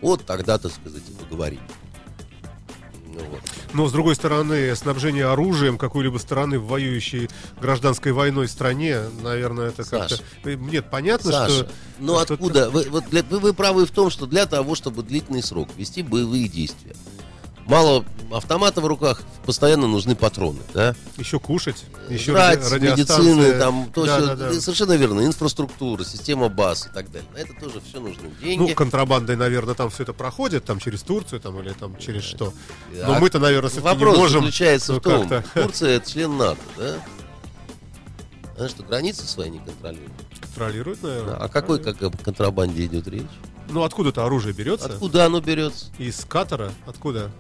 вот 0.01 0.25
тогда, 0.25 0.59
так 0.59 0.73
сказать, 0.73 1.03
и 1.09 1.13
поговорим. 1.13 1.61
Ну, 3.07 3.21
вот. 3.31 3.41
Но, 3.73 3.87
с 3.89 3.93
другой 3.93 4.15
стороны, 4.17 4.75
снабжение 4.75 5.27
оружием 5.27 5.79
какой-либо 5.79 6.19
страны 6.19 6.59
в 6.59 6.67
воюющей 6.67 7.29
гражданской 7.61 8.13
войной 8.13 8.49
стране, 8.49 9.01
наверное, 9.23 9.69
это 9.69 9.85
как-то... 9.85 10.17
Э, 10.45 10.55
Нет, 10.55 10.91
понятно, 10.91 11.31
Саша, 11.31 11.55
что... 11.55 11.71
ну 11.99 12.15
что- 12.21 12.35
откуда? 12.35 12.71
Вы, 12.71 12.85
вот 12.91 13.05
для- 13.11 13.23
вы, 13.23 13.39
вы 13.39 13.53
правы 13.53 13.87
в 13.87 13.91
том, 13.91 14.11
что 14.11 14.27
для 14.27 14.47
того, 14.47 14.75
чтобы 14.75 15.03
длительный 15.03 15.43
срок 15.43 15.69
вести 15.77 16.03
боевые 16.03 16.49
действия, 16.49 16.95
мало 17.67 18.05
автомата 18.33 18.81
в 18.81 18.87
руках, 18.87 19.23
постоянно 19.47 19.87
нужны 19.87 20.15
патроны, 20.17 20.61
да? 20.73 20.95
Еще 21.19 21.39
кушать, 21.39 21.85
еще 22.09 22.33
радиостанция. 22.33 22.79
медицины, 22.93 23.53
там, 23.59 23.91
то, 23.95 24.07
Да, 24.07 24.17
всё. 24.17 24.27
да, 24.27 24.37
да. 24.37 24.61
совершенно 24.61 24.93
верно, 24.95 25.25
инфраструктура, 25.25 26.05
система 26.05 26.49
баз 26.49 26.87
и 26.87 26.91
так 26.91 27.11
далее. 27.11 27.29
На 27.35 27.39
это 27.39 27.53
тоже 27.55 27.81
все 27.89 28.01
нужны 28.01 28.31
деньги. 28.43 28.71
Ну, 28.71 28.75
контрабандой, 28.75 29.37
наверное, 29.37 29.75
там 29.75 29.91
все 29.91 30.03
это 30.03 30.13
проходит, 30.13 30.65
там 30.65 30.81
через 30.81 31.03
Турцию, 31.03 31.41
там 31.41 31.61
или 31.61 31.71
там 31.73 31.97
через 31.99 32.25
что. 32.25 32.53
Но 32.93 33.15
А 33.15 33.19
мы-то, 33.21 33.39
наверное, 33.39 33.71
не 33.71 33.81
Вопрос 33.81 34.17
можем. 34.17 34.41
заключается 34.41 34.93
ну, 34.95 34.99
в 34.99 35.03
том, 35.03 35.29
как-то 35.29 35.63
Турция 35.63 35.97
это 35.97 36.11
член 36.11 36.37
НАТО, 36.37 36.61
да? 36.77 36.95
Она 38.57 38.69
что, 38.69 38.83
границы 38.85 39.27
свои 39.27 39.51
не 39.51 39.59
контролирует? 39.59 40.11
контролирует, 40.41 41.03
наверное. 41.03 41.35
А 41.35 41.45
о 41.47 41.49
какой 41.49 41.81
как 41.81 41.99
контрабанде 42.23 42.85
идет 42.87 43.09
речь? 43.09 43.27
Ну, 43.69 43.83
откуда-то 43.83 44.25
оружие 44.25 44.53
берется? 44.55 44.87
Откуда 44.87 45.25
оно 45.27 45.41
берется? 45.41 45.87
Из 45.99 46.25
Катара? 46.25 46.73
Откуда? 46.87 47.31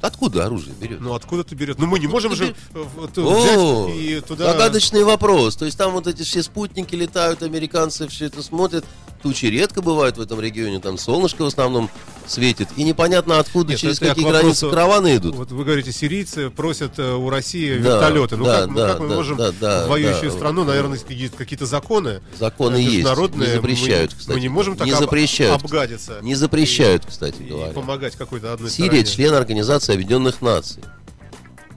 Откуда 0.00 0.46
оружие 0.46 0.74
берется? 0.80 1.02
Ну, 1.02 1.14
откуда-то 1.14 1.54
берет? 1.56 1.78
Ну, 1.78 1.86
мы 1.86 1.98
не 1.98 2.06
можем 2.06 2.34
же 2.34 2.54
э, 2.74 2.84
взять 3.04 3.96
и 3.96 4.20
туда... 4.26 4.52
загадочный 4.52 5.02
вопрос. 5.02 5.56
То 5.56 5.64
есть 5.64 5.76
там 5.76 5.92
вот 5.92 6.06
эти 6.06 6.22
все 6.22 6.42
спутники 6.42 6.94
летают, 6.94 7.42
американцы 7.42 8.06
все 8.06 8.26
это 8.26 8.42
смотрят. 8.42 8.84
Тучи 9.22 9.46
редко 9.46 9.82
бывают 9.82 10.16
в 10.16 10.20
этом 10.20 10.40
регионе, 10.40 10.78
там 10.78 10.98
солнышко 10.98 11.42
в 11.42 11.46
основном 11.46 11.90
светит. 12.28 12.68
И 12.76 12.84
непонятно 12.84 13.38
откуда, 13.38 13.70
Нет, 13.72 13.80
через 13.80 13.98
какие 13.98 14.24
вопросу- 14.24 14.40
границы 14.42 14.70
караваны 14.70 15.16
идут. 15.16 15.34
Вот 15.34 15.50
вы 15.50 15.64
говорите, 15.64 15.92
сирийцы 15.92 16.50
просят 16.50 16.98
э, 16.98 17.14
у 17.14 17.28
России 17.30 17.78
Да, 17.78 17.94
вертолеты. 17.94 18.36
Ну, 18.36 18.44
да, 18.44 18.60
как, 18.60 18.68
мы- 18.70 18.76
да, 18.76 18.88
как 18.88 19.00
мы 19.00 19.08
да, 19.08 19.14
можем 19.14 19.36
да, 19.36 19.52
да, 19.60 19.86
в 19.86 19.88
воюющую 19.90 20.30
да. 20.30 20.36
страну, 20.36 20.64
наверное, 20.64 20.98
есть 21.08 21.36
какие-то 21.36 21.66
законы 21.66 22.20
Законы 22.38 22.76
э, 22.76 22.80
есть, 22.82 22.96
международные. 22.96 23.48
не 23.48 23.54
запрещают, 23.56 24.12
мы, 24.12 24.18
кстати. 24.18 24.34
Мы 24.36 24.40
не 24.40 24.48
можем 24.48 24.76
так 24.76 24.86
Не 24.86 24.94
запрещают. 24.94 25.62
обгадиться 25.64 26.18
Не 26.22 26.34
запрещают, 26.34 27.06
кстати 27.06 27.42
и 27.42 27.44
говоря. 27.48 27.72
помогать 27.72 28.14
какой-то 28.16 28.52
одной 28.52 28.70
Сирия 28.70 28.86
стороне. 28.88 29.04
член 29.04 29.34
Организации 29.34 29.94
Объединенных 29.94 30.42
Наций. 30.42 30.82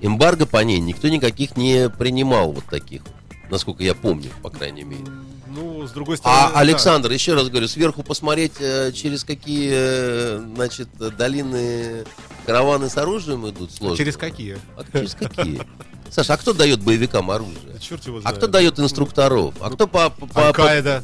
Эмбарго 0.01 0.45
по 0.45 0.63
ней 0.63 0.79
никто 0.79 1.07
никаких 1.09 1.55
не 1.57 1.89
принимал 1.89 2.51
вот 2.51 2.65
таких, 2.65 3.01
насколько 3.49 3.83
я 3.83 3.93
помню, 3.93 4.29
по 4.41 4.49
крайней 4.49 4.83
мере. 4.83 5.05
Ну, 5.81 5.87
с 5.87 5.91
другой 5.93 6.15
стороны... 6.17 6.39
А 6.43 6.51
да. 6.51 6.59
Александр, 6.59 7.11
еще 7.11 7.33
раз 7.33 7.49
говорю, 7.49 7.67
сверху 7.67 8.03
посмотреть, 8.03 8.51
э, 8.59 8.91
через 8.91 9.23
какие, 9.23 9.71
э, 9.73 10.37
значит, 10.53 10.89
долины 11.17 12.05
караваны 12.45 12.87
с 12.87 12.97
оружием 12.97 13.49
идут 13.49 13.71
сложно. 13.71 13.97
Через 13.97 14.15
какие? 14.15 14.59
А 14.77 14.83
через 14.95 15.15
какие? 15.15 15.59
Саша, 16.11 16.35
а 16.35 16.37
кто 16.37 16.53
дает 16.53 16.81
боевикам 16.83 17.31
оружие? 17.31 17.79
Черт 17.79 18.05
его 18.05 18.19
А 18.19 18.21
знает. 18.21 18.37
кто 18.37 18.45
дает 18.45 18.79
инструкторов? 18.79 19.55
А 19.59 19.71
кто 19.71 19.87
по... 19.87 20.11
по- 20.11 20.27
по- 20.27 20.41
Аль-Каида. 20.49 21.03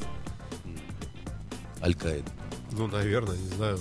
Аль-Каида. 1.82 2.30
Ну, 2.74 2.86
наверное, 2.86 3.36
не 3.36 3.50
знаю. 3.56 3.80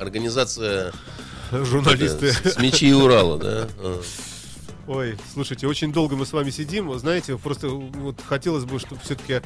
Организация 0.00 0.90
Журналисты. 1.52 2.32
с 2.32 2.56
мечи 2.58 2.94
Урала, 2.94 3.36
да? 3.36 3.68
Ой, 4.86 5.16
слушайте, 5.32 5.66
очень 5.66 5.92
долго 5.92 6.14
мы 6.14 6.26
с 6.26 6.32
вами 6.32 6.50
сидим. 6.50 6.88
Вы 6.88 6.98
Знаете, 6.98 7.38
просто 7.38 7.68
вот 7.68 8.20
хотелось 8.26 8.64
бы, 8.64 8.78
чтобы 8.78 9.00
все-таки... 9.02 9.40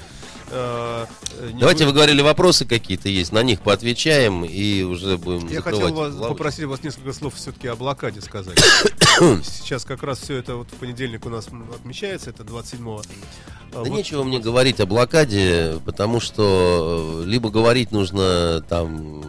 Давайте 0.50 1.86
вы 1.86 1.92
говорили, 1.92 2.22
вопросы 2.22 2.64
какие-то 2.64 3.08
есть, 3.08 3.32
на 3.32 3.42
них 3.42 3.60
поотвечаем 3.60 4.44
и 4.44 4.82
уже 4.82 5.16
будем 5.16 5.48
Я 5.48 5.62
хотел 5.62 5.80
вас, 5.80 5.92
лавочку. 6.14 6.28
попросить 6.28 6.64
вас 6.64 6.82
несколько 6.82 7.12
слов 7.12 7.34
все-таки 7.34 7.68
о 7.68 7.76
блокаде 7.76 8.20
сказать. 8.20 8.58
Сейчас 9.44 9.84
как 9.84 10.02
раз 10.02 10.18
все 10.20 10.36
это 10.36 10.56
вот 10.56 10.68
в 10.68 10.74
понедельник 10.74 11.24
у 11.26 11.28
нас 11.28 11.48
отмечается, 11.74 12.30
это 12.30 12.42
27-го. 12.42 13.00
А 13.00 13.72
Да 13.72 13.78
вот 13.80 13.88
нечего 13.88 14.24
мне 14.24 14.40
говорить 14.40 14.80
о 14.80 14.86
блокаде, 14.86 15.80
потому 15.84 16.20
что 16.20 17.22
э, 17.22 17.28
либо 17.28 17.50
говорить 17.50 17.92
нужно 17.92 18.60
там 18.68 19.22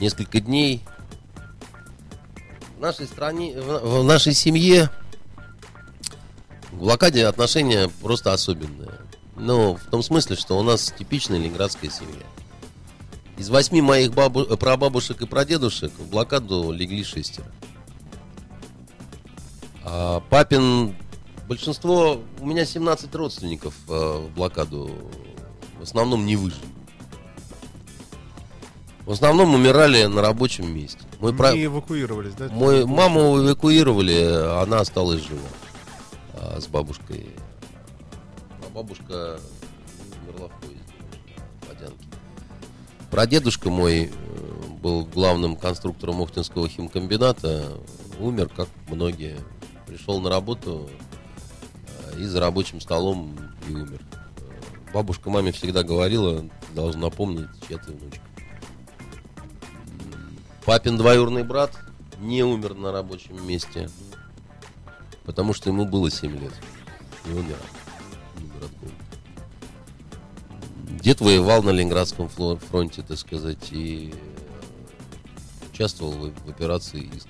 несколько 0.00 0.40
дней. 0.40 0.82
В 2.76 2.80
нашей 2.80 3.06
стране, 3.06 3.54
в 3.58 4.00
в 4.00 4.04
нашей 4.04 4.34
семье 4.34 4.90
к 6.70 6.74
блокаде 6.74 7.26
отношения 7.26 7.90
просто 8.02 8.32
особенные. 8.32 9.00
Ну, 9.36 9.76
в 9.76 9.90
том 9.90 10.02
смысле, 10.02 10.36
что 10.36 10.58
у 10.58 10.62
нас 10.62 10.92
типичная 10.98 11.38
ленинградская 11.38 11.90
семья. 11.90 12.24
Из 13.38 13.48
восьми 13.50 13.80
моих 13.80 14.12
бабу- 14.12 14.46
э, 14.46 14.56
прабабушек 14.56 15.22
и 15.22 15.26
прадедушек 15.26 15.92
в 15.98 16.08
блокаду 16.08 16.70
легли 16.70 17.04
шестеро. 17.04 17.50
А 19.84 20.20
папин 20.30 20.94
большинство, 21.46 22.20
у 22.40 22.46
меня 22.46 22.64
17 22.64 23.14
родственников 23.14 23.74
э, 23.88 23.92
в 23.92 24.34
блокаду 24.34 24.90
в 25.78 25.82
основном 25.82 26.26
не 26.26 26.36
выжили. 26.36 26.66
В 29.06 29.12
основном 29.12 29.54
умирали 29.54 30.04
на 30.06 30.20
рабочем 30.20 30.74
месте. 30.74 30.98
Мой, 31.20 31.32
пра- 31.32 31.52
не 31.52 31.66
эвакуировались, 31.66 32.34
да? 32.34 32.48
мой 32.48 32.84
маму 32.84 33.38
эвакуировали, 33.38 34.60
она 34.60 34.80
осталась 34.80 35.22
жива 35.22 35.40
а, 36.34 36.60
с 36.60 36.66
бабушкой. 36.66 37.28
А 38.66 38.68
бабушка 38.74 39.38
умерла 40.22 40.48
в 40.48 40.60
поезде 40.60 40.82
на 41.62 41.68
Водянке. 41.68 42.04
Прадедушка 43.12 43.70
мой 43.70 44.06
э, 44.06 44.66
был 44.82 45.04
главным 45.04 45.54
конструктором 45.54 46.20
Охтинского 46.22 46.68
химкомбината, 46.68 47.74
умер, 48.18 48.50
как 48.56 48.68
многие. 48.88 49.36
Пришел 49.86 50.20
на 50.20 50.30
работу 50.30 50.90
э, 52.12 52.18
и 52.20 52.24
за 52.24 52.40
рабочим 52.40 52.80
столом 52.80 53.38
и 53.68 53.72
умер. 53.72 54.00
Э, 54.10 54.92
Бабушка 54.92 55.30
маме 55.30 55.52
всегда 55.52 55.84
говорила, 55.84 56.44
должен 56.74 57.02
напомнить, 57.02 57.46
чья 57.68 57.78
ты 57.78 57.92
внучка. 57.92 58.20
Папин 60.66 60.98
двоюродный 60.98 61.44
брат 61.44 61.78
не 62.18 62.42
умер 62.42 62.74
на 62.74 62.90
рабочем 62.90 63.46
месте, 63.46 63.88
потому 65.24 65.54
что 65.54 65.70
ему 65.70 65.84
было 65.84 66.10
7 66.10 66.40
лет. 66.40 66.52
И 67.24 67.30
умер. 67.30 67.56
Умер 68.36 68.64
от. 68.64 68.72
Дед 71.00 71.20
воевал 71.20 71.62
на 71.62 71.70
Ленинградском 71.70 72.28
фронте, 72.28 73.02
так 73.02 73.16
сказать, 73.16 73.70
и 73.70 74.12
э, 74.12 74.16
участвовал 75.70 76.10
в, 76.10 76.50
операции 76.50 77.10
«Иск». 77.14 77.28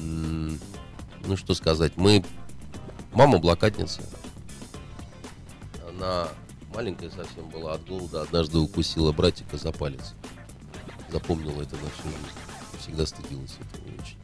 Ну, 0.00 1.36
что 1.36 1.52
сказать, 1.52 1.92
мы... 1.96 2.24
Мама 3.12 3.38
блокадница. 3.38 4.00
Она 5.90 6.28
маленькая 6.72 7.10
совсем 7.10 7.50
была 7.50 7.74
от 7.74 7.86
голода, 7.86 8.22
однажды 8.22 8.56
укусила 8.56 9.12
братика 9.12 9.58
за 9.58 9.72
палец. 9.72 10.14
Запомнила 11.10 11.62
это 11.62 11.76
на 11.76 11.90
всю 11.90 12.04
жизнь. 12.04 12.38
Всегда 12.78 13.06
стыдилась 13.06 13.56
этого 13.60 14.02
очень. 14.02 14.16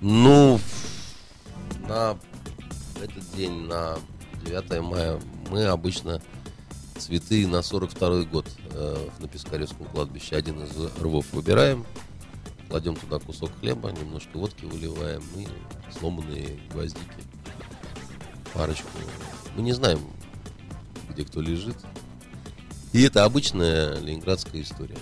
Ну, 0.00 0.60
на 1.88 2.16
этот 3.02 3.36
день, 3.36 3.66
на 3.66 3.98
9 4.44 4.80
мая, 4.82 5.20
мы 5.50 5.64
обычно 5.66 6.20
цветы 6.96 7.46
на 7.46 7.62
42 7.62 8.22
год 8.24 8.46
э, 8.72 9.08
на 9.18 9.28
Пискаревском 9.28 9.86
кладбище 9.86 10.36
один 10.36 10.62
из 10.62 10.76
рвов 11.00 11.26
выбираем, 11.32 11.86
кладем 12.68 12.96
туда 12.96 13.18
кусок 13.18 13.50
хлеба, 13.60 13.90
немножко 13.90 14.36
водки 14.36 14.64
выливаем 14.64 15.22
и 15.36 15.48
сломанные 15.98 16.60
гвоздики, 16.70 17.00
парочку. 18.52 18.88
Мы 19.56 19.62
не 19.62 19.72
знаем, 19.72 20.00
где 21.08 21.24
кто 21.24 21.40
лежит. 21.40 21.76
И 22.92 23.02
это 23.02 23.24
обычная 23.24 23.98
ленинградская 23.98 24.62
история. 24.62 24.98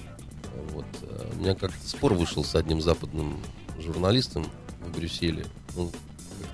Вот. 0.72 0.86
э, 1.02 1.32
У 1.34 1.40
меня 1.40 1.54
как-то 1.54 1.88
спор 1.88 2.14
вышел 2.14 2.44
с 2.44 2.54
одним 2.54 2.80
западным 2.80 3.40
журналистом 3.78 4.46
в 4.80 4.96
Брюсселе. 4.96 5.46
Ну, 5.76 5.90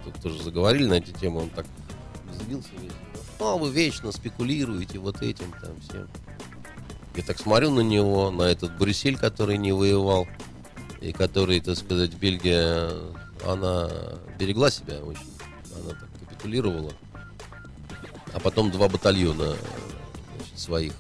как-то 0.05 0.23
тоже 0.23 0.43
заговорили 0.43 0.85
на 0.87 0.95
эти 0.95 1.11
темы, 1.11 1.43
он 1.43 1.51
так 1.51 1.67
взвился 2.29 2.71
весь. 2.81 2.93
ну, 3.39 3.59
вы 3.59 3.71
вечно 3.71 4.13
спекулируете 4.13 4.99
вот 4.99 5.23
этим 5.23 5.53
там 5.61 5.81
всем. 5.81 6.09
Я 7.15 7.23
так 7.23 7.39
смотрю 7.39 7.71
на 7.71 7.81
него, 7.81 8.31
на 8.31 8.43
этот 8.43 8.77
Брюссель, 8.79 9.17
который 9.17 9.59
не 9.59 9.73
воевал, 9.73 10.27
и 11.01 11.13
который, 11.13 11.61
так 11.61 11.77
сказать, 11.77 12.15
Бельгия, 12.15 12.91
она 13.47 13.91
берегла 14.39 14.71
себя 14.71 14.99
очень. 15.01 15.31
Она 15.75 15.91
так 15.91 16.09
капитулировала. 16.21 16.93
А 18.33 18.41
потом 18.41 18.71
два 18.71 18.89
батальона 18.89 19.57
значит, 20.37 20.59
своих 20.59 20.93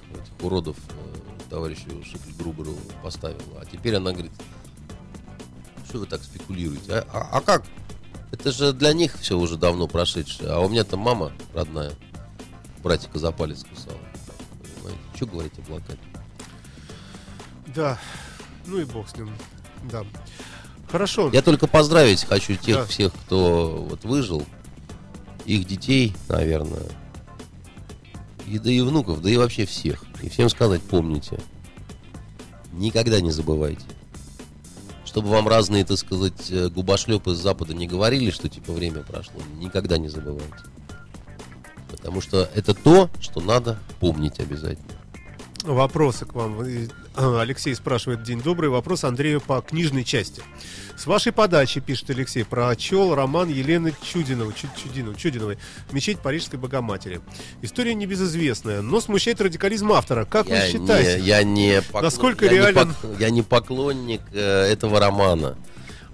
уродов 0.43 0.77
э, 0.90 1.48
товарищу 1.51 1.89
Шикль-Груберу 2.05 2.77
поставила. 3.02 3.60
А 3.60 3.64
теперь 3.64 3.97
она 3.97 4.12
говорит, 4.12 4.32
что 5.89 5.98
вы 5.98 6.06
так 6.06 6.23
спекулируете? 6.23 6.93
А, 6.93 7.05
а- 7.12 7.28
а 7.39 7.40
как? 7.40 7.64
Это 8.31 8.51
же 8.52 8.73
для 8.73 8.93
них 8.94 9.19
все 9.19 9.39
уже 9.39 9.56
давно 9.56 9.86
прошедшее. 9.89 10.51
А 10.51 10.59
у 10.60 10.69
меня 10.69 10.85
там 10.85 11.01
мама 11.01 11.32
родная, 11.55 11.93
братика 12.82 13.19
за 13.19 13.31
палец 13.31 13.62
кусала. 13.64 13.98
Понимаете? 14.74 15.01
Что 15.16 15.27
говорить 15.27 15.52
о 15.59 15.62
блокаде? 15.62 15.98
Да, 17.74 17.98
ну 18.66 18.78
и 18.78 18.85
бог 18.85 19.09
с 19.09 19.16
ним. 19.16 19.31
Да. 19.90 20.05
Хорошо. 20.90 21.31
Я 21.32 21.43
только 21.43 21.66
поздравить 21.66 22.24
хочу 22.24 22.55
тех 22.56 22.77
Да. 22.77 22.86
всех, 22.86 23.12
кто 23.12 23.86
вот 23.89 24.05
выжил, 24.05 24.44
их 25.47 25.66
детей, 25.66 26.14
наверное, 26.28 26.86
и 28.47 28.59
да 28.59 28.70
и 28.70 28.81
внуков, 28.81 29.23
да 29.23 29.31
и 29.31 29.36
вообще 29.36 29.64
всех. 29.66 30.05
И 30.23 30.28
всем 30.28 30.49
сказать, 30.49 30.82
помните, 30.82 31.40
никогда 32.73 33.20
не 33.20 33.31
забывайте. 33.31 33.85
Чтобы 35.05 35.28
вам 35.28 35.47
разные, 35.49 35.85
так 35.85 35.99
сказать, 35.99 36.51
э, 36.51 36.69
губошлепы 36.69 37.35
с 37.35 37.39
Запада 37.39 37.74
не 37.74 37.86
говорили, 37.86 38.31
что 38.31 38.49
типа 38.49 38.73
время 38.73 39.03
прошло, 39.03 39.40
никогда 39.59 39.99
не 39.99 40.09
забывайте. 40.09 40.65
Потому 41.90 42.20
что 42.20 42.49
это 42.55 42.73
то, 42.73 43.11
что 43.20 43.40
надо 43.40 43.78
помнить 44.01 44.40
обязательно. 44.40 45.02
Вопросы 45.63 46.27
к 46.27 46.35
вам. 46.35 46.59
А, 47.15 47.41
Алексей 47.41 47.75
спрашивает, 47.75 48.23
день 48.25 48.41
добрый. 48.41 48.69
Вопрос 48.69 49.05
Андрею 49.05 49.41
по 49.41 49.61
книжной 49.61 50.03
части. 50.03 50.43
С 50.97 51.07
вашей 51.07 51.31
подачи, 51.33 51.81
пишет 51.81 52.11
Алексей, 52.11 52.45
прочел 52.45 53.15
роман 53.15 53.49
Елены 53.49 53.93
Чудиновой, 54.03 54.55
Чу- 54.55 54.69
Чудиновой, 54.83 55.17
Чудиновой 55.17 55.59
«Мечеть 55.93 56.19
Парижской 56.19 56.59
Богоматери». 56.59 57.21
История 57.63 57.95
небезызвестная, 57.95 58.83
но 58.83 59.01
смущает 59.01 59.41
радикализм 59.41 59.93
автора. 59.93 60.25
Как 60.25 60.47
вы 60.47 60.53
я 60.55 60.69
считаете? 60.69 61.21
Не, 61.21 61.27
я 61.27 61.43
не 61.45 61.81
поклон- 61.81 62.03
Насколько 62.03 62.45
я 62.47 62.51
не 62.51 62.57
реален- 62.59 62.95
пок- 63.03 63.17
я 63.21 63.31
не 63.31 63.43
поклонник 63.43 64.21
э, 64.33 64.39
этого 64.73 64.99
романа. 65.01 65.57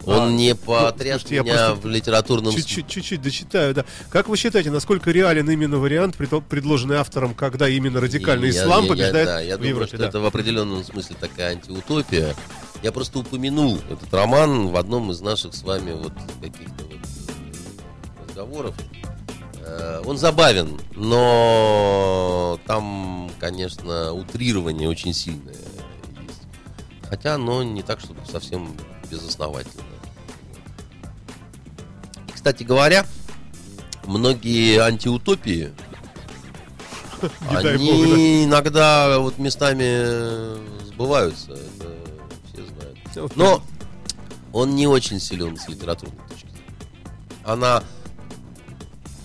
Он 0.07 0.29
А, 0.29 0.31
не 0.31 0.53
ну, 0.53 0.57
потряс 0.57 1.23
я 1.29 1.43
меня 1.43 1.75
в 1.75 1.85
литературном 1.87 2.53
смысле. 2.53 2.85
Чуть-чуть, 2.89 3.21
дочитаю, 3.21 3.75
да. 3.75 3.85
Как 4.11 4.29
вы 4.29 4.37
считаете, 4.37 4.71
насколько 4.71 5.11
реален 5.11 5.51
именно 5.51 5.79
вариант, 5.79 6.17
предложенный 6.17 6.97
автором, 6.97 7.35
когда 7.35 7.69
именно 7.69 8.01
радикальный 8.01 8.51
я- 8.51 8.63
ислам 8.65 8.81
я- 8.81 8.85
я- 8.85 8.89
побеждает 8.89 9.27
да, 9.27 9.41
я 9.41 9.55
в 9.57 9.59
думаю, 9.59 9.71
Европе? 9.71 9.89
что 9.89 9.99
да. 9.99 10.07
это 10.09 10.21
в 10.21 10.27
определенном 10.27 10.83
смысле 10.85 11.17
такая 11.21 11.53
антиутопия. 11.53 12.35
Я 12.83 12.93
просто 12.93 13.19
упомянул 13.19 13.79
этот 13.91 14.13
роман 14.15 14.69
в 14.69 14.77
одном 14.77 15.11
из 15.11 15.21
наших 15.21 15.53
с 15.55 15.63
вами 15.63 15.93
вот 15.93 16.13
каких-то 16.41 16.85
вот 16.85 18.29
разговоров. 18.29 18.75
Э, 19.61 20.01
Он 20.07 20.17
забавен, 20.17 20.81
но 20.95 22.59
там, 22.67 23.31
конечно, 23.41 24.13
утрирование 24.13 24.89
очень 24.89 25.13
сильное 25.13 25.53
есть. 25.55 26.41
Хотя 27.11 27.35
оно 27.35 27.63
не 27.63 27.83
так, 27.83 28.01
чтобы 28.01 28.21
совсем 28.31 28.75
безосновательно. 29.11 29.83
Кстати 32.49 32.65
говоря, 32.65 33.05
многие 34.07 34.79
антиутопии 34.79 35.71
Не 37.51 37.57
они 37.57 37.93
бог, 37.93 38.07
да. 38.09 38.45
иногда 38.45 39.19
вот 39.19 39.37
местами 39.37 39.85
э, 39.85 40.59
сбываются, 40.87 41.53
это 41.53 41.95
все 42.51 42.65
знают. 42.65 43.37
Но 43.37 43.63
он 44.55 44.75
не 44.75 44.87
очень 44.87 45.21
силен 45.21 45.59
с 45.59 45.69
литературной 45.69 46.17
точки 46.27 46.47
зрения. 46.47 47.13
Она 47.45 47.85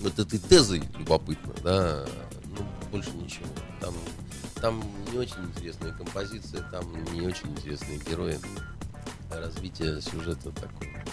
вот 0.02 0.18
этой 0.18 0.38
тезой 0.38 0.82
любопытна, 0.98 1.54
да, 1.62 2.04
ну, 2.44 2.66
больше 2.92 3.08
ничего. 3.12 3.46
Там, 3.80 3.94
там 4.60 4.84
не 5.10 5.16
очень 5.16 5.42
интересные 5.44 5.94
композиции, 5.94 6.62
там 6.70 6.84
не 7.14 7.22
очень 7.22 7.48
интересные 7.52 7.98
герои. 8.00 8.38
Развитие 9.30 10.02
сюжета 10.02 10.50
такое. 10.50 11.04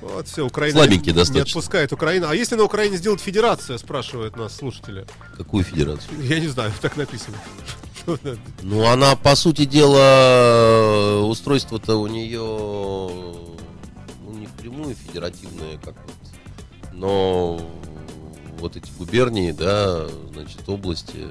Вот 0.00 0.28
все, 0.28 0.44
Украина 0.46 0.78
Слабенький 0.78 1.12
не 1.12 1.16
достаточно. 1.18 1.58
отпускает 1.58 1.92
Украину. 1.92 2.28
А 2.28 2.34
если 2.34 2.54
на 2.54 2.64
Украине 2.64 2.96
сделать 2.98 3.20
федерацию, 3.20 3.78
спрашивают 3.78 4.36
нас 4.36 4.54
слушатели. 4.54 5.06
Какую 5.36 5.64
федерацию? 5.64 6.22
Я 6.22 6.38
не 6.38 6.48
знаю, 6.48 6.72
так 6.80 6.96
написано. 6.96 7.36
Ну, 8.62 8.84
она, 8.84 9.16
по 9.16 9.34
сути 9.34 9.64
дела, 9.64 11.20
устройство-то 11.26 11.96
у 11.96 12.06
нее 12.06 12.38
ну, 12.38 14.32
не 14.32 14.46
впрямую 14.46 14.94
федеративное, 14.94 15.76
как 15.78 15.96
вот, 16.06 16.92
но 16.92 17.68
вот 18.60 18.76
эти 18.76 18.88
губернии, 18.96 19.50
да, 19.50 20.06
значит, 20.32 20.68
области. 20.68 21.26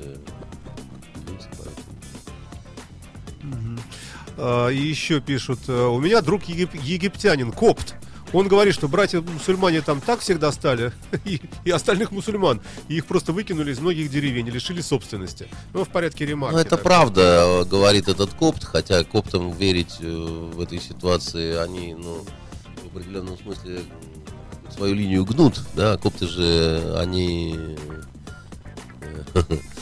А, 4.38 4.68
И 4.70 4.78
еще 4.82 5.22
пишут, 5.22 5.70
у 5.70 6.00
меня 6.00 6.22
друг 6.22 6.44
егип- 6.44 6.76
египтянин, 6.84 7.52
копт. 7.52 7.96
Он 8.36 8.49
говорит, 8.49 8.74
что 8.74 8.90
братья-мусульмане 8.90 9.80
там 9.80 10.02
так 10.02 10.20
всегда 10.20 10.52
стали, 10.52 10.91
и, 11.26 11.40
и 11.64 11.72
остальных 11.72 12.12
мусульман, 12.12 12.62
и 12.90 12.95
их 12.98 13.06
просто 13.06 13.32
выкинули 13.32 13.72
из 13.72 13.80
многих 13.80 14.12
деревень, 14.12 14.49
лишили 14.49 14.82
собственности. 14.82 15.48
Ну, 15.74 15.86
в 15.86 15.88
порядке 15.88 16.26
ремарки. 16.26 16.53
Ну, 16.56 16.60
это 16.60 16.72
так. 16.72 16.84
правда, 16.84 17.22
э, 17.22 17.64
говорит 17.64 18.10
этот 18.10 18.34
копт, 18.34 18.66
хотя 18.66 19.06
коптам 19.06 19.53
верить 19.53 19.95
э, 20.02 20.10
в 20.10 20.60
этой 20.60 20.82
ситуации, 20.82 21.56
они, 21.56 21.94
ну, 21.94 22.26
в 22.84 22.98
определенном 22.98 23.38
смысле 23.38 23.84
свою 24.76 24.95
линию 24.95 25.24
гнут, 25.24 25.62
да, 25.74 25.95
копты 25.95 26.28
же, 26.28 26.94
они... 26.99 27.78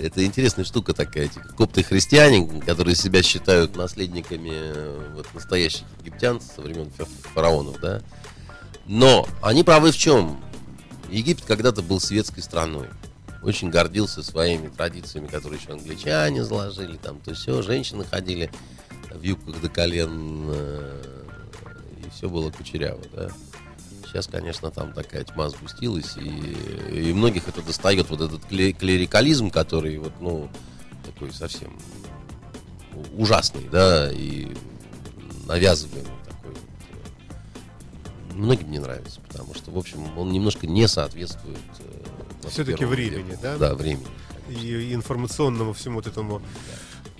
Это 0.00 0.24
интересная 0.24 0.64
штука 0.64 0.92
такая, 0.92 1.24
эти 1.24 1.38
копты-христиане, 1.56 2.60
которые 2.60 2.94
себя 2.94 3.22
считают 3.22 3.76
наследниками 3.76 4.50
э, 4.52 5.12
вот, 5.14 5.26
настоящих 5.34 5.82
египтян 6.00 6.40
со 6.40 6.60
времен 6.60 6.90
фа- 6.90 7.06
фараонов, 7.34 7.80
да. 7.80 8.02
Но 8.86 9.28
они 9.42 9.62
правы 9.62 9.92
в 9.92 9.96
чем? 9.96 10.42
Египет 11.10 11.44
когда-то 11.44 11.82
был 11.82 12.00
светской 12.00 12.40
страной. 12.40 12.88
Очень 13.42 13.70
гордился 13.70 14.22
своими 14.22 14.68
традициями, 14.68 15.26
которые 15.26 15.60
еще 15.60 15.72
англичане 15.72 16.44
заложили, 16.44 16.96
там 16.96 17.18
то 17.18 17.34
все, 17.34 17.60
женщины 17.62 18.04
ходили 18.04 18.50
в 19.10 19.22
юбках 19.22 19.60
до 19.60 19.68
колен, 19.68 20.46
э, 20.48 21.02
и 22.04 22.10
все 22.10 22.28
было 22.28 22.50
кучеряво, 22.50 23.00
да. 23.12 23.30
Сейчас, 24.12 24.26
конечно, 24.26 24.70
там 24.70 24.92
такая 24.92 25.24
тьма 25.24 25.48
сгустилась, 25.48 26.18
и, 26.18 26.28
и 27.08 27.12
многих 27.14 27.48
это 27.48 27.62
достает, 27.62 28.10
вот 28.10 28.20
этот 28.20 28.44
кле- 28.44 28.74
клерикализм, 28.74 29.48
который 29.50 29.96
вот, 29.96 30.12
ну, 30.20 30.50
такой 31.02 31.32
совсем 31.32 31.78
ужасный, 33.16 33.66
да, 33.72 34.12
и 34.12 34.54
навязываемый 35.46 36.10
такой 36.26 36.50
вот. 36.50 38.34
Многим 38.36 38.70
не 38.70 38.80
нравится, 38.80 39.18
потому 39.26 39.54
что, 39.54 39.70
в 39.70 39.78
общем, 39.78 40.06
он 40.18 40.30
немножко 40.30 40.66
не 40.66 40.86
соответствует 40.88 41.56
э, 41.78 42.48
Всё-таки 42.50 42.84
21 42.84 42.88
времени, 42.88 43.30
веку. 43.30 43.42
да? 43.42 43.56
Да, 43.56 43.74
времени. 43.74 44.06
И 44.50 44.92
информационному 44.92 45.72
всему 45.72 45.94
вот 45.96 46.06
этому 46.06 46.42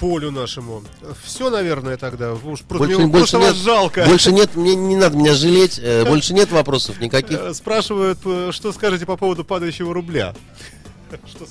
полю 0.02 0.32
нашему. 0.32 0.82
Все, 1.22 1.48
наверное, 1.48 1.96
тогда. 1.96 2.34
Уж 2.34 2.62
просто, 2.62 2.78
Больше, 2.78 2.98
мне 2.98 3.06
больше 3.06 3.30
просто 3.30 3.38
вас 3.38 3.54
нет, 3.54 3.64
жалко. 3.64 4.04
больше 4.04 4.32
нет, 4.32 4.56
мне 4.56 4.74
не 4.74 4.96
надо 4.96 5.16
меня 5.16 5.32
жалеть, 5.32 5.78
э, 5.80 6.04
больше 6.04 6.34
нет 6.34 6.50
вопросов 6.50 7.00
никаких. 7.00 7.38
Э, 7.38 7.54
Спрашивают, 7.54 8.18
э, 8.24 8.50
что 8.50 8.72
скажете 8.72 9.06
по 9.06 9.16
поводу 9.16 9.44
падающего 9.44 9.94
рубля? 9.94 10.34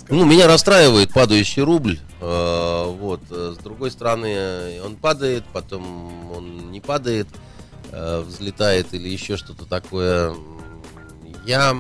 Ну, 0.10 0.26
меня 0.26 0.48
расстраивает 0.48 1.14
падающий 1.14 1.62
рубль. 1.62 2.00
Вот. 2.20 3.22
С 3.30 3.58
другой 3.58 3.92
стороны, 3.92 4.82
он 4.84 4.96
падает, 4.96 5.44
потом 5.54 6.32
он 6.32 6.72
не 6.72 6.82
падает, 6.82 7.28
взлетает 7.92 8.88
или 8.94 9.08
еще 9.08 9.38
что-то 9.38 9.66
такое. 9.66 10.34
Я... 11.46 11.78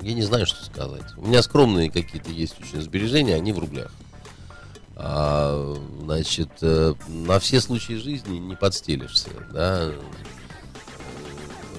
Я 0.00 0.12
не 0.12 0.22
знаю, 0.22 0.44
что 0.44 0.64
сказать. 0.64 1.16
У 1.16 1.24
меня 1.28 1.40
скромные 1.40 1.88
какие-то 1.88 2.30
есть 2.30 2.56
очень 2.60 2.82
сбережения, 2.82 3.36
они 3.36 3.52
в 3.52 3.60
рублях. 3.60 3.92
А, 4.96 5.76
значит, 6.02 6.50
э, 6.60 6.94
на 7.08 7.38
все 7.40 7.60
случаи 7.60 7.94
жизни 7.94 8.38
не 8.38 8.54
подстелишься, 8.56 9.30
да. 9.52 9.84
Э, 9.90 10.00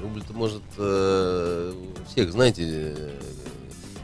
Рубль-то 0.02 0.34
может 0.34 0.64
э, 0.78 1.74
всех, 2.12 2.32
знаете, 2.32 3.12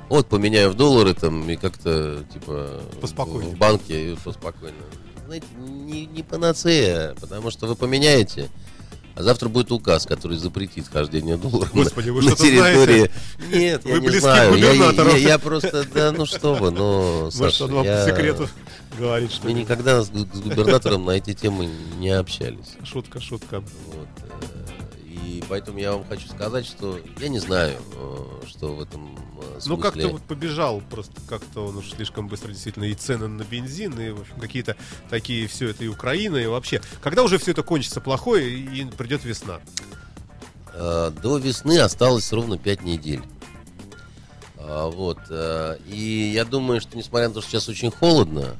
вот 0.07 0.27
поменяю 0.27 0.69
в 0.71 0.75
доллары 0.75 1.13
там 1.13 1.49
и 1.49 1.55
как-то 1.57 2.23
типа 2.33 2.81
Поспокойнее. 3.01 3.55
в 3.55 3.57
банке 3.57 4.13
и 4.13 4.15
поспокойно. 4.15 4.77
Знаете, 5.25 5.45
не, 5.57 6.05
не 6.05 6.23
панацея, 6.23 7.15
потому 7.19 7.51
что 7.51 7.67
вы 7.67 7.75
поменяете, 7.75 8.49
А 9.15 9.23
завтра 9.23 9.49
будет 9.49 9.71
указ, 9.71 10.05
который 10.05 10.37
запретит 10.37 10.87
хождение 10.87 11.35
долларом 11.35 11.69
Господи, 11.73 12.07
на, 12.07 12.13
вы 12.13 12.21
на 12.21 12.27
что-то 12.29 12.43
территории. 12.43 13.11
Нет, 13.51 13.85
я 13.85 13.93
Вы 13.95 13.99
не 13.99 14.07
близки 14.07 14.19
к 14.19 14.21
знаю. 14.21 14.55
Я, 14.55 14.71
я- 14.71 14.91
я- 14.91 15.17
я 15.17 15.39
просто, 15.39 15.85
да, 15.93 16.11
ну 16.13 16.25
что 16.25 16.53
вы, 16.55 16.71
ну, 16.71 17.29
Саша, 17.29 17.65
я- 17.83 18.05
секрету 18.05 18.47
говорит, 18.99 19.31
что 19.31 19.47
Мы 19.47 19.53
никогда 19.53 20.03
с, 20.03 20.09
губернатором 20.09 21.05
на 21.05 21.11
эти 21.11 21.33
темы 21.33 21.69
не 21.97 22.09
общались. 22.09 22.75
Шутка, 22.83 23.19
шутка. 23.19 23.61
Вот, 23.61 24.07
э, 24.23 25.07
и 25.07 25.43
поэтому 25.47 25.79
я 25.79 25.93
вам 25.93 26.05
хочу 26.07 26.27
сказать, 26.27 26.65
что 26.65 26.99
я 27.19 27.29
не 27.29 27.39
знаю, 27.39 27.77
э, 27.95 28.45
что 28.47 28.75
в 28.75 28.81
этом 28.81 29.17
э, 29.41 29.59
Ну, 29.65 29.77
как-то 29.77 30.01
смысле- 30.01 30.11
вот 30.13 30.21
побежал, 30.23 30.81
просто 30.89 31.13
как-то 31.27 31.67
он 31.67 31.77
уж 31.77 31.91
слишком 31.91 32.27
быстро 32.27 32.49
действительно 32.51 32.83
и 32.85 32.93
цены 32.93 33.27
на 33.27 33.43
бензин, 33.43 33.97
и, 33.99 34.09
в 34.11 34.21
общем, 34.21 34.39
какие-то 34.39 34.75
такие 35.09 35.47
все 35.47 35.69
это 35.69 35.83
и 35.83 35.87
Украина, 35.87 36.35
и 36.37 36.45
вообще. 36.45 36.81
Когда 37.01 37.23
уже 37.23 37.37
все 37.37 37.51
это 37.51 37.63
кончится 37.63 38.01
плохое 38.01 38.49
и 38.49 38.85
придет 38.85 39.23
весна? 39.23 39.59
До 40.73 41.37
весны 41.37 41.79
осталось 41.79 42.31
ровно 42.31 42.57
5 42.57 42.83
недель. 42.83 43.21
А, 44.57 44.89
Вот. 44.89 45.19
И 45.87 46.31
я 46.33 46.45
думаю, 46.45 46.79
что 46.79 46.95
несмотря 46.95 47.27
на 47.27 47.33
то, 47.33 47.41
что 47.41 47.49
сейчас 47.49 47.67
очень 47.67 47.91
холодно, 47.91 48.55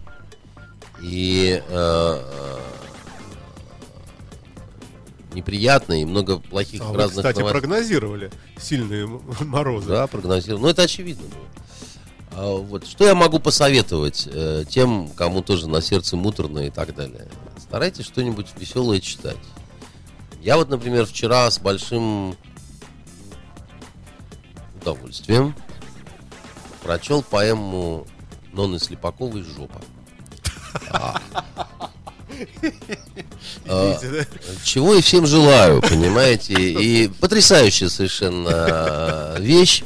и 1.01 1.61
э, 1.67 1.71
э, 1.71 2.59
неприятно, 5.33 6.01
и 6.01 6.05
много 6.05 6.39
плохих 6.39 6.81
А 6.81 6.85
вы, 6.85 6.97
разных 6.97 7.17
кстати, 7.17 7.39
новостей. 7.39 7.59
прогнозировали 7.61 8.31
сильные 8.57 9.07
морозы. 9.39 9.89
Да, 9.89 10.07
прогнозирую. 10.07 10.61
Ну, 10.61 10.67
это 10.67 10.83
очевидно 10.83 11.23
было. 11.27 11.45
А 12.31 12.55
вот. 12.57 12.87
Что 12.87 13.05
я 13.05 13.15
могу 13.15 13.39
посоветовать 13.39 14.27
э, 14.31 14.63
тем, 14.69 15.09
кому 15.09 15.41
тоже 15.41 15.67
на 15.67 15.81
сердце 15.81 16.15
муторно 16.15 16.59
и 16.59 16.69
так 16.69 16.95
далее? 16.95 17.27
Старайтесь 17.57 18.05
что-нибудь 18.05 18.47
веселое 18.57 18.99
читать. 18.99 19.37
Я 20.41 20.55
вот, 20.57 20.69
например, 20.69 21.05
вчера 21.05 21.49
с 21.51 21.59
большим 21.59 22.35
удовольствием 24.81 25.53
прочел 26.81 27.21
поэму 27.21 28.07
Ноны 28.53 28.79
Слепаковой 28.79 29.43
«Жопа». 29.43 29.81
А, 33.67 33.99
чего 34.63 34.95
и 34.95 35.01
всем 35.01 35.25
желаю, 35.25 35.81
понимаете? 35.81 36.53
И 36.53 37.07
потрясающая 37.07 37.89
совершенно 37.89 39.35
вещь. 39.39 39.83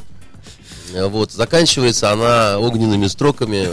Вот, 0.92 1.32
заканчивается 1.32 2.12
она 2.12 2.58
огненными 2.58 3.08
строками. 3.08 3.68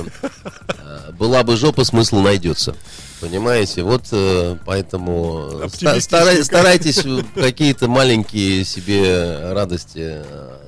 Э, 0.68 1.12
Была 1.12 1.44
бы 1.44 1.56
жопа, 1.56 1.84
смысл 1.84 2.20
найдется. 2.22 2.76
Понимаете? 3.20 3.84
Вот 3.84 4.06
э, 4.12 4.58
поэтому 4.66 5.62
старай- 6.00 6.44
старайтесь 6.44 7.06
какие-то 7.36 7.88
маленькие 7.88 8.66
себе 8.66 9.52
радости 9.54 10.24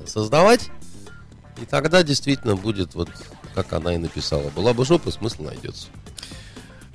создавать. 0.06 0.68
И 1.60 1.66
тогда 1.66 2.04
действительно 2.04 2.54
будет 2.54 2.94
вот 2.94 3.08
как 3.54 3.72
она 3.72 3.94
и 3.94 3.98
написала. 3.98 4.48
Была 4.50 4.72
бы 4.74 4.84
жопа, 4.84 5.10
смысл 5.10 5.42
найдется. 5.42 5.88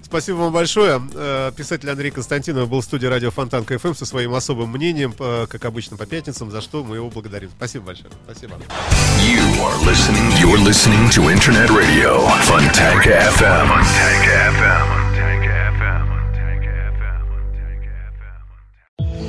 Спасибо 0.10 0.38
вам 0.38 0.52
большое. 0.52 0.99
Э, 1.14 1.52
Писатель 1.56 1.88
Андрей 1.88 2.10
Константинов 2.10 2.68
был 2.68 2.81
в 2.81 2.84
студии 2.84 3.06
радио 3.06 3.30
Фонтан 3.30 3.64
КФМ 3.64 3.94
со 3.94 4.07
своим 4.07 4.34
особым 4.34 4.72
мнением, 4.72 5.14
э, 5.19 5.45
как 5.48 5.65
обычно, 5.65 5.98
по 5.98 6.07
пятницам, 6.07 6.49
за 6.49 6.61
что 6.61 6.84
мы 6.84 6.95
его 6.95 7.11
благодарим. 7.11 7.52
Спасибо 7.56 7.86
большое. 7.86 8.10
Спасибо. 8.26 8.56
You 8.56 9.40
are 9.61 9.77
listening. 9.86 10.31
You're 10.41 10.57
listening 10.57 11.10
to 11.11 11.30
Internet 11.31 11.69
Radio 11.69 12.26
FM. 12.49 13.69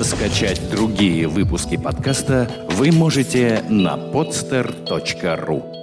Скачать 0.02 0.70
другие 0.70 1.28
выпуски 1.28 1.76
подкаста 1.76 2.50
вы 2.70 2.90
можете 2.90 3.62
на 3.68 3.96
podster.ru 3.96 5.79